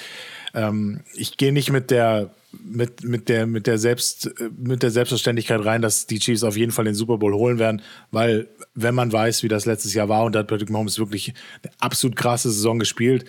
ähm, 0.53 1.01
ich 1.13 1.37
gehe 1.37 1.53
nicht 1.53 1.71
mit 1.71 1.91
der 1.91 2.31
mit, 2.51 3.03
mit 3.03 3.29
der 3.29 3.47
mit 3.47 3.65
der 3.65 3.77
Selbst 3.77 4.29
mit 4.55 4.83
der 4.83 4.91
Selbstverständlichkeit 4.91 5.65
rein, 5.65 5.81
dass 5.81 6.05
die 6.05 6.19
Chiefs 6.19 6.43
auf 6.43 6.55
jeden 6.55 6.71
Fall 6.71 6.85
den 6.85 6.93
Super 6.95 7.17
Bowl 7.17 7.33
holen 7.33 7.59
werden, 7.59 7.81
weil 8.11 8.47
wenn 8.75 8.95
man 8.95 9.11
weiß, 9.11 9.43
wie 9.43 9.47
das 9.47 9.65
letztes 9.65 9.93
Jahr 9.93 10.09
war 10.09 10.23
und 10.23 10.33
da 10.33 10.39
hat 10.39 10.47
Patrick 10.47 10.69
Mahomes 10.69 10.99
wirklich 10.99 11.33
eine 11.63 11.73
absolut 11.79 12.15
krasse 12.15 12.51
Saison 12.51 12.79
gespielt, 12.79 13.25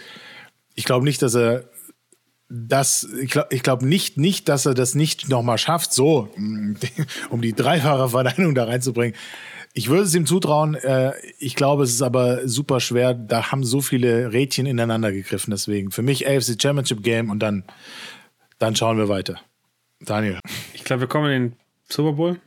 ich 0.75 0.85
glaube 0.85 1.05
nicht, 1.05 1.23
dass 1.23 1.35
er 1.35 1.65
das, 2.49 3.09
ich 3.21 3.31
glaube 3.31 3.49
ich 3.51 3.63
glaub 3.63 3.83
nicht, 3.83 4.19
nicht, 4.19 4.49
dass 4.49 4.67
er 4.67 4.75
das 4.75 4.95
nicht 4.95 5.29
nochmal 5.29 5.59
schafft, 5.59 5.93
so, 5.93 6.29
um 7.31 7.41
die 7.41 7.55
dreifache 7.55 8.11
Verneinung 8.11 8.55
da 8.55 8.65
reinzubringen. 8.65 9.17
Ich 9.77 9.89
würde 9.89 10.05
es 10.05 10.15
ihm 10.15 10.25
zutrauen. 10.25 10.77
Äh, 10.77 11.13
ich 11.39 11.57
glaube, 11.57 11.83
es 11.83 11.91
ist 11.91 12.03
aber 12.03 12.47
super 12.47 12.79
schwer. 12.79 13.13
Da 13.13 13.51
haben 13.51 13.65
so 13.65 13.81
viele 13.81 14.33
Rädchen 14.33 14.67
ineinander 14.67 15.11
gegriffen. 15.11 15.51
Deswegen 15.51 15.91
für 15.91 16.03
mich 16.03 16.29
AFC 16.29 16.61
Championship 16.63 17.03
Game 17.03 17.29
und 17.29 17.41
dann, 17.41 17.65
dann 18.61 18.77
schauen 18.77 18.99
wir 18.99 19.09
weiter. 19.09 19.41
Daniel. 20.01 20.39
Ich 20.75 20.85
glaube, 20.85 21.01
wir 21.01 21.09
kommen 21.09 21.31
in 21.31 21.43
den 21.51 21.57
Super 21.89 22.13
Bowl. 22.13 22.41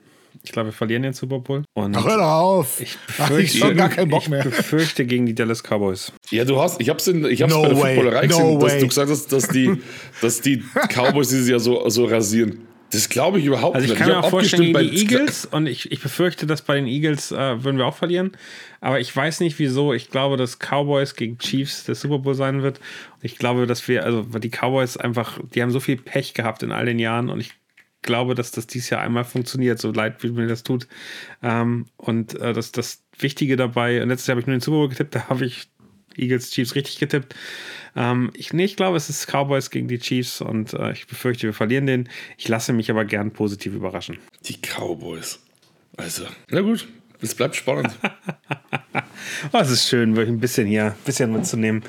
Ich 0.44 0.54
glaube, 0.54 0.70
wir 0.70 0.74
verlieren 0.74 1.04
den 1.04 1.12
Super 1.12 1.40
Bowl. 1.40 1.66
Und 1.74 1.98
Ach, 1.98 2.06
hör 2.06 2.18
doch 2.18 2.24
auf. 2.24 2.80
Ich 2.80 2.98
befürchte, 2.98 3.60
Ach, 3.66 3.72
ich 3.72 3.78
gar 3.78 3.90
keinen 3.90 4.10
Bock 4.10 4.30
mehr. 4.30 4.46
Ich 4.46 4.56
befürchte 4.56 5.06
gegen 5.06 5.26
die 5.26 5.36
Dallas 5.36 5.64
Cowboys. 5.64 6.14
Ja, 6.30 6.46
du 6.46 6.62
hast, 6.62 6.80
ich 6.80 6.88
hab's, 6.90 7.08
in, 7.08 7.26
ich 7.26 7.42
hab's 7.42 7.54
no 7.54 7.64
bei 7.64 7.68
der 7.70 7.78
Footballerei 7.78 8.28
no 8.28 8.38
gesehen, 8.38 8.62
way. 8.62 8.70
dass 8.70 8.80
du 8.80 8.88
gesagt 8.88 9.10
hast, 9.10 9.32
dass 9.34 9.48
die, 9.50 9.82
dass 10.22 10.40
die 10.40 10.64
Cowboys 10.94 11.28
dieses 11.30 11.50
Jahr 11.50 11.60
so, 11.60 11.90
so 11.90 12.06
rasieren. 12.06 12.68
Das 12.92 13.10
glaube 13.10 13.40
ich 13.40 13.46
überhaupt 13.46 13.76
nicht. 13.76 13.84
Also 13.84 13.94
ich 13.94 14.00
kann 14.00 14.10
mir 14.10 14.20
auch 14.20 14.30
vorstellen, 14.30 14.74
gegen 14.74 14.80
die 14.80 14.98
Eagles 14.98 15.46
und 15.46 15.68
ich, 15.68 15.92
ich 15.92 16.02
befürchte, 16.02 16.46
dass 16.46 16.62
bei 16.62 16.76
den 16.76 16.88
Eagles 16.88 17.32
äh, 17.32 17.64
würden 17.64 17.78
wir 17.78 17.86
auch 17.86 17.96
verlieren. 17.96 18.32
Aber 18.80 19.00
ich 19.00 19.14
weiß 19.14 19.42
nicht 19.42 19.60
wieso. 19.60 19.94
Ich 19.94 20.10
glaube, 20.10 20.38
dass 20.38 20.60
Cowboys 20.60 21.16
gegen 21.16 21.38
Chiefs 21.38 21.84
der 21.84 21.96
Super 21.96 22.20
Bowl 22.20 22.36
sein 22.36 22.64
wird. 22.64 22.80
Und 23.16 23.26
ich 23.26 23.38
glaube, 23.38 23.68
dass 23.68 23.88
wir, 23.88 24.06
also 24.06 24.24
die 24.24 24.50
Cowboys 24.50 24.98
einfach, 24.98 25.40
die 25.54 25.62
haben 25.62 25.72
so 25.72 25.80
viel 25.80 25.98
Pech 25.98 26.34
gehabt 26.34 26.64
in 26.64 26.72
all 26.72 26.86
den 26.86 27.00
Jahren 27.00 27.30
und 27.30 27.40
ich 27.40 27.54
glaube, 28.04 28.36
dass 28.36 28.52
das 28.52 28.68
dieses 28.68 28.90
Jahr 28.90 29.02
einmal 29.02 29.26
funktioniert, 29.26 29.80
so 29.80 29.92
leid 29.92 30.24
wie 30.24 30.30
mir 30.30 30.48
das 30.48 30.64
tut. 30.64 30.88
Ähm, 31.44 31.88
und 31.98 32.40
äh, 32.40 32.54
das, 32.54 32.72
das 32.72 33.04
Wichtige 33.20 33.58
dabei, 33.58 34.02
und 34.02 34.10
letztes 34.10 34.28
Jahr 34.28 34.34
habe 34.34 34.42
ich 34.42 34.48
nur 34.48 34.56
den 34.56 34.62
Super 34.62 34.78
Bowl 34.78 34.90
getippt, 34.90 35.16
da 35.16 35.30
habe 35.30 35.46
ich 35.46 35.68
Eagles 36.18 36.52
Chiefs 36.52 36.76
richtig 36.76 37.00
getippt. 37.00 37.36
Ähm, 37.96 38.32
ich, 38.36 38.54
nee, 38.54 38.66
ich 38.66 38.76
glaube, 38.76 38.98
es 38.98 39.10
ist 39.10 39.28
Cowboys 39.28 39.70
gegen 39.70 39.88
die 39.88 40.00
Chiefs 40.00 40.42
und 40.42 40.74
äh, 40.74 40.92
ich 40.92 41.08
befürchte, 41.08 41.48
wir 41.48 41.54
verlieren 41.54 41.86
den. 41.86 42.10
Ich 42.38 42.48
lasse 42.48 42.74
mich 42.74 42.92
aber 42.92 43.06
gern 43.06 43.32
positiv 43.32 43.74
überraschen. 43.74 44.18
Die 44.46 44.58
Cowboys. 44.58 45.40
Also, 45.98 46.26
na 46.50 46.62
gut, 46.62 46.88
es 47.22 47.34
bleibt 47.34 47.56
spannend. 47.56 47.98
oh, 49.52 49.58
es 49.58 49.72
ist 49.72 49.90
schön, 49.90 50.16
wirklich 50.16 50.36
ein 50.36 50.40
bisschen 50.40 50.68
hier, 50.68 50.86
ein 50.86 50.96
bisschen 51.06 51.32
mitzunehmen. 51.32 51.84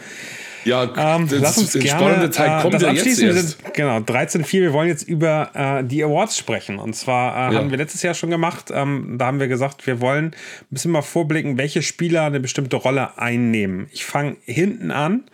Ja, 0.64 1.16
ähm, 1.16 1.28
das, 1.28 1.40
lass 1.40 1.58
uns 1.58 1.72
gerne, 1.72 1.88
spannende 1.88 2.30
Teil 2.30 2.58
äh, 2.58 2.62
kommt 2.62 2.74
das 2.74 2.82
ja 2.82 2.90
abschließen. 2.90 3.26
Wir 3.26 3.34
sind, 3.34 3.74
genau, 3.74 3.98
13.4. 3.98 4.52
Wir 4.52 4.72
wollen 4.72 4.88
jetzt 4.88 5.08
über 5.08 5.50
äh, 5.54 5.84
die 5.84 6.02
Awards 6.02 6.36
sprechen. 6.36 6.78
Und 6.78 6.94
zwar 6.94 7.50
äh, 7.50 7.54
ja. 7.54 7.60
haben 7.60 7.70
wir 7.70 7.78
letztes 7.78 8.02
Jahr 8.02 8.14
schon 8.14 8.30
gemacht. 8.30 8.70
Ähm, 8.72 9.16
da 9.18 9.26
haben 9.26 9.40
wir 9.40 9.48
gesagt, 9.48 9.86
wir 9.86 10.00
wollen 10.00 10.26
ein 10.26 10.66
bisschen 10.70 10.90
mal 10.90 11.02
vorblicken, 11.02 11.58
welche 11.58 11.82
Spieler 11.82 12.24
eine 12.24 12.40
bestimmte 12.40 12.76
Rolle 12.76 13.18
einnehmen. 13.18 13.88
Ich 13.92 14.04
fange 14.04 14.36
hinten 14.44 14.90
an 14.90 15.24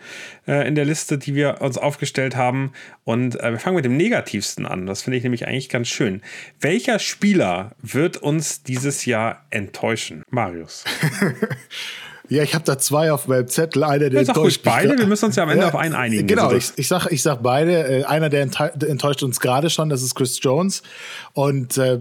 äh, 0.47 0.67
in 0.67 0.75
der 0.75 0.85
Liste, 0.85 1.17
die 1.17 1.35
wir 1.35 1.61
uns 1.61 1.77
aufgestellt 1.77 2.35
haben. 2.35 2.71
Und 3.03 3.39
äh, 3.39 3.51
wir 3.51 3.59
fangen 3.59 3.75
mit 3.75 3.85
dem 3.85 3.97
Negativsten 3.97 4.65
an. 4.65 4.85
Das 4.85 5.03
finde 5.03 5.17
ich 5.17 5.23
nämlich 5.23 5.47
eigentlich 5.47 5.69
ganz 5.69 5.87
schön. 5.87 6.21
Welcher 6.59 6.99
Spieler 6.99 7.71
wird 7.81 8.17
uns 8.17 8.63
dieses 8.63 9.05
Jahr 9.05 9.45
enttäuschen? 9.49 10.23
Marius. 10.29 10.83
Ja, 12.29 12.43
ich 12.43 12.53
habe 12.55 12.65
da 12.65 12.77
zwei 12.77 13.11
auf 13.11 13.27
meinem 13.27 13.47
Zettel. 13.47 13.83
Einer, 13.83 14.09
der 14.09 14.21
ja, 14.21 14.27
enttäuscht 14.27 14.61
beide. 14.63 14.97
Wir 14.97 15.07
müssen 15.07 15.25
uns 15.25 15.35
ja 15.35 15.43
am 15.43 15.49
Ende 15.49 15.63
ja, 15.63 15.69
auf 15.69 15.75
einen 15.75 15.95
einigen. 15.95 16.27
Genau, 16.27 16.51
ich, 16.51 16.71
ich 16.75 16.87
sag, 16.87 17.07
ich 17.11 17.21
sag 17.21 17.43
beide. 17.43 18.01
Äh, 18.01 18.03
einer, 18.05 18.29
der 18.29 18.41
enttäuscht 18.41 19.23
uns 19.23 19.39
gerade 19.39 19.69
schon, 19.69 19.89
das 19.89 20.01
ist 20.01 20.15
Chris 20.15 20.39
Jones. 20.41 20.81
Und 21.33 21.77
äh, 21.77 21.99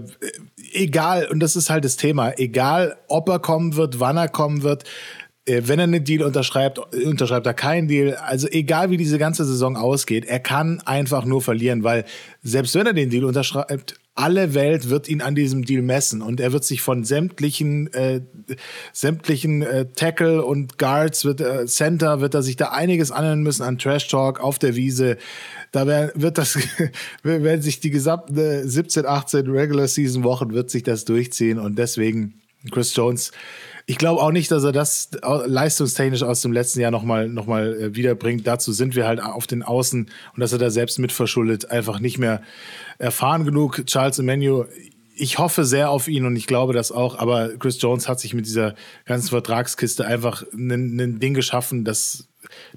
egal, 0.72 1.28
und 1.30 1.40
das 1.40 1.56
ist 1.56 1.70
halt 1.70 1.84
das 1.84 1.96
Thema, 1.96 2.32
egal, 2.38 2.96
ob 3.08 3.28
er 3.28 3.38
kommen 3.38 3.76
wird, 3.76 4.00
wann 4.00 4.16
er 4.16 4.28
kommen 4.28 4.62
wird, 4.62 4.84
äh, 5.46 5.62
wenn 5.64 5.78
er 5.78 5.84
einen 5.84 6.04
Deal 6.04 6.22
unterschreibt, 6.22 6.78
unterschreibt 6.78 7.46
er 7.46 7.54
keinen 7.54 7.88
Deal. 7.88 8.14
Also 8.14 8.48
egal 8.48 8.90
wie 8.90 8.96
diese 8.96 9.18
ganze 9.18 9.44
Saison 9.44 9.76
ausgeht, 9.76 10.24
er 10.24 10.40
kann 10.40 10.80
einfach 10.86 11.24
nur 11.24 11.42
verlieren, 11.42 11.84
weil 11.84 12.04
selbst 12.42 12.74
wenn 12.74 12.86
er 12.86 12.94
den 12.94 13.10
Deal 13.10 13.24
unterschreibt, 13.24 13.96
alle 14.16 14.54
Welt 14.54 14.90
wird 14.90 15.08
ihn 15.08 15.20
an 15.20 15.34
diesem 15.34 15.64
Deal 15.64 15.82
messen 15.82 16.22
und 16.22 16.38
er 16.38 16.52
wird 16.52 16.64
sich 16.64 16.82
von 16.82 17.02
sämtlichen 17.02 17.92
äh, 17.92 18.20
sämtlichen 18.92 19.62
äh, 19.62 19.86
Tackle 19.86 20.44
und 20.44 20.78
Guards 20.78 21.24
wird 21.24 21.40
äh, 21.40 21.66
Center 21.66 22.20
wird 22.20 22.34
er 22.34 22.42
sich 22.42 22.54
da 22.54 22.68
einiges 22.68 23.10
anhören 23.10 23.42
müssen 23.42 23.64
an 23.64 23.76
Trash 23.76 24.06
Talk 24.06 24.38
auf 24.40 24.60
der 24.60 24.76
Wiese. 24.76 25.16
Da 25.72 25.88
wär, 25.88 26.12
wird 26.14 26.38
das 26.38 26.56
werden 27.24 27.62
sich 27.62 27.80
die 27.80 27.90
gesamten 27.90 28.68
17 28.68 29.04
18 29.04 29.50
Regular 29.50 29.88
Season 29.88 30.22
Wochen 30.22 30.52
wird 30.52 30.70
sich 30.70 30.84
das 30.84 31.04
durchziehen 31.04 31.58
und 31.58 31.76
deswegen 31.76 32.34
Chris 32.70 32.94
Jones 32.94 33.32
ich 33.86 33.98
glaube 33.98 34.22
auch 34.22 34.30
nicht, 34.30 34.50
dass 34.50 34.64
er 34.64 34.72
das 34.72 35.10
leistungstechnisch 35.22 36.22
aus 36.22 36.40
dem 36.42 36.52
letzten 36.52 36.80
Jahr 36.80 36.90
nochmal 36.90 37.28
noch 37.28 37.46
mal 37.46 37.74
äh, 37.74 37.94
wiederbringt. 37.94 38.46
Dazu 38.46 38.72
sind 38.72 38.96
wir 38.96 39.06
halt 39.06 39.20
auf 39.20 39.46
den 39.46 39.62
Außen 39.62 40.00
und 40.34 40.40
dass 40.40 40.52
er 40.52 40.58
da 40.58 40.70
selbst 40.70 40.98
mitverschuldet 40.98 41.70
einfach 41.70 42.00
nicht 42.00 42.18
mehr 42.18 42.40
erfahren 42.98 43.44
genug. 43.44 43.84
Charles 43.86 44.18
Emmanuel, 44.18 44.68
ich 45.14 45.38
hoffe 45.38 45.64
sehr 45.64 45.90
auf 45.90 46.08
ihn 46.08 46.24
und 46.24 46.36
ich 46.36 46.46
glaube 46.46 46.72
das 46.72 46.92
auch, 46.92 47.18
aber 47.18 47.56
Chris 47.58 47.80
Jones 47.80 48.08
hat 48.08 48.20
sich 48.20 48.34
mit 48.34 48.46
dieser 48.46 48.74
ganzen 49.04 49.28
Vertragskiste 49.28 50.06
einfach 50.06 50.44
ein 50.52 51.20
Ding 51.20 51.34
geschaffen, 51.34 51.84
das 51.84 52.28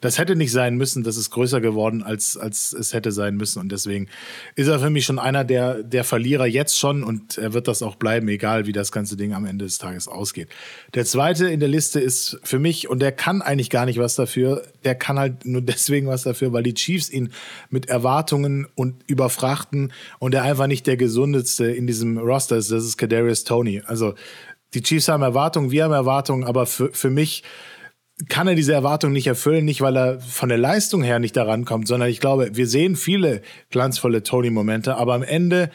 das 0.02 0.18
hätte 0.18 0.36
nicht 0.36 0.52
sein 0.52 0.76
müssen, 0.76 1.04
das 1.04 1.18
ist 1.18 1.30
größer 1.30 1.62
geworden, 1.62 2.04
als, 2.04 2.38
als 2.38 2.74
es 2.74 2.94
hätte 2.94 3.12
sein 3.12 3.36
müssen. 3.36 3.60
Und 3.60 3.72
deswegen 3.72 4.08
ist 4.56 4.68
er 4.68 4.80
für 4.80 4.90
mich 4.90 5.06
schon 5.06 5.20
einer 5.20 5.44
der, 5.44 5.84
der 5.84 6.04
Verlierer 6.04 6.46
jetzt 6.46 6.78
schon 6.78 7.04
und 7.04 7.38
er 7.38 7.54
wird 7.54 7.68
das 7.68 7.82
auch 7.82 7.96
bleiben, 7.96 8.28
egal 8.28 8.68
wie 8.68 8.72
das 8.72 8.92
ganze 8.92 9.18
Ding 9.18 9.34
am 9.34 9.46
Ende 9.46 9.66
des 9.66 9.78
Tages 9.78 10.08
ausgeht. 10.08 10.50
Der 10.94 11.06
zweite 11.06 11.48
in 11.48 11.60
der 11.60 11.70
Liste 11.70 12.00
ist 12.00 12.40
für 12.44 12.60
mich, 12.60 12.90
und 12.90 13.00
der 13.00 13.12
kann 13.12 13.42
eigentlich 13.42 13.70
gar 13.70 13.86
nicht 13.86 14.00
was 14.00 14.16
dafür, 14.16 14.64
der 14.84 14.96
kann 14.96 15.20
halt 15.20 15.46
nur 15.46 15.62
deswegen 15.68 16.08
was 16.08 16.24
dafür, 16.24 16.54
weil 16.54 16.64
die 16.64 16.74
Chiefs 16.74 17.10
ihn 17.10 17.32
mit 17.70 17.88
Erwartungen 17.88 18.68
und 18.76 19.04
überfrachten 19.08 19.92
und 20.20 20.34
er 20.34 20.44
einfach 20.44 20.68
nicht 20.68 20.88
der 20.88 20.98
gesundeste 20.98 21.66
in 21.66 21.88
diesem 21.88 22.18
Roster 22.18 22.58
ist. 22.58 22.72
Das 22.72 22.84
ist 22.84 22.98
Kadarius 22.98 23.44
Tony. 23.44 23.82
Also 23.86 24.16
die 24.74 24.82
Chiefs 24.82 25.08
haben 25.08 25.24
Erwartungen, 25.24 25.72
wir 25.72 25.86
haben 25.86 25.94
Erwartungen, 25.94 26.44
aber 26.44 26.66
für, 26.66 26.92
für 26.94 27.10
mich 27.10 27.44
kann 28.30 28.48
er 28.48 28.56
diese 28.56 28.74
Erwartung 28.74 29.12
nicht 29.12 29.28
erfüllen, 29.28 29.66
nicht 29.66 29.82
weil 29.82 29.96
er 29.96 30.20
von 30.20 30.50
der 30.50 30.58
Leistung 30.58 31.04
her 31.04 31.20
nicht 31.20 31.38
daran 31.38 31.66
kommt, 31.66 31.88
sondern 31.88 32.10
ich 32.10 32.20
glaube, 32.20 32.50
wir 32.54 32.68
sehen 32.68 32.96
viele 32.96 33.42
glanzvolle 33.70 34.24
Tony-Momente, 34.24 34.96
aber 34.96 35.14
am 35.14 35.24
Ende 35.24 35.70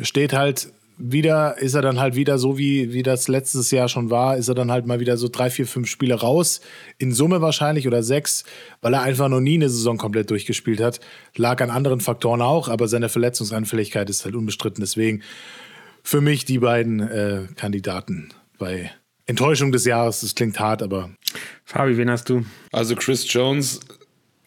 steht 0.00 0.34
halt 0.34 0.72
wieder, 0.98 1.58
ist 1.58 1.74
er 1.74 1.82
dann 1.82 1.98
halt 1.98 2.14
wieder 2.14 2.38
so, 2.38 2.58
wie, 2.58 2.92
wie 2.92 3.02
das 3.02 3.26
letztes 3.26 3.70
Jahr 3.70 3.88
schon 3.88 4.10
war, 4.10 4.36
ist 4.36 4.48
er 4.48 4.54
dann 4.54 4.70
halt 4.70 4.86
mal 4.86 5.00
wieder 5.00 5.16
so 5.16 5.28
drei, 5.28 5.48
vier, 5.50 5.66
fünf 5.66 5.88
Spiele 5.88 6.14
raus, 6.14 6.60
in 6.98 7.12
Summe 7.12 7.40
wahrscheinlich 7.40 7.86
oder 7.86 8.02
sechs, 8.02 8.44
weil 8.82 8.94
er 8.94 9.02
einfach 9.02 9.28
noch 9.28 9.40
nie 9.40 9.54
eine 9.54 9.70
Saison 9.70 9.96
komplett 9.96 10.30
durchgespielt 10.30 10.80
hat. 10.80 11.00
Lag 11.34 11.60
an 11.62 11.70
anderen 11.70 12.00
Faktoren 12.00 12.42
auch, 12.42 12.68
aber 12.68 12.86
seine 12.86 13.08
Verletzungsanfälligkeit 13.08 14.10
ist 14.10 14.24
halt 14.24 14.34
unbestritten. 14.34 14.82
Deswegen 14.82 15.22
für 16.04 16.20
mich 16.20 16.44
die 16.44 16.58
beiden 16.58 17.00
äh, 17.00 17.46
Kandidaten 17.56 18.28
bei 18.58 18.90
Enttäuschung 19.32 19.72
des 19.72 19.84
Jahres, 19.84 20.20
das 20.20 20.34
klingt 20.34 20.60
hart, 20.60 20.82
aber. 20.82 21.10
Fabi, 21.64 21.96
wen 21.96 22.10
hast 22.10 22.28
du? 22.28 22.44
Also 22.70 22.94
Chris 22.94 23.30
Jones 23.32 23.80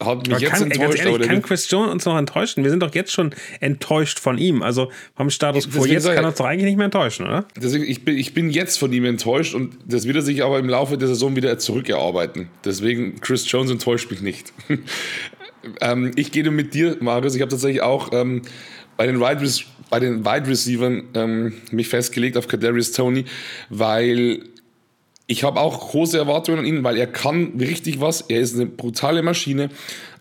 hat 0.03 0.27
mich 0.27 0.35
aber 0.35 0.41
jetzt 0.41 0.51
kann, 0.51 0.71
enttäuscht. 0.71 0.99
Ey, 0.99 1.11
ehrlich, 1.11 1.27
kann 1.27 1.41
Chris 1.41 1.69
Jones 1.69 1.91
uns 1.91 2.05
noch 2.05 2.17
enttäuschen? 2.17 2.63
Wir 2.63 2.69
sind 2.69 2.81
doch 2.81 2.93
jetzt 2.93 3.11
schon 3.13 3.33
enttäuscht 3.61 4.19
von 4.19 4.37
ihm. 4.37 4.61
Also 4.61 4.91
vom 5.15 5.29
Status 5.29 5.69
quo 5.69 5.85
jetzt 5.85 6.05
kann 6.05 6.17
er 6.17 6.27
uns 6.27 6.37
doch 6.37 6.45
eigentlich 6.45 6.65
nicht 6.65 6.77
mehr 6.77 6.85
enttäuschen, 6.85 7.25
oder? 7.25 7.45
Deswegen, 7.55 7.85
ich, 7.85 8.03
bin, 8.03 8.17
ich 8.17 8.33
bin 8.33 8.49
jetzt 8.49 8.77
von 8.77 8.91
ihm 8.91 9.05
enttäuscht 9.05 9.55
und 9.55 9.77
das 9.85 10.05
wird 10.05 10.17
er 10.17 10.21
sich 10.21 10.43
aber 10.43 10.59
im 10.59 10.67
Laufe 10.67 10.97
der 10.97 11.07
Saison 11.07 11.35
wieder 11.35 11.57
zurückerarbeiten. 11.57 12.49
Deswegen, 12.65 13.21
Chris 13.21 13.49
Jones 13.49 13.71
enttäuscht 13.71 14.11
mich 14.11 14.21
nicht. 14.21 14.53
ähm, 15.81 16.11
ich 16.15 16.31
gehe 16.31 16.49
mit 16.51 16.73
dir, 16.73 16.97
Marius. 16.99 17.35
Ich 17.35 17.41
habe 17.41 17.51
tatsächlich 17.51 17.81
auch 17.81 18.11
ähm, 18.11 18.41
bei 18.97 19.07
den 19.07 19.21
Wide, 19.21 19.49
bei 19.89 19.99
den 19.99 20.25
Wide 20.25 20.47
Receivers 20.47 21.03
ähm, 21.13 21.53
mich 21.71 21.87
festgelegt 21.87 22.35
auf 22.35 22.47
Kadarius 22.47 22.91
Tony, 22.91 23.23
weil 23.69 24.43
ich 25.27 25.43
habe 25.43 25.59
auch 25.59 25.89
große 25.89 26.17
Erwartungen 26.17 26.59
an 26.59 26.65
ihn, 26.65 26.83
weil 26.83 26.97
er 26.97 27.07
kann 27.07 27.53
richtig 27.59 27.99
was. 27.99 28.21
Er 28.21 28.39
ist 28.39 28.55
eine 28.55 28.67
brutale 28.67 29.23
Maschine, 29.23 29.69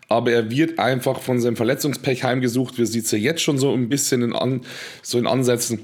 aber 0.07 0.31
er 0.31 0.49
wird 0.49 0.79
einfach 0.79 1.19
von 1.19 1.39
seinem 1.39 1.55
Verletzungspech 1.55 2.23
heimgesucht. 2.23 2.77
Wir 2.77 2.87
sehen 2.87 3.03
es 3.03 3.11
ja 3.11 3.17
jetzt 3.17 3.41
schon 3.41 3.57
so 3.57 3.73
ein 3.73 3.89
bisschen 3.89 4.21
in, 4.23 4.33
an, 4.33 4.61
so 5.01 5.17
in 5.17 5.27
Ansätzen. 5.27 5.79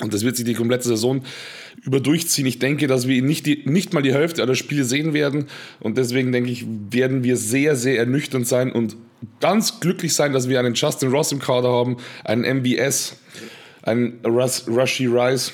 Und 0.00 0.12
das 0.12 0.24
wird 0.24 0.36
sich 0.36 0.44
die 0.44 0.54
komplette 0.54 0.88
Saison 0.88 1.22
über 1.82 2.00
durchziehen. 2.00 2.46
Ich 2.46 2.58
denke, 2.58 2.86
dass 2.86 3.08
wir 3.08 3.22
nicht, 3.22 3.46
die, 3.46 3.62
nicht 3.64 3.92
mal 3.92 4.02
die 4.02 4.12
Hälfte 4.12 4.42
aller 4.42 4.54
Spiele 4.54 4.84
sehen 4.84 5.14
werden. 5.14 5.46
Und 5.80 5.96
deswegen 5.96 6.32
denke 6.32 6.50
ich, 6.50 6.66
werden 6.90 7.24
wir 7.24 7.36
sehr, 7.36 7.76
sehr 7.76 7.98
ernüchternd 7.98 8.46
sein 8.46 8.72
und 8.72 8.96
ganz 9.40 9.80
glücklich 9.80 10.14
sein, 10.14 10.32
dass 10.32 10.48
wir 10.48 10.58
einen 10.58 10.74
Justin 10.74 11.10
Ross 11.10 11.32
im 11.32 11.38
Kader 11.38 11.70
haben, 11.70 11.96
einen 12.24 12.58
MBS, 12.58 13.16
einen 13.82 14.20
Rush, 14.24 14.62
Rushy 14.66 15.06
Rice 15.06 15.52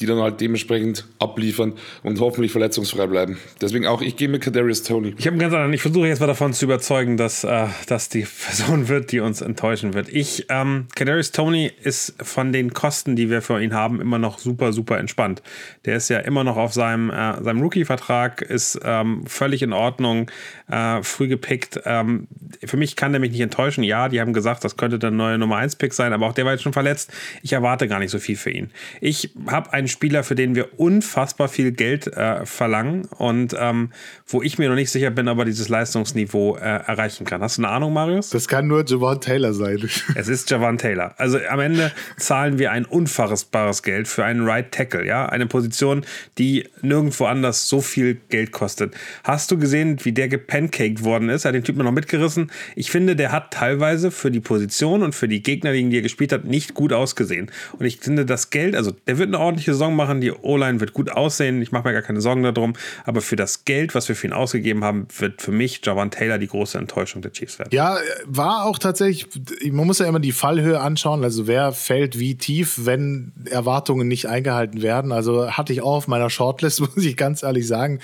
die 0.00 0.06
dann 0.06 0.18
halt 0.18 0.40
dementsprechend 0.40 1.06
abliefern 1.18 1.74
und 2.02 2.20
hoffentlich 2.20 2.52
verletzungsfrei 2.52 3.06
bleiben. 3.06 3.38
Deswegen 3.60 3.86
auch, 3.86 4.02
ich 4.02 4.16
gehe 4.16 4.28
mit 4.28 4.42
Kadarius 4.42 4.82
Tony. 4.82 5.14
Ich 5.18 5.26
habe 5.26 5.38
ganz 5.38 5.54
anderen, 5.54 5.72
ich 5.72 5.82
versuche 5.82 6.06
jetzt 6.06 6.20
mal 6.20 6.26
davon 6.26 6.52
zu 6.52 6.66
überzeugen, 6.66 7.16
dass 7.16 7.44
äh, 7.44 7.66
das 7.86 8.08
die 8.08 8.26
Person 8.46 8.88
wird, 8.88 9.12
die 9.12 9.20
uns 9.20 9.40
enttäuschen 9.40 9.94
wird. 9.94 10.08
Ich, 10.10 10.46
ähm, 10.50 10.86
Kadarius 10.94 11.32
Tony 11.32 11.72
ist 11.82 12.14
von 12.22 12.52
den 12.52 12.74
Kosten, 12.74 13.16
die 13.16 13.30
wir 13.30 13.40
für 13.40 13.60
ihn 13.62 13.74
haben, 13.74 14.00
immer 14.00 14.18
noch 14.18 14.38
super, 14.38 14.72
super 14.72 14.98
entspannt. 14.98 15.42
Der 15.84 15.96
ist 15.96 16.10
ja 16.10 16.18
immer 16.18 16.44
noch 16.44 16.56
auf 16.56 16.74
seinem, 16.74 17.10
äh, 17.10 17.42
seinem 17.42 17.62
Rookie-Vertrag, 17.62 18.42
ist 18.42 18.78
ähm, 18.84 19.24
völlig 19.26 19.62
in 19.62 19.72
Ordnung, 19.72 20.30
äh, 20.68 21.02
früh 21.02 21.28
gepickt. 21.28 21.80
Ähm, 21.84 22.28
für 22.64 22.76
mich 22.76 22.96
kann 22.96 23.12
der 23.12 23.20
mich 23.20 23.30
nicht 23.30 23.40
enttäuschen. 23.40 23.82
Ja, 23.82 24.08
die 24.08 24.20
haben 24.20 24.32
gesagt, 24.32 24.64
das 24.64 24.76
könnte 24.76 24.98
der 24.98 25.10
neue 25.10 25.38
Nummer 25.38 25.56
1-Pick 25.56 25.94
sein, 25.94 26.12
aber 26.12 26.26
auch 26.26 26.32
der 26.34 26.44
war 26.44 26.52
jetzt 26.52 26.62
schon 26.62 26.72
verletzt. 26.72 27.12
Ich 27.42 27.52
erwarte 27.52 27.88
gar 27.88 27.98
nicht 27.98 28.10
so 28.10 28.18
viel 28.18 28.36
für 28.36 28.50
ihn. 28.50 28.70
Ich 29.00 29.30
habe 29.46 29.72
ein 29.72 29.85
einen 29.86 29.92
Spieler, 29.92 30.24
für 30.24 30.34
den 30.34 30.54
wir 30.56 30.80
unfassbar 30.80 31.48
viel 31.48 31.70
Geld 31.70 32.08
äh, 32.08 32.44
verlangen 32.44 33.06
und 33.18 33.54
ähm, 33.58 33.90
wo 34.26 34.42
ich 34.42 34.58
mir 34.58 34.68
noch 34.68 34.74
nicht 34.74 34.90
sicher 34.90 35.10
bin, 35.10 35.28
ob 35.28 35.38
er 35.38 35.44
dieses 35.44 35.68
Leistungsniveau 35.68 36.56
äh, 36.56 36.60
erreichen 36.60 37.24
kann. 37.24 37.40
Hast 37.40 37.58
du 37.58 37.62
eine 37.62 37.70
Ahnung, 37.70 37.92
Marius? 37.92 38.30
Das 38.30 38.48
kann 38.48 38.66
nur 38.66 38.84
Javon 38.84 39.20
Taylor 39.20 39.52
sein. 39.52 39.88
Es 40.14 40.28
ist 40.28 40.50
Javon 40.50 40.78
Taylor. 40.78 41.14
Also 41.18 41.38
am 41.48 41.60
Ende 41.60 41.92
zahlen 42.16 42.58
wir 42.58 42.72
ein 42.72 42.84
unfassbares 42.84 43.82
Geld 43.82 44.08
für 44.08 44.24
einen 44.24 44.44
Right 44.44 44.72
Tackle, 44.72 45.06
ja, 45.06 45.26
eine 45.26 45.46
Position, 45.46 46.04
die 46.38 46.68
nirgendwo 46.82 47.26
anders 47.26 47.68
so 47.68 47.80
viel 47.80 48.14
Geld 48.28 48.50
kostet. 48.50 48.94
Hast 49.22 49.50
du 49.50 49.58
gesehen, 49.58 49.98
wie 50.02 50.12
der 50.12 50.28
gepancaked 50.28 51.04
worden 51.04 51.28
ist? 51.28 51.44
Er 51.44 51.50
hat 51.50 51.54
den 51.54 51.64
Typen 51.64 51.84
noch 51.84 51.92
mitgerissen. 51.92 52.50
Ich 52.74 52.90
finde, 52.90 53.14
der 53.14 53.30
hat 53.30 53.52
teilweise 53.52 54.10
für 54.10 54.30
die 54.30 54.40
Position 54.40 55.02
und 55.02 55.14
für 55.14 55.28
die 55.28 55.42
Gegner, 55.42 55.72
gegen 55.72 55.90
die 55.90 55.98
er 55.98 56.02
gespielt 56.02 56.32
hat, 56.32 56.44
nicht 56.44 56.74
gut 56.74 56.92
ausgesehen. 56.92 57.50
Und 57.78 57.86
ich 57.86 57.98
finde, 57.98 58.24
das 58.24 58.50
Geld, 58.50 58.74
also 58.74 58.90
der 59.06 59.18
wird 59.18 59.28
eine 59.28 59.38
ordentliche 59.38 59.75
Saison 59.76 59.94
machen. 59.94 60.20
Die 60.20 60.32
O-Line 60.32 60.80
wird 60.80 60.92
gut 60.92 61.10
aussehen. 61.10 61.62
Ich 61.62 61.72
mache 61.72 61.86
mir 61.86 61.92
gar 61.92 62.02
keine 62.02 62.20
Sorgen 62.20 62.42
darum. 62.42 62.74
Aber 63.04 63.20
für 63.20 63.36
das 63.36 63.64
Geld, 63.64 63.94
was 63.94 64.08
wir 64.08 64.16
für 64.16 64.26
ihn 64.26 64.32
ausgegeben 64.32 64.82
haben, 64.82 65.06
wird 65.18 65.42
für 65.42 65.52
mich 65.52 65.80
Javan 65.84 66.10
Taylor 66.10 66.38
die 66.38 66.48
große 66.48 66.78
Enttäuschung 66.78 67.22
der 67.22 67.32
Chiefs 67.32 67.58
werden. 67.58 67.70
Ja, 67.72 67.98
war 68.24 68.64
auch 68.64 68.78
tatsächlich, 68.78 69.28
man 69.70 69.86
muss 69.86 69.98
ja 69.98 70.06
immer 70.06 70.20
die 70.20 70.32
Fallhöhe 70.32 70.80
anschauen. 70.80 71.22
Also 71.22 71.46
wer 71.46 71.72
fällt 71.72 72.18
wie 72.18 72.36
tief, 72.36 72.80
wenn 72.84 73.32
Erwartungen 73.50 74.08
nicht 74.08 74.26
eingehalten 74.26 74.82
werden. 74.82 75.12
Also 75.12 75.50
hatte 75.52 75.72
ich 75.72 75.82
auch 75.82 75.96
auf 75.96 76.08
meiner 76.08 76.30
Shortlist, 76.30 76.80
muss 76.96 77.04
ich 77.04 77.16
ganz 77.16 77.42
ehrlich 77.42 77.66
sagen 77.66 78.00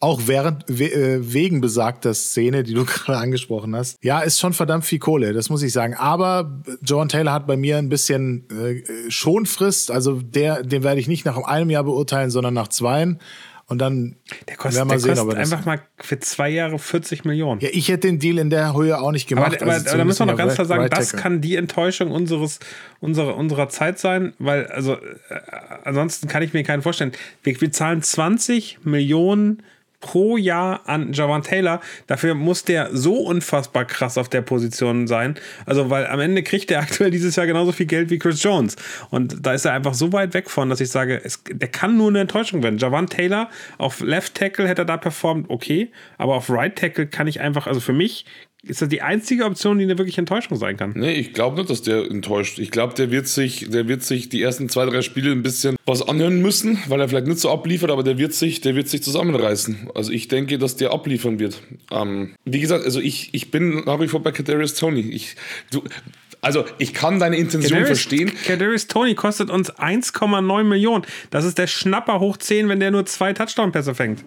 auch 0.00 0.22
während 0.26 0.64
we, 0.68 0.84
äh, 0.92 1.32
wegen 1.32 1.60
besagter 1.60 2.14
Szene, 2.14 2.62
die 2.62 2.74
du 2.74 2.84
gerade 2.86 3.18
angesprochen 3.18 3.74
hast. 3.74 3.96
Ja, 4.02 4.20
ist 4.20 4.38
schon 4.38 4.52
verdammt 4.52 4.84
viel 4.84 4.98
Kohle, 5.00 5.32
das 5.32 5.50
muss 5.50 5.62
ich 5.62 5.72
sagen. 5.72 5.94
Aber 5.94 6.62
John 6.82 7.08
Taylor 7.08 7.32
hat 7.32 7.46
bei 7.46 7.56
mir 7.56 7.78
ein 7.78 7.88
bisschen 7.88 8.48
äh, 8.50 9.10
Schonfrist. 9.10 9.90
Also 9.90 10.20
der, 10.22 10.62
den 10.62 10.82
werde 10.84 11.00
ich 11.00 11.08
nicht 11.08 11.24
nach 11.24 11.36
einem 11.38 11.70
Jahr 11.70 11.84
beurteilen, 11.84 12.30
sondern 12.30 12.54
nach 12.54 12.68
zweien. 12.68 13.18
Und 13.70 13.78
dann 13.82 14.16
der 14.48 14.56
kostet, 14.56 14.78
werden 14.78 14.90
wir 14.90 14.98
sehen, 14.98 15.10
kostet 15.10 15.24
ob 15.28 15.30
das- 15.36 15.52
einfach 15.52 15.66
mal 15.66 15.80
für 15.98 16.18
zwei 16.20 16.48
Jahre 16.48 16.78
40 16.78 17.26
Millionen. 17.26 17.60
Ja, 17.60 17.68
ich 17.70 17.88
hätte 17.88 18.06
den 18.08 18.18
Deal 18.18 18.38
in 18.38 18.48
der 18.48 18.74
Höhe 18.74 18.98
auch 18.98 19.12
nicht 19.12 19.28
gemacht. 19.28 19.56
Aber, 19.56 19.62
aber, 19.62 19.72
Also 19.72 19.88
aber 19.90 19.98
da 19.98 20.04
müssen 20.06 20.20
wir 20.20 20.26
noch 20.32 20.38
ganz 20.38 20.54
klar 20.54 20.66
sagen, 20.66 20.82
Right 20.82 20.96
das 20.96 21.12
kann 21.12 21.42
die 21.42 21.54
Enttäuschung 21.56 22.10
unseres, 22.10 22.60
unserer, 23.00 23.36
unserer 23.36 23.68
Zeit 23.68 23.98
sein, 23.98 24.32
weil, 24.38 24.68
also, 24.68 24.94
äh, 24.94 25.00
ansonsten 25.84 26.28
kann 26.28 26.42
ich 26.42 26.54
mir 26.54 26.62
keinen 26.62 26.80
vorstellen. 26.80 27.12
Wir, 27.42 27.60
wir 27.60 27.70
zahlen 27.70 28.00
20 28.00 28.78
Millionen 28.84 29.62
pro 30.00 30.36
Jahr 30.36 30.88
an 30.88 31.12
Javan 31.12 31.42
Taylor. 31.42 31.80
Dafür 32.06 32.34
muss 32.34 32.64
der 32.64 32.94
so 32.96 33.14
unfassbar 33.14 33.84
krass 33.84 34.16
auf 34.16 34.28
der 34.28 34.42
Position 34.42 35.06
sein. 35.06 35.34
Also, 35.66 35.90
weil 35.90 36.06
am 36.06 36.20
Ende 36.20 36.42
kriegt 36.42 36.70
er 36.70 36.80
aktuell 36.80 37.10
dieses 37.10 37.36
Jahr 37.36 37.46
genauso 37.46 37.72
viel 37.72 37.86
Geld 37.86 38.10
wie 38.10 38.18
Chris 38.18 38.42
Jones. 38.42 38.76
Und 39.10 39.44
da 39.44 39.54
ist 39.54 39.64
er 39.64 39.72
einfach 39.72 39.94
so 39.94 40.12
weit 40.12 40.34
weg 40.34 40.50
von, 40.50 40.70
dass 40.70 40.80
ich 40.80 40.90
sage, 40.90 41.20
es, 41.22 41.42
der 41.50 41.68
kann 41.68 41.96
nur 41.96 42.08
eine 42.08 42.20
Enttäuschung 42.20 42.62
werden. 42.62 42.78
Javan 42.78 43.06
Taylor 43.06 43.48
auf 43.78 44.00
Left 44.00 44.34
Tackle 44.34 44.68
hätte 44.68 44.82
er 44.82 44.86
da 44.86 44.96
performt, 44.96 45.46
okay. 45.48 45.90
Aber 46.16 46.34
auf 46.34 46.50
Right 46.50 46.76
Tackle 46.76 47.06
kann 47.06 47.26
ich 47.26 47.40
einfach, 47.40 47.66
also 47.66 47.80
für 47.80 47.92
mich 47.92 48.24
ist 48.62 48.82
das 48.82 48.88
die 48.88 49.02
einzige 49.02 49.44
Option, 49.44 49.78
die 49.78 49.84
eine 49.84 49.98
wirklich 49.98 50.18
Enttäuschung 50.18 50.56
sein 50.56 50.76
kann. 50.76 50.92
Nee, 50.96 51.12
ich 51.12 51.32
glaube 51.32 51.56
nicht, 51.56 51.70
dass 51.70 51.82
der 51.82 52.10
enttäuscht. 52.10 52.58
Ich 52.58 52.72
glaube, 52.72 52.92
der 52.94 53.10
wird 53.10 53.28
sich, 53.28 53.70
der 53.70 53.86
wird 53.86 54.02
sich 54.02 54.28
die 54.28 54.42
ersten 54.42 54.68
zwei, 54.68 54.84
drei 54.86 55.02
Spiele 55.02 55.30
ein 55.30 55.42
bisschen 55.42 55.76
was 55.86 56.02
anhören 56.02 56.42
müssen, 56.42 56.78
weil 56.88 57.00
er 57.00 57.08
vielleicht 57.08 57.28
nicht 57.28 57.38
so 57.38 57.50
abliefert, 57.50 57.90
aber 57.90 58.02
der 58.02 58.18
wird 58.18 58.34
sich, 58.34 58.60
der 58.60 58.74
wird 58.74 58.88
sich 58.88 59.02
zusammenreißen. 59.02 59.90
Also 59.94 60.10
ich 60.10 60.26
denke, 60.26 60.58
dass 60.58 60.76
der 60.76 60.90
abliefern 60.90 61.38
wird. 61.38 61.62
Ähm, 61.92 62.34
wie 62.44 62.58
gesagt, 62.60 62.84
also 62.84 63.00
ich, 63.00 63.30
ich 63.32 63.52
bin 63.52 63.84
nach 63.84 64.00
wie 64.00 64.08
vor 64.08 64.22
bei 64.22 64.32
Kadarius 64.32 64.74
Tony. 64.74 65.02
Ich, 65.02 65.36
du, 65.70 65.84
also 66.40 66.64
ich 66.78 66.94
kann 66.94 67.20
deine 67.20 67.36
Intention 67.36 67.84
verstehen. 67.84 68.32
Kadarius 68.44 68.88
Tony 68.88 69.14
kostet 69.14 69.50
uns 69.50 69.72
1,9 69.72 70.64
Millionen. 70.64 71.04
Das 71.30 71.44
ist 71.44 71.58
der 71.58 71.68
Schnapper 71.68 72.18
hoch 72.18 72.36
10, 72.36 72.68
wenn 72.68 72.80
der 72.80 72.90
nur 72.90 73.06
zwei 73.06 73.32
Touchdown-Pässe 73.32 73.94
fängt. 73.94 74.24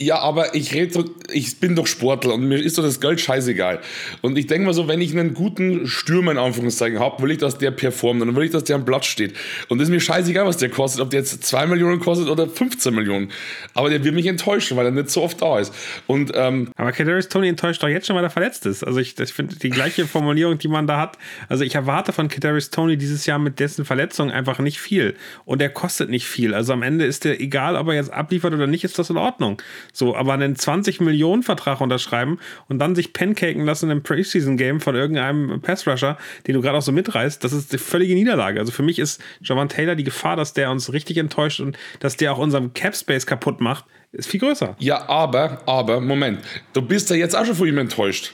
Ja, 0.00 0.18
aber 0.20 0.54
ich 0.54 0.72
rede, 0.72 1.04
ich 1.30 1.60
bin 1.60 1.76
doch 1.76 1.86
Sportler 1.86 2.32
und 2.32 2.48
mir 2.48 2.56
ist 2.56 2.78
doch 2.78 2.82
das 2.82 2.98
Geld 2.98 3.20
scheißegal. 3.20 3.80
Und 4.22 4.38
ich 4.38 4.46
denke 4.46 4.64
mal 4.64 4.72
so, 4.72 4.88
wenn 4.88 5.02
ich 5.02 5.12
einen 5.12 5.34
guten 5.34 5.86
Stürmer 5.86 6.32
in 6.32 6.38
Anführungszeichen 6.38 6.98
habe, 6.98 7.22
will 7.22 7.30
ich, 7.30 7.38
dass 7.38 7.58
der 7.58 7.72
performt 7.72 8.22
und 8.22 8.28
dann 8.28 8.34
will 8.34 8.44
ich, 8.44 8.50
dass 8.50 8.64
der 8.64 8.76
am 8.76 8.86
Platz 8.86 9.04
steht. 9.04 9.34
Und 9.68 9.80
es 9.80 9.88
ist 9.88 9.92
mir 9.92 10.00
scheißegal, 10.00 10.46
was 10.46 10.56
der 10.56 10.70
kostet, 10.70 11.02
ob 11.02 11.10
der 11.10 11.20
jetzt 11.20 11.44
2 11.44 11.66
Millionen 11.66 12.00
kostet 12.00 12.28
oder 12.28 12.48
15 12.48 12.94
Millionen. 12.94 13.30
Aber 13.74 13.90
der 13.90 14.02
wird 14.02 14.14
mich 14.14 14.26
enttäuschen, 14.26 14.78
weil 14.78 14.86
er 14.86 14.92
nicht 14.92 15.10
so 15.10 15.22
oft 15.22 15.40
da 15.42 15.58
ist. 15.58 15.74
Und 16.06 16.32
ähm, 16.34 16.72
Aber 16.76 16.90
Kadarius 16.90 17.28
Tony 17.28 17.48
enttäuscht 17.48 17.82
doch 17.82 17.88
jetzt 17.88 18.06
schon, 18.06 18.16
weil 18.16 18.24
er 18.24 18.30
verletzt 18.30 18.64
ist. 18.64 18.82
Also 18.82 18.98
ich, 18.98 19.18
ich 19.20 19.32
finde 19.34 19.56
die 19.56 19.70
gleiche 19.70 20.06
Formulierung, 20.06 20.56
die 20.56 20.68
man 20.68 20.86
da 20.86 20.98
hat. 20.98 21.18
Also 21.50 21.64
ich 21.64 21.74
erwarte 21.74 22.14
von 22.14 22.28
Kadarius 22.28 22.70
Tony 22.70 22.96
dieses 22.96 23.26
Jahr 23.26 23.38
mit 23.38 23.60
dessen 23.60 23.84
Verletzung 23.84 24.30
einfach 24.30 24.58
nicht 24.58 24.80
viel. 24.80 25.14
Und 25.44 25.60
er 25.60 25.68
kostet 25.68 26.08
nicht 26.08 26.26
viel. 26.26 26.54
Also 26.54 26.72
am 26.72 26.82
Ende 26.82 27.04
ist 27.04 27.24
der, 27.24 27.42
egal 27.42 27.76
ob 27.76 27.88
er 27.88 27.94
jetzt 27.94 28.10
abliefert 28.12 28.54
oder 28.54 28.66
nicht, 28.66 28.84
ist 28.84 28.98
das 28.98 29.10
in 29.10 29.18
Ordnung. 29.18 29.60
So, 29.92 30.16
aber 30.16 30.32
einen 30.34 30.56
20 30.56 31.00
Millionen 31.00 31.42
Vertrag 31.42 31.80
unterschreiben 31.80 32.38
und 32.68 32.78
dann 32.78 32.94
sich 32.94 33.12
pancaken 33.12 33.64
lassen 33.64 33.90
im 33.90 34.02
Preseason-Game 34.02 34.80
von 34.80 34.94
irgendeinem 34.94 35.60
Pass-Rusher, 35.60 36.18
den 36.46 36.54
du 36.54 36.60
gerade 36.60 36.78
auch 36.78 36.82
so 36.82 36.92
mitreißt, 36.92 37.42
das 37.42 37.52
ist 37.52 37.72
die 37.72 37.78
völlige 37.78 38.14
Niederlage. 38.14 38.60
Also 38.60 38.72
für 38.72 38.82
mich 38.82 38.98
ist 38.98 39.20
Javan 39.42 39.68
Taylor 39.68 39.94
die 39.94 40.04
Gefahr, 40.04 40.36
dass 40.36 40.52
der 40.52 40.70
uns 40.70 40.92
richtig 40.92 41.16
enttäuscht 41.16 41.60
und 41.60 41.78
dass 42.00 42.16
der 42.16 42.32
auch 42.32 42.38
unseren 42.38 42.74
Cap-Space 42.74 43.26
kaputt 43.26 43.60
macht, 43.60 43.84
ist 44.12 44.28
viel 44.28 44.40
größer. 44.40 44.76
ja, 44.78 45.08
aber, 45.08 45.62
aber, 45.66 46.00
Moment, 46.00 46.40
du 46.74 46.82
bist 46.82 47.08
ja 47.10 47.16
jetzt 47.16 47.34
auch 47.34 47.46
schon 47.46 47.54
von 47.54 47.66
ihm 47.66 47.78
enttäuscht. 47.78 48.32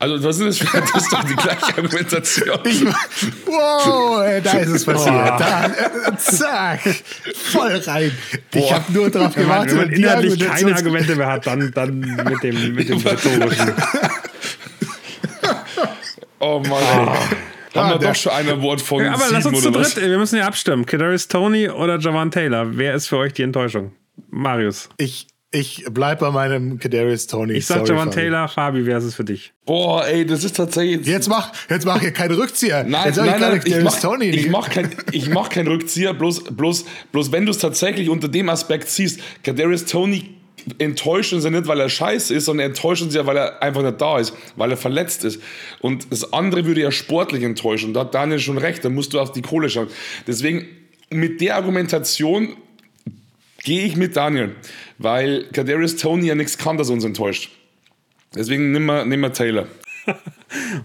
Also 0.00 0.22
was 0.22 0.38
ist 0.38 0.60
das 0.62 0.68
für 0.70 0.80
das 0.80 1.02
ist 1.02 1.12
doch 1.12 1.24
die 1.24 1.34
gleiche 1.34 1.66
Argumentation. 1.76 2.58
Wow, 3.46 4.20
ey, 4.24 4.40
da 4.40 4.52
ist 4.58 4.68
es 4.68 4.84
passiert. 4.84 5.12
Boah. 5.14 5.36
Da, 5.38 5.66
äh, 5.66 6.16
zack, 6.16 6.80
voll 7.50 7.76
rein. 7.84 8.12
Ich 8.54 8.60
Boah. 8.60 8.74
habe 8.76 8.92
nur 8.92 9.10
darauf 9.10 9.36
Wenn 9.36 9.46
man, 9.48 9.66
gewartet. 9.66 9.70
wenn 9.72 9.86
man 9.86 9.94
die 9.94 10.02
inhaltlich 10.02 10.38
keine 10.48 10.74
Argumente 10.76 11.16
mehr 11.16 11.26
hat, 11.26 11.46
dann, 11.48 11.72
dann 11.72 11.98
mit 12.00 12.42
dem, 12.44 12.74
mit 12.76 12.88
dem 12.88 12.98
rhetorischen. 12.98 13.74
Oh 16.40 16.60
Mann. 16.60 16.70
Haben 16.70 17.18
Ah, 17.74 17.90
wir 17.90 17.98
der- 17.98 18.08
doch 18.10 18.16
schon 18.16 18.32
ein 18.32 18.48
Award 18.48 18.80
von 18.80 19.04
Aber 19.06 19.24
lass 19.30 19.44
uns 19.46 19.60
zu 19.60 19.70
dritt, 19.70 19.96
wir 20.00 20.18
müssen 20.18 20.36
ja 20.38 20.46
abstimmen. 20.46 20.86
Kadarius 20.86 21.28
Tony 21.28 21.68
oder 21.68 21.98
Javan 21.98 22.30
Taylor? 22.30 22.66
Wer 22.76 22.94
ist 22.94 23.08
für 23.08 23.18
euch 23.18 23.32
die 23.32 23.42
Enttäuschung? 23.42 23.92
Marius. 24.30 24.88
Ich, 24.98 25.26
ich 25.50 25.84
bleib 25.90 26.18
bei 26.18 26.30
meinem 26.30 26.78
Kadarius 26.78 27.26
Tony. 27.26 27.54
Ich 27.54 27.66
sag 27.66 27.86
Fabi. 27.86 28.10
Taylor, 28.10 28.48
Fabi, 28.48 28.84
wer 28.84 28.98
ist 28.98 29.04
es 29.04 29.14
für 29.14 29.24
dich? 29.24 29.52
Boah, 29.64 30.06
ey, 30.06 30.26
das 30.26 30.44
ist 30.44 30.56
tatsächlich. 30.56 31.06
Jetzt 31.06 31.28
mach, 31.28 31.52
jetzt 31.70 31.86
mach 31.86 32.00
hier 32.00 32.12
keine 32.12 32.36
Rückzieher. 32.36 32.84
Nein, 32.84 33.06
jetzt 33.06 33.16
nein, 33.16 33.26
nein, 33.26 33.40
gerade 33.40 33.56
ich 33.56 33.64
Kadarius 33.64 33.94
mach, 33.94 34.00
Tony. 34.00 34.26
ich 34.26 34.50
mach 34.50 34.68
kein, 34.68 34.94
ich 35.12 35.28
mach 35.30 35.48
kein 35.48 35.66
Rückzieher, 35.66 36.12
bloß, 36.12 36.44
bloß, 36.54 36.84
bloß 37.12 37.32
wenn 37.32 37.46
du 37.46 37.52
es 37.52 37.58
tatsächlich 37.58 38.10
unter 38.10 38.28
dem 38.28 38.50
Aspekt 38.50 38.90
siehst, 38.90 39.20
Kadarius 39.42 39.86
Tony 39.86 40.34
enttäuscht 40.76 41.32
uns 41.32 41.44
ja 41.44 41.50
nicht, 41.50 41.66
weil 41.66 41.80
er 41.80 41.88
scheiße 41.88 42.34
ist, 42.34 42.44
sondern 42.44 42.66
enttäuscht 42.66 43.02
uns 43.02 43.14
ja, 43.14 43.24
weil 43.24 43.38
er 43.38 43.62
einfach 43.62 43.82
nicht 43.82 43.98
da 44.00 44.18
ist, 44.18 44.34
weil 44.56 44.70
er 44.70 44.76
verletzt 44.76 45.24
ist. 45.24 45.40
Und 45.80 46.12
das 46.12 46.30
andere 46.32 46.66
würde 46.66 46.82
ja 46.82 46.90
sportlich 46.90 47.42
enttäuschen. 47.42 47.94
Da 47.94 48.00
hat 48.00 48.14
Daniel 48.14 48.38
schon 48.38 48.58
recht, 48.58 48.84
da 48.84 48.90
musst 48.90 49.14
du 49.14 49.20
auf 49.20 49.32
die 49.32 49.40
Kohle 49.40 49.70
schauen. 49.70 49.88
Deswegen, 50.26 50.66
mit 51.10 51.40
der 51.40 51.56
Argumentation 51.56 52.56
gehe 53.68 53.84
ich 53.84 53.96
mit 53.96 54.16
Daniel, 54.16 54.52
weil 54.96 55.44
Kadarius 55.52 55.96
Tony 55.96 56.26
ja 56.26 56.34
nichts 56.34 56.56
kann, 56.56 56.78
das 56.78 56.88
uns 56.88 57.04
enttäuscht. 57.04 57.50
Deswegen 58.34 58.72
nimm 58.72 58.86
mal, 58.86 59.04
nimm 59.04 59.20
mal 59.20 59.28
Taylor. 59.30 59.66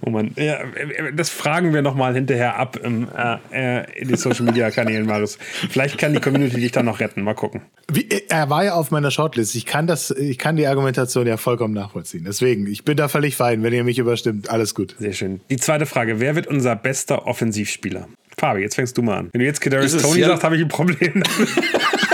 Oh 0.05 0.09
Mann, 0.09 0.31
ja, 0.35 0.55
äh, 0.55 1.13
das 1.15 1.29
fragen 1.29 1.73
wir 1.73 1.81
nochmal 1.81 2.13
hinterher 2.13 2.57
ab 2.57 2.75
im, 2.83 3.07
äh, 3.17 3.79
äh, 3.79 4.01
in 4.01 4.09
die 4.09 4.17
Social 4.17 4.43
Media 4.43 4.69
Kanälen, 4.71 5.05
Marius. 5.05 5.37
Vielleicht 5.69 5.97
kann 5.97 6.11
die 6.11 6.19
Community 6.19 6.59
dich 6.59 6.73
dann 6.73 6.83
noch 6.85 6.99
retten. 6.99 7.21
Mal 7.21 7.33
gucken. 7.33 7.61
Wie, 7.89 8.09
er 8.27 8.49
war 8.49 8.65
ja 8.65 8.73
auf 8.73 8.91
meiner 8.91 9.09
Shortlist. 9.09 9.55
Ich 9.55 9.65
kann 9.65 9.87
das, 9.87 10.11
ich 10.11 10.37
kann 10.37 10.57
die 10.57 10.67
Argumentation 10.67 11.25
ja 11.25 11.37
vollkommen 11.37 11.73
nachvollziehen. 11.73 12.25
Deswegen, 12.25 12.67
ich 12.67 12.83
bin 12.83 12.97
da 12.97 13.07
völlig 13.07 13.37
fein. 13.37 13.63
Wenn 13.63 13.71
ihr 13.71 13.85
mich 13.85 13.99
überstimmt, 13.99 14.49
alles 14.49 14.75
gut. 14.75 14.97
Sehr 14.99 15.13
schön. 15.13 15.39
Die 15.49 15.55
zweite 15.55 15.85
Frage: 15.85 16.19
Wer 16.19 16.35
wird 16.35 16.47
unser 16.47 16.75
bester 16.75 17.25
Offensivspieler? 17.25 18.09
Fabi, 18.37 18.59
jetzt 18.59 18.75
fängst 18.75 18.97
du 18.97 19.01
mal 19.01 19.19
an. 19.19 19.29
Wenn 19.31 19.39
du 19.39 19.45
jetzt 19.45 19.61
Kadarius 19.61 19.95
Tony 19.95 20.19
ja- 20.19 20.27
sagst, 20.27 20.43
habe 20.43 20.57
ich 20.57 20.61
ein 20.61 20.67
Problem. 20.67 21.23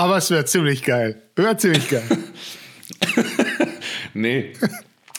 Aber 0.00 0.16
es 0.16 0.30
wäre 0.30 0.44
ziemlich 0.46 0.82
geil. 0.82 1.20
Wäre 1.36 1.56
ziemlich 1.56 1.88
geil. 1.88 2.02
Nee. 4.14 4.52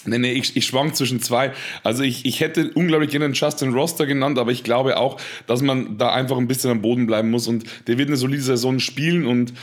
Nee, 0.03 0.17
nee, 0.17 0.31
ich, 0.33 0.57
ich 0.57 0.65
schwank 0.65 0.95
zwischen 0.95 1.21
zwei. 1.21 1.53
Also 1.83 2.01
ich, 2.03 2.25
ich 2.25 2.39
hätte 2.39 2.71
unglaublich 2.73 3.11
gerne 3.11 3.25
einen 3.25 3.35
Justin 3.35 3.71
Roster 3.73 4.07
genannt, 4.07 4.39
aber 4.39 4.51
ich 4.51 4.63
glaube 4.63 4.97
auch, 4.97 5.21
dass 5.45 5.61
man 5.61 5.97
da 5.99 6.11
einfach 6.11 6.37
ein 6.37 6.47
bisschen 6.47 6.71
am 6.71 6.81
Boden 6.81 7.05
bleiben 7.05 7.29
muss 7.29 7.47
und 7.47 7.65
der 7.87 7.97
wird 7.99 8.09
eine 8.09 8.17
solide 8.17 8.41
Saison 8.41 8.79
spielen 8.79 9.25
und 9.27 9.53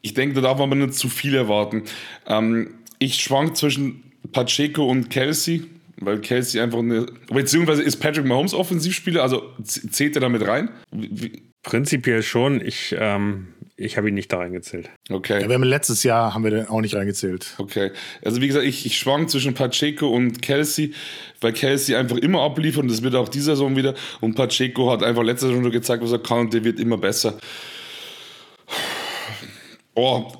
ich 0.00 0.14
denke, 0.14 0.34
da 0.36 0.40
darf 0.40 0.58
man 0.58 0.68
aber 0.72 0.76
nicht 0.76 0.94
zu 0.94 1.08
viel 1.10 1.34
erwarten. 1.34 1.82
Ähm, 2.26 2.70
ich 2.98 3.16
schwank 3.22 3.56
zwischen 3.56 4.02
Pacheco 4.32 4.86
und 4.90 5.10
Kelsey, 5.10 5.64
weil 6.00 6.20
Kelsey 6.20 6.60
einfach 6.60 6.78
eine, 6.78 7.06
beziehungsweise 7.30 7.82
ist 7.82 7.96
Patrick 7.96 8.24
Mahomes 8.24 8.54
Offensivspieler, 8.54 9.22
also 9.22 9.42
zählt 9.62 10.16
er 10.16 10.20
damit 10.22 10.46
rein? 10.46 10.70
Wie- 10.90 11.42
Prinzipiell 11.62 12.22
schon. 12.22 12.64
Ich, 12.64 12.94
ähm, 12.98 13.48
ich 13.76 13.98
habe 13.98 14.08
ihn 14.08 14.14
nicht 14.14 14.32
da 14.32 14.38
reingezählt. 14.38 14.88
Okay. 15.10 15.42
Ja, 15.42 15.48
wir 15.48 15.54
haben 15.54 15.62
letztes 15.62 16.02
Jahr 16.02 16.32
haben 16.32 16.44
wir 16.44 16.50
den 16.50 16.68
auch 16.68 16.80
nicht 16.80 16.94
reingezählt. 16.94 17.54
Okay, 17.58 17.90
also 18.24 18.40
wie 18.40 18.46
gesagt, 18.46 18.64
ich, 18.64 18.86
ich 18.86 18.98
schwank 18.98 19.28
zwischen 19.28 19.52
Pacheco 19.52 20.08
und 20.08 20.40
Kelsey, 20.40 20.94
weil 21.40 21.52
Kelsey 21.52 21.94
einfach 21.94 22.16
immer 22.16 22.42
abliefert 22.42 22.82
und 22.82 22.90
das 22.90 23.02
wird 23.02 23.14
auch 23.14 23.28
diese 23.28 23.46
Saison 23.46 23.76
wieder. 23.76 23.94
Und 24.20 24.34
Pacheco 24.34 24.90
hat 24.90 25.02
einfach 25.02 25.22
letzte 25.22 25.48
Saison 25.48 25.62
schon 25.62 25.72
gezeigt, 25.72 26.02
was 26.02 26.12
er 26.12 26.18
kann 26.20 26.40
und 26.40 26.54
der 26.54 26.64
wird 26.64 26.80
immer 26.80 26.96
besser. 26.96 27.38
Oh, 29.94 30.32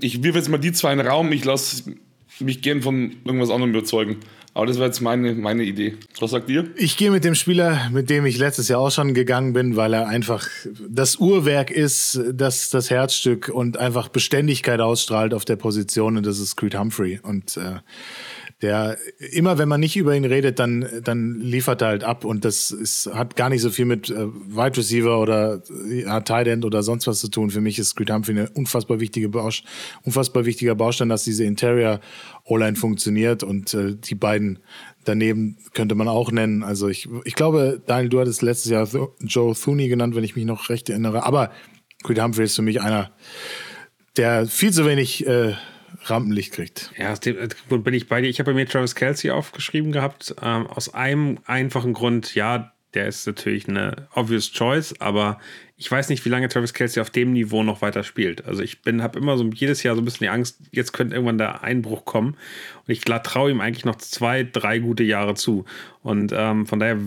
ich 0.00 0.22
wirf 0.22 0.36
jetzt 0.36 0.48
mal 0.48 0.58
die 0.58 0.72
zwei 0.72 0.92
in 0.92 0.98
den 0.98 1.08
Raum, 1.08 1.32
ich 1.32 1.44
lasse 1.44 1.96
mich 2.38 2.62
gern 2.62 2.82
von 2.82 3.16
irgendwas 3.24 3.50
anderem 3.50 3.70
überzeugen. 3.70 4.18
Aber 4.58 4.66
das 4.66 4.80
war 4.80 4.86
jetzt 4.86 5.00
meine, 5.00 5.34
meine 5.36 5.62
Idee. 5.62 5.94
Was 6.18 6.32
sagt 6.32 6.50
ihr? 6.50 6.68
Ich 6.74 6.96
gehe 6.96 7.12
mit 7.12 7.22
dem 7.22 7.36
Spieler, 7.36 7.90
mit 7.92 8.10
dem 8.10 8.26
ich 8.26 8.38
letztes 8.38 8.66
Jahr 8.66 8.80
auch 8.80 8.90
schon 8.90 9.14
gegangen 9.14 9.52
bin, 9.52 9.76
weil 9.76 9.94
er 9.94 10.08
einfach 10.08 10.48
das 10.88 11.14
Uhrwerk 11.14 11.70
ist, 11.70 12.20
das, 12.32 12.68
das 12.68 12.90
Herzstück 12.90 13.50
und 13.50 13.76
einfach 13.76 14.08
Beständigkeit 14.08 14.80
ausstrahlt 14.80 15.32
auf 15.32 15.44
der 15.44 15.54
Position 15.54 16.16
und 16.16 16.26
das 16.26 16.40
ist 16.40 16.56
Creed 16.56 16.76
Humphrey. 16.76 17.20
Und 17.22 17.56
äh, 17.56 17.76
der 18.60 18.98
immer, 19.32 19.56
wenn 19.58 19.68
man 19.68 19.78
nicht 19.78 19.96
über 19.96 20.16
ihn 20.16 20.24
redet, 20.24 20.58
dann, 20.58 20.84
dann 21.04 21.40
liefert 21.40 21.80
er 21.80 21.88
halt 21.88 22.04
ab 22.04 22.24
und 22.24 22.44
das 22.44 22.72
ist, 22.72 23.08
hat 23.14 23.36
gar 23.36 23.50
nicht 23.50 23.62
so 23.62 23.70
viel 23.70 23.84
mit 23.84 24.10
äh, 24.10 24.26
Wide 24.26 24.76
Receiver 24.76 25.20
oder 25.20 25.62
ja, 25.88 26.20
Tight 26.20 26.48
End 26.48 26.64
oder 26.64 26.82
sonst 26.82 27.06
was 27.06 27.20
zu 27.20 27.28
tun. 27.28 27.50
Für 27.50 27.60
mich 27.60 27.78
ist 27.78 27.94
Creed 27.94 28.10
Humphrey 28.10 28.36
eine 28.36 28.50
unfassbar 28.50 28.98
wichtige 28.98 29.28
Baust 29.28 29.62
unfassbar 30.02 30.44
wichtiger 30.44 30.74
Baustein, 30.74 31.08
dass 31.08 31.22
diese 31.22 31.44
Interior 31.44 32.00
O-Line 32.44 32.76
funktioniert 32.76 33.44
und 33.44 33.74
äh, 33.74 33.94
die 33.94 34.16
beiden 34.16 34.58
daneben 35.04 35.56
könnte 35.72 35.94
man 35.94 36.08
auch 36.08 36.32
nennen. 36.32 36.64
Also 36.64 36.88
ich, 36.88 37.08
ich 37.24 37.34
glaube, 37.34 37.80
Daniel, 37.86 38.08
du 38.08 38.20
hattest 38.20 38.42
letztes 38.42 38.70
Jahr 38.72 38.84
Th- 38.84 39.08
Joe 39.20 39.54
Thuney 39.54 39.88
genannt, 39.88 40.16
wenn 40.16 40.24
ich 40.24 40.34
mich 40.34 40.44
noch 40.44 40.68
recht 40.68 40.90
erinnere. 40.90 41.24
Aber 41.24 41.52
Creed 42.02 42.20
Humphrey 42.20 42.44
ist 42.44 42.56
für 42.56 42.62
mich 42.62 42.80
einer, 42.80 43.12
der 44.16 44.46
viel 44.46 44.72
zu 44.72 44.84
wenig 44.84 45.26
äh, 45.26 45.54
Rampenlicht 46.04 46.52
kriegt. 46.52 46.92
Ja, 46.96 47.12
aus 47.12 47.20
dem 47.20 47.36
Grund 47.68 47.84
bin 47.84 47.94
ich 47.94 48.08
bei 48.08 48.20
dir. 48.20 48.28
Ich 48.28 48.38
habe 48.38 48.52
bei 48.52 48.54
mir 48.54 48.66
Travis 48.66 48.94
Kelsey 48.94 49.30
aufgeschrieben 49.30 49.92
gehabt. 49.92 50.34
Ähm, 50.42 50.66
aus 50.66 50.94
einem 50.94 51.38
einfachen 51.46 51.92
Grund, 51.92 52.34
ja, 52.34 52.72
der 52.94 53.06
ist 53.06 53.26
natürlich 53.26 53.68
eine 53.68 54.08
obvious 54.14 54.50
choice, 54.52 54.98
aber 55.00 55.38
ich 55.76 55.90
weiß 55.90 56.08
nicht, 56.08 56.24
wie 56.24 56.30
lange 56.30 56.48
Travis 56.48 56.72
Kelsey 56.72 57.00
auf 57.00 57.10
dem 57.10 57.32
Niveau 57.32 57.62
noch 57.62 57.82
weiter 57.82 58.02
spielt. 58.02 58.46
Also 58.46 58.62
ich 58.62 58.82
bin, 58.82 59.02
habe 59.02 59.18
immer 59.18 59.36
so 59.36 59.44
jedes 59.44 59.82
Jahr 59.82 59.94
so 59.94 60.00
ein 60.00 60.04
bisschen 60.04 60.24
die 60.24 60.30
Angst, 60.30 60.60
jetzt 60.72 60.92
könnte 60.92 61.14
irgendwann 61.14 61.38
der 61.38 61.62
Einbruch 61.62 62.04
kommen. 62.04 62.36
Und 62.86 62.92
ich 62.92 63.02
traue 63.02 63.50
ihm 63.50 63.60
eigentlich 63.60 63.84
noch 63.84 63.96
zwei, 63.96 64.42
drei 64.42 64.78
gute 64.78 65.04
Jahre 65.04 65.34
zu. 65.34 65.66
Und 66.02 66.32
ähm, 66.34 66.66
von 66.66 66.78
daher 66.80 66.98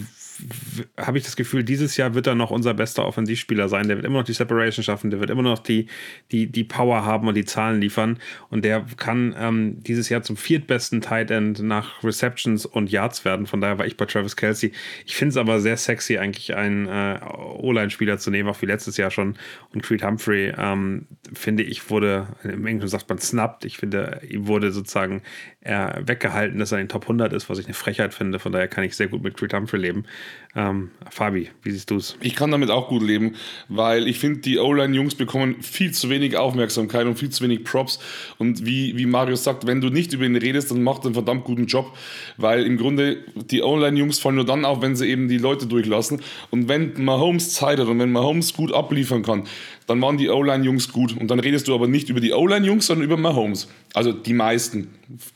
habe 0.98 1.18
ich 1.18 1.24
das 1.24 1.36
Gefühl, 1.36 1.64
dieses 1.64 1.98
Jahr 1.98 2.14
wird 2.14 2.28
er 2.28 2.36
noch 2.36 2.52
unser 2.52 2.74
bester 2.74 3.06
Offensivspieler 3.06 3.70
sein. 3.70 3.88
Der 3.88 3.98
wird 3.98 4.06
immer 4.06 4.20
noch 4.20 4.26
die 4.26 4.34
Separation 4.34 4.84
schaffen, 4.84 5.10
der 5.10 5.20
wird 5.20 5.30
immer 5.30 5.42
noch 5.42 5.60
die, 5.60 5.88
die, 6.32 6.48
die 6.48 6.64
Power 6.64 7.06
haben 7.06 7.28
und 7.28 7.36
die 7.36 7.46
Zahlen 7.46 7.82
liefern. 7.82 8.20
Und 8.50 8.66
der 8.66 8.86
kann 8.98 9.36
ähm, 9.38 9.84
dieses 9.84 10.10
Jahr 10.10 10.24
zum 10.24 10.38
viertbesten 10.38 11.02
Tight 11.02 11.32
End 11.32 11.60
nach 11.60 12.04
Receptions 12.04 12.66
und 12.66 12.92
Yards 12.92 13.26
werden. 13.26 13.46
Von 13.46 13.62
daher 13.62 13.78
war 13.78 13.86
ich 13.86 13.98
bei 13.98 14.06
Travis 14.06 14.36
Kelsey. 14.36 14.72
Ich 15.06 15.16
finde 15.16 15.32
es 15.32 15.38
aber 15.38 15.60
sehr 15.60 15.78
sexy, 15.78 16.18
eigentlich 16.18 16.56
einen 16.56 16.88
äh, 16.88 17.20
O-Line-Spieler 17.58 18.18
zu 18.18 18.32
nehmen, 18.32 18.50
auch 18.50 18.62
wie 18.62 18.68
letztes 18.68 18.98
Jahr 18.98 19.12
schon. 19.12 19.36
Und 19.74 19.84
Creed 19.84 20.04
Humphrey, 20.04 20.54
ähm, 20.58 21.08
finde 21.34 21.64
ich, 21.64 21.90
wurde, 21.90 22.28
im 22.44 22.66
Englischen 22.66 22.90
sagt 22.90 23.10
man 23.10 23.20
snapped. 23.20 23.66
Ich 23.66 23.78
finde, 23.78 24.22
ihm 24.28 24.48
wurde 24.48 24.72
sozusagen 24.72 25.22
weggehalten, 25.64 26.58
dass 26.58 26.72
er 26.72 26.80
in 26.80 26.86
den 26.86 26.90
Top 26.90 27.04
100 27.04 27.34
ist, 27.34 27.50
was 27.50 27.60
ich 27.60 27.66
eine 27.66 27.76
Frechheit 27.76 28.14
finde. 28.14 28.40
Von 28.40 28.52
daher 28.52 28.68
kann 28.68 28.84
ich 28.84 28.96
sehr 28.96 29.08
gut 29.08 29.22
mit 29.22 29.38
Creed 29.38 29.54
Humphrey 29.54 29.80
leben. 29.80 30.06
Ähm, 30.54 30.92
Fabi, 31.10 31.50
wie 31.64 31.72
siehst 31.72 31.92
du 31.92 31.96
es? 31.96 32.18
Ich 32.20 32.36
kann 32.36 32.52
damit 32.52 32.72
auch 32.72 32.90
gut 32.90 33.04
leben, 33.04 33.36
weil 33.70 34.06
ich 34.08 34.20
finde, 34.20 34.42
die 34.42 34.60
O-Line-Jungs 34.60 35.16
bekommen 35.16 35.62
viel 35.62 35.92
zu 35.92 36.10
wenig 36.10 36.36
Aufmerksamkeit 36.36 37.06
und 37.06 37.18
viel 37.18 37.30
zu 37.30 37.42
wenig 37.44 37.64
Props. 37.64 38.00
Und 38.38 38.66
wie, 38.66 38.98
wie 38.98 39.06
Marius 39.06 39.46
sagt, 39.46 39.66
wenn 39.66 39.80
du 39.80 39.90
nicht 39.90 40.12
über 40.12 40.26
ihn 40.26 40.36
redest, 40.36 40.70
dann 40.70 40.84
macht 40.84 41.04
er 41.04 41.06
einen 41.06 41.14
verdammt 41.14 41.46
guten 41.46 41.68
Job, 41.68 41.98
weil 42.36 42.66
im 42.66 42.78
Grunde 42.78 43.20
die 43.36 43.62
O-Line-Jungs 43.62 44.20
fallen 44.20 44.36
nur 44.36 44.46
dann 44.46 44.66
auf, 44.66 44.82
wenn 44.82 44.98
sie 44.98 45.08
eben 45.08 45.30
die 45.30 45.38
Leute 45.38 45.68
durchlassen. 45.68 46.22
Und 46.50 46.68
wenn 46.68 47.02
Mahomes 47.02 47.54
Zeit 47.54 47.80
hat 47.80 47.88
und 47.88 48.00
wenn 48.00 48.12
Mahomes 48.12 48.54
gut 48.54 48.74
abliefern 48.74 49.24
kann, 49.24 49.46
dann 49.88 50.02
waren 50.02 50.18
die 50.18 50.30
O-Line-Jungs 50.30 50.92
gut. 50.92 51.16
Und 51.16 51.32
dann 51.32 51.40
redest 51.40 51.70
du 51.70 51.74
aber 51.74 51.88
nicht 51.88 52.10
über 52.10 52.20
die 52.20 52.34
O-Line-Jungs, 52.34 52.88
sondern 52.88 53.06
über 53.06 53.16
Mahomes. 53.16 53.70
Also 53.94 54.12
die 54.12 54.34
meisten, 54.34 54.90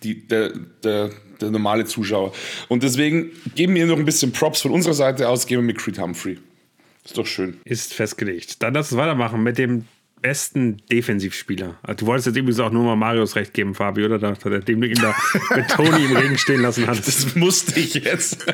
die, 0.03 0.27
der, 0.27 0.51
der, 0.83 1.11
der 1.41 1.51
normale 1.51 1.85
Zuschauer. 1.85 2.33
Und 2.67 2.83
deswegen 2.83 3.31
geben 3.55 3.75
wir 3.75 3.85
noch 3.85 3.97
ein 3.97 4.05
bisschen 4.05 4.31
Props 4.31 4.61
von 4.61 4.71
unserer 4.71 4.93
Seite 4.93 5.29
aus, 5.29 5.47
geben 5.47 5.63
wir 5.63 5.67
mit 5.67 5.77
Creed 5.77 5.99
Humphrey. 5.99 6.37
Ist 7.03 7.17
doch 7.17 7.27
schön. 7.27 7.57
Ist 7.65 7.93
festgelegt. 7.93 8.63
Dann 8.63 8.73
lass 8.73 8.91
uns 8.91 8.99
weitermachen 8.99 9.43
mit 9.43 9.57
dem 9.57 9.85
besten 10.21 10.77
Defensivspieler. 10.91 11.77
Also, 11.83 11.97
du 11.97 12.05
wolltest 12.07 12.27
jetzt 12.27 12.37
übrigens 12.37 12.59
auch 12.59 12.71
nur 12.71 12.83
mal 12.83 12.95
Marius 12.95 13.35
recht 13.35 13.53
geben, 13.53 13.75
Fabi, 13.75 14.05
oder? 14.05 14.17
Dem 14.17 14.81
du 14.81 14.87
ihn 14.87 14.99
da 14.99 15.15
mit 15.55 15.69
Toni 15.69 16.05
im 16.05 16.15
Regen 16.15 16.37
stehen 16.39 16.61
lassen 16.61 16.87
hast. 16.87 17.07
Das 17.07 17.35
musste 17.35 17.79
ich 17.79 17.93
jetzt. 17.93 18.43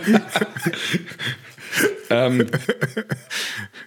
ähm, 2.09 2.47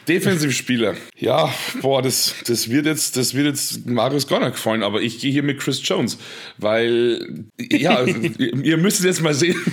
Defensivspieler. 0.08 0.94
Ja, 1.18 1.52
boah, 1.82 2.02
das, 2.02 2.34
das, 2.46 2.70
wird 2.70 2.86
jetzt, 2.86 3.16
das 3.16 3.34
wird 3.34 3.46
jetzt 3.46 3.86
Marius 3.86 4.26
Gonner 4.26 4.50
gefallen, 4.50 4.82
aber 4.82 5.02
ich 5.02 5.18
gehe 5.18 5.32
hier 5.32 5.42
mit 5.42 5.60
Chris 5.60 5.80
Jones, 5.82 6.18
weil, 6.58 7.46
ja, 7.58 7.96
also, 7.96 8.16
ihr 8.38 8.76
müsst 8.76 9.04
jetzt 9.04 9.22
mal 9.22 9.34
sehen. 9.34 9.56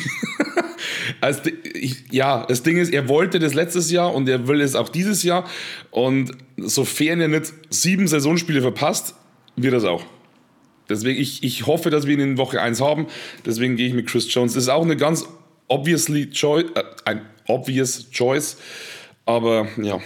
Also, 1.20 1.42
ich, 1.74 2.06
ja, 2.12 2.46
das 2.48 2.64
Ding 2.64 2.78
ist, 2.78 2.92
er 2.92 3.08
wollte 3.08 3.38
das 3.38 3.54
letztes 3.54 3.92
Jahr 3.92 4.14
und 4.14 4.28
er 4.28 4.48
will 4.48 4.62
es 4.62 4.76
auch 4.76 4.90
dieses 4.90 5.24
Jahr. 5.24 5.48
Und 5.92 6.32
sofern 6.58 7.22
er 7.22 7.28
nicht 7.28 7.54
sieben 7.70 8.08
Saisonspiele 8.08 8.62
verpasst, 8.62 9.14
wird 9.56 9.74
es 9.74 9.84
auch. 9.84 10.04
Deswegen, 10.90 11.22
ich, 11.22 11.44
ich 11.44 11.68
hoffe, 11.68 11.90
dass 11.90 12.08
wir 12.08 12.14
ihn 12.14 12.20
in 12.20 12.38
Woche 12.38 12.62
1 12.62 12.82
haben. 12.82 13.08
Deswegen 13.46 13.76
gehe 13.76 13.88
ich 13.88 13.94
mit 13.94 14.08
Chris 14.08 14.34
Jones. 14.34 14.54
Das 14.54 14.64
ist 14.64 14.70
auch 14.70 14.84
eine 14.84 14.98
ganz 14.98 15.28
obviously 15.68 16.30
choice, 16.30 16.66
äh, 16.76 16.84
ein 17.06 17.22
obvious 17.52 18.10
choice. 18.12 18.58
Aber 19.26 19.68
ja, 19.78 20.00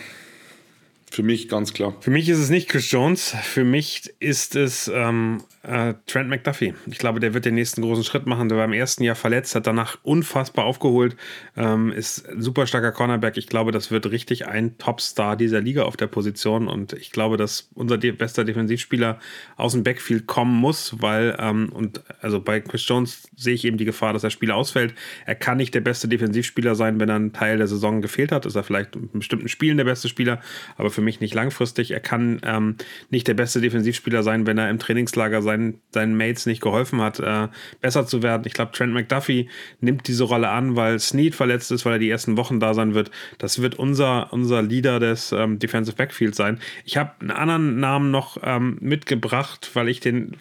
für 1.11 1.23
mich 1.23 1.47
ganz 1.47 1.73
klar. 1.73 1.95
Für 2.01 2.11
mich 2.11 2.27
ist 2.27 2.39
es 2.39 2.49
nicht 2.49 2.67
Chris 2.67 2.91
Jones. 2.91 3.35
Für 3.43 3.63
mich 3.63 4.13
ist 4.19 4.55
es 4.55 4.91
ähm, 4.93 5.43
äh, 5.67 5.95
Trent 6.05 6.29
McDuffie. 6.29 6.73
Ich 6.85 6.97
glaube, 6.97 7.19
der 7.19 7.33
wird 7.33 7.45
den 7.45 7.55
nächsten 7.55 7.81
großen 7.81 8.03
Schritt 8.03 8.25
machen. 8.25 8.49
Der 8.49 8.57
war 8.57 8.65
im 8.65 8.73
ersten 8.73 9.03
Jahr 9.03 9.15
verletzt, 9.15 9.55
hat 9.55 9.67
danach 9.67 9.97
unfassbar 10.03 10.65
aufgeholt, 10.65 11.15
ähm, 11.57 11.91
ist 11.91 12.29
ein 12.29 12.41
super 12.41 12.67
starker 12.67 12.91
Cornerback. 12.91 13.37
Ich 13.37 13.47
glaube, 13.47 13.71
das 13.71 13.91
wird 13.91 14.09
richtig 14.11 14.47
ein 14.47 14.77
Topstar 14.77 15.35
dieser 15.35 15.61
Liga 15.61 15.83
auf 15.83 15.97
der 15.97 16.07
Position 16.07 16.67
und 16.67 16.93
ich 16.93 17.11
glaube, 17.11 17.37
dass 17.37 17.69
unser 17.73 17.97
de 17.97 18.11
bester 18.11 18.45
Defensivspieler 18.45 19.19
aus 19.55 19.73
dem 19.73 19.83
Backfield 19.83 20.27
kommen 20.27 20.55
muss, 20.55 20.95
weil, 21.01 21.35
ähm, 21.39 21.69
und 21.73 22.03
also 22.21 22.39
bei 22.39 22.59
Chris 22.59 22.87
Jones 22.87 23.27
sehe 23.35 23.53
ich 23.53 23.65
eben 23.65 23.77
die 23.77 23.85
Gefahr, 23.85 24.13
dass 24.13 24.23
er 24.23 24.29
Spiel 24.29 24.51
ausfällt. 24.51 24.93
Er 25.25 25.35
kann 25.35 25.57
nicht 25.57 25.73
der 25.73 25.81
beste 25.81 26.07
Defensivspieler 26.07 26.75
sein, 26.75 26.99
wenn 26.99 27.09
er 27.09 27.15
einen 27.15 27.33
Teil 27.33 27.57
der 27.57 27.67
Saison 27.67 28.01
gefehlt 28.01 28.31
hat. 28.31 28.45
Ist 28.45 28.55
er 28.55 28.63
vielleicht 28.63 28.95
in 28.95 29.09
bestimmten 29.11 29.47
Spielen 29.47 29.77
der 29.77 29.85
beste 29.85 30.09
Spieler, 30.09 30.41
aber 30.77 30.91
für 30.91 31.01
mich 31.01 31.19
nicht 31.19 31.33
langfristig. 31.33 31.91
Er 31.91 31.99
kann 31.99 32.39
ähm, 32.43 32.75
nicht 33.09 33.27
der 33.27 33.33
beste 33.33 33.61
Defensivspieler 33.61 34.23
sein, 34.23 34.45
wenn 34.45 34.57
er 34.57 34.69
im 34.69 34.79
Trainingslager 34.79 35.41
sein 35.41 35.54
seinen, 35.55 35.81
seinen 35.91 36.17
Mates 36.17 36.45
nicht 36.45 36.61
geholfen 36.61 37.01
hat, 37.01 37.19
äh, 37.19 37.47
besser 37.81 38.05
zu 38.05 38.21
werden. 38.21 38.43
Ich 38.45 38.53
glaube, 38.53 38.71
Trent 38.71 38.93
McDuffie 38.93 39.49
nimmt 39.79 40.07
diese 40.07 40.25
Rolle 40.25 40.49
an, 40.49 40.75
weil 40.75 40.99
Snead 40.99 41.35
verletzt 41.35 41.71
ist, 41.71 41.85
weil 41.85 41.93
er 41.93 41.99
die 41.99 42.09
ersten 42.09 42.37
Wochen 42.37 42.59
da 42.59 42.73
sein 42.73 42.93
wird. 42.93 43.11
Das 43.37 43.61
wird 43.61 43.75
unser, 43.75 44.31
unser 44.33 44.61
Leader 44.61 44.99
des 44.99 45.31
ähm, 45.31 45.59
Defensive 45.59 45.95
Backfields 45.95 46.37
sein. 46.37 46.59
Ich 46.83 46.97
habe 46.97 47.11
einen 47.19 47.31
anderen 47.31 47.79
Namen 47.79 48.11
noch 48.11 48.37
ähm, 48.43 48.77
mitgebracht, 48.81 49.71
weil 49.73 49.89
ich 49.89 49.99
den 49.99 50.35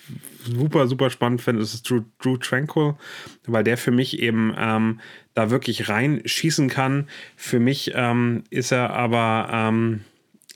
super, 0.45 0.89
super 0.89 1.11
spannend 1.11 1.43
finde. 1.43 1.61
Das 1.61 1.75
ist 1.75 1.89
Drew, 1.89 2.03
Drew 2.21 2.37
Tranquil, 2.37 2.95
weil 3.47 3.65
der 3.65 3.77
für 3.77 3.91
mich 3.91 4.19
eben 4.21 4.55
ähm, 4.59 5.01
da 5.35 5.51
wirklich 5.51 5.89
reinschießen 5.89 6.69
kann. 6.69 7.09
Für 7.37 7.61
mich 7.61 7.93
ähm, 7.95 8.45
ist 8.51 8.73
er 8.73 8.91
aber 8.91 9.49
ähm, 9.53 10.01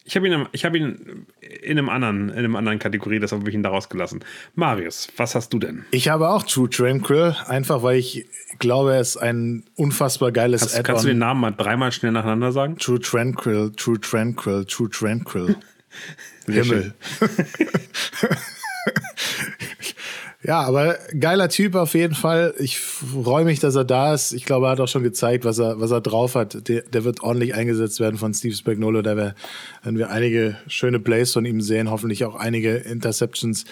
ich 0.09 0.17
habe 0.17 0.27
ihn, 0.27 0.49
hab 0.65 0.75
ihn 0.75 1.27
in, 1.41 1.79
einem 1.79 1.91
anderen, 1.91 2.31
in 2.31 2.39
einem 2.39 2.57
anderen 2.57 2.79
Kategorie, 2.79 3.19
das 3.19 3.33
habe 3.33 3.47
ich 3.49 3.55
ihn 3.55 3.63
daraus 3.63 3.91
gelassen. 3.91 4.25
Marius, 4.55 5.09
was 5.19 5.35
hast 5.35 5.53
du 5.53 5.59
denn? 5.59 5.85
Ich 5.91 6.09
habe 6.09 6.31
auch 6.31 6.45
True 6.45 6.71
Tranquil, 6.71 7.37
einfach 7.47 7.83
weil 7.83 7.99
ich 7.99 8.27
glaube, 8.59 8.95
er 8.95 9.01
ist 9.01 9.19
ein 9.19 9.65
unfassbar 9.77 10.33
geiles 10.33 10.63
Add-on. 10.63 10.83
Kannst 10.83 11.05
du 11.05 11.09
den 11.09 11.19
Namen 11.19 11.43
mal 11.43 11.51
dreimal 11.51 11.93
schnell 11.93 12.13
nacheinander 12.13 12.53
sagen? 12.53 12.79
True 12.79 12.99
Tranquil, 12.99 13.71
True 13.77 14.01
Tranquil, 14.01 14.65
True 14.65 14.89
Tranquil. 14.89 15.57
Himmel. 16.47 16.95
Ja, 20.45 20.61
aber 20.61 20.99
geiler 21.19 21.49
Typ 21.49 21.75
auf 21.75 21.95
jeden 21.95 22.15
Fall. 22.15 22.55
Ich 22.59 22.79
freue 22.79 23.45
mich, 23.45 23.59
dass 23.59 23.75
er 23.75 23.85
da 23.85 24.15
ist. 24.15 24.33
Ich 24.33 24.45
glaube, 24.45 24.67
er 24.67 24.71
hat 24.71 24.81
auch 24.81 24.87
schon 24.87 25.03
gezeigt, 25.03 25.45
was 25.45 25.59
er, 25.59 25.81
was 25.81 25.91
er 25.91 26.01
drauf 26.01 26.37
hat. 26.37 26.69
Der, 26.69 26.83
der 26.83 27.03
wird 27.03 27.23
ordentlich 27.23 27.55
eingesetzt 27.55 27.99
werden 27.99 28.19
von 28.19 28.33
Steve 28.33 28.55
Spagnolo. 28.55 29.03
Da 29.03 29.17
werden 29.17 29.35
wir 29.99 30.11
einige 30.11 30.57
schöne 30.69 31.01
Plays 31.01 31.33
von 31.33 31.45
ihm 31.45 31.61
sehen, 31.61 31.91
hoffentlich 31.91 32.25
auch 32.25 32.37
einige 32.37 32.77
Interceptions. 32.77 33.65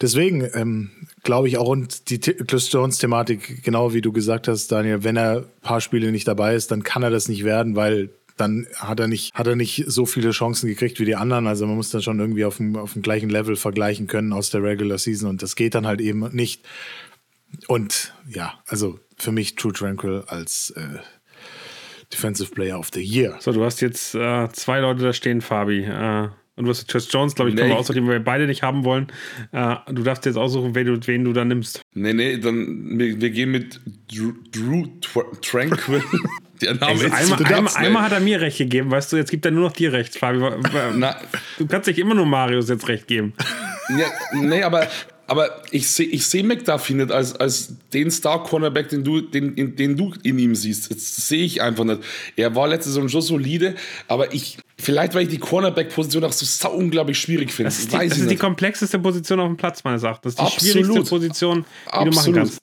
Deswegen 0.00 0.48
ähm, 0.54 0.90
glaube 1.24 1.48
ich 1.48 1.58
auch 1.58 1.68
und 1.68 2.08
die 2.10 2.20
Chris 2.20 2.70
Jones-Thematik, 2.70 3.64
genau 3.64 3.92
wie 3.92 4.02
du 4.02 4.12
gesagt 4.12 4.46
hast, 4.46 4.70
Daniel, 4.70 5.02
wenn 5.02 5.16
er 5.16 5.38
ein 5.38 5.44
paar 5.62 5.80
Spiele 5.80 6.12
nicht 6.12 6.28
dabei 6.28 6.54
ist, 6.54 6.70
dann 6.70 6.84
kann 6.84 7.02
er 7.02 7.10
das 7.10 7.28
nicht 7.28 7.42
werden, 7.42 7.74
weil 7.74 8.10
dann 8.36 8.66
hat 8.76 9.00
er 9.00 9.08
nicht, 9.08 9.34
hat 9.34 9.46
er 9.46 9.56
nicht 9.56 9.84
so 9.86 10.06
viele 10.06 10.30
Chancen 10.30 10.68
gekriegt 10.68 11.00
wie 11.00 11.04
die 11.04 11.16
anderen. 11.16 11.46
Also 11.46 11.66
man 11.66 11.76
muss 11.76 11.90
dann 11.90 12.02
schon 12.02 12.20
irgendwie 12.20 12.44
auf 12.44 12.58
dem, 12.58 12.76
auf 12.76 12.92
dem 12.92 13.02
gleichen 13.02 13.30
Level 13.30 13.56
vergleichen 13.56 14.06
können 14.06 14.32
aus 14.32 14.50
der 14.50 14.62
Regular 14.62 14.98
Season 14.98 15.28
und 15.30 15.42
das 15.42 15.56
geht 15.56 15.74
dann 15.74 15.86
halt 15.86 16.00
eben 16.00 16.28
nicht. 16.34 16.62
Und 17.68 18.12
ja, 18.28 18.54
also 18.66 18.98
für 19.16 19.32
mich 19.32 19.54
True 19.54 19.72
Tranquil 19.72 20.24
als 20.26 20.70
äh, 20.70 20.98
Defensive 22.12 22.50
Player 22.50 22.78
of 22.78 22.90
the 22.92 23.02
Year. 23.02 23.36
So, 23.40 23.52
du 23.52 23.64
hast 23.64 23.80
jetzt 23.80 24.14
äh, 24.14 24.48
zwei 24.52 24.80
Leute 24.80 25.02
da 25.02 25.12
stehen, 25.12 25.40
Fabi. 25.40 25.84
Äh, 25.84 26.28
und 26.56 26.64
du 26.64 26.70
hast 26.70 26.88
Chris 26.88 27.08
Jones, 27.10 27.34
glaube 27.34 27.50
ich, 27.50 27.54
nee, 27.54 27.62
können 27.62 27.72
wir 27.72 27.78
aussuchen, 27.78 28.08
wir 28.08 28.18
beide 28.20 28.46
nicht 28.46 28.62
haben 28.62 28.84
wollen. 28.84 29.08
Äh, 29.52 29.76
du 29.92 30.02
darfst 30.02 30.24
jetzt 30.24 30.36
aussuchen, 30.36 30.74
wen 30.74 30.86
du, 30.86 31.06
wen 31.06 31.24
du 31.24 31.32
dann 31.34 31.48
nimmst. 31.48 31.82
Nee, 31.92 32.14
nee, 32.14 32.38
dann 32.38 32.98
wir, 32.98 33.20
wir 33.20 33.30
gehen 33.30 33.50
mit 33.50 33.80
Drew, 34.10 34.32
Drew 34.50 34.86
Tranquil. 35.42 36.02
Der 36.60 36.74
Name 36.74 36.86
also 36.86 37.06
ist 37.06 37.12
einmal, 37.12 37.44
einmal, 37.44 37.76
einmal, 37.76 38.02
hat 38.02 38.12
er 38.12 38.20
mir 38.20 38.40
recht 38.40 38.58
gegeben, 38.58 38.90
weißt 38.90 39.12
du, 39.12 39.16
jetzt 39.16 39.30
gibt 39.30 39.44
er 39.44 39.50
nur 39.50 39.64
noch 39.64 39.72
dir 39.72 39.92
recht, 39.92 40.16
Fabi. 40.16 40.40
Na, 40.94 41.16
du 41.58 41.66
kannst 41.66 41.86
nicht 41.86 41.98
immer 41.98 42.14
nur 42.14 42.26
Marius 42.26 42.68
jetzt 42.68 42.88
recht 42.88 43.06
geben. 43.06 43.34
Ja, 43.88 44.06
nee, 44.32 44.64
aber, 44.64 44.88
aber 45.28 45.62
ich 45.70 45.88
sehe 45.88 46.06
ich 46.06 46.26
seh 46.26 46.42
McDuffie 46.42 46.94
nicht 46.94 47.12
als, 47.12 47.36
als 47.36 47.72
den 47.92 48.10
Star-Cornerback, 48.10 48.88
den 48.88 49.04
du, 49.04 49.20
den, 49.20 49.76
den 49.76 49.96
du 49.96 50.12
in 50.24 50.40
ihm 50.40 50.56
siehst. 50.56 50.90
Das 50.90 51.28
sehe 51.28 51.44
ich 51.44 51.62
einfach 51.62 51.84
nicht. 51.84 52.00
Er 52.34 52.52
war 52.56 52.66
letzte 52.66 52.90
Saison 52.90 53.08
schon 53.08 53.22
solide, 53.22 53.76
aber 54.08 54.34
ich, 54.34 54.58
vielleicht 54.76 55.14
weil 55.14 55.22
ich 55.22 55.28
die 55.28 55.38
Cornerback-Position 55.38 56.24
auch 56.24 56.32
so 56.32 56.44
sau 56.44 56.72
unglaublich 56.72 57.16
schwierig 57.16 57.52
finde. 57.52 57.68
Das 57.68 57.78
ist, 57.78 57.92
die, 57.92 58.08
das 58.08 58.18
ist 58.18 58.28
die 58.28 58.36
komplexeste 58.36 58.98
Position 58.98 59.38
auf 59.38 59.46
dem 59.46 59.56
Platz, 59.56 59.84
meines 59.84 60.02
Erachtens. 60.02 60.34
Das 60.34 60.48
ist 60.48 60.64
die 60.64 60.70
Absolut. 60.70 60.86
schwierigste 60.86 61.10
Position, 61.10 61.64
die 61.64 61.90
Absolut. 61.90 62.12
du 62.12 62.16
machen 62.16 62.34
kannst. 62.34 62.58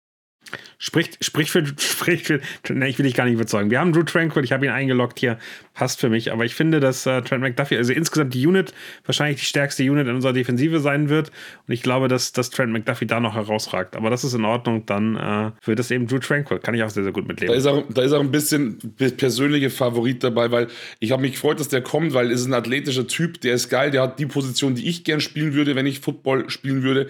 Spricht, 0.83 1.23
spricht 1.23 1.49
für, 1.49 1.65
spricht 1.77 2.27
für, 2.27 2.41
ne, 2.69 2.89
ich 2.89 2.97
will 2.97 3.05
dich 3.05 3.13
gar 3.13 3.23
nicht 3.23 3.35
überzeugen. 3.35 3.71
Wir 3.71 3.79
haben 3.79 3.93
Drew 3.93 4.03
Tranquil, 4.03 4.43
ich 4.43 4.51
habe 4.51 4.65
ihn 4.65 4.71
eingeloggt 4.71 5.17
hier, 5.17 5.39
passt 5.73 6.01
für 6.01 6.09
mich, 6.09 6.33
aber 6.33 6.43
ich 6.43 6.55
finde, 6.55 6.81
dass 6.81 7.05
äh, 7.05 7.21
Trent 7.21 7.41
McDuffie, 7.41 7.77
also 7.77 7.93
insgesamt 7.93 8.33
die 8.33 8.45
Unit, 8.45 8.73
wahrscheinlich 9.05 9.39
die 9.39 9.45
stärkste 9.45 9.83
Unit 9.83 10.07
in 10.09 10.15
unserer 10.15 10.33
Defensive 10.33 10.81
sein 10.81 11.07
wird 11.07 11.31
und 11.67 11.73
ich 11.73 11.83
glaube, 11.83 12.09
dass, 12.09 12.33
dass 12.33 12.49
Trent 12.49 12.73
McDuffie 12.73 13.05
da 13.05 13.21
noch 13.21 13.35
herausragt, 13.35 13.95
aber 13.95 14.09
das 14.09 14.25
ist 14.25 14.33
in 14.33 14.43
Ordnung, 14.43 14.85
dann 14.85 15.15
äh, 15.15 15.51
wird 15.65 15.79
es 15.79 15.89
eben 15.89 16.05
Drew 16.05 16.19
Tranquil, 16.19 16.59
kann 16.59 16.75
ich 16.75 16.83
auch 16.83 16.89
sehr, 16.89 17.03
sehr 17.03 17.13
gut 17.13 17.29
mitleben. 17.29 17.53
Da 17.53 17.57
ist 17.57 17.65
auch, 17.65 17.85
da 17.89 18.01
ist 18.01 18.11
auch 18.11 18.19
ein 18.19 18.31
bisschen 18.31 18.77
persönliche 19.15 19.69
Favorit 19.69 20.21
dabei, 20.21 20.51
weil 20.51 20.67
ich 20.99 21.13
habe 21.13 21.21
mich 21.21 21.31
gefreut, 21.31 21.61
dass 21.61 21.69
der 21.69 21.81
kommt, 21.81 22.13
weil 22.13 22.29
es 22.29 22.41
ist 22.41 22.47
ein 22.47 22.53
athletischer 22.53 23.07
Typ, 23.07 23.39
der 23.39 23.53
ist 23.53 23.69
geil, 23.69 23.89
der 23.89 24.01
hat 24.01 24.19
die 24.19 24.25
Position, 24.25 24.75
die 24.75 24.89
ich 24.89 25.05
gern 25.05 25.21
spielen 25.21 25.53
würde, 25.53 25.77
wenn 25.77 25.85
ich 25.85 26.01
Football 26.01 26.49
spielen 26.49 26.83
würde. 26.83 27.07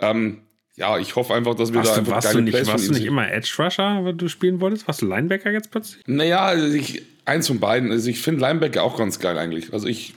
Ähm, 0.00 0.42
ja, 0.76 0.98
ich 0.98 1.16
hoffe 1.16 1.34
einfach, 1.34 1.54
dass 1.54 1.72
wir 1.72 1.78
warst 1.78 1.90
da 1.90 1.94
du, 1.94 2.00
einfach 2.00 2.12
warst 2.12 2.26
geile 2.28 2.38
du 2.38 2.44
nicht, 2.44 2.54
Plays 2.54 2.66
warst 2.68 2.86
du 2.86 2.92
nicht 2.92 3.00
sehen. 3.00 3.08
immer 3.08 3.30
Edge 3.32 3.52
Rusher, 3.58 4.04
wenn 4.04 4.18
du 4.18 4.28
spielen 4.28 4.60
wolltest? 4.60 4.86
Warst 4.86 5.02
du 5.02 5.06
Linebacker 5.06 5.50
jetzt 5.50 5.70
plötzlich? 5.70 6.02
Naja, 6.06 6.44
also 6.44 6.66
ich, 6.76 7.02
eins 7.24 7.46
von 7.46 7.58
beiden. 7.60 7.90
Also 7.90 8.10
ich 8.10 8.20
finde 8.20 8.42
Linebacker 8.42 8.82
auch 8.82 8.98
ganz 8.98 9.18
geil 9.18 9.38
eigentlich. 9.38 9.72
Also 9.72 9.88
ich, 9.88 10.14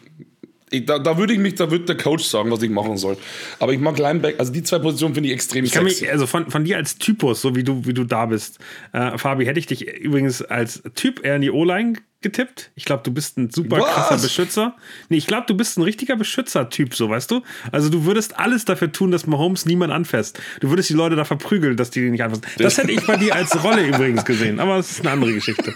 ich 0.69 0.85
da, 0.85 0.99
da 0.99 1.17
würde 1.17 1.31
ich 1.31 1.39
mich, 1.39 1.55
da 1.55 1.71
wird 1.71 1.87
der 1.87 1.95
Coach 1.95 2.25
sagen, 2.25 2.51
was 2.51 2.61
ich 2.61 2.69
machen 2.69 2.97
soll. 2.97 3.17
Aber 3.59 3.71
ich 3.71 3.79
mag 3.79 3.97
Linebacker, 3.97 4.37
also 4.39 4.51
die 4.51 4.63
zwei 4.63 4.79
Positionen 4.79 5.15
finde 5.15 5.29
ich 5.29 5.35
extrem 5.35 5.63
Ich 5.63 5.71
kann 5.71 5.85
sexy. 5.85 6.03
mich, 6.03 6.11
also 6.11 6.27
von, 6.27 6.51
von 6.51 6.65
dir 6.65 6.75
als 6.75 6.97
Typus, 6.97 7.41
so 7.41 7.55
wie 7.55 7.63
du, 7.63 7.85
wie 7.85 7.93
du 7.93 8.03
da 8.03 8.25
bist, 8.25 8.59
äh, 8.91 9.17
Fabi, 9.17 9.45
hätte 9.45 9.59
ich 9.59 9.65
dich 9.65 9.87
übrigens 9.87 10.41
als 10.41 10.83
Typ 10.95 11.25
eher 11.25 11.37
in 11.37 11.41
die 11.41 11.51
O-Line 11.51 11.93
getippt. 12.21 12.71
Ich 12.75 12.85
glaube, 12.85 13.03
du 13.03 13.11
bist 13.11 13.37
ein 13.37 13.49
super 13.49 13.77
Was? 13.79 13.93
krasser 13.93 14.17
Beschützer. 14.17 14.75
Nee, 15.07 15.17
ich 15.17 15.27
glaube, 15.27 15.45
du 15.47 15.55
bist 15.55 15.77
ein 15.77 15.83
richtiger 15.83 16.15
Beschützer-Typ, 16.15 16.93
so 16.95 17.09
weißt 17.09 17.31
du. 17.31 17.43
Also 17.71 17.89
du 17.89 18.05
würdest 18.05 18.37
alles 18.37 18.65
dafür 18.65 18.91
tun, 18.91 19.11
dass 19.11 19.25
Mahomes 19.25 19.65
niemand 19.65 19.93
anfasst. 19.93 20.39
Du 20.59 20.69
würdest 20.69 20.89
die 20.89 20.93
Leute 20.95 21.15
da 21.15 21.23
verprügeln, 21.23 21.77
dass 21.77 21.91
die 21.91 22.09
nicht 22.09 22.23
anfassen. 22.23 22.43
Das 22.57 22.77
hätte 22.77 22.91
ich 22.91 23.05
bei 23.05 23.15
dir 23.15 23.35
als 23.35 23.63
Rolle 23.63 23.85
übrigens 23.87 24.25
gesehen, 24.25 24.59
aber 24.59 24.77
das 24.77 24.91
ist 24.91 25.01
eine 25.01 25.11
andere 25.11 25.33
Geschichte. 25.33 25.73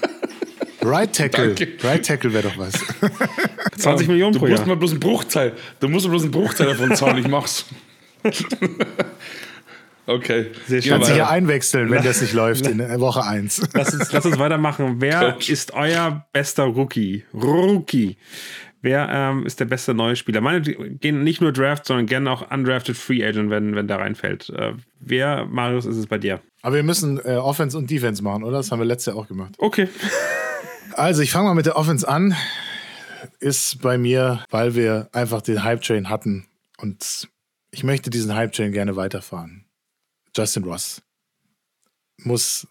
Right 0.81 1.15
Tackle. 1.15 1.53
Danke. 1.55 1.77
Right 1.81 2.05
Tackle 2.05 2.33
wäre 2.33 2.49
doch 2.49 2.57
was. 2.57 2.73
20 3.77 4.09
Millionen 4.09 4.33
du 4.33 4.39
pro 4.39 4.47
musst 4.47 4.59
Jahr. 4.59 4.67
mal 4.67 4.75
bloß 4.75 4.91
einen 4.91 4.99
Bruchteil. 4.99 5.53
Du 5.79 5.87
musst 5.87 6.07
bloß 6.09 6.23
einen 6.23 6.31
Bruchteil 6.31 6.67
davon 6.67 6.93
zahlen, 6.95 7.17
ich 7.19 7.27
mach's. 7.27 7.65
okay. 10.07 10.47
Sehr 10.67 10.81
schön. 10.81 10.91
Kannst 10.93 11.09
dich 11.09 11.17
ja 11.17 11.29
einwechseln, 11.29 11.89
wenn 11.91 12.03
das 12.03 12.21
nicht 12.21 12.33
läuft 12.33 12.67
in 12.67 12.79
Woche 12.99 13.23
1. 13.23 13.69
Lass 13.73 13.93
uns, 13.93 14.11
lass 14.11 14.25
uns 14.25 14.39
weitermachen. 14.39 14.95
Wer 14.99 15.33
Coach. 15.33 15.49
ist 15.49 15.73
euer 15.73 16.25
bester 16.31 16.63
Rookie? 16.63 17.25
Rookie. 17.33 18.17
Wer 18.83 19.07
ähm, 19.09 19.45
ist 19.45 19.61
der 19.61 19.65
beste 19.65 19.93
neue 19.93 20.17
Spieler? 20.17 20.41
Meine 20.41 20.61
gehen 20.61 21.23
nicht 21.23 21.39
nur 21.39 21.53
Draft, 21.53 21.85
sondern 21.85 22.05
gerne 22.05 22.29
auch 22.29 22.51
undrafted 22.51 22.97
Free 22.97 23.25
Agent, 23.25 23.49
wenn, 23.49 23.75
wenn 23.77 23.87
da 23.87 23.95
reinfällt. 23.95 24.49
Äh, 24.49 24.73
wer, 24.99 25.45
Marius, 25.45 25.85
ist 25.85 25.95
es 25.95 26.07
bei 26.07 26.17
dir? 26.17 26.41
Aber 26.61 26.75
wir 26.75 26.83
müssen 26.83 27.17
äh, 27.23 27.35
Offense 27.35 27.77
und 27.77 27.89
Defense 27.89 28.21
machen, 28.21 28.43
oder? 28.43 28.57
Das 28.57 28.71
haben 28.71 28.79
wir 28.79 28.85
letztes 28.85 29.13
Jahr 29.13 29.15
auch 29.15 29.29
gemacht. 29.29 29.53
Okay. 29.57 29.87
Also, 30.95 31.21
ich 31.21 31.31
fange 31.31 31.47
mal 31.47 31.55
mit 31.55 31.65
der 31.65 31.77
Offense 31.77 32.05
an. 32.05 32.35
Ist 33.39 33.81
bei 33.81 33.97
mir, 33.97 34.43
weil 34.49 34.75
wir 34.75 35.07
einfach 35.13 35.41
den 35.41 35.63
Hype-Train 35.63 36.09
hatten 36.09 36.45
und 36.77 37.29
ich 37.71 37.83
möchte 37.85 38.09
diesen 38.09 38.35
Hype-Train 38.35 38.73
gerne 38.73 38.97
weiterfahren. 38.97 39.62
Justin 40.35 40.63
Ross. 40.63 41.01
Muss, 42.17 42.67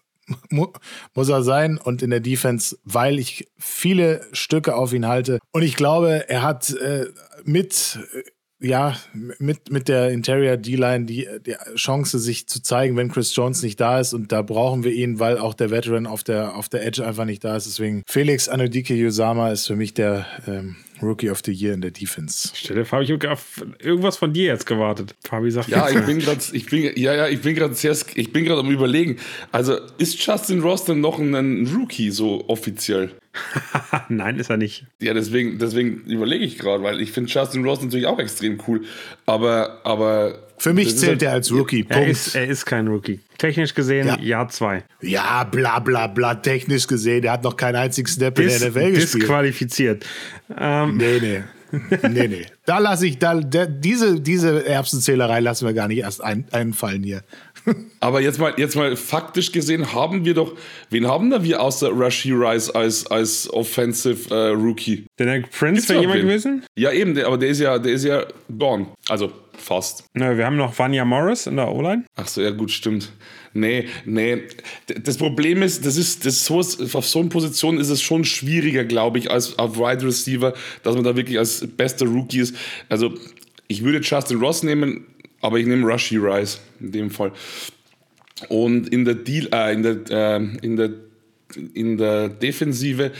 mu, 0.49 0.67
muss 1.13 1.29
er 1.29 1.43
sein 1.43 1.77
und 1.77 2.01
in 2.01 2.09
der 2.09 2.19
Defense, 2.19 2.77
weil 2.83 3.19
ich 3.19 3.47
viele 3.57 4.25
Stücke 4.31 4.75
auf 4.75 4.93
ihn 4.93 5.07
halte. 5.07 5.39
Und 5.51 5.63
ich 5.63 5.75
glaube, 5.75 6.29
er 6.29 6.41
hat 6.43 6.71
äh, 6.73 7.07
mit, 7.43 7.99
äh, 8.13 8.67
ja, 8.67 8.95
mit, 9.13 9.71
mit 9.71 9.87
der 9.89 10.11
Interior 10.11 10.57
D-Line 10.57 11.05
die, 11.05 11.27
die 11.45 11.55
Chance, 11.75 12.19
sich 12.19 12.47
zu 12.47 12.61
zeigen, 12.61 12.95
wenn 12.95 13.11
Chris 13.11 13.35
Jones 13.35 13.61
nicht 13.61 13.79
da 13.79 13.99
ist. 13.99 14.13
Und 14.13 14.31
da 14.31 14.41
brauchen 14.41 14.83
wir 14.83 14.93
ihn, 14.93 15.19
weil 15.19 15.37
auch 15.37 15.53
der 15.53 15.71
Veteran 15.71 16.07
auf 16.07 16.23
der, 16.23 16.55
auf 16.55 16.69
der 16.69 16.85
Edge 16.85 17.05
einfach 17.05 17.25
nicht 17.25 17.43
da 17.43 17.57
ist. 17.57 17.67
Deswegen 17.67 18.03
Felix 18.07 18.47
Anodike 18.47 18.95
Yosama 18.95 19.51
ist 19.51 19.67
für 19.67 19.75
mich 19.75 19.93
der 19.93 20.25
ähm, 20.47 20.77
Rookie 21.03 21.29
of 21.29 21.41
the 21.45 21.51
Year 21.51 21.73
in 21.73 21.81
der 21.81 21.91
Defense. 21.91 22.49
Stelle, 22.55 22.85
Fabi, 22.85 23.03
ich 23.05 23.11
habe 23.11 23.31
auf 23.31 23.63
irgendwas 23.79 24.17
von 24.17 24.33
dir 24.33 24.45
jetzt 24.45 24.65
gewartet. 24.65 25.15
Fabi 25.23 25.51
sagt 25.51 25.69
Ja, 25.69 25.89
ich 25.89 25.99
bin 26.05 26.19
gerade, 26.19 26.41
ich 26.53 26.65
bin, 26.65 26.91
ja, 26.95 27.13
ja, 27.13 27.27
ich 27.27 27.41
bin 27.41 27.55
gerade 27.55 27.73
sehr, 27.75 27.93
sk- 27.95 28.11
ich 28.15 28.31
bin 28.33 28.45
gerade 28.45 28.61
am 28.61 28.71
überlegen. 28.71 29.17
Also 29.51 29.77
ist 29.97 30.23
Justin 30.25 30.61
Ross 30.61 30.85
denn 30.85 31.01
noch 31.01 31.19
ein, 31.19 31.33
ein 31.35 31.67
Rookie 31.67 32.09
so 32.11 32.47
offiziell? 32.47 33.11
Nein, 34.09 34.37
ist 34.37 34.49
er 34.49 34.57
nicht. 34.57 34.85
Ja, 35.01 35.13
deswegen, 35.13 35.57
deswegen 35.59 36.01
überlege 36.05 36.43
ich 36.45 36.57
gerade, 36.57 36.83
weil 36.83 37.01
ich 37.01 37.11
finde 37.11 37.29
Justin 37.31 37.63
Ross 37.65 37.81
natürlich 37.81 38.05
auch 38.07 38.19
extrem 38.19 38.59
cool. 38.67 38.81
Aber, 39.25 39.81
aber 39.83 40.47
Für 40.57 40.73
mich 40.73 40.97
zählt 40.97 41.09
halt- 41.11 41.21
er 41.23 41.31
als 41.33 41.51
Rookie. 41.51 41.85
Er 41.89 41.95
Punkt. 41.97 42.11
ist, 42.11 42.35
er 42.35 42.45
ist 42.47 42.65
kein 42.65 42.87
Rookie. 42.87 43.19
Technisch 43.37 43.73
gesehen, 43.73 44.07
Ja. 44.07 44.19
Jahr 44.19 44.49
zwei. 44.49 44.83
ja, 45.01 45.43
bla 45.45 45.79
bla 45.79 46.07
bla, 46.07 46.35
technisch 46.35 46.87
gesehen. 46.87 47.21
Der 47.23 47.33
hat 47.33 47.43
noch 47.43 47.57
keinen 47.57 47.75
einzigen 47.77 48.07
Snap 48.07 48.37
in 48.39 48.45
Dis, 48.47 48.59
der 48.59 48.69
NFL 48.69 48.91
gespielt. 48.91 49.23
disqualifiziert. 49.23 50.05
Ähm, 50.57 50.97
Nee, 50.97 51.19
nee. 51.19 51.43
nee, 52.07 52.27
nee. 52.27 52.45
Da 52.67 52.77
lasse 52.77 53.07
ich, 53.07 53.17
da, 53.17 53.33
der, 53.39 53.65
diese, 53.65 54.21
diese 54.21 54.63
Erbsenzählerei 54.65 55.39
lassen 55.39 55.65
wir 55.65 55.73
gar 55.73 55.87
nicht 55.87 55.97
erst 55.99 56.23
ein, 56.23 56.45
einfallen 56.51 57.01
hier. 57.01 57.23
Aber 57.99 58.21
jetzt 58.21 58.39
mal, 58.39 58.53
jetzt 58.57 58.75
mal 58.75 58.95
faktisch 58.95 59.51
gesehen 59.51 59.93
haben 59.93 60.25
wir 60.25 60.33
doch, 60.33 60.55
wen 60.89 61.07
haben 61.07 61.29
da 61.29 61.43
wir 61.43 61.61
außer 61.61 61.89
Rashi 61.93 62.31
Rice 62.33 62.69
als, 62.69 63.07
als 63.07 63.51
Offensive 63.51 64.33
äh, 64.33 64.49
Rookie? 64.49 65.05
der 65.17 65.41
Prince 65.41 65.73
Gibt's 65.73 65.89
wäre 65.89 66.01
jemand 66.01 66.19
wen? 66.19 66.27
gewesen? 66.27 66.65
Ja, 66.75 66.91
eben, 66.91 67.15
der, 67.15 67.27
aber 67.27 67.37
der 67.37 67.49
ist 67.49 67.59
ja, 67.59 67.79
der 67.79 67.93
ist 67.93 68.03
ja 68.03 68.25
gone. 68.57 68.87
Also 69.07 69.31
fast. 69.57 70.05
Na, 70.13 70.37
wir 70.37 70.45
haben 70.45 70.57
noch 70.57 70.77
Vanya 70.77 71.05
Morris 71.05 71.47
in 71.47 71.55
der 71.55 71.71
O-Line. 71.71 72.05
Ach 72.15 72.27
so, 72.27 72.41
ja 72.41 72.51
gut, 72.51 72.71
stimmt. 72.71 73.11
Nee, 73.53 73.87
nee. 74.05 74.41
Das 75.03 75.17
Problem 75.17 75.61
ist, 75.61 75.85
das 75.85 75.95
ist, 75.95 76.25
das 76.25 76.35
ist 76.35 76.45
so, 76.45 76.59
auf 76.97 77.05
so 77.05 77.19
einer 77.19 77.29
Position 77.29 77.77
ist 77.79 77.89
es 77.89 78.01
schon 78.01 78.25
schwieriger, 78.25 78.83
glaube 78.83 79.19
ich, 79.19 79.31
als 79.31 79.57
auf 79.59 79.77
Wide 79.77 80.05
Receiver, 80.05 80.53
dass 80.81 80.95
man 80.95 81.03
da 81.03 81.15
wirklich 81.15 81.37
als 81.37 81.65
bester 81.77 82.07
Rookie 82.07 82.39
ist. 82.39 82.55
Also, 82.89 83.13
ich 83.67 83.83
würde 83.83 83.99
Justin 83.99 84.39
Ross 84.39 84.63
nehmen, 84.63 85.05
aber 85.43 85.59
ich 85.59 85.67
nehme 85.67 85.85
Rushy 85.85 86.17
Rice 86.17 86.59
in 86.79 86.91
dem 86.91 87.11
Fall. 87.11 87.33
Und 88.47 88.89
in 88.89 89.05
der 89.05 89.15
Deal, 89.15 89.47
äh, 89.51 89.73
in 89.73 89.83
der, 89.83 89.97
äh, 90.09 90.43
in 90.61 90.75
der, 90.77 90.89
in 91.73 91.97
der 91.97 92.29
Defensive, 92.29 93.11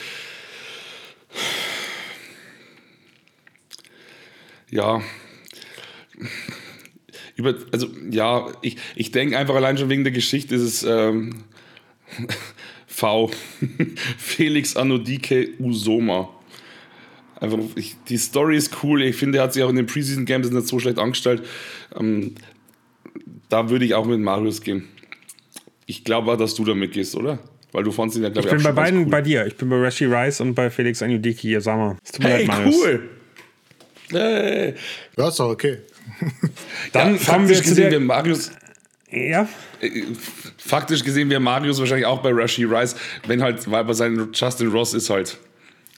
ja, 4.72 5.02
über, 7.36 7.56
also 7.72 7.90
ja, 8.10 8.48
ich, 8.62 8.78
ich 8.96 9.12
denke 9.12 9.38
einfach 9.38 9.56
allein 9.56 9.78
schon 9.78 9.90
wegen 9.90 10.04
der 10.04 10.14
Geschichte 10.14 10.56
ist 10.56 10.62
es 10.62 10.84
ähm, 10.84 11.44
V. 12.88 13.32
Felix 14.18 14.78
Anodike 14.78 15.50
Usoma. 15.60 16.30
Einfach, 17.44 17.60
ich, 17.76 17.98
die 18.08 18.18
Story 18.18 18.56
ist 18.56 18.72
cool. 18.84 19.04
Ich 19.04 19.18
finde, 19.18 19.40
er 19.40 19.44
hat 19.44 19.54
sich 19.54 19.62
auch 19.64 19.70
in 19.70 19.76
den 19.76 19.86
Preseason 19.86 20.24
Games 20.26 20.50
nicht 20.50 20.66
so 20.68 20.80
schlecht 20.80 20.98
angestellt. 20.98 21.44
Ähm, 22.00 22.36
da 23.50 23.70
würde 23.70 23.84
ich 23.84 23.94
auch 23.96 24.06
mit 24.06 24.20
Marius 24.22 24.62
gehen. 24.62 24.88
Ich 25.86 26.06
glaube 26.06 26.32
auch, 26.32 26.38
dass 26.38 26.56
du 26.56 26.64
damit 26.64 26.94
gehst, 26.94 27.16
oder? 27.16 27.40
Weil 27.74 27.84
du 27.84 27.92
fandst 27.92 28.16
ihn 28.16 28.24
ja, 28.24 28.30
glaube 28.30 28.48
Ich 28.48 28.54
ich, 28.54 28.58
bin 28.64 28.64
bei 28.64 28.72
beiden 28.72 29.00
cool. 29.04 29.10
bei 29.10 29.22
dir. 29.22 29.46
Ich 29.46 29.58
bin 29.58 29.68
bei 29.68 29.76
Rashi 29.76 30.06
Rice 30.06 30.40
und 30.40 30.54
bei 30.54 30.70
Felix 30.70 31.02
Yasama. 31.02 31.98
Es 32.02 32.12
tut 32.14 32.24
mir 32.24 32.30
Hey, 32.30 32.46
leid, 32.46 32.74
cool! 32.74 33.10
Hey. 34.12 34.74
Ja, 35.18 35.28
ist 35.28 35.40
doch 35.40 35.50
okay. 35.50 35.80
Dann 36.94 37.18
ja, 37.18 37.24
kommen 37.26 37.50
wir 37.50 37.56
faktisch 37.56 37.74
zu 37.74 37.76
der- 37.76 37.92
wir 37.92 38.00
Marius, 38.00 38.52
Ja, 39.12 39.50
äh, 39.82 39.90
faktisch 40.58 41.04
gesehen 41.04 41.30
wäre 41.30 41.40
Marius 41.42 41.80
wahrscheinlich 41.80 42.06
auch 42.06 42.22
bei 42.22 42.32
Rashi 42.32 42.64
Rice, 42.64 42.96
wenn 43.28 43.42
halt, 43.42 43.70
weil 43.70 43.84
bei 43.84 43.94
seinem 43.94 44.30
Justin 44.34 44.68
Ross 44.70 44.94
ist 44.94 45.10
halt, 45.10 45.38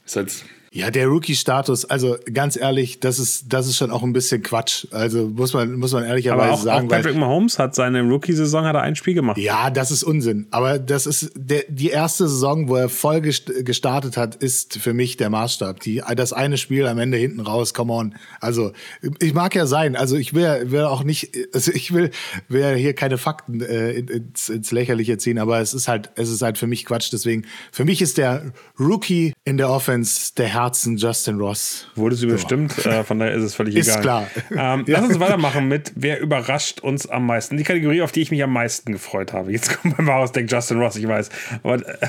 ist 0.05 0.15
halt 0.15 0.33
Ja, 0.75 0.91
der 0.91 1.07
Rookie-Status, 1.07 1.85
also 1.85 2.17
ganz 2.33 2.57
ehrlich, 2.57 2.99
das 2.99 3.17
ist, 3.17 3.45
das 3.53 3.65
ist 3.65 3.77
schon 3.77 3.91
auch 3.91 4.03
ein 4.03 4.11
bisschen 4.11 4.43
Quatsch. 4.43 4.87
Also 4.91 5.29
muss 5.29 5.53
man, 5.53 5.75
muss 5.75 5.93
man 5.93 6.03
ehrlicherweise 6.03 6.43
aber 6.43 6.53
auch, 6.53 6.61
sagen. 6.61 6.87
auch 6.87 6.91
Patrick 6.91 7.15
Mahomes 7.15 7.57
hat 7.57 7.75
seine 7.75 8.01
Rookie-Saison 8.01 8.65
hat 8.65 8.75
er 8.75 8.81
ein 8.81 8.97
Spiel 8.97 9.13
gemacht. 9.13 9.37
Ja, 9.37 9.69
das 9.69 9.89
ist 9.89 10.03
Unsinn. 10.03 10.47
Aber 10.51 10.77
das 10.77 11.05
ist 11.05 11.31
der, 11.33 11.63
die 11.69 11.91
erste 11.91 12.27
Saison, 12.27 12.67
wo 12.67 12.75
er 12.75 12.89
voll 12.89 13.19
gest- 13.19 13.63
gestartet 13.63 14.17
hat, 14.17 14.35
ist 14.35 14.77
für 14.77 14.93
mich 14.93 15.15
der 15.15 15.29
Maßstab. 15.29 15.79
Die, 15.79 16.03
das 16.17 16.33
eine 16.33 16.57
Spiel 16.57 16.87
am 16.87 16.97
Ende 16.99 17.17
hinten 17.17 17.39
raus, 17.39 17.73
come 17.73 17.93
on. 17.93 18.15
Also 18.41 18.73
ich 19.21 19.33
mag 19.33 19.55
ja 19.55 19.67
sein. 19.67 19.95
Also 19.95 20.17
ich 20.17 20.33
will, 20.33 20.71
will 20.71 20.83
auch 20.83 21.05
nicht, 21.05 21.31
also 21.53 21.71
ich 21.71 21.93
will, 21.93 22.11
will 22.49 22.75
hier 22.75 22.93
keine 22.93 23.17
Fakten 23.17 23.61
äh, 23.61 23.91
ins, 23.91 24.49
ins 24.49 24.71
Lächerliche 24.73 25.17
ziehen, 25.19 25.39
aber 25.39 25.61
es 25.61 25.73
ist 25.73 25.87
halt, 25.87 26.11
es 26.15 26.27
ist 26.29 26.41
halt 26.41 26.57
für 26.57 26.67
mich 26.67 26.83
Quatsch. 26.83 27.13
Deswegen, 27.13 27.45
für 27.71 27.85
mich 27.85 28.01
ist 28.01 28.17
der 28.17 28.51
Rookie 28.77 29.33
in 29.47 29.57
der 29.57 29.69
Offense 29.69 30.33
der 30.35 30.47
Herzen 30.47 30.97
Justin 30.97 31.39
Ross. 31.39 31.87
Wurde 31.93 32.15
sie 32.15 32.25
bestimmt, 32.25 32.83
äh, 32.85 33.03
von 33.03 33.19
daher 33.19 33.35
ist 33.35 33.43
es 33.43 33.53
völlig 33.55 33.75
Ist 33.77 33.89
egal. 33.89 34.01
klar. 34.01 34.27
Ähm, 34.51 34.83
Ja. 34.87 34.99
Lass 34.99 35.09
uns 35.09 35.19
weitermachen 35.19 35.67
mit 35.67 35.91
Wer 35.95 36.19
überrascht 36.19 36.79
uns 36.79 37.07
am 37.07 37.27
meisten? 37.27 37.55
Die 37.55 37.63
Kategorie, 37.63 38.01
auf 38.01 38.11
die 38.11 38.21
ich 38.21 38.31
mich 38.31 38.41
am 38.43 38.51
meisten 38.51 38.91
gefreut 38.91 39.33
habe. 39.33 39.51
Jetzt 39.51 39.79
kommt 39.81 39.95
beim 39.97 40.07
Marius 40.07 40.31
Deck 40.31 40.51
Justin 40.51 40.79
Ross, 40.79 40.95
ich 40.95 41.07
weiß. 41.07 41.29
Aber 41.61 41.75
äh, 41.75 42.07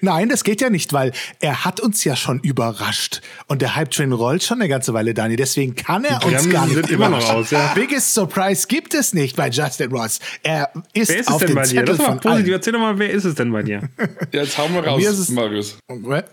Nein, 0.00 0.28
das 0.28 0.44
geht 0.44 0.60
ja 0.60 0.70
nicht, 0.70 0.92
weil 0.92 1.12
er 1.40 1.64
hat 1.64 1.80
uns 1.80 2.04
ja 2.04 2.16
schon 2.16 2.40
überrascht. 2.40 3.20
Und 3.46 3.62
der 3.62 3.76
Hype-Train 3.76 4.12
rollt 4.12 4.42
schon 4.42 4.60
eine 4.60 4.68
ganze 4.68 4.94
Weile, 4.94 5.14
Dani. 5.14 5.36
Deswegen 5.36 5.74
kann 5.74 6.04
er 6.04 6.24
uns 6.24 6.48
gar 6.50 6.66
nicht 6.66 6.74
sind 6.74 6.90
immer 6.90 7.08
noch 7.08 7.18
überraschen. 7.18 7.36
aus, 7.36 7.50
ja. 7.50 7.72
Biggest 7.74 8.14
Surprise 8.14 8.66
gibt 8.68 8.94
es 8.94 9.12
nicht 9.12 9.36
bei 9.36 9.48
Justin 9.48 9.90
Ross. 9.92 10.18
Er 10.42 10.70
ist, 10.92 11.08
Wer 11.10 11.18
ist 11.20 11.28
es 11.28 11.28
auf 11.28 11.38
denn 11.40 11.48
den 11.48 11.54
bei 11.56 11.62
dir? 11.62 11.68
Zettel 11.68 11.84
Das 11.86 11.98
war 11.98 12.06
positiv. 12.16 12.30
allen. 12.30 12.52
Erzähl 12.52 12.72
doch 12.72 12.80
mal, 12.80 12.98
wer 12.98 13.10
ist 13.10 13.24
es 13.24 13.34
denn 13.34 13.52
bei 13.52 13.62
dir? 13.62 13.88
Jetzt 14.32 14.58
hauen 14.58 14.72
wir 14.74 14.82
mir 14.82 14.88
raus, 14.88 15.02
ist 15.04 15.18
es- 15.18 15.28
Marius. 15.30 15.78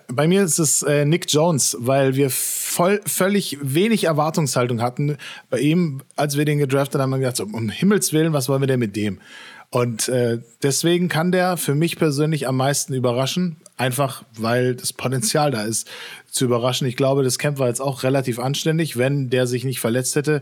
Bei 0.07 0.27
mir 0.27 0.43
ist 0.43 0.59
es 0.59 0.83
äh, 0.83 1.05
Nick 1.05 1.25
Jones, 1.31 1.75
weil 1.79 2.15
wir 2.15 2.29
voll, 2.29 3.01
völlig 3.05 3.57
wenig 3.61 4.05
Erwartungshaltung 4.05 4.81
hatten. 4.81 5.17
Bei 5.49 5.59
ihm, 5.59 6.01
als 6.15 6.37
wir 6.37 6.45
den 6.45 6.57
gedraftet 6.59 7.01
haben, 7.01 7.13
haben 7.13 7.19
wir 7.21 7.29
gedacht, 7.29 7.37
so, 7.37 7.43
um 7.45 7.69
Himmels 7.69 8.13
Willen, 8.13 8.33
was 8.33 8.49
wollen 8.49 8.61
wir 8.61 8.67
denn 8.67 8.79
mit 8.79 8.95
dem? 8.95 9.19
Und 9.69 10.07
äh, 10.07 10.39
deswegen 10.64 11.10
kann 11.10 11.31
der 11.31 11.57
für 11.57 11.76
mich 11.76 11.98
persönlich 11.98 12.48
am 12.48 12.57
meisten 12.57 12.94
überraschen, 12.94 13.57
einfach 13.76 14.23
weil 14.38 14.76
das 14.76 14.94
Potenzial 14.94 15.52
da 15.52 15.64
ist 15.64 15.89
zu 16.30 16.45
überraschen. 16.45 16.88
Ich 16.88 16.95
glaube, 16.95 17.23
das 17.23 17.38
Camp 17.38 17.60
war 17.60 17.68
jetzt 17.68 17.81
auch 17.81 18.03
relativ 18.03 18.39
anständig. 18.39 18.98
Wenn 18.98 19.30
der 19.30 19.45
sich 19.45 19.65
nicht 19.65 19.80
verletzt 19.80 20.15
hätte, 20.15 20.41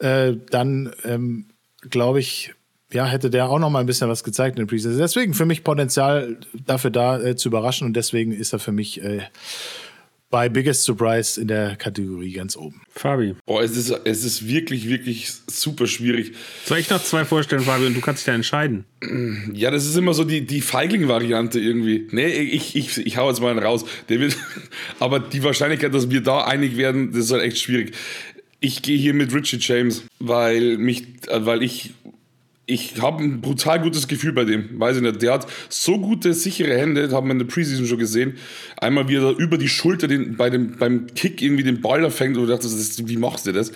äh, 0.00 0.34
dann 0.50 0.92
ähm, 1.04 1.46
glaube 1.88 2.20
ich, 2.20 2.52
ja, 2.92 3.06
hätte 3.06 3.30
der 3.30 3.48
auch 3.48 3.58
noch 3.58 3.70
mal 3.70 3.80
ein 3.80 3.86
bisschen 3.86 4.08
was 4.08 4.22
gezeigt 4.22 4.58
in 4.58 4.66
der 4.66 4.70
Preseason. 4.70 4.98
Deswegen 4.98 5.34
für 5.34 5.46
mich 5.46 5.64
Potenzial 5.64 6.36
dafür 6.52 6.90
da 6.90 7.20
äh, 7.20 7.36
zu 7.36 7.48
überraschen 7.48 7.86
und 7.86 7.94
deswegen 7.94 8.32
ist 8.32 8.52
er 8.52 8.58
für 8.58 8.72
mich 8.72 9.02
äh, 9.02 9.22
bei 10.30 10.48
Biggest 10.48 10.82
Surprise 10.84 11.40
in 11.40 11.48
der 11.48 11.76
Kategorie 11.76 12.32
ganz 12.32 12.56
oben. 12.56 12.82
Fabi. 12.90 13.34
Boah, 13.46 13.62
es 13.62 13.76
ist, 13.76 13.90
es 14.04 14.24
ist 14.24 14.48
wirklich, 14.48 14.88
wirklich 14.88 15.32
super 15.46 15.86
schwierig. 15.86 16.32
Soll 16.64 16.78
ich 16.78 16.90
noch 16.90 17.02
zwei 17.02 17.24
vorstellen, 17.24 17.62
Fabi, 17.62 17.86
und 17.86 17.94
du 17.94 18.00
kannst 18.00 18.22
dich 18.22 18.26
da 18.26 18.34
entscheiden? 18.34 18.84
Ja, 19.52 19.70
das 19.70 19.86
ist 19.86 19.96
immer 19.96 20.14
so 20.14 20.24
die, 20.24 20.44
die 20.44 20.60
Feigling-Variante 20.60 21.60
irgendwie. 21.60 22.08
Nee, 22.10 22.28
ich, 22.28 22.74
ich, 22.74 22.98
ich 22.98 23.16
hau 23.16 23.28
jetzt 23.28 23.40
mal 23.40 23.50
einen 23.50 23.60
raus. 23.64 23.84
Der 24.08 24.20
wird, 24.20 24.36
aber 24.98 25.20
die 25.20 25.42
Wahrscheinlichkeit, 25.42 25.94
dass 25.94 26.10
wir 26.10 26.20
da 26.20 26.44
einig 26.44 26.76
werden, 26.76 27.12
das 27.12 27.26
ist 27.26 27.32
halt 27.32 27.42
echt 27.42 27.58
schwierig. 27.58 27.94
Ich 28.58 28.82
gehe 28.82 28.96
hier 28.96 29.14
mit 29.14 29.32
Richie 29.32 29.58
James, 29.60 30.04
weil 30.18 30.76
mich, 30.78 31.04
äh, 31.28 31.46
weil 31.46 31.62
ich, 31.62 31.92
ich 32.66 33.00
habe 33.00 33.22
ein 33.22 33.40
brutal 33.40 33.80
gutes 33.80 34.08
Gefühl 34.08 34.32
bei 34.32 34.44
dem. 34.44 34.78
Weiß 34.78 34.96
ich 34.96 35.02
nicht. 35.02 35.22
Der 35.22 35.34
hat 35.34 35.46
so 35.68 35.98
gute, 35.98 36.34
sichere 36.34 36.76
Hände, 36.76 37.02
das 37.02 37.12
haben 37.12 37.28
wir 37.28 37.32
in 37.32 37.38
der 37.38 37.46
Preseason 37.46 37.86
schon 37.86 37.98
gesehen. 37.98 38.34
Einmal, 38.78 39.08
wie 39.08 39.16
er 39.16 39.20
da 39.22 39.30
über 39.30 39.56
die 39.56 39.68
Schulter 39.68 40.08
den, 40.08 40.36
bei 40.36 40.50
dem, 40.50 40.76
beim 40.76 41.06
Kick 41.14 41.40
irgendwie 41.40 41.62
den 41.62 41.80
Ball 41.80 42.02
da 42.02 42.10
fängt 42.10 42.36
und 42.36 42.48
ist, 42.48 43.08
wie 43.08 43.16
machst 43.16 43.46
du 43.46 43.52
das? 43.52 43.72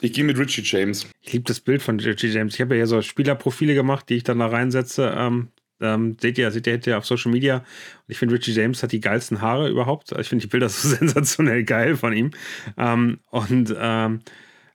Ich 0.00 0.12
gehe 0.12 0.24
mit 0.24 0.36
Richie 0.36 0.62
James. 0.64 1.06
Ich 1.20 1.32
liebe 1.32 1.44
das 1.44 1.60
Bild 1.60 1.82
von 1.82 2.00
Richie 2.00 2.26
James. 2.26 2.54
Ich 2.54 2.60
habe 2.60 2.76
ja 2.76 2.86
so 2.86 3.00
Spielerprofile 3.00 3.74
gemacht, 3.74 4.08
die 4.08 4.14
ich 4.14 4.24
dann 4.24 4.40
da 4.40 4.46
reinsetze. 4.48 5.14
Ähm, 5.16 5.48
ähm, 5.80 6.16
seht 6.20 6.38
ihr, 6.38 6.50
seht 6.50 6.66
ihr, 6.66 6.80
seht 6.82 6.94
auf 6.94 7.06
Social 7.06 7.30
Media. 7.30 7.58
Und 7.58 7.64
ich 8.08 8.18
finde, 8.18 8.34
Richie 8.34 8.52
James 8.52 8.82
hat 8.82 8.90
die 8.90 9.00
geilsten 9.00 9.40
Haare 9.40 9.68
überhaupt. 9.68 10.10
Ich 10.18 10.28
finde 10.28 10.42
die 10.42 10.48
Bilder 10.48 10.68
so 10.70 10.88
sensationell 10.88 11.62
geil 11.62 11.96
von 11.96 12.12
ihm. 12.12 12.32
Ähm, 12.76 13.20
und 13.30 13.72
ähm, 13.78 14.20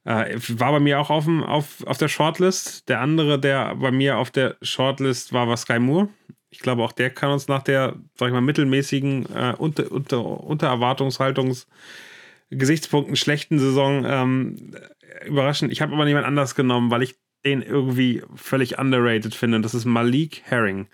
äh, 0.08 0.40
war 0.60 0.72
bei 0.72 0.80
mir 0.80 1.00
auch 1.00 1.10
auf, 1.10 1.26
dem, 1.26 1.44
auf, 1.44 1.86
auf 1.86 1.98
der 1.98 2.08
Shortlist. 2.08 2.88
Der 2.90 3.02
andere, 3.02 3.40
der 3.40 3.76
bei 3.76 3.92
mir 3.92 4.18
auf 4.18 4.32
der 4.32 4.56
Shortlist 4.62 5.34
war, 5.34 5.48
war 5.48 5.58
Sky 5.58 5.80
Moore. 5.80 6.10
Ich 6.50 6.60
glaube, 6.60 6.84
auch 6.84 6.94
der 6.94 7.10
kann 7.10 7.32
uns 7.32 7.48
nach 7.48 7.62
der, 7.62 7.96
sag 8.16 8.28
ich 8.28 8.34
mal, 8.34 8.42
mittelmäßigen, 8.42 9.26
äh, 9.36 9.54
unter, 9.58 9.92
unter, 9.92 10.26
unter 10.26 10.72
Erwartungshaltungs- 10.72 11.68
Gesichtspunkten 12.50 13.16
schlechten 13.16 13.60
Saison 13.60 14.06
ähm, 14.06 14.72
überraschen. 15.26 15.70
Ich 15.70 15.82
habe 15.82 15.94
aber 15.94 16.06
niemand 16.06 16.26
anders 16.26 16.56
genommen, 16.56 16.92
weil 16.92 17.04
ich 17.04 17.16
den 17.46 17.62
irgendwie 17.62 18.24
völlig 18.36 18.80
underrated 18.80 19.36
finde. 19.36 19.62
Das 19.62 19.74
ist 19.74 19.86
Malik 19.86 20.42
Herring. 20.46 20.88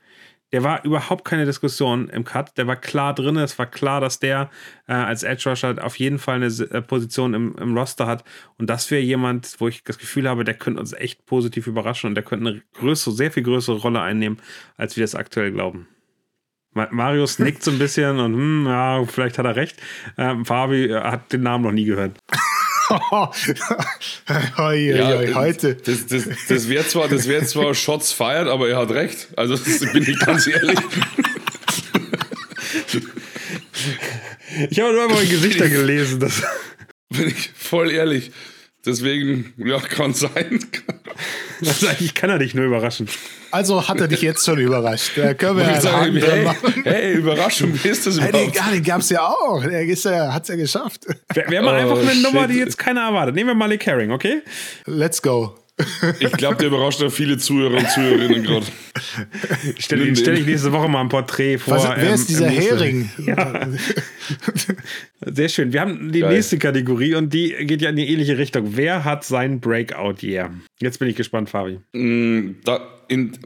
Der 0.53 0.63
war 0.63 0.85
überhaupt 0.85 1.25
keine 1.25 1.45
Diskussion 1.45 2.07
im 2.09 2.23
Cut. 2.23 2.57
Der 2.57 2.67
war 2.67 2.75
klar 2.77 3.13
drin. 3.13 3.35
Es 3.37 3.59
war 3.59 3.65
klar, 3.65 3.99
dass 3.99 4.19
der 4.19 4.49
äh, 4.87 4.93
als 4.93 5.23
Edge 5.23 5.49
Rusher 5.49 5.75
auf 5.83 5.97
jeden 5.97 6.19
Fall 6.19 6.35
eine 6.35 6.45
äh, 6.45 6.81
Position 6.81 7.33
im, 7.33 7.55
im 7.57 7.77
Roster 7.77 8.05
hat. 8.07 8.23
Und 8.57 8.69
das 8.69 8.89
wäre 8.91 9.01
jemand, 9.01 9.55
wo 9.59 9.67
ich 9.67 9.83
das 9.83 9.97
Gefühl 9.97 10.29
habe, 10.29 10.43
der 10.45 10.53
könnte 10.53 10.79
uns 10.79 10.93
echt 10.93 11.25
positiv 11.25 11.67
überraschen 11.67 12.07
und 12.09 12.15
der 12.15 12.23
könnte 12.23 12.47
eine 12.49 12.61
größere, 12.75 13.13
sehr 13.13 13.31
viel 13.31 13.43
größere 13.43 13.77
Rolle 13.77 13.99
einnehmen, 14.01 14.37
als 14.77 14.95
wir 14.95 15.03
das 15.03 15.15
aktuell 15.15 15.51
glauben. 15.51 15.87
Ma- 16.75 16.89
Marius 16.91 17.37
nickt 17.39 17.63
so 17.63 17.71
ein 17.71 17.79
bisschen 17.79 18.19
und 18.19 18.33
hm, 18.33 18.65
ja, 18.67 19.03
vielleicht 19.05 19.37
hat 19.37 19.45
er 19.45 19.55
recht. 19.55 19.81
Ähm, 20.17 20.45
Fabi 20.45 20.85
äh, 20.85 21.01
hat 21.01 21.33
den 21.33 21.41
Namen 21.41 21.63
noch 21.63 21.71
nie 21.71 21.85
gehört. 21.85 22.17
Hoi, 23.11 23.33
hoi, 24.57 24.93
hoi, 24.93 25.33
heute. 25.33 25.75
Das, 25.75 26.05
das, 26.05 26.27
das 26.47 26.69
wäre 26.69 26.87
zwar, 26.87 27.07
das 27.07 27.27
wär 27.27 27.43
zwar 27.45 27.73
Shots 27.73 28.11
feiert, 28.11 28.47
aber 28.47 28.69
er 28.69 28.77
hat 28.77 28.91
recht. 28.91 29.29
Also 29.35 29.57
das 29.57 29.79
bin 29.91 30.03
ich 30.03 30.19
ganz 30.19 30.45
ehrlich. 30.45 30.77
Ich 34.69 34.79
habe 34.79 34.93
nur 34.93 35.09
mal 35.09 35.25
Gesichter 35.25 35.69
gelesen. 35.69 36.19
Das 36.19 36.43
Bin 37.09 37.29
ich 37.29 37.51
voll 37.55 37.91
ehrlich. 37.91 38.31
Deswegen, 38.85 39.53
ja, 39.57 39.79
kann 39.79 40.13
sein. 40.13 40.59
Also 41.65 41.87
eigentlich 41.87 42.13
kann 42.13 42.29
er 42.29 42.39
dich 42.39 42.53
nur 42.53 42.65
überraschen. 42.65 43.07
Also 43.51 43.87
hat 43.87 43.99
er 44.01 44.07
dich 44.09 44.21
jetzt 44.21 44.43
schon 44.45 44.57
überrascht. 44.59 45.11
Da 45.15 45.33
können 45.35 45.57
wir 45.57 45.63
Ich 45.63 45.69
einen 45.71 45.81
sage, 45.81 45.95
Haken 45.97 46.19
dran 46.19 46.31
hey, 46.31 46.43
machen. 46.43 46.83
hey, 46.83 47.13
Überraschung, 47.13 47.79
wie 47.83 47.87
ist 47.87 48.05
das 48.07 48.19
Hey, 48.19 48.31
den, 48.31 48.41
überhaupt? 48.49 48.55
ja, 48.57 48.71
den 48.71 48.83
gab 48.83 48.99
es 49.01 49.09
ja 49.09 49.25
auch. 49.25 49.63
Der 49.63 49.83
ist 49.85 50.03
ja, 50.05 50.33
hat's 50.33 50.49
ja 50.49 50.55
geschafft. 50.55 51.05
Wir, 51.33 51.45
wir 51.47 51.59
haben 51.59 51.67
Oh, 51.67 51.69
einfach 51.69 51.97
eine 52.11 52.19
Nummer, 52.21 52.47
die 52.47 52.55
shit. 52.55 52.65
jetzt 52.65 52.77
keiner 52.77 53.01
erwartet. 53.01 53.35
Nehmen 53.35 53.51
wir 53.51 53.55
Malik 53.55 53.85
Herring, 53.85 54.11
okay? 54.11 54.41
Let's 54.85 55.21
go. 55.21 55.55
Ich 56.19 56.31
glaube, 56.33 56.57
der 56.57 56.67
überrascht 56.67 57.01
auch 57.01 57.11
viele 57.11 57.37
Zuhörer 57.37 57.77
und 57.77 57.89
Zuhörerinnen 57.89 58.43
gerade. 58.43 58.65
Stell, 59.79 59.99
Nimm 59.99 60.15
stell 60.15 60.37
ich 60.37 60.45
nächste 60.45 60.71
Woche 60.71 60.87
mal 60.87 61.01
ein 61.01 61.09
Porträt 61.09 61.57
vor. 61.57 61.75
Was, 61.75 61.83
wer 61.83 61.97
ähm, 61.97 62.13
ist 62.13 62.29
dieser. 62.29 62.47
Hering? 62.47 63.09
Ja. 63.17 63.67
Sehr 65.25 65.49
schön. 65.49 65.73
Wir 65.73 65.81
haben 65.81 66.11
die 66.11 66.19
Geil. 66.19 66.33
nächste 66.33 66.59
Kategorie 66.59 67.15
und 67.15 67.33
die 67.33 67.55
geht 67.61 67.81
ja 67.81 67.89
in 67.89 67.95
die 67.95 68.07
ähnliche 68.07 68.37
Richtung. 68.37 68.75
Wer 68.75 69.03
hat 69.03 69.23
sein 69.23 69.59
Breakout-Year? 69.59 70.51
Jetzt 70.79 70.99
bin 70.99 71.07
ich 71.07 71.15
gespannt, 71.15 71.49
Fabi. 71.49 71.79
Da 72.63 72.93
in, 73.07 73.37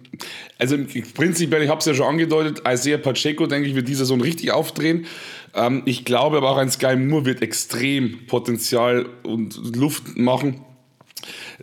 also 0.60 0.78
prinzipiell, 1.14 1.64
ich 1.64 1.70
habe 1.70 1.80
es 1.80 1.86
ja 1.86 1.94
schon 1.94 2.08
angedeutet, 2.08 2.62
Isaiah 2.68 2.98
Pacheco, 2.98 3.48
denke 3.48 3.68
ich, 3.68 3.76
wird 3.76 3.88
dieser 3.88 4.00
Saison 4.00 4.22
richtig 4.22 4.52
aufdrehen. 4.52 5.06
Ähm, 5.54 5.84
ich 5.86 6.06
glaube 6.06 6.38
aber 6.38 6.52
auch 6.52 6.58
ein 6.58 6.70
Sky 6.70 6.96
Moore 6.96 7.26
wird 7.26 7.42
extrem 7.42 8.26
Potenzial 8.28 9.08
und 9.24 9.76
Luft 9.76 10.18
machen. 10.18 10.62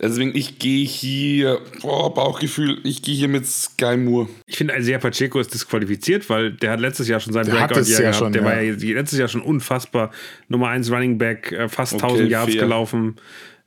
Deswegen, 0.00 0.34
ich 0.34 0.58
gehe 0.58 0.84
hier, 0.86 1.60
boah, 1.82 2.12
Bauchgefühl, 2.12 2.78
ich 2.84 3.02
gehe 3.02 3.14
hier 3.14 3.28
mit 3.28 3.46
Sky 3.46 3.96
Moore. 3.96 4.28
Ich 4.46 4.56
finde, 4.56 4.76
Isaiah 4.76 4.98
Pacheco 4.98 5.38
ist 5.40 5.54
disqualifiziert, 5.54 6.28
weil 6.28 6.52
der 6.52 6.72
hat 6.72 6.80
letztes 6.80 7.08
Jahr 7.08 7.20
schon 7.20 7.32
sein 7.32 7.46
Der 7.46 7.60
hat 7.60 7.70
es 7.70 7.76
Breakout-Jahr 7.88 8.00
ja 8.00 8.08
gehabt. 8.10 8.16
schon, 8.18 8.32
der 8.32 8.42
ja. 8.42 8.48
war 8.48 8.60
ja 8.60 8.94
letztes 8.94 9.18
Jahr 9.18 9.28
schon 9.28 9.42
unfassbar. 9.42 10.10
Nummer 10.48 10.68
1 10.68 10.90
Running 10.90 11.18
Back, 11.18 11.52
äh, 11.52 11.68
fast 11.68 11.94
Okay, 11.94 12.02
1000 12.06 12.30
Yards 12.30 12.52
fair. 12.52 12.62
gelaufen. 12.62 13.16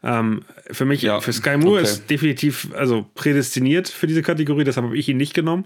Ähm, 0.04 0.44
für 0.72 0.86
mich, 0.86 1.02
Ja, 1.02 1.20
für 1.22 1.34
Sky 1.34 1.58
Moore 1.58 1.80
okay. 1.80 1.84
ist 1.90 2.10
definitiv 2.10 2.68
also 2.76 3.06
prädestiniert 3.16 3.88
für 3.90 4.06
diese 4.06 4.22
Kategorie, 4.22 4.64
deshalb 4.64 4.86
habe 4.86 4.98
ich 4.98 5.10
ihn 5.10 5.18
nicht 5.18 5.34
genommen. 5.34 5.66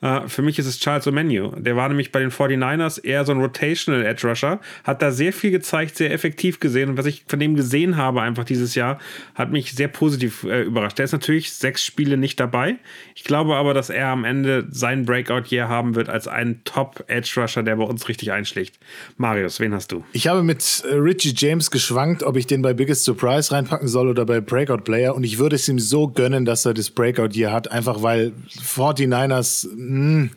Äh, 0.00 0.28
für 0.28 0.42
mich 0.42 0.58
ist 0.58 0.66
es 0.66 0.78
Charles 0.78 1.06
O'Menu. 1.06 1.58
Der 1.60 1.76
war 1.76 1.88
nämlich 1.88 2.12
bei 2.12 2.20
den 2.20 2.30
49ers 2.30 3.02
eher 3.02 3.24
so 3.24 3.32
ein 3.32 3.40
Rotational 3.40 4.04
Edge 4.04 4.28
Rusher, 4.28 4.60
hat 4.84 5.02
da 5.02 5.10
sehr 5.10 5.32
viel 5.32 5.50
gezeigt, 5.50 5.96
sehr 5.96 6.12
effektiv 6.12 6.60
gesehen. 6.60 6.90
Und 6.90 6.96
was 6.96 7.06
ich 7.06 7.24
von 7.26 7.40
dem 7.40 7.54
gesehen 7.56 7.96
habe, 7.96 8.22
einfach 8.22 8.44
dieses 8.44 8.74
Jahr, 8.74 8.98
hat 9.34 9.52
mich 9.52 9.72
sehr 9.72 9.88
positiv 9.88 10.44
äh, 10.44 10.62
überrascht. 10.62 10.98
Der 10.98 11.04
ist 11.04 11.12
natürlich 11.12 11.52
sechs 11.52 11.84
Spiele 11.84 12.16
nicht 12.16 12.38
dabei. 12.40 12.76
Ich 13.14 13.24
glaube 13.24 13.56
aber, 13.56 13.74
dass 13.74 13.90
er 13.90 14.08
am 14.08 14.24
Ende 14.24 14.66
sein 14.70 15.04
Breakout-Year 15.04 15.68
haben 15.68 15.94
wird 15.94 16.08
als 16.08 16.28
ein 16.28 16.60
Top-Edge-Rusher, 16.64 17.62
der 17.62 17.76
bei 17.76 17.84
uns 17.84 18.08
richtig 18.08 18.32
einschlägt. 18.32 18.78
Marius, 19.16 19.60
wen 19.60 19.74
hast 19.74 19.92
du? 19.92 20.04
Ich 20.12 20.28
habe 20.28 20.42
mit 20.42 20.84
äh, 20.88 20.94
Richie 20.94 21.34
James 21.36 21.70
geschwankt, 21.70 22.22
ob 22.22 22.36
ich 22.36 22.46
den 22.46 22.62
bei 22.62 22.74
Biggest 22.74 23.04
Surprise 23.04 23.52
reinpacken 23.52 23.88
soll 23.88 24.08
oder 24.08 24.24
bei 24.24 24.40
Breakout 24.40 24.84
Player. 24.84 25.14
Und 25.14 25.24
ich 25.24 25.38
würde 25.38 25.56
es 25.56 25.68
ihm 25.68 25.78
so 25.78 26.08
gönnen, 26.08 26.44
dass 26.44 26.64
er 26.64 26.74
das 26.74 26.90
Breakout 26.90 27.30
hier 27.32 27.52
hat, 27.52 27.70
einfach 27.70 28.02
weil 28.02 28.32
49ers, 28.62 29.68
mh, 29.86 30.30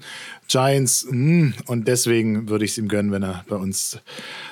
Giants, 0.48 1.08
mh, 1.10 1.54
und 1.68 1.88
deswegen 1.88 2.50
würde 2.50 2.66
ich 2.66 2.72
es 2.72 2.78
ihm 2.78 2.88
gönnen, 2.88 3.12
wenn 3.12 3.24
er 3.24 3.44
bei 3.48 3.56
uns 3.56 4.00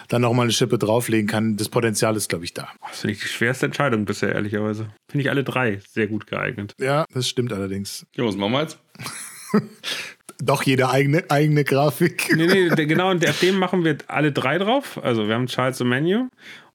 dann 0.09 0.21
nochmal 0.21 0.43
eine 0.45 0.53
Schippe 0.53 0.77
drauflegen 0.77 1.27
kann. 1.27 1.57
Das 1.57 1.69
Potenzial 1.69 2.15
ist, 2.15 2.29
glaube 2.29 2.45
ich, 2.45 2.53
da. 2.53 2.69
Das 2.89 3.01
finde 3.01 3.13
ich 3.13 3.21
die 3.21 3.27
schwerste 3.27 3.65
Entscheidung 3.67 4.05
bisher, 4.05 4.33
ehrlicherweise. 4.33 4.89
Finde 5.09 5.23
ich 5.23 5.29
alle 5.29 5.43
drei 5.43 5.79
sehr 5.89 6.07
gut 6.07 6.27
geeignet. 6.27 6.73
Ja, 6.79 7.05
das 7.13 7.27
stimmt 7.27 7.53
allerdings. 7.53 8.05
Ja, 8.15 8.25
was 8.25 8.35
machen 8.35 8.53
wir 8.53 8.61
jetzt? 8.61 8.79
Doch 10.39 10.61
jede 10.63 10.89
eigene, 10.89 11.23
eigene 11.29 11.63
Grafik. 11.63 12.35
Nee, 12.35 12.47
nee, 12.47 12.69
genau, 12.85 13.09
und 13.09 13.27
auf 13.27 13.39
dem 13.39 13.57
machen 13.57 13.83
wir 13.83 13.97
alle 14.07 14.31
drei 14.31 14.59
drauf. 14.59 14.99
Also 15.03 15.27
wir 15.27 15.33
haben 15.33 15.47
Charles 15.47 15.79
Menu. 15.79 16.27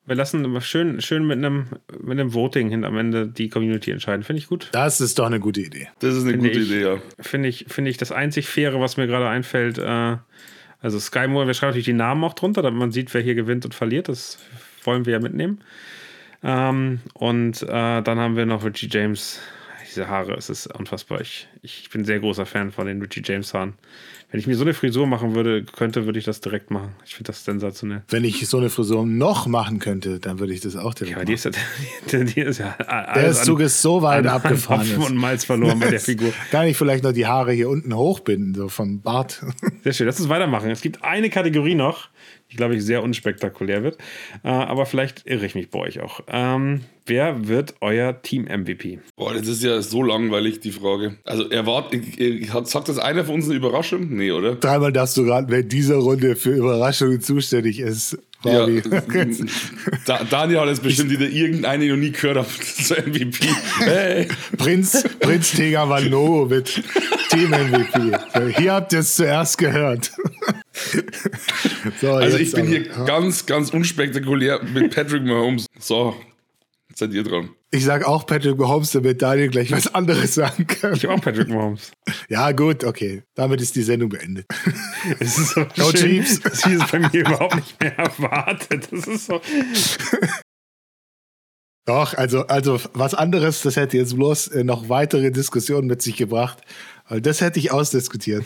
Wir 0.04 0.16
lassen 0.16 0.60
schön, 0.60 1.00
schön 1.00 1.26
mit 1.26 1.38
einem, 1.38 1.66
mit 2.00 2.18
einem 2.18 2.34
Voting 2.34 2.68
hin 2.70 2.84
am 2.84 2.98
Ende 2.98 3.28
die 3.28 3.48
Community 3.48 3.92
entscheiden. 3.92 4.24
Finde 4.24 4.40
ich 4.40 4.48
gut. 4.48 4.68
Das 4.72 5.00
ist 5.00 5.18
doch 5.18 5.26
eine 5.26 5.38
gute 5.38 5.60
Idee. 5.60 5.88
Das 6.00 6.14
ist 6.14 6.22
eine 6.22 6.32
Finde 6.32 6.48
gute 6.48 6.60
ich. 6.60 6.70
Idee, 6.70 6.82
ja. 6.82 6.96
Finde 7.20 7.48
ich, 7.48 7.66
finde 7.68 7.90
ich 7.90 7.98
das 7.98 8.10
einzig 8.10 8.46
Faire, 8.46 8.80
was 8.80 8.96
mir 8.96 9.06
gerade 9.06 9.28
einfällt. 9.28 9.78
Äh, 9.78 10.16
also 10.80 10.98
Sky 10.98 11.28
Moore, 11.28 11.46
wir 11.46 11.54
schreiben 11.54 11.70
natürlich 11.70 11.84
die 11.84 11.92
Namen 11.92 12.24
auch 12.24 12.34
drunter, 12.34 12.62
damit 12.62 12.80
man 12.80 12.90
sieht, 12.90 13.14
wer 13.14 13.20
hier 13.20 13.36
gewinnt 13.36 13.64
und 13.64 13.74
verliert. 13.74 14.08
Das 14.08 14.38
wollen 14.82 15.06
wir 15.06 15.12
ja 15.12 15.20
mitnehmen. 15.20 15.60
Ähm, 16.42 16.98
und 17.14 17.62
äh, 17.62 18.02
dann 18.02 18.18
haben 18.18 18.36
wir 18.36 18.46
noch 18.46 18.64
Richie 18.64 18.88
James. 18.90 19.40
Diese 19.94 20.08
Haare, 20.08 20.32
es 20.34 20.48
ist 20.48 20.66
unfassbar. 20.68 21.20
Ich, 21.20 21.48
ich 21.62 21.90
bin 21.90 22.04
sehr 22.04 22.18
großer 22.20 22.46
Fan 22.46 22.72
von 22.72 22.86
den 22.86 23.00
Richie 23.02 23.22
James 23.24 23.52
Haaren. 23.52 23.74
Wenn 24.30 24.40
ich 24.40 24.46
mir 24.46 24.56
so 24.56 24.62
eine 24.62 24.72
Frisur 24.72 25.06
machen 25.06 25.34
würde, 25.34 25.62
könnte, 25.64 26.06
würde 26.06 26.18
ich 26.18 26.24
das 26.24 26.40
direkt 26.40 26.70
machen. 26.70 26.94
Ich 27.04 27.14
finde 27.14 27.26
das 27.28 27.44
sensationell. 27.44 28.00
Wenn 28.08 28.24
ich 28.24 28.48
so 28.48 28.56
eine 28.56 28.70
Frisur 28.70 29.04
noch 29.04 29.46
machen 29.46 29.78
könnte, 29.78 30.18
dann 30.20 30.38
würde 30.38 30.54
ich 30.54 30.60
das 30.62 30.74
auch 30.76 30.94
direkt 30.94 31.10
Ja, 31.10 31.16
machen. 31.18 31.26
die 31.26 31.32
ist 31.34 31.44
ja, 31.44 31.50
die, 32.10 32.24
die 32.24 32.40
ist 32.40 32.58
ja 32.58 32.74
Der 33.14 33.32
Zug 33.34 33.60
ist 33.60 33.82
so 33.82 34.00
weit 34.00 34.26
abgefahren. 34.26 34.80
Hopfen 34.80 35.02
ist. 35.02 35.10
und 35.10 35.16
Malz 35.16 35.44
verloren 35.44 35.78
bei 35.80 35.90
der 35.90 36.00
Figur. 36.00 36.32
Kann 36.50 36.66
ich 36.66 36.78
vielleicht 36.78 37.04
noch 37.04 37.12
die 37.12 37.26
Haare 37.26 37.52
hier 37.52 37.68
unten 37.68 37.94
hochbinden, 37.94 38.54
so 38.54 38.68
vom 38.70 39.02
Bart. 39.02 39.44
Sehr 39.84 39.92
schön. 39.92 40.06
Lass 40.06 40.18
uns 40.18 40.30
weitermachen. 40.30 40.70
Es 40.70 40.80
gibt 40.80 41.04
eine 41.04 41.28
Kategorie 41.28 41.74
noch, 41.74 42.08
die, 42.52 42.56
glaube 42.56 42.76
ich, 42.76 42.84
sehr 42.84 43.02
unspektakulär 43.02 43.82
wird. 43.82 43.98
Äh, 44.44 44.48
aber 44.48 44.86
vielleicht 44.86 45.26
irre 45.26 45.46
ich 45.46 45.54
mich 45.54 45.70
bei 45.70 45.78
euch 45.80 46.00
auch. 46.00 46.20
Ähm, 46.28 46.82
wer 47.06 47.48
wird 47.48 47.74
euer 47.80 48.20
Team-MVP? 48.22 49.00
Boah, 49.16 49.34
das 49.34 49.48
ist 49.48 49.62
ja 49.62 49.80
so 49.82 50.02
langweilig, 50.02 50.60
die 50.60 50.72
Frage. 50.72 51.16
Also, 51.24 51.48
erwartet, 51.48 52.04
sagt 52.64 52.88
das 52.88 52.98
einer 52.98 53.24
von 53.24 53.36
uns 53.36 53.46
eine 53.46 53.54
Überraschung? 53.54 54.08
Nee, 54.10 54.32
oder? 54.32 54.54
Dreimal 54.56 54.92
darfst 54.92 55.16
du 55.16 55.22
raten, 55.22 55.50
wer 55.50 55.60
in 55.60 55.68
dieser 55.68 55.96
Runde 55.96 56.36
für 56.36 56.50
Überraschungen 56.50 57.20
zuständig 57.20 57.80
ist. 57.80 58.18
Ja, 58.44 58.66
da, 60.06 60.24
Daniel 60.24 60.60
hat 60.60 60.68
jetzt 60.68 60.82
bestimmt 60.82 61.10
wieder 61.10 61.28
irgendeine, 61.28 61.84
ich 61.84 61.90
noch 61.90 61.96
nie 61.96 62.10
gehört 62.10 62.38
habe, 62.38 62.48
zur 62.48 62.98
MVP. 62.98 63.46
Hey. 63.78 64.26
Prinz, 64.58 65.04
Prinz 65.20 65.52
Tegavano 65.52 66.46
mit 66.46 66.82
Team-MVP. 67.30 68.18
So, 68.34 68.46
hier 68.48 68.72
habt 68.72 68.92
ihr 68.92 68.98
es 68.98 69.14
zuerst 69.14 69.58
gehört. 69.58 70.10
so, 72.00 72.12
Also, 72.12 72.36
ich 72.38 72.52
bin 72.52 72.60
aber. 72.62 72.68
hier 72.70 72.82
ganz, 73.06 73.46
ganz 73.46 73.70
unspektakulär 73.70 74.62
mit 74.62 74.94
Patrick 74.94 75.22
Mahomes. 75.22 75.66
So, 75.78 76.16
jetzt 76.88 76.98
seid 77.00 77.12
ihr 77.12 77.22
dran. 77.24 77.50
Ich 77.74 77.84
sag 77.84 78.04
auch 78.06 78.26
Patrick 78.26 78.58
Mahomes, 78.58 78.90
damit 78.90 79.22
Daniel 79.22 79.48
gleich 79.48 79.70
was 79.72 79.94
anderes 79.94 80.34
sagen 80.34 80.66
kann. 80.66 80.94
Ich 80.94 81.04
habe 81.04 81.14
auch 81.14 81.20
Patrick 81.22 81.48
Mahomes. 81.48 81.92
Ja, 82.28 82.52
gut, 82.52 82.84
okay. 82.84 83.22
Damit 83.34 83.60
ist 83.62 83.74
die 83.76 83.82
Sendung 83.82 84.08
beendet. 84.10 84.46
Es 85.18 85.38
ist 85.38 85.50
so 85.54 85.64
Go 85.76 85.90
schön, 85.90 86.22
Chiefs. 86.22 86.40
dass 86.40 86.64
ich 86.66 86.72
es 86.74 86.90
bei 86.90 86.98
mir 86.98 87.12
überhaupt 87.20 87.56
nicht 87.56 87.80
mehr 87.80 87.96
erwartet. 87.98 88.88
Das 88.90 89.06
ist 89.06 89.26
so. 89.26 89.40
Doch, 91.84 92.14
also, 92.14 92.46
also 92.46 92.80
was 92.92 93.14
anderes, 93.14 93.62
das 93.62 93.76
hätte 93.76 93.96
jetzt 93.96 94.14
bloß 94.14 94.48
äh, 94.48 94.64
noch 94.64 94.88
weitere 94.88 95.30
Diskussionen 95.32 95.88
mit 95.88 96.00
sich 96.02 96.16
gebracht. 96.16 96.58
Das 97.08 97.40
hätte 97.40 97.58
ich 97.58 97.72
ausdiskutiert. 97.72 98.44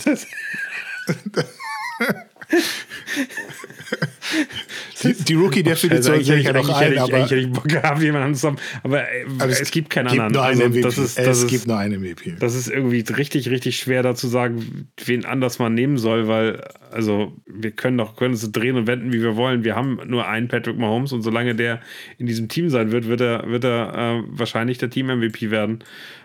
Die, 5.02 5.14
die 5.14 5.34
Rookie-Definition 5.34 6.14
Also 6.14 6.24
sehe 6.24 6.38
ich 6.38 6.46
ja 6.46 6.52
noch 6.52 6.68
ein, 6.68 6.92
ich, 6.92 7.00
aber, 7.00 7.18
hätte 7.18 7.36
ich 7.36 7.50
Bock 7.50 7.64
gehabt, 7.68 8.02
jemanden 8.02 8.34
zusammen. 8.34 8.58
Aber, 8.82 9.02
äh, 9.02 9.24
aber 9.38 9.48
es, 9.48 9.70
gibt 9.70 9.90
keinen 9.90 10.08
gibt 10.08 10.20
anderen. 10.20 10.32
Nur 10.32 10.44
einen 10.44 10.60
Also, 10.62 10.72
MVP. 10.72 10.82
das 10.82 10.98
ist, 10.98 11.18
es 11.18 11.24
das 11.24 11.38
ist, 11.38 11.48
gibt 11.48 11.66
nur 11.66 11.78
einen 11.78 12.00
MVP. 12.00 12.34
Das 12.38 12.54
ist 12.54 12.68
irgendwie 12.68 13.00
richtig, 13.12 13.50
richtig 13.50 13.78
schwer 13.78 14.02
da 14.02 14.14
zu 14.14 14.28
sagen, 14.28 14.88
wen 15.04 15.24
anders 15.24 15.58
man 15.58 15.74
nehmen 15.74 15.96
soll, 15.98 16.28
weil, 16.28 16.62
also, 16.90 17.32
wir 17.46 17.70
können 17.70 17.98
doch, 17.98 18.16
können 18.16 18.34
uns 18.34 18.50
drehen 18.52 18.76
und 18.76 18.86
wenden, 18.86 19.12
wie 19.12 19.22
wir 19.22 19.36
wollen. 19.36 19.64
Wir 19.64 19.74
haben 19.74 19.98
nur 20.06 20.28
einen 20.28 20.48
Patrick 20.48 20.76
Mahomes 20.76 21.12
und 21.12 21.22
solange 21.22 21.54
der 21.54 21.80
in 22.18 22.26
diesem 22.26 22.48
Team 22.48 22.68
sein 22.68 22.92
wird, 22.92 23.08
wird 23.08 23.20
er, 23.20 23.48
wird 23.48 23.64
er 23.64 23.94
äh, 23.94 24.22
wahrscheinlich 24.28 24.78
der 24.78 24.90
Team-MVP 24.90 25.50
werden. 25.50 25.82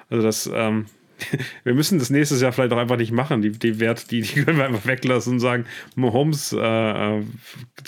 Also, 0.10 0.24
das, 0.24 0.52
ähm, 0.54 0.86
wir 1.64 1.74
müssen 1.74 2.00
das 2.00 2.10
nächstes 2.10 2.42
Jahr 2.42 2.52
vielleicht 2.52 2.74
auch 2.74 2.78
einfach 2.78 2.98
nicht 2.98 3.12
machen. 3.12 3.42
Die, 3.42 3.52
die 3.52 3.80
Wert, 3.80 4.12
die, 4.12 4.22
die 4.22 4.44
können 4.44 4.58
wir 4.58 4.66
einfach 4.66 4.86
weglassen 4.86 5.34
und 5.34 5.40
sagen, 5.40 5.66
Mahomes 5.96 6.54
äh, 6.54 6.60
äh, 7.20 7.24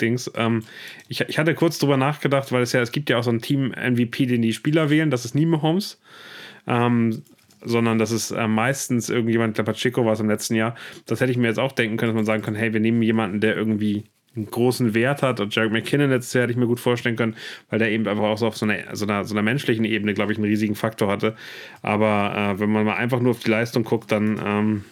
Dings. 0.00 0.30
Ähm, 0.36 0.62
ich, 1.08 1.20
ich 1.22 1.38
hatte 1.38 1.54
kurz 1.54 1.78
drüber 1.78 1.96
nachgedacht, 1.96 2.52
weil 2.52 2.62
es 2.62 2.72
ja, 2.72 2.80
es 2.80 2.92
gibt 2.92 3.10
ja 3.10 3.18
auch 3.18 3.24
so 3.24 3.30
einen 3.30 3.40
Team-MVP, 3.40 4.26
den 4.26 4.42
die 4.42 4.52
Spieler 4.52 4.90
wählen, 4.90 5.10
das 5.10 5.24
ist 5.24 5.34
nie 5.34 5.46
Mahomes. 5.46 6.00
Ähm, 6.66 7.22
sondern 7.66 7.98
das 7.98 8.10
ist 8.10 8.30
äh, 8.30 8.46
meistens 8.46 9.08
irgendjemand, 9.08 9.54
glaube, 9.54 9.72
Pacheco 9.72 10.04
war 10.04 10.12
es 10.12 10.20
im 10.20 10.28
letzten 10.28 10.54
Jahr. 10.54 10.74
Das 11.06 11.20
hätte 11.20 11.32
ich 11.32 11.38
mir 11.38 11.48
jetzt 11.48 11.58
auch 11.58 11.72
denken 11.72 11.96
können, 11.96 12.10
dass 12.10 12.16
man 12.16 12.26
sagen 12.26 12.42
kann, 12.42 12.54
hey, 12.54 12.72
wir 12.72 12.80
nehmen 12.80 13.02
jemanden, 13.02 13.40
der 13.40 13.56
irgendwie 13.56 14.04
einen 14.36 14.50
großen 14.50 14.94
Wert 14.94 15.22
hat. 15.22 15.40
Und 15.40 15.54
Jared 15.54 15.72
McKinnon 15.72 16.10
letztes 16.10 16.32
Jahr 16.32 16.42
hätte 16.42 16.52
ich 16.52 16.58
mir 16.58 16.66
gut 16.66 16.80
vorstellen 16.80 17.16
können, 17.16 17.36
weil 17.70 17.78
der 17.78 17.90
eben 17.90 18.06
einfach 18.06 18.24
auch 18.24 18.38
so 18.38 18.46
auf 18.46 18.56
so 18.56 18.66
einer, 18.66 18.94
so 18.96 19.04
einer, 19.04 19.24
so 19.24 19.34
einer 19.34 19.42
menschlichen 19.42 19.84
Ebene, 19.84 20.14
glaube 20.14 20.32
ich, 20.32 20.38
einen 20.38 20.46
riesigen 20.46 20.74
Faktor 20.74 21.08
hatte. 21.08 21.36
Aber 21.82 22.54
äh, 22.56 22.60
wenn 22.60 22.70
man 22.70 22.84
mal 22.84 22.96
einfach 22.96 23.20
nur 23.20 23.32
auf 23.32 23.40
die 23.40 23.50
Leistung 23.50 23.84
guckt, 23.84 24.10
dann, 24.12 24.40
ähm, 24.44 24.84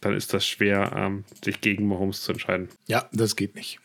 dann 0.00 0.14
ist 0.14 0.34
das 0.34 0.46
schwer, 0.46 0.92
ähm, 0.96 1.24
sich 1.44 1.60
gegen 1.60 1.86
Mahomes 1.86 2.22
zu 2.22 2.32
entscheiden. 2.32 2.68
Ja, 2.86 3.08
das 3.12 3.36
geht 3.36 3.54
nicht. 3.54 3.80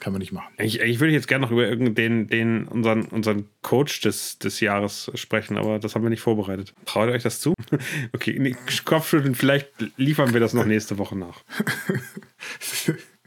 Kann 0.00 0.12
man 0.12 0.20
nicht 0.20 0.30
machen. 0.30 0.54
Ich, 0.58 0.78
ich 0.80 1.00
würde 1.00 1.12
jetzt 1.12 1.26
gerne 1.26 1.44
noch 1.44 1.50
über 1.50 1.66
irgendeinen, 1.66 2.28
den, 2.28 2.68
unseren, 2.68 3.06
unseren 3.06 3.46
Coach 3.62 4.00
des, 4.02 4.38
des 4.38 4.60
Jahres 4.60 5.10
sprechen, 5.14 5.56
aber 5.56 5.80
das 5.80 5.96
haben 5.96 6.04
wir 6.04 6.10
nicht 6.10 6.20
vorbereitet. 6.20 6.72
Traut 6.86 7.08
ihr 7.08 7.14
euch 7.14 7.24
das 7.24 7.40
zu? 7.40 7.54
Okay, 8.12 8.36
nee, 8.38 8.56
Kopfschütteln, 8.84 9.34
vielleicht 9.34 9.68
liefern 9.96 10.32
wir 10.32 10.40
das 10.40 10.54
noch 10.54 10.64
nächste 10.64 10.98
Woche 10.98 11.16
nach. 11.16 11.42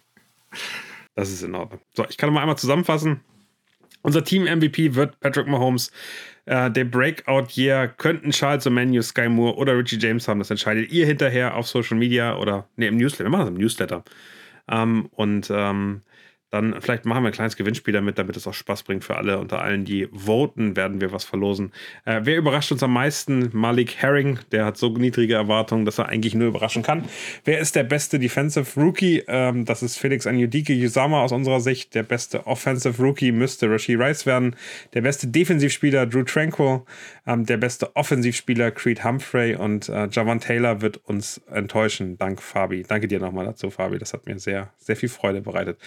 Das 1.15 1.31
ist 1.31 1.43
in 1.43 1.55
Ordnung. 1.55 1.81
So, 1.93 2.05
ich 2.09 2.17
kann 2.17 2.33
mal 2.33 2.41
einmal 2.41 2.57
zusammenfassen. 2.57 3.21
Unser 4.03 4.23
Team-MVP 4.23 4.95
wird 4.95 5.19
Patrick 5.19 5.47
Mahomes. 5.47 5.91
Äh, 6.45 6.71
der 6.71 6.85
Breakout-Year 6.85 7.87
könnten 7.89 8.31
Charles 8.31 8.65
O'Manu, 8.65 9.01
Sky 9.01 9.29
Moore 9.29 9.57
oder 9.57 9.77
Richie 9.77 9.99
James 9.99 10.27
haben. 10.27 10.39
Das 10.39 10.49
entscheidet 10.49 10.91
ihr 10.91 11.05
hinterher 11.05 11.55
auf 11.55 11.67
Social 11.67 11.97
Media 11.97 12.35
oder 12.37 12.67
nee, 12.77 12.87
im 12.87 12.97
Newsletter. 12.97 13.25
Wir 13.25 13.29
machen 13.29 13.41
das 13.41 13.49
im 13.49 13.57
Newsletter. 13.57 14.03
Ähm, 14.67 15.07
und 15.11 15.51
ähm, 15.53 16.01
dann 16.51 16.75
vielleicht 16.81 17.05
machen 17.05 17.23
wir 17.23 17.29
ein 17.29 17.33
kleines 17.33 17.55
Gewinnspiel 17.55 17.93
damit, 17.93 18.17
damit 18.17 18.35
es 18.35 18.45
auch 18.45 18.53
Spaß 18.53 18.83
bringt 18.83 19.05
für 19.05 19.15
alle. 19.15 19.39
Unter 19.39 19.61
allen, 19.61 19.85
die 19.85 20.09
voten, 20.11 20.75
werden 20.75 20.99
wir 20.99 21.13
was 21.13 21.23
verlosen. 21.23 21.71
Äh, 22.03 22.21
wer 22.23 22.37
überrascht 22.37 22.73
uns 22.73 22.83
am 22.83 22.91
meisten? 22.91 23.49
Malik 23.53 23.95
Herring, 23.97 24.39
der 24.51 24.65
hat 24.65 24.77
so 24.77 24.89
niedrige 24.89 25.33
Erwartungen, 25.33 25.85
dass 25.85 25.97
er 25.97 26.09
eigentlich 26.09 26.35
nur 26.35 26.49
überraschen 26.49 26.83
kann. 26.83 27.05
Wer 27.45 27.59
ist 27.59 27.77
der 27.77 27.83
beste 27.83 28.19
Defensive 28.19 28.79
Rookie? 28.79 29.23
Ähm, 29.27 29.63
das 29.63 29.81
ist 29.81 29.97
Felix 29.97 30.27
Anyudike 30.27 30.73
Yusama 30.73 31.21
aus 31.21 31.31
unserer 31.31 31.61
Sicht. 31.61 31.95
Der 31.95 32.03
beste 32.03 32.45
Offensive 32.45 33.01
Rookie 33.01 33.31
müsste 33.31 33.69
Rasheed 33.69 33.97
Rice 33.97 34.25
werden. 34.25 34.57
Der 34.93 35.01
beste 35.01 35.27
Defensivspieler 35.27 36.05
Drew 36.05 36.23
Tranquil. 36.23 36.81
Ähm, 37.27 37.45
der 37.45 37.57
beste 37.57 37.95
Offensivspieler 37.95 38.71
Creed 38.71 39.03
Humphrey. 39.03 39.55
Und 39.55 39.89
äh, 39.89 40.07
Javan 40.11 40.39
Taylor 40.39 40.81
wird 40.81 40.97
uns 41.05 41.39
enttäuschen. 41.51 42.17
Dank 42.17 42.41
Fabi. 42.41 42.83
Danke 42.83 43.07
dir 43.07 43.19
nochmal 43.19 43.45
dazu, 43.45 43.69
Fabi. 43.69 43.99
Das 43.99 44.13
hat 44.13 44.25
mir 44.25 44.39
sehr, 44.39 44.69
sehr 44.79 44.95
viel 44.95 45.09
Freude 45.09 45.41
bereitet. 45.41 45.77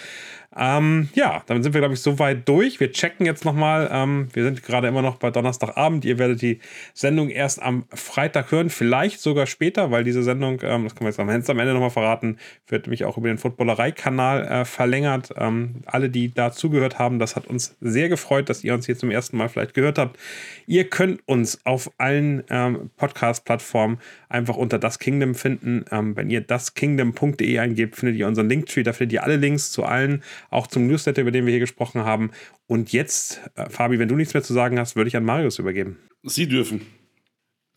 Ähm, 0.57 1.09
ja, 1.15 1.43
dann 1.47 1.63
sind 1.65 1.75
wir, 1.75 1.81
glaube 1.81 1.95
ich, 1.95 2.01
soweit 2.01 2.49
durch. 2.49 2.79
Wir 2.79 2.93
checken 2.93 3.27
jetzt 3.27 3.45
nochmal. 3.45 3.89
Ähm, 3.91 4.29
wir 4.33 4.45
sind 4.45 4.63
gerade 4.63 4.87
immer 4.87 5.03
noch 5.03 5.17
bei 5.17 5.33
Donnerstagabend. 5.33 6.05
Ihr 6.05 6.19
werdet 6.19 6.41
die 6.41 6.61
Sendung 6.93 7.31
erst 7.31 7.61
am 7.61 7.87
Freitag 7.93 8.53
hören, 8.53 8.71
vielleicht 8.71 9.21
sogar 9.21 9.47
später, 9.47 9.91
weil 9.91 10.05
diese 10.05 10.23
Sendung, 10.23 10.61
ähm, 10.63 10.85
das 10.85 10.95
können 10.95 11.07
wir 11.07 11.11
jetzt 11.35 11.51
am 11.51 11.59
Ende, 11.59 11.73
nochmal 11.73 11.91
verraten, 11.91 12.39
wird 12.69 12.87
nämlich 12.87 13.05
auch 13.05 13.19
über 13.19 13.29
den 13.29 13.39
Footballerei-Kanal 13.39 14.45
äh, 14.45 14.65
verlängert. 14.65 15.35
Ähm, 15.37 15.83
alle, 15.87 16.11
die 16.11 16.33
da 16.33 16.53
zugehört 16.53 17.01
haben, 17.01 17.19
das 17.19 17.35
hat 17.35 17.49
uns 17.49 17.77
sehr 17.81 18.09
gefreut, 18.09 18.49
dass 18.49 18.63
ihr 18.63 18.75
uns 18.75 18.87
hier 18.87 18.97
zum 18.97 19.11
ersten 19.11 19.37
Mal 19.37 19.49
vielleicht 19.49 19.75
gehört 19.75 19.99
habt. 19.99 20.19
Ihr 20.67 20.89
könnt 20.89 21.24
uns 21.27 21.65
auf 21.65 21.91
allen 21.99 22.45
ähm, 22.51 22.91
Podcast-Plattformen 22.97 23.99
einfach 24.29 24.57
unter 24.57 24.79
das 24.79 24.99
Kingdom 24.99 25.35
finden. 25.35 25.85
Ähm, 25.91 26.17
wenn 26.17 26.31
ihr 26.31 26.41
daskingdom.de 26.41 27.59
eingebt, 27.59 27.97
findet 27.97 28.17
ihr 28.17 28.27
unseren 28.27 28.49
Linktree. 28.49 28.83
Da 28.83 28.93
findet 28.93 29.15
ihr 29.15 29.25
alle 29.25 29.37
Links 29.37 29.71
zu 29.73 29.85
allen, 29.85 30.23
auch 30.51 30.67
zum 30.67 30.87
Newsletter, 30.87 31.23
über 31.23 31.31
den 31.31 31.47
wir 31.47 31.51
hier 31.51 31.61
gesprochen 31.61 32.05
haben. 32.05 32.31
Und 32.67 32.93
jetzt, 32.93 33.41
äh, 33.57 33.69
Fabi, 33.69 33.99
wenn 33.99 34.09
du 34.09 34.17
nichts 34.17 34.35
mehr 34.35 34.43
zu 34.43 34.53
sagen 34.53 34.79
hast, 34.79 34.97
würde 34.97 35.09
ich 35.09 35.17
an 35.17 35.25
Marius 35.25 35.59
übergeben. 35.59 35.99
Sie 36.23 36.49
dürfen. 36.49 36.83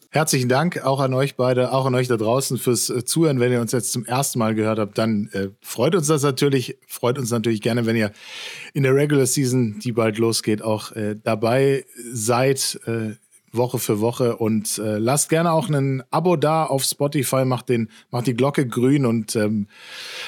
Herzlichen 0.10 0.48
Dank 0.48 0.86
auch 0.86 1.02
an 1.02 1.14
euch 1.14 1.36
beide, 1.36 1.74
auch 1.74 1.86
an 1.86 1.94
euch 1.94 2.08
da 2.08 2.16
draußen 2.16 2.58
fürs 2.58 2.90
äh, 2.90 3.04
Zuhören. 3.04 3.42
Wenn 3.42 3.52
ihr 3.52 3.60
uns 3.60 3.74
jetzt 3.74 3.92
zum 3.92 4.06
ersten 4.06 4.40
Mal 4.40 4.56
gehört 4.56 4.80
habt, 4.80 4.98
dann 4.98 5.30
äh, 5.34 5.50
freut 5.60 5.96
uns 5.96 6.08
das 6.08 6.24
natürlich. 6.24 6.78
Freut 6.88 7.20
uns 7.20 7.30
natürlich 7.30 7.62
gerne, 7.62 7.86
wenn 7.86 7.98
ihr 7.98 8.12
in 8.74 8.84
der 8.84 8.96
Regular 8.96 9.26
Season, 9.26 9.80
die 9.80 9.92
bald 9.92 10.18
losgeht, 10.18 10.62
auch 10.62 10.94
äh, 10.94 11.18
dabei 11.22 11.86
seid. 12.14 12.80
Äh, 12.86 13.16
Woche 13.52 13.80
für 13.80 14.00
Woche 14.02 14.38
und 14.38 14.78
äh, 14.78 14.98
lasst 14.98 15.30
gerne 15.30 15.52
auch 15.52 15.70
ein 15.70 16.04
Abo 16.12 16.36
da 16.36 16.66
auf 16.66 16.84
Spotify, 16.84 17.46
macht, 17.46 17.70
den, 17.70 17.90
macht 18.12 18.28
die 18.28 18.34
Glocke 18.34 18.68
grün 18.68 19.06
und 19.06 19.36
ähm, 19.36 19.68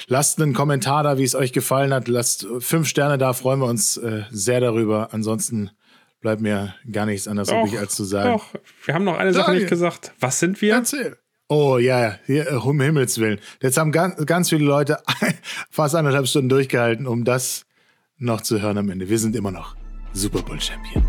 lasst 0.08 0.42
einen 0.42 0.54
Kommentar 0.54 1.04
da, 1.04 1.18
wie 1.18 1.24
es 1.24 1.36
euch 1.36 1.54
gefallen 1.54 1.94
hat. 1.94 2.08
Lasst 2.08 2.48
fünf 2.60 2.88
Sterne 2.88 3.18
da, 3.18 3.34
freuen 3.34 3.60
wir 3.60 3.68
uns 3.68 3.98
äh, 3.98 4.24
sehr 4.32 4.62
darüber. 4.62 5.10
Ansonsten 5.12 5.72
bleibt 6.22 6.42
mir 6.42 6.76
gar 6.92 7.06
nichts 7.06 7.28
anderes 7.28 7.50
übrig, 7.50 7.78
als 7.78 7.96
zu 7.96 8.04
sagen. 8.04 8.34
Doch, 8.34 8.46
wir 8.86 8.94
haben 8.94 9.04
noch 9.04 9.18
eine 9.18 9.34
Sache 9.34 9.54
nicht 9.54 9.68
gesagt. 9.68 10.14
Was 10.20 10.40
sind 10.40 10.62
wir? 10.62 10.74
Erzähl. 10.74 11.18
Oh 11.52 11.80
ja, 11.80 12.00
ja, 12.00 12.20
hier, 12.26 12.52
äh, 12.52 12.56
um 12.56 12.80
Himmels 12.80 13.18
Willen. 13.18 13.40
Jetzt 13.62 13.78
haben 13.78 13.92
ganz, 13.92 14.24
ganz 14.26 14.50
viele 14.50 14.66
Leute 14.66 15.00
fast 15.72 15.96
anderthalb 15.96 16.28
Stunden 16.28 16.50
durchgehalten, 16.50 17.08
um 17.08 17.26
das 17.26 17.66
noch 18.18 18.42
zu 18.42 18.62
hören 18.62 18.78
am 18.78 18.90
Ende. 18.90 19.10
Wir 19.10 19.18
sind 19.18 19.36
immer 19.36 19.52
noch 19.52 19.76
Super 20.14 20.42
Bowl 20.42 20.60
Champion. 20.62 21.04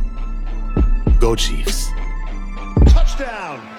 Go 1.21 1.37
Chiefs. 1.37 1.91
Touchdown, 3.21 3.61
Chiefs. 3.61 3.61
Whoa. 3.61 3.70